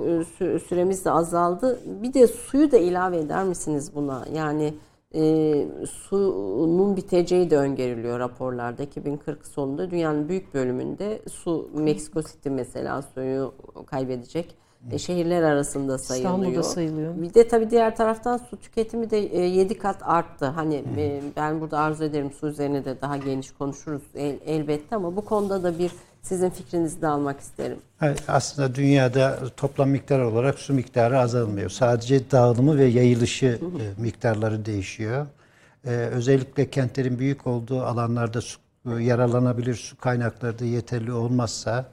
süremiz 0.68 1.04
de 1.04 1.10
azaldı. 1.10 1.80
Bir 2.02 2.14
de 2.14 2.26
suyu 2.26 2.70
da 2.72 2.78
ilave 2.78 3.18
eder 3.18 3.44
misiniz 3.44 3.94
buna? 3.94 4.24
Yani 4.34 4.74
e, 5.14 5.66
sunun 6.08 6.96
biteceği 6.96 7.50
de 7.50 7.56
öngörülüyor 7.56 8.18
raporlarda 8.18 8.82
2040 8.82 9.46
sonunda 9.46 9.90
dünyanın 9.90 10.28
büyük 10.28 10.54
bölümünde 10.54 11.22
su 11.30 11.70
Meksiko 11.74 12.22
City 12.22 12.48
mesela 12.48 13.02
suyu 13.02 13.54
kaybedecek. 13.86 14.54
E, 14.90 14.98
şehirler 14.98 15.42
arasında 15.42 15.98
sayılıyor. 15.98 16.34
İstanbul'da 16.34 16.62
sayılıyor. 16.62 17.22
Bir 17.22 17.34
de 17.34 17.48
tabii 17.48 17.70
diğer 17.70 17.96
taraftan 17.96 18.36
su 18.36 18.56
tüketimi 18.56 19.10
de 19.10 19.16
7 19.16 19.78
kat 19.78 19.96
arttı. 20.02 20.46
Hani 20.46 20.84
e, 20.96 21.20
ben 21.36 21.60
burada 21.60 21.78
arzu 21.78 22.04
ederim 22.04 22.30
su 22.40 22.48
üzerine 22.48 22.84
de 22.84 23.00
daha 23.00 23.16
geniş 23.16 23.50
konuşuruz 23.50 24.02
el- 24.14 24.38
elbette 24.46 24.96
ama 24.96 25.16
bu 25.16 25.24
konuda 25.24 25.62
da 25.62 25.78
bir 25.78 25.90
sizin 26.22 26.50
fikrinizi 26.50 27.02
de 27.02 27.06
almak 27.06 27.40
isterim. 27.40 27.78
Aslında 28.28 28.74
dünyada 28.74 29.38
toplam 29.56 29.90
miktar 29.90 30.20
olarak 30.20 30.58
su 30.58 30.74
miktarı 30.74 31.18
azalmıyor. 31.18 31.70
Sadece 31.70 32.30
dağılımı 32.30 32.78
ve 32.78 32.84
yayılışı 32.84 33.46
e, 33.46 34.02
miktarları 34.02 34.64
değişiyor. 34.64 35.26
Ee, 35.84 35.90
özellikle 35.90 36.70
kentlerin 36.70 37.18
büyük 37.18 37.46
olduğu 37.46 37.82
alanlarda 37.82 38.40
su, 38.40 38.58
e, 38.86 39.02
yaralanabilir 39.02 39.74
su 39.74 39.96
kaynakları 39.96 40.58
da 40.58 40.64
yeterli 40.64 41.12
olmazsa 41.12 41.90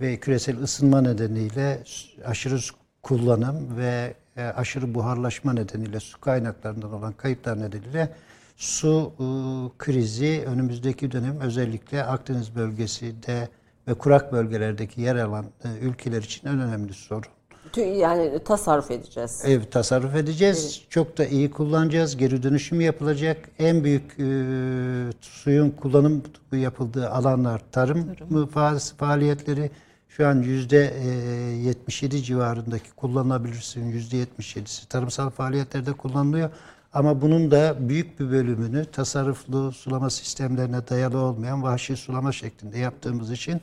ve 0.00 0.16
küresel 0.16 0.62
ısınma 0.62 1.00
nedeniyle 1.00 1.82
aşırı 2.24 2.58
su 2.58 2.74
kullanım 3.02 3.76
ve 3.76 4.14
e, 4.36 4.42
aşırı 4.42 4.94
buharlaşma 4.94 5.52
nedeniyle 5.52 6.00
su 6.00 6.20
kaynaklarından 6.20 6.92
olan 6.92 7.12
kayıplar 7.12 7.60
nedeniyle 7.60 8.14
su 8.56 9.12
e, 9.12 9.24
krizi 9.78 10.44
önümüzdeki 10.46 11.12
dönem 11.12 11.40
özellikle 11.40 12.04
Akdeniz 12.04 12.56
bölgesinde 12.56 13.48
ve 13.88 13.94
kurak 13.94 14.32
bölgelerdeki 14.32 15.00
yer 15.00 15.16
alan 15.16 15.44
e, 15.64 15.68
ülkeler 15.80 16.22
için 16.22 16.48
en 16.48 16.60
önemli 16.60 16.92
sorun. 16.94 17.30
Yani 17.76 18.44
tasarruf 18.44 18.90
edeceğiz. 18.90 19.42
Ev 19.44 19.62
tasarruf 19.64 20.14
edeceğiz. 20.14 20.82
Çok 20.90 21.18
da 21.18 21.26
iyi 21.26 21.50
kullanacağız. 21.50 22.16
Geri 22.16 22.42
dönüşüm 22.42 22.80
yapılacak. 22.80 23.48
En 23.58 23.84
büyük 23.84 24.02
e, 24.20 24.24
suyun 25.20 25.70
kullanım 25.70 26.22
yapıldığı 26.52 27.10
alanlar 27.10 27.62
tarım, 27.72 28.14
fa- 28.30 28.96
faaliyetleri. 28.96 29.70
Şu 30.08 30.26
an 30.28 30.42
yüzde 30.42 30.94
e, 31.00 31.06
77 31.08 32.22
civarındaki 32.22 32.90
kullanılabilir 32.90 33.54
suyun 33.54 33.86
yüzde 33.86 34.16
77'si 34.16 34.88
tarımsal 34.88 35.30
faaliyetlerde 35.30 35.92
kullanılıyor. 35.92 36.50
Ama 36.92 37.20
bunun 37.20 37.50
da 37.50 37.76
büyük 37.80 38.20
bir 38.20 38.30
bölümünü 38.30 38.84
tasarruflu 38.84 39.72
sulama 39.72 40.10
sistemlerine 40.10 40.88
dayalı 40.88 41.18
olmayan 41.18 41.62
vahşi 41.62 41.96
sulama 41.96 42.32
şeklinde 42.32 42.78
yaptığımız 42.78 43.30
için 43.30 43.60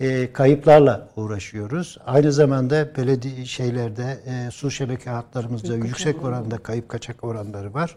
e, 0.00 0.32
kayıplarla 0.32 1.08
uğraşıyoruz. 1.16 1.98
Aynı 2.06 2.32
zamanda 2.32 2.96
belediye 2.96 3.44
şeylerde 3.44 4.18
e, 4.26 4.50
su 4.50 4.70
şebeke 4.70 5.10
hatlarımızda 5.10 5.74
yüksek 5.74 6.24
oranda 6.24 6.58
kayıp 6.58 6.88
kaçak 6.88 7.24
oranları 7.24 7.74
var. 7.74 7.96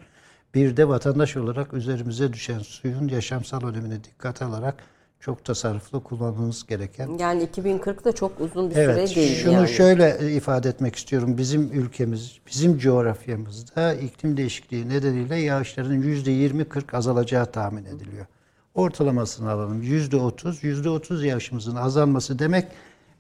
Bir 0.54 0.78
de 0.78 0.88
vatandaş 0.88 1.38
olarak 1.38 1.74
üzerimize 1.74 2.34
düşen 2.34 2.60
suyun 2.60 3.08
yaşamsal 3.08 3.64
önemine 3.64 4.04
dikkat 4.04 4.42
alarak 4.42 4.84
çok 5.20 5.46
tasarruflu 5.46 6.04
kullanmamız 6.04 6.66
gereken 6.68 7.18
Yani 7.20 7.44
2040 7.44 8.06
da 8.06 8.12
çok 8.12 8.41
uzun 8.41 8.70
bir 8.70 8.76
Evet, 8.76 9.10
süre 9.10 9.22
değil 9.22 9.38
şunu 9.44 9.54
yani. 9.54 9.68
şöyle 9.70 10.18
e, 10.22 10.32
ifade 10.32 10.70
etmek 10.70 10.96
istiyorum. 10.96 11.38
Bizim 11.38 11.62
ülkemiz, 11.74 12.38
bizim 12.48 12.78
coğrafyamızda 12.78 13.94
iklim 13.94 14.38
değişikliği 14.38 14.90
nedeniyle 14.90 15.36
yağışların 15.36 15.94
yüzde 16.02 16.32
20-40 16.32 16.98
azalacağı 16.98 17.46
tahmin 17.46 17.86
ediliyor. 17.86 18.26
Ortalamasını 18.76 19.52
alalım. 19.52 19.82
Yüzde 19.82 20.16
30, 20.18 20.64
yüzde 20.64 20.90
30 20.90 21.24
yağışımızın 21.24 21.76
azalması 21.76 22.40
demek 22.40 22.68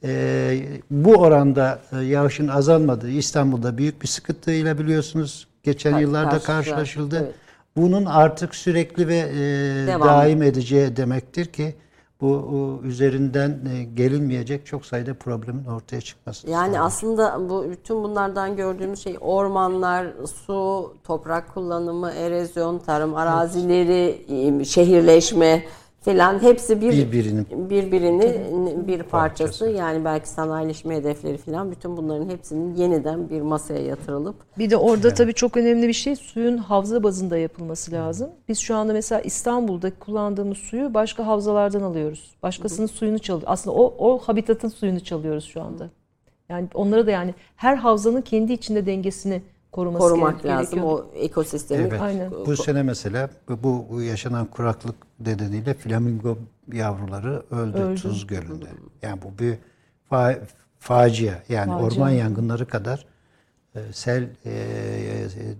e, 0.03 0.59
bu 0.91 1.15
oranda 1.15 1.79
e, 1.91 1.97
yağışın 1.97 2.47
azalmadığı 2.47 3.09
İstanbul'da 3.09 3.77
büyük 3.77 4.01
bir 4.01 4.07
sıkıntıyla 4.07 4.79
biliyorsunuz 4.79 5.47
geçen 5.63 5.91
Kar- 5.91 5.99
yıllarda 6.01 6.39
karşılaşıldı. 6.39 7.19
evet. 7.23 7.35
Bunun 7.75 8.05
artık 8.05 8.55
sürekli 8.55 9.07
ve 9.07 9.17
e, 9.17 9.99
daim 9.99 10.43
edeceği 10.43 10.95
demektir 10.97 11.45
ki 11.45 11.75
bu 12.21 12.81
üzerinden 12.83 13.49
e, 13.49 13.83
gelinmeyecek 13.83 14.65
çok 14.65 14.85
sayıda 14.85 15.13
problemin 15.13 15.65
ortaya 15.65 16.01
çıkması. 16.01 16.49
Yani 16.49 16.81
aslında 16.81 17.49
bu 17.49 17.65
bütün 17.71 18.03
bunlardan 18.03 18.55
gördüğümüz 18.55 19.03
şey 19.03 19.17
ormanlar, 19.21 20.07
su, 20.45 20.93
toprak 21.03 21.53
kullanımı, 21.53 22.11
erozyon, 22.11 22.79
tarım 22.79 23.15
arazileri, 23.15 24.65
şehirleşme 24.65 25.63
filan 26.01 26.41
hepsi 26.41 26.81
bir 26.81 26.91
Birbirinin. 26.91 27.69
birbirini 27.69 28.43
bir 28.87 29.03
parçası. 29.03 29.69
Yani 29.69 30.05
belki 30.05 30.29
sanayileşme 30.29 30.95
hedefleri 30.95 31.37
filan 31.37 31.71
bütün 31.71 31.97
bunların 31.97 32.29
hepsinin 32.29 32.75
yeniden 32.75 33.29
bir 33.29 33.41
masaya 33.41 33.81
yatırılıp 33.81 34.35
Bir 34.57 34.69
de 34.69 34.77
orada 34.77 35.13
tabii 35.13 35.33
çok 35.33 35.57
önemli 35.57 35.87
bir 35.87 35.93
şey 35.93 36.15
suyun 36.15 36.57
havza 36.57 37.03
bazında 37.03 37.37
yapılması 37.37 37.91
lazım. 37.91 38.29
Biz 38.49 38.59
şu 38.59 38.75
anda 38.75 38.93
mesela 38.93 39.21
İstanbul'da 39.21 39.91
kullandığımız 39.99 40.57
suyu 40.57 40.93
başka 40.93 41.27
havzalardan 41.27 41.81
alıyoruz. 41.81 42.35
Başkasının 42.43 42.87
suyunu 42.87 43.19
çalıyoruz. 43.19 43.49
Aslında 43.51 43.75
o, 43.75 43.95
o 43.97 44.17
habitatın 44.17 44.69
suyunu 44.69 44.99
çalıyoruz 44.99 45.45
şu 45.45 45.61
anda. 45.61 45.89
Yani 46.49 46.67
onlara 46.73 47.07
da 47.07 47.11
yani 47.11 47.33
her 47.55 47.75
havzanın 47.75 48.21
kendi 48.21 48.53
içinde 48.53 48.85
dengesini 48.85 49.41
koruması 49.71 49.99
korumak 50.03 50.45
lazım 50.45 50.79
gerekiyor. 50.79 50.85
o 50.85 51.15
ekosistemi. 51.15 51.87
Evet. 51.87 52.01
Aynen. 52.01 52.31
Bu 52.31 52.57
sene 52.57 52.83
mesela 52.83 53.29
bu, 53.49 53.85
bu 53.89 54.01
yaşanan 54.01 54.45
kuraklık 54.45 54.95
nedeniyle 55.19 55.73
flamingo 55.73 56.37
yavruları 56.73 57.43
öldü, 57.51 57.77
Öldü. 57.77 58.01
Tuz 58.01 58.27
Gölü'nde. 58.27 58.65
Yani 59.01 59.21
bu 59.21 59.39
bir 59.39 59.55
fa- 60.11 60.39
facia. 60.79 61.33
Yani 61.49 61.71
Facia. 61.71 61.85
orman 61.87 62.09
yangınları 62.09 62.67
kadar 62.67 63.05
e, 63.75 63.79
sel 63.93 64.23
e, 64.45 64.51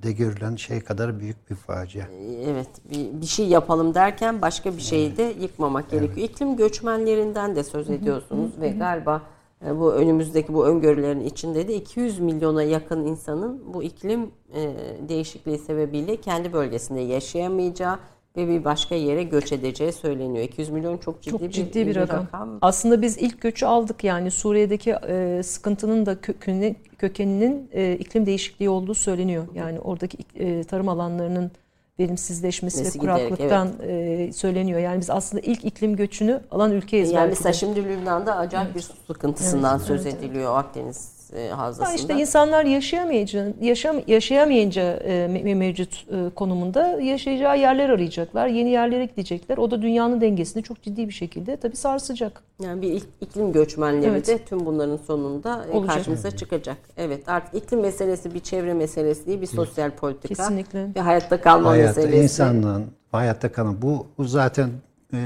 de 0.03 0.11
görülen 0.11 0.55
şey 0.55 0.81
kadar 0.81 1.19
büyük 1.19 1.49
bir 1.49 1.55
facia. 1.55 2.05
Evet 2.45 2.69
bir, 2.91 3.21
bir 3.21 3.25
şey 3.25 3.47
yapalım 3.47 3.93
derken 3.93 4.41
başka 4.41 4.77
bir 4.77 4.81
şeyi 4.81 5.17
de 5.17 5.33
yıkmamak 5.41 5.91
gerekiyor. 5.91 6.29
İklim 6.29 6.55
göçmenlerinden 6.57 7.55
de 7.55 7.63
söz 7.63 7.89
ediyorsunuz 7.89 8.51
ve 8.61 8.69
galiba 8.69 9.15
e, 9.15 9.38
bu 9.61 9.93
önümüzdeki 9.93 10.53
bu 10.53 10.65
öngörülerin 10.65 11.19
içinde 11.19 11.67
de 11.67 11.75
200 11.75 12.19
milyona 12.19 12.63
yakın 12.63 13.05
insanın 13.05 13.73
bu 13.73 13.83
iklim 13.83 14.31
e, 14.53 14.73
değişikliği 15.09 15.57
sebebiyle 15.57 16.15
kendi 16.15 16.53
bölgesinde 16.53 16.99
yaşayamayacağı 16.99 17.99
ve 18.37 18.47
bir 18.47 18.63
başka 18.63 18.95
yere 18.95 19.23
göç 19.23 19.51
edeceği 19.51 19.91
söyleniyor. 19.91 20.45
200 20.45 20.69
milyon 20.69 20.97
çok 20.97 21.21
ciddi, 21.21 21.37
Çok 21.37 21.51
ciddi 21.51 21.87
bir, 21.87 21.95
rakam. 21.95 22.23
rakam. 22.25 22.57
Aslında 22.61 23.01
biz 23.01 23.17
ilk 23.17 23.41
göçü 23.41 23.65
aldık 23.65 24.03
yani 24.03 24.31
Suriye'deki 24.31 24.91
e, 25.07 25.43
sıkıntının 25.43 26.05
da 26.05 26.21
kökeni, 26.21 26.75
kökeninin 26.97 27.69
e, 27.73 27.93
iklim 27.93 28.25
değişikliği 28.25 28.69
olduğu 28.69 28.93
söyleniyor. 28.93 29.47
Yani 29.55 29.79
oradaki 29.79 30.17
e, 30.35 30.63
tarım 30.63 30.89
alanlarının 30.89 31.51
verimsizleşmesi 31.99 32.83
Nesi 32.83 32.99
ve 32.99 33.01
giderek, 33.01 33.29
kuraklıktan 33.29 33.69
e, 33.87 34.33
söyleniyor. 34.33 34.79
Yani 34.79 34.99
biz 34.99 35.09
aslında 35.09 35.41
ilk 35.45 35.65
iklim 35.65 35.95
göçünü 35.95 36.41
alan 36.51 36.71
ülkeyiz. 36.71 37.11
Yani 37.11 37.29
mesela 37.29 37.53
de. 37.53 37.57
şimdi 37.57 37.83
Lübnan'da 37.83 38.35
acayip 38.37 38.75
bir 38.75 38.81
su 38.81 38.93
sıkıntısından 39.07 39.77
söz 39.77 40.05
ediliyor 40.05 40.57
Akdeniz 40.57 41.18
e, 41.35 41.49
havzasında. 41.49 41.95
işte 41.95 42.13
insanlar 42.13 42.65
yaşayamayınca, 42.65 43.47
yaşam, 43.61 43.95
yaşayamayınca 44.07 44.81
e, 44.81 45.11
me- 45.11 45.55
mevcut 45.55 46.05
e, 46.11 46.29
konumunda 46.35 46.87
yaşayacağı 47.01 47.59
yerler 47.59 47.89
arayacaklar. 47.89 48.47
Yeni 48.47 48.69
yerlere 48.69 49.05
gidecekler. 49.05 49.57
O 49.57 49.71
da 49.71 49.81
dünyanın 49.81 50.21
dengesini 50.21 50.63
çok 50.63 50.81
ciddi 50.81 51.07
bir 51.07 51.13
şekilde 51.13 51.57
tabii 51.57 51.75
sarsacak. 51.75 52.43
Yani 52.63 52.81
bir 52.81 52.87
ik- 52.93 53.07
iklim 53.21 53.51
göçmenleri 53.51 54.05
Evet. 54.05 54.27
de 54.27 54.37
tüm 54.37 54.65
bunların 54.65 54.97
sonunda 55.07 55.65
e, 55.71 55.77
Olacak. 55.77 55.95
karşımıza 55.95 56.31
çıkacak. 56.31 56.77
Evet 56.97 57.29
artık 57.29 57.63
iklim 57.63 57.79
meselesi 57.79 58.33
bir 58.33 58.39
çevre 58.39 58.73
meselesi 58.73 59.25
değil 59.27 59.41
bir 59.41 59.45
sosyal 59.47 59.91
politika. 59.91 60.27
Kesinlikle. 60.35 60.87
Ve 60.95 60.99
hayatta 61.01 61.41
kalma 61.41 61.69
hayatta 61.69 62.01
meselesi. 62.01 62.23
insanlığın 62.23 62.85
hayatta 63.11 63.51
kalan 63.51 63.81
bu, 63.81 64.07
bu 64.17 64.23
zaten 64.23 64.69
e, 65.13 65.17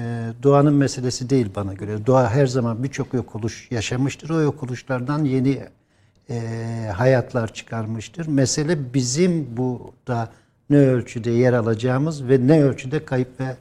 doğanın 0.44 0.74
meselesi 0.74 1.30
değil 1.30 1.48
bana 1.56 1.74
göre. 1.74 2.06
Doğa 2.06 2.30
her 2.30 2.48
zaman 2.48 2.84
birçok 2.84 3.14
yok 3.14 3.36
oluş 3.36 3.72
yaşamıştır. 3.72 4.30
O 4.30 4.42
yok 4.42 4.64
oluşlardan 4.64 5.24
yeni 5.24 5.60
e, 6.30 6.90
hayatlar 6.96 7.54
çıkarmıştır. 7.54 8.28
Mesele 8.28 8.94
bizim 8.94 9.58
burada 9.58 10.30
ne 10.70 10.78
ölçüde 10.78 11.32
yer 11.32 11.54
alacağımız 11.54 12.28
ve 12.30 12.48
ne 12.48 12.64
ölçüde 12.64 13.06
kayıp 13.06 13.40
ve 13.40 13.56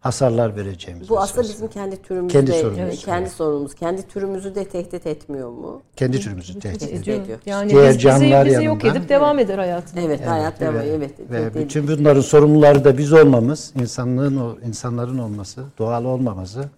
hasarlar 0.00 0.56
vereceğimiz. 0.56 1.08
Bu 1.08 1.20
aslında 1.20 1.48
bizim 1.48 1.68
kendi 1.68 2.02
türümüzü 2.02 2.32
Kendi 2.32 2.50
de, 2.52 2.60
sorunumuz. 2.60 3.04
kendi 3.04 3.30
sorunumuz. 3.30 3.74
Kendi 3.74 4.08
türümüzü 4.08 4.54
de 4.54 4.64
tehdit 4.64 5.06
etmiyor 5.06 5.48
mu? 5.50 5.82
kendi 5.96 6.20
türümüzü 6.20 6.60
tehdit 6.60 6.82
ediyor. 6.82 7.00
ediyor. 7.02 7.20
Ediyor. 7.24 7.38
Yani 7.46 7.70
Diğer 7.70 7.82
biz, 7.88 7.88
bizi, 7.94 7.98
canlılar 7.98 8.46
bizi 8.46 8.64
yok 8.64 8.84
yanında. 8.84 8.98
edip 8.98 9.08
devam 9.08 9.38
eder 9.38 9.58
hayatına. 9.58 10.00
Evet, 10.00 10.26
hayat 10.26 10.60
devam. 10.60 10.74
ve, 10.74 10.80
Evet. 10.80 11.10
ve 11.30 11.54
bütün 11.54 11.88
bunların 11.88 12.20
sorumluları 12.20 12.84
da 12.84 12.98
biz 12.98 13.12
olmamız, 13.12 13.72
insanlığın 13.80 14.36
o 14.36 14.56
insanların 14.66 15.18
olması, 15.18 15.64
doğal 15.78 16.04
olmaması 16.04 16.68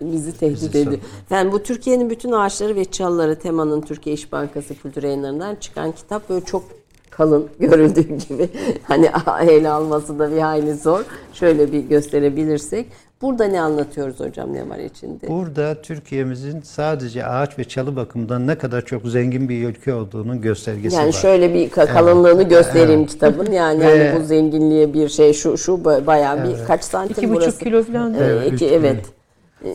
bizi 0.00 0.38
tehdit 0.38 0.74
ediyor. 0.74 0.98
Yani 1.30 1.52
bu 1.52 1.62
Türkiye'nin 1.62 2.10
bütün 2.10 2.32
ağaçları 2.32 2.76
ve 2.76 2.84
çalıları 2.84 3.38
temanın 3.38 3.80
Türkiye 3.80 4.14
İş 4.14 4.32
Bankası 4.32 4.74
kültür 4.74 5.02
yayınlarından 5.02 5.54
çıkan 5.54 5.92
kitap 5.92 6.28
böyle 6.30 6.44
çok 6.44 6.62
kalın 7.10 7.48
görüldüğü 7.60 8.00
gibi 8.28 8.48
hani 8.82 9.10
ele 9.50 9.68
alması 9.68 10.18
da 10.18 10.30
bir 10.32 10.38
hayli 10.40 10.74
zor. 10.74 11.04
Şöyle 11.32 11.72
bir 11.72 11.80
gösterebilirsek. 11.80 12.86
Burada 13.22 13.44
ne 13.44 13.60
anlatıyoruz 13.60 14.20
hocam 14.20 14.52
ne 14.54 14.68
var 14.68 14.78
içinde? 14.78 15.28
Burada 15.28 15.82
Türkiye'mizin 15.82 16.60
sadece 16.60 17.26
ağaç 17.26 17.58
ve 17.58 17.64
çalı 17.64 17.96
bakımından 17.96 18.46
ne 18.46 18.58
kadar 18.58 18.84
çok 18.84 19.06
zengin 19.06 19.48
bir 19.48 19.68
ülke 19.68 19.94
olduğunun 19.94 20.40
göstergesi 20.40 20.96
Yani 20.96 21.06
var. 21.08 21.12
şöyle 21.12 21.54
bir 21.54 21.70
ka- 21.70 21.92
kalınlığını 21.92 22.42
göstereyim 22.42 23.06
kitabın. 23.06 23.52
Yani 23.52 23.80
Ve- 23.80 24.08
hani 24.12 24.20
bu 24.20 24.24
zenginliğe 24.26 24.94
bir 24.94 25.08
şey 25.08 25.32
şu 25.32 25.58
şu 25.58 25.72
ba- 25.72 26.06
bayağı 26.06 26.44
bir 26.48 26.64
kaç 26.66 26.84
santim 26.84 27.12
İki 27.18 27.28
buçuk 27.30 27.42
burası? 27.42 27.58
kilo 27.58 27.82
falan. 27.82 28.14
Ee, 28.14 28.18
Evet, 28.20 28.52
iki- 28.52 28.66
evet. 28.66 29.04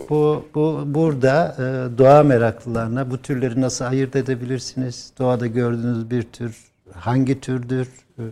Bu, 0.10 0.46
bu 0.56 0.84
burada 0.86 1.56
e, 1.60 1.98
doğa 1.98 2.24
meraklılarına 2.24 3.12
bu 3.12 3.18
türleri 3.18 3.62
nasıl 3.62 3.86
ayırt 3.86 4.16
edebilirsiniz? 4.16 5.14
Doğada 5.20 5.48
gördüğünüz 5.48 6.12
bir 6.12 6.24
tür 6.24 6.58
hangi 6.94 7.40
türdür? 7.42 7.88
E, 8.20 8.24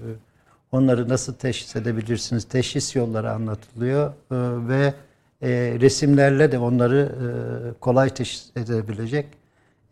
onları 0.71 1.09
nasıl 1.09 1.33
teşhis 1.33 1.75
edebilirsiniz? 1.75 2.43
Teşhis 2.43 2.95
yolları 2.95 3.31
anlatılıyor 3.31 4.07
e, 4.07 4.13
ve 4.69 4.93
e, 5.41 5.49
resimlerle 5.81 6.51
de 6.51 6.59
onları 6.59 7.11
e, 7.11 7.27
kolay 7.79 8.09
teşhis 8.09 8.49
edebilecek 8.55 9.25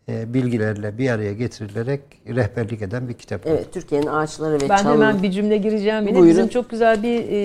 e, 0.08 0.34
bilgilerle 0.34 0.98
bir 0.98 1.10
araya 1.10 1.32
getirilerek 1.32 2.00
rehberlik 2.28 2.82
eden 2.82 3.08
bir 3.08 3.14
kitap. 3.14 3.46
Evet 3.46 3.72
Türkiye'nin 3.72 4.06
ağaçları 4.06 4.54
ve 4.60 4.68
Ben 4.68 4.76
çalı. 4.76 4.92
hemen 4.94 5.22
bir 5.22 5.30
cümle 5.30 5.56
gireceğim 5.56 6.06
yine. 6.06 6.14
Buyurun. 6.14 6.28
Bizim 6.30 6.48
çok 6.48 6.70
güzel 6.70 7.02
bir 7.02 7.24
e, 7.28 7.36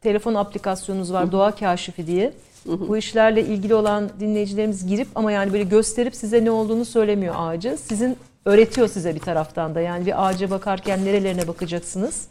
telefon 0.00 0.34
aplikasyonumuz 0.34 1.12
var 1.12 1.32
Doğa 1.32 1.50
Kaşifi 1.50 2.06
diye. 2.06 2.32
Bu 2.66 2.96
işlerle 2.96 3.42
ilgili 3.42 3.74
olan 3.74 4.10
dinleyicilerimiz 4.20 4.86
girip 4.86 5.08
ama 5.14 5.32
yani 5.32 5.52
böyle 5.52 5.64
gösterip 5.64 6.14
size 6.14 6.44
ne 6.44 6.50
olduğunu 6.50 6.84
söylemiyor 6.84 7.34
ağacı. 7.38 7.76
Sizin 7.82 8.16
öğretiyor 8.44 8.88
size 8.88 9.14
bir 9.14 9.20
taraftan 9.20 9.74
da. 9.74 9.80
Yani 9.80 10.06
bir 10.06 10.28
ağaca 10.28 10.50
bakarken 10.50 11.04
nerelerine 11.04 11.48
bakacaksınız 11.48 12.26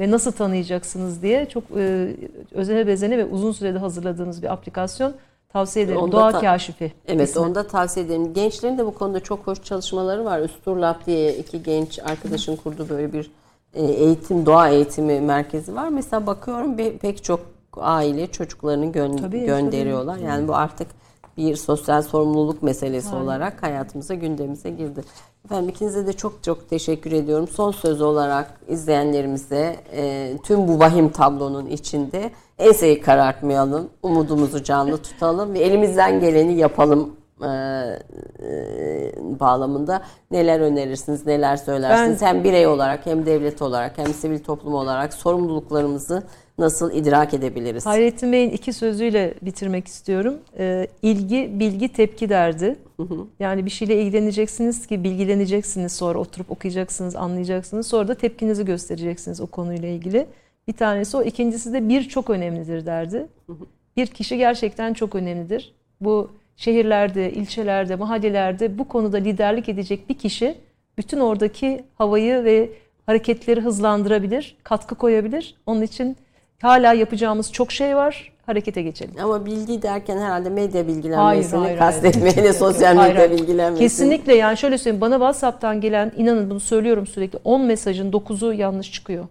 ve 0.00 0.10
nasıl 0.10 0.32
tanıyacaksınız 0.32 1.22
diye 1.22 1.46
çok 1.48 1.64
e, 1.76 2.10
özene 2.50 2.86
bezene 2.86 3.18
ve 3.18 3.24
uzun 3.24 3.52
sürede 3.52 3.78
hazırladığımız 3.78 4.42
bir 4.42 4.52
aplikasyon 4.52 5.14
tavsiye 5.52 5.84
ederim. 5.84 6.00
Onda 6.00 6.12
Doğa 6.16 6.32
ta- 6.32 6.40
Kaşifi. 6.40 6.92
Evet 7.06 7.28
ismi. 7.28 7.42
onu 7.42 7.54
da 7.54 7.66
tavsiye 7.66 8.06
ederim. 8.06 8.34
Gençlerin 8.34 8.78
de 8.78 8.86
bu 8.86 8.94
konuda 8.94 9.20
çok 9.20 9.46
hoş 9.46 9.62
çalışmaları 9.62 10.24
var. 10.24 10.40
Üsturlap 10.40 11.06
diye 11.06 11.36
iki 11.36 11.62
genç 11.62 11.98
arkadaşın 11.98 12.56
kurduğu 12.56 12.88
böyle 12.88 13.12
bir 13.12 13.30
eğitim, 13.74 14.46
doğa 14.46 14.68
eğitimi 14.68 15.20
merkezi 15.20 15.74
var. 15.74 15.88
Mesela 15.88 16.26
bakıyorum 16.26 16.78
bir, 16.78 16.98
pek 16.98 17.24
çok 17.24 17.40
aile 17.76 18.26
çocuklarını 18.26 18.92
gön- 18.92 19.16
Tabii, 19.16 19.44
gönderiyorlar. 19.44 20.16
Yani 20.16 20.48
bu 20.48 20.54
artık 20.54 20.86
bir 21.36 21.56
sosyal 21.56 22.02
sorumluluk 22.02 22.62
meselesi 22.62 23.14
olarak 23.14 23.62
hayatımıza, 23.62 24.14
gündemimize 24.14 24.70
girdi. 24.70 25.04
Efendim 25.44 25.68
ikinize 25.68 26.06
de 26.06 26.12
çok 26.12 26.42
çok 26.42 26.70
teşekkür 26.70 27.12
ediyorum. 27.12 27.48
Son 27.48 27.70
söz 27.70 28.00
olarak 28.00 28.60
izleyenlerimize 28.68 29.76
e, 29.92 30.32
tüm 30.42 30.68
bu 30.68 30.78
vahim 30.78 31.08
tablonun 31.08 31.66
içinde 31.66 32.30
enseyi 32.58 33.00
karartmayalım, 33.00 33.88
umudumuzu 34.02 34.62
canlı 34.62 34.98
tutalım 34.98 35.54
ve 35.54 35.58
elimizden 35.58 36.20
geleni 36.20 36.54
yapalım 36.54 37.10
e, 37.42 37.46
e, 37.46 39.12
bağlamında 39.40 40.02
neler 40.30 40.60
önerirsiniz, 40.60 41.26
neler 41.26 41.56
söylersiniz? 41.56 42.22
hem 42.22 42.44
birey 42.44 42.66
olarak 42.66 43.06
hem 43.06 43.26
devlet 43.26 43.62
olarak 43.62 43.98
hem 43.98 44.06
sivil 44.06 44.38
toplum 44.38 44.74
olarak 44.74 45.14
sorumluluklarımızı 45.14 46.22
nasıl 46.58 46.92
idrak 46.92 47.34
edebiliriz? 47.34 47.86
Hayrettin 47.86 48.32
Bey'in 48.32 48.50
iki 48.50 48.72
sözüyle 48.72 49.34
bitirmek 49.42 49.86
istiyorum. 49.86 50.34
Ee, 50.58 50.86
ilgi, 51.02 51.50
bilgi, 51.60 51.92
tepki 51.92 52.28
derdi. 52.28 52.76
Yani 53.40 53.64
bir 53.64 53.70
şeyle 53.70 54.02
ilgileneceksiniz 54.02 54.86
ki 54.86 55.04
bilgileneceksiniz 55.04 55.92
sonra 55.92 56.18
oturup 56.18 56.50
okuyacaksınız, 56.50 57.16
anlayacaksınız. 57.16 57.86
Sonra 57.86 58.08
da 58.08 58.14
tepkinizi 58.14 58.64
göstereceksiniz 58.64 59.40
o 59.40 59.46
konuyla 59.46 59.88
ilgili. 59.88 60.26
Bir 60.68 60.72
tanesi 60.72 61.16
o. 61.16 61.22
ikincisi 61.22 61.72
de 61.72 61.88
bir 61.88 62.08
çok 62.08 62.30
önemlidir 62.30 62.86
derdi. 62.86 63.26
Bir 63.96 64.06
kişi 64.06 64.38
gerçekten 64.38 64.94
çok 64.94 65.14
önemlidir. 65.14 65.74
Bu 66.00 66.30
şehirlerde, 66.56 67.32
ilçelerde, 67.32 67.96
mahallelerde 67.96 68.78
bu 68.78 68.88
konuda 68.88 69.16
liderlik 69.16 69.68
edecek 69.68 70.08
bir 70.08 70.18
kişi 70.18 70.54
bütün 70.98 71.20
oradaki 71.20 71.84
havayı 71.94 72.44
ve 72.44 72.70
hareketleri 73.06 73.60
hızlandırabilir, 73.60 74.56
katkı 74.62 74.94
koyabilir. 74.94 75.54
Onun 75.66 75.82
için 75.82 76.16
hala 76.62 76.92
yapacağımız 76.92 77.52
çok 77.52 77.72
şey 77.72 77.96
var. 77.96 78.32
Harekete 78.46 78.82
geçelim. 78.82 79.14
Ama 79.22 79.46
bilgi 79.46 79.82
derken 79.82 80.18
herhalde 80.18 80.48
medya 80.48 80.86
bilgilenmesini 80.86 81.76
kastetmeyle 81.76 82.52
sosyal 82.52 82.96
medya 82.96 83.18
hayır. 83.18 83.30
bilgilenmesini. 83.30 83.84
Kesinlikle 83.84 84.34
yani 84.34 84.56
şöyle 84.56 84.78
söyleyeyim 84.78 85.00
bana 85.00 85.14
WhatsApp'tan 85.14 85.80
gelen 85.80 86.12
inanın 86.16 86.50
bunu 86.50 86.60
söylüyorum 86.60 87.06
sürekli 87.06 87.38
10 87.44 87.60
mesajın 87.60 88.12
9'u 88.12 88.52
yanlış 88.52 88.92
çıkıyor. 88.92 89.24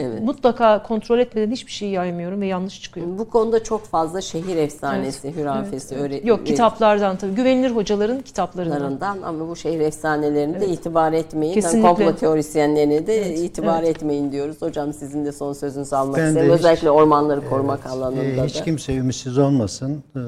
Evet. 0.00 0.22
Mutlaka 0.22 0.82
kontrol 0.82 1.18
etmeden 1.18 1.50
hiçbir 1.50 1.72
şey 1.72 1.88
yaymıyorum 1.88 2.40
ve 2.40 2.46
yanlış 2.46 2.82
çıkıyor. 2.82 3.06
Bu 3.18 3.30
konuda 3.30 3.62
çok 3.64 3.84
fazla 3.84 4.20
şehir 4.20 4.56
efsanesi, 4.56 5.36
hürafesi, 5.36 5.94
öğre- 5.94 6.26
Yok 6.26 6.46
kitaplardan 6.46 7.16
tabii 7.16 7.34
güvenilir 7.34 7.70
hocaların 7.70 8.20
kitaplarından. 8.20 9.22
ama 9.22 9.48
bu 9.48 9.56
şehir 9.56 9.80
efsanelerine 9.80 10.60
de 10.60 10.68
itibar 10.68 11.12
etmeyin. 11.12 11.54
Kesinlikle. 11.54 11.88
Komplo 11.88 12.16
teorisyenlerine 12.16 13.06
de 13.06 13.16
Evet, 13.26 13.38
itibar 13.38 13.82
evet. 13.82 13.96
etmeyin 13.96 14.32
diyoruz. 14.32 14.56
Hocam 14.62 14.92
sizin 14.92 15.24
de 15.24 15.32
son 15.32 15.52
sözünüzü 15.52 15.96
almak 15.96 16.16
Ben 16.16 16.28
isterim. 16.28 16.46
hiç- 16.52 16.58
Özellikle 16.58 16.90
ormanları 16.90 17.48
korumak 17.48 17.86
alanında 17.86 18.22
Ee, 18.42 18.46
hiç 18.46 18.60
da. 18.60 18.64
kimse 18.64 18.94
ümitsiz 18.96 19.38
olmasın. 19.38 20.02
Ee, 20.16 20.20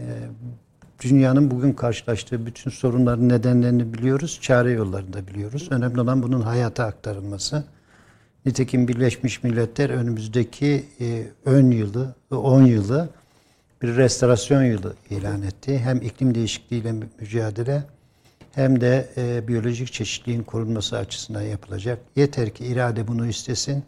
e, 0.00 0.06
dünyanın 1.02 1.50
bugün 1.50 1.72
karşılaştığı 1.72 2.46
bütün 2.46 2.70
sorunların 2.70 3.28
nedenlerini 3.28 3.94
biliyoruz, 3.94 4.38
çare 4.42 4.70
yollarını 4.72 5.12
da 5.12 5.26
biliyoruz. 5.26 5.68
Önemli 5.70 6.00
olan 6.00 6.22
bunun 6.22 6.40
hayata 6.40 6.84
aktarılması. 6.84 7.64
Nitekim 8.46 8.88
Birleşmiş 8.88 9.42
Milletler 9.42 9.90
önümüzdeki 9.90 10.84
e, 11.00 11.26
ön 11.44 11.70
yılı, 11.70 12.14
10 12.30 12.62
yılı 12.64 13.08
bir 13.82 13.96
restorasyon 13.96 14.62
yılı 14.64 14.94
ilan 15.10 15.42
etti. 15.42 15.78
Hem 15.78 15.96
iklim 16.02 16.34
değişikliğiyle 16.34 16.92
mü- 16.92 17.08
mücadele 17.20 17.82
hem 18.54 18.80
de 18.80 19.08
e, 19.16 19.48
biyolojik 19.48 19.92
çeşitliliğin 19.92 20.42
korunması 20.42 20.98
açısından 20.98 21.42
yapılacak. 21.42 21.98
Yeter 22.16 22.50
ki 22.54 22.66
irade 22.66 23.08
bunu 23.08 23.26
istesin. 23.26 23.84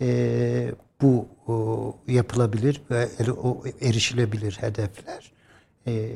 E, 0.00 0.70
bu 1.02 1.28
o, 1.46 1.96
yapılabilir 2.08 2.80
ve 2.90 3.08
el- 3.18 3.30
o 3.30 3.62
erişilebilir 3.80 4.52
hedefler. 4.60 5.32
E, 5.86 6.10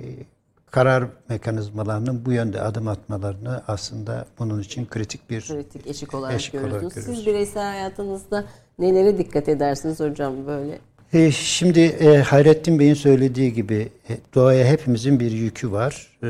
karar 0.70 1.04
mekanizmalarının 1.28 2.24
bu 2.24 2.32
yönde 2.32 2.60
adım 2.60 2.88
atmalarını 2.88 3.62
aslında 3.68 4.26
bunun 4.38 4.60
için 4.60 4.86
kritik 4.86 5.30
bir 5.30 5.40
Kritik 5.40 5.86
eşik 5.86 6.14
olarak 6.14 6.34
Eşik 6.34 6.54
olarak 6.54 6.70
görüyorsunuz. 6.70 6.94
görüyoruz. 6.94 7.18
Siz 7.18 7.26
bireysel 7.26 7.62
hayatınızda 7.62 8.44
nelere 8.78 9.18
dikkat 9.18 9.48
edersiniz 9.48 10.00
hocam 10.00 10.46
böyle? 10.46 10.78
E, 11.12 11.30
şimdi 11.30 11.80
e, 11.80 12.18
Hayrettin 12.18 12.78
Bey'in 12.78 12.94
söylediği 12.94 13.52
gibi 13.52 13.88
e, 14.08 14.18
doğaya 14.34 14.66
hepimizin 14.66 15.20
bir 15.20 15.30
yükü 15.30 15.72
var. 15.72 16.18
E, 16.22 16.28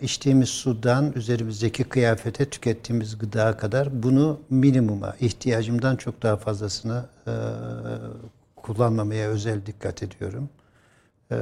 içtiğimiz 0.00 0.48
sudan 0.48 1.12
üzerimizdeki 1.12 1.84
kıyafete 1.84 2.44
tükettiğimiz 2.44 3.18
gıdaya 3.18 3.56
kadar 3.56 4.02
bunu 4.02 4.40
minimuma, 4.50 5.16
ihtiyacımdan 5.20 5.96
çok 5.96 6.22
daha 6.22 6.36
fazlasını 6.36 7.04
e, 7.26 7.32
kullanmamaya 8.56 9.28
özel 9.28 9.66
dikkat 9.66 10.02
ediyorum. 10.02 10.48
E, 11.32 11.36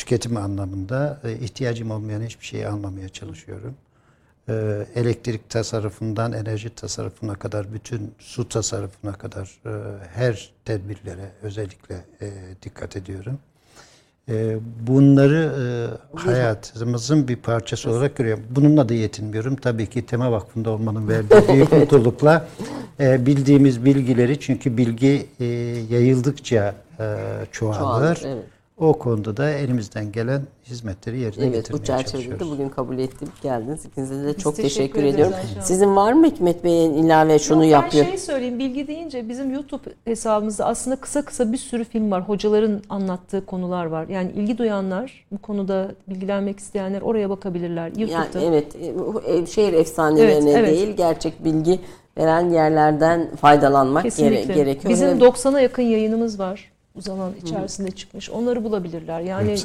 tüketim 0.00 0.36
anlamında 0.36 1.20
e, 1.24 1.32
ihtiyacım 1.32 1.90
olmayan 1.90 2.22
hiçbir 2.22 2.46
şeyi 2.46 2.68
almamaya 2.68 3.08
çalışıyorum. 3.08 3.74
E, 4.48 4.86
elektrik 4.94 5.50
tasarrufundan 5.50 6.32
enerji 6.32 6.74
tasarrufuna 6.74 7.34
kadar, 7.34 7.72
bütün 7.72 8.14
su 8.18 8.48
tasarrufuna 8.48 9.12
kadar 9.12 9.58
e, 9.66 9.70
her 10.14 10.50
tedbirlere 10.64 11.30
özellikle 11.42 12.04
dikkat 12.62 12.96
ediyorum. 12.96 13.38
Bunları 14.80 15.50
hayatımızın 16.14 17.28
bir 17.28 17.36
parçası 17.36 17.90
olarak 17.90 18.16
görüyorum. 18.16 18.44
Bununla 18.50 18.88
da 18.88 18.94
yetinmiyorum. 18.94 19.56
Tabii 19.56 19.86
ki 19.86 20.06
Tema 20.06 20.32
Vakfı'nda 20.32 20.70
olmanın 20.70 21.08
verdiği 21.08 21.48
büyük 21.54 21.72
mutlulukla 21.72 22.48
bildiğimiz 23.00 23.84
bilgileri 23.84 24.40
çünkü 24.40 24.76
bilgi 24.76 25.26
yayıldıkça 25.90 26.74
çoğalır. 27.52 27.78
Çoğalır, 27.78 28.20
evet. 28.24 28.44
O 28.80 28.92
konuda 28.92 29.36
da 29.36 29.50
elimizden 29.50 30.12
gelen 30.12 30.42
hizmetleri 30.64 31.18
yerine 31.20 31.44
Evet 31.44 31.54
getirmeye 31.54 31.80
bu 31.82 31.84
çerçevede 31.86 32.08
de 32.08 32.12
çalışıyoruz. 32.12 32.50
bugün 32.50 32.68
kabul 32.68 32.98
ettik 32.98 33.28
geldiniz. 33.42 33.84
İkinize 33.84 34.24
de 34.24 34.34
çok 34.34 34.56
teşekkür 34.56 34.74
teşekkür, 34.78 35.14
ediyorum. 35.14 35.34
Ayşe. 35.36 35.60
Sizin 35.62 35.96
var 35.96 36.12
mı 36.12 36.26
Hikmet 36.26 36.64
Bey'in 36.64 36.92
ilave 36.94 37.38
şunu 37.38 37.64
Yok, 37.64 37.72
yapıyor? 37.72 38.04
Ben 38.04 38.08
şey 38.10 38.18
söyleyeyim 38.18 38.58
bilgi 38.58 38.86
deyince 38.86 39.28
bizim 39.28 39.52
YouTube 39.52 39.82
hesabımızda 40.04 40.66
aslında 40.66 40.96
kısa 40.96 41.24
kısa 41.24 41.52
bir 41.52 41.56
sürü 41.56 41.84
film 41.84 42.10
var. 42.10 42.28
Hocaların 42.28 42.82
anlattığı 42.88 43.46
konular 43.46 43.86
var. 43.86 44.08
Yani 44.08 44.30
ilgi 44.32 44.58
duyanlar 44.58 45.26
bu 45.32 45.38
konuda 45.38 45.90
bilgilenmek 46.08 46.58
isteyenler 46.58 47.02
oraya 47.02 47.30
bakabilirler. 47.30 47.86
Yani 47.96 48.00
YouTube'da. 48.12 48.40
evet 48.44 48.76
e, 48.76 48.98
bu 48.98 49.22
e, 49.26 49.46
şehir 49.46 49.72
efsanelerine 49.72 50.50
Evet, 50.50 50.58
evet. 50.68 50.76
değil 50.78 50.96
gerçek 50.96 51.44
bilgi 51.44 51.80
veren 52.18 52.50
yerlerden 52.50 53.28
faydalanmak 53.36 54.02
gere- 54.02 54.10
Kesinlikle. 54.14 54.54
gerekiyor. 54.54 54.94
Bizim 54.94 55.08
Ve 55.08 55.24
90'a 55.24 55.60
yakın 55.60 55.82
yayınımız 55.82 56.38
var. 56.38 56.69
Bu 56.96 57.00
zaman 57.00 57.32
içerisinde 57.42 57.90
çıkmış. 57.90 58.30
Onları 58.30 58.64
bulabilirler. 58.64 59.20
Yani 59.20 59.56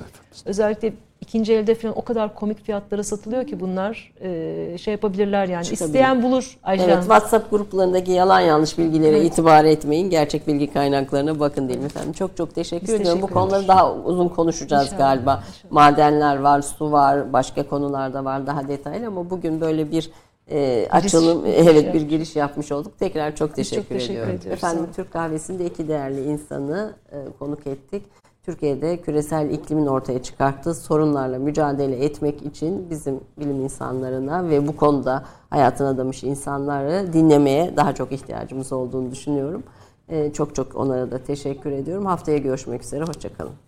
özellikle 0.45 0.93
ikinci 1.21 1.53
elde 1.53 1.75
falan 1.75 1.97
o 1.97 2.01
kadar 2.01 2.35
komik 2.35 2.65
fiyatlara 2.65 3.03
satılıyor 3.03 3.47
ki 3.47 3.59
bunlar 3.59 4.13
e, 4.21 4.77
şey 4.77 4.91
yapabilirler 4.91 5.47
yani. 5.47 5.65
Çıkabilir. 5.65 5.85
İsteyen 5.85 6.23
bulur 6.23 6.57
Ayşe 6.63 6.83
Evet. 6.83 6.99
WhatsApp 6.99 7.51
gruplarındaki 7.51 8.11
yalan 8.11 8.39
yanlış 8.39 8.77
bilgilere 8.77 9.23
itibar 9.23 9.65
etmeyin. 9.65 10.09
Gerçek 10.09 10.47
bilgi 10.47 10.73
kaynaklarına 10.73 11.39
bakın 11.39 11.67
diyeyim 11.67 11.85
efendim. 11.85 12.13
Çok 12.13 12.37
çok 12.37 12.55
teşekkür 12.55 12.87
Biz 12.87 12.93
ediyorum. 12.93 13.21
Bu 13.21 13.27
teşekkür 13.27 13.41
konuları 13.41 13.67
daha 13.67 13.93
uzun 13.93 14.27
konuşacağız 14.27 14.85
İnşallah, 14.85 14.99
galiba. 14.99 15.43
Madenler 15.69 16.39
var, 16.39 16.61
su 16.61 16.91
var, 16.91 17.33
başka 17.33 17.67
konularda 17.67 18.25
var 18.25 18.47
daha 18.47 18.67
detaylı 18.67 19.07
ama 19.07 19.29
bugün 19.29 19.61
böyle 19.61 19.91
bir 19.91 20.11
e, 20.51 20.87
açılım, 20.91 21.45
giriş 21.45 21.57
evet 21.57 21.93
bir 21.93 22.01
giriş 22.01 22.35
yapmış 22.35 22.71
olduk. 22.71 22.99
Tekrar 22.99 23.35
çok 23.35 23.55
teşekkür, 23.55 23.81
çok 23.81 23.89
teşekkür 23.89 24.13
ediyorum. 24.13 24.35
ediyoruz. 24.35 24.63
Efendim. 24.63 24.87
Türk 24.95 25.13
kahvesinde 25.13 25.65
iki 25.65 25.87
değerli 25.87 26.23
insanı 26.23 26.93
e, 27.11 27.17
konuk 27.39 27.67
ettik. 27.67 28.03
Türkiye'de 28.43 29.01
küresel 29.01 29.49
iklimin 29.49 29.85
ortaya 29.85 30.23
çıkarttığı 30.23 30.73
sorunlarla 30.73 31.39
mücadele 31.39 32.05
etmek 32.05 32.45
için 32.45 32.89
bizim 32.89 33.19
bilim 33.39 33.61
insanlarına 33.61 34.49
ve 34.49 34.67
bu 34.67 34.75
konuda 34.75 35.25
hayatını 35.49 35.87
adamış 35.87 36.23
insanları 36.23 37.13
dinlemeye 37.13 37.77
daha 37.77 37.95
çok 37.95 38.11
ihtiyacımız 38.11 38.73
olduğunu 38.73 39.11
düşünüyorum. 39.11 39.63
E, 40.09 40.33
çok 40.33 40.55
çok 40.55 40.75
onlara 40.75 41.11
da 41.11 41.23
teşekkür 41.23 41.71
ediyorum. 41.71 42.05
Haftaya 42.05 42.37
görüşmek 42.37 42.83
üzere. 42.83 43.03
Hoşçakalın. 43.03 43.64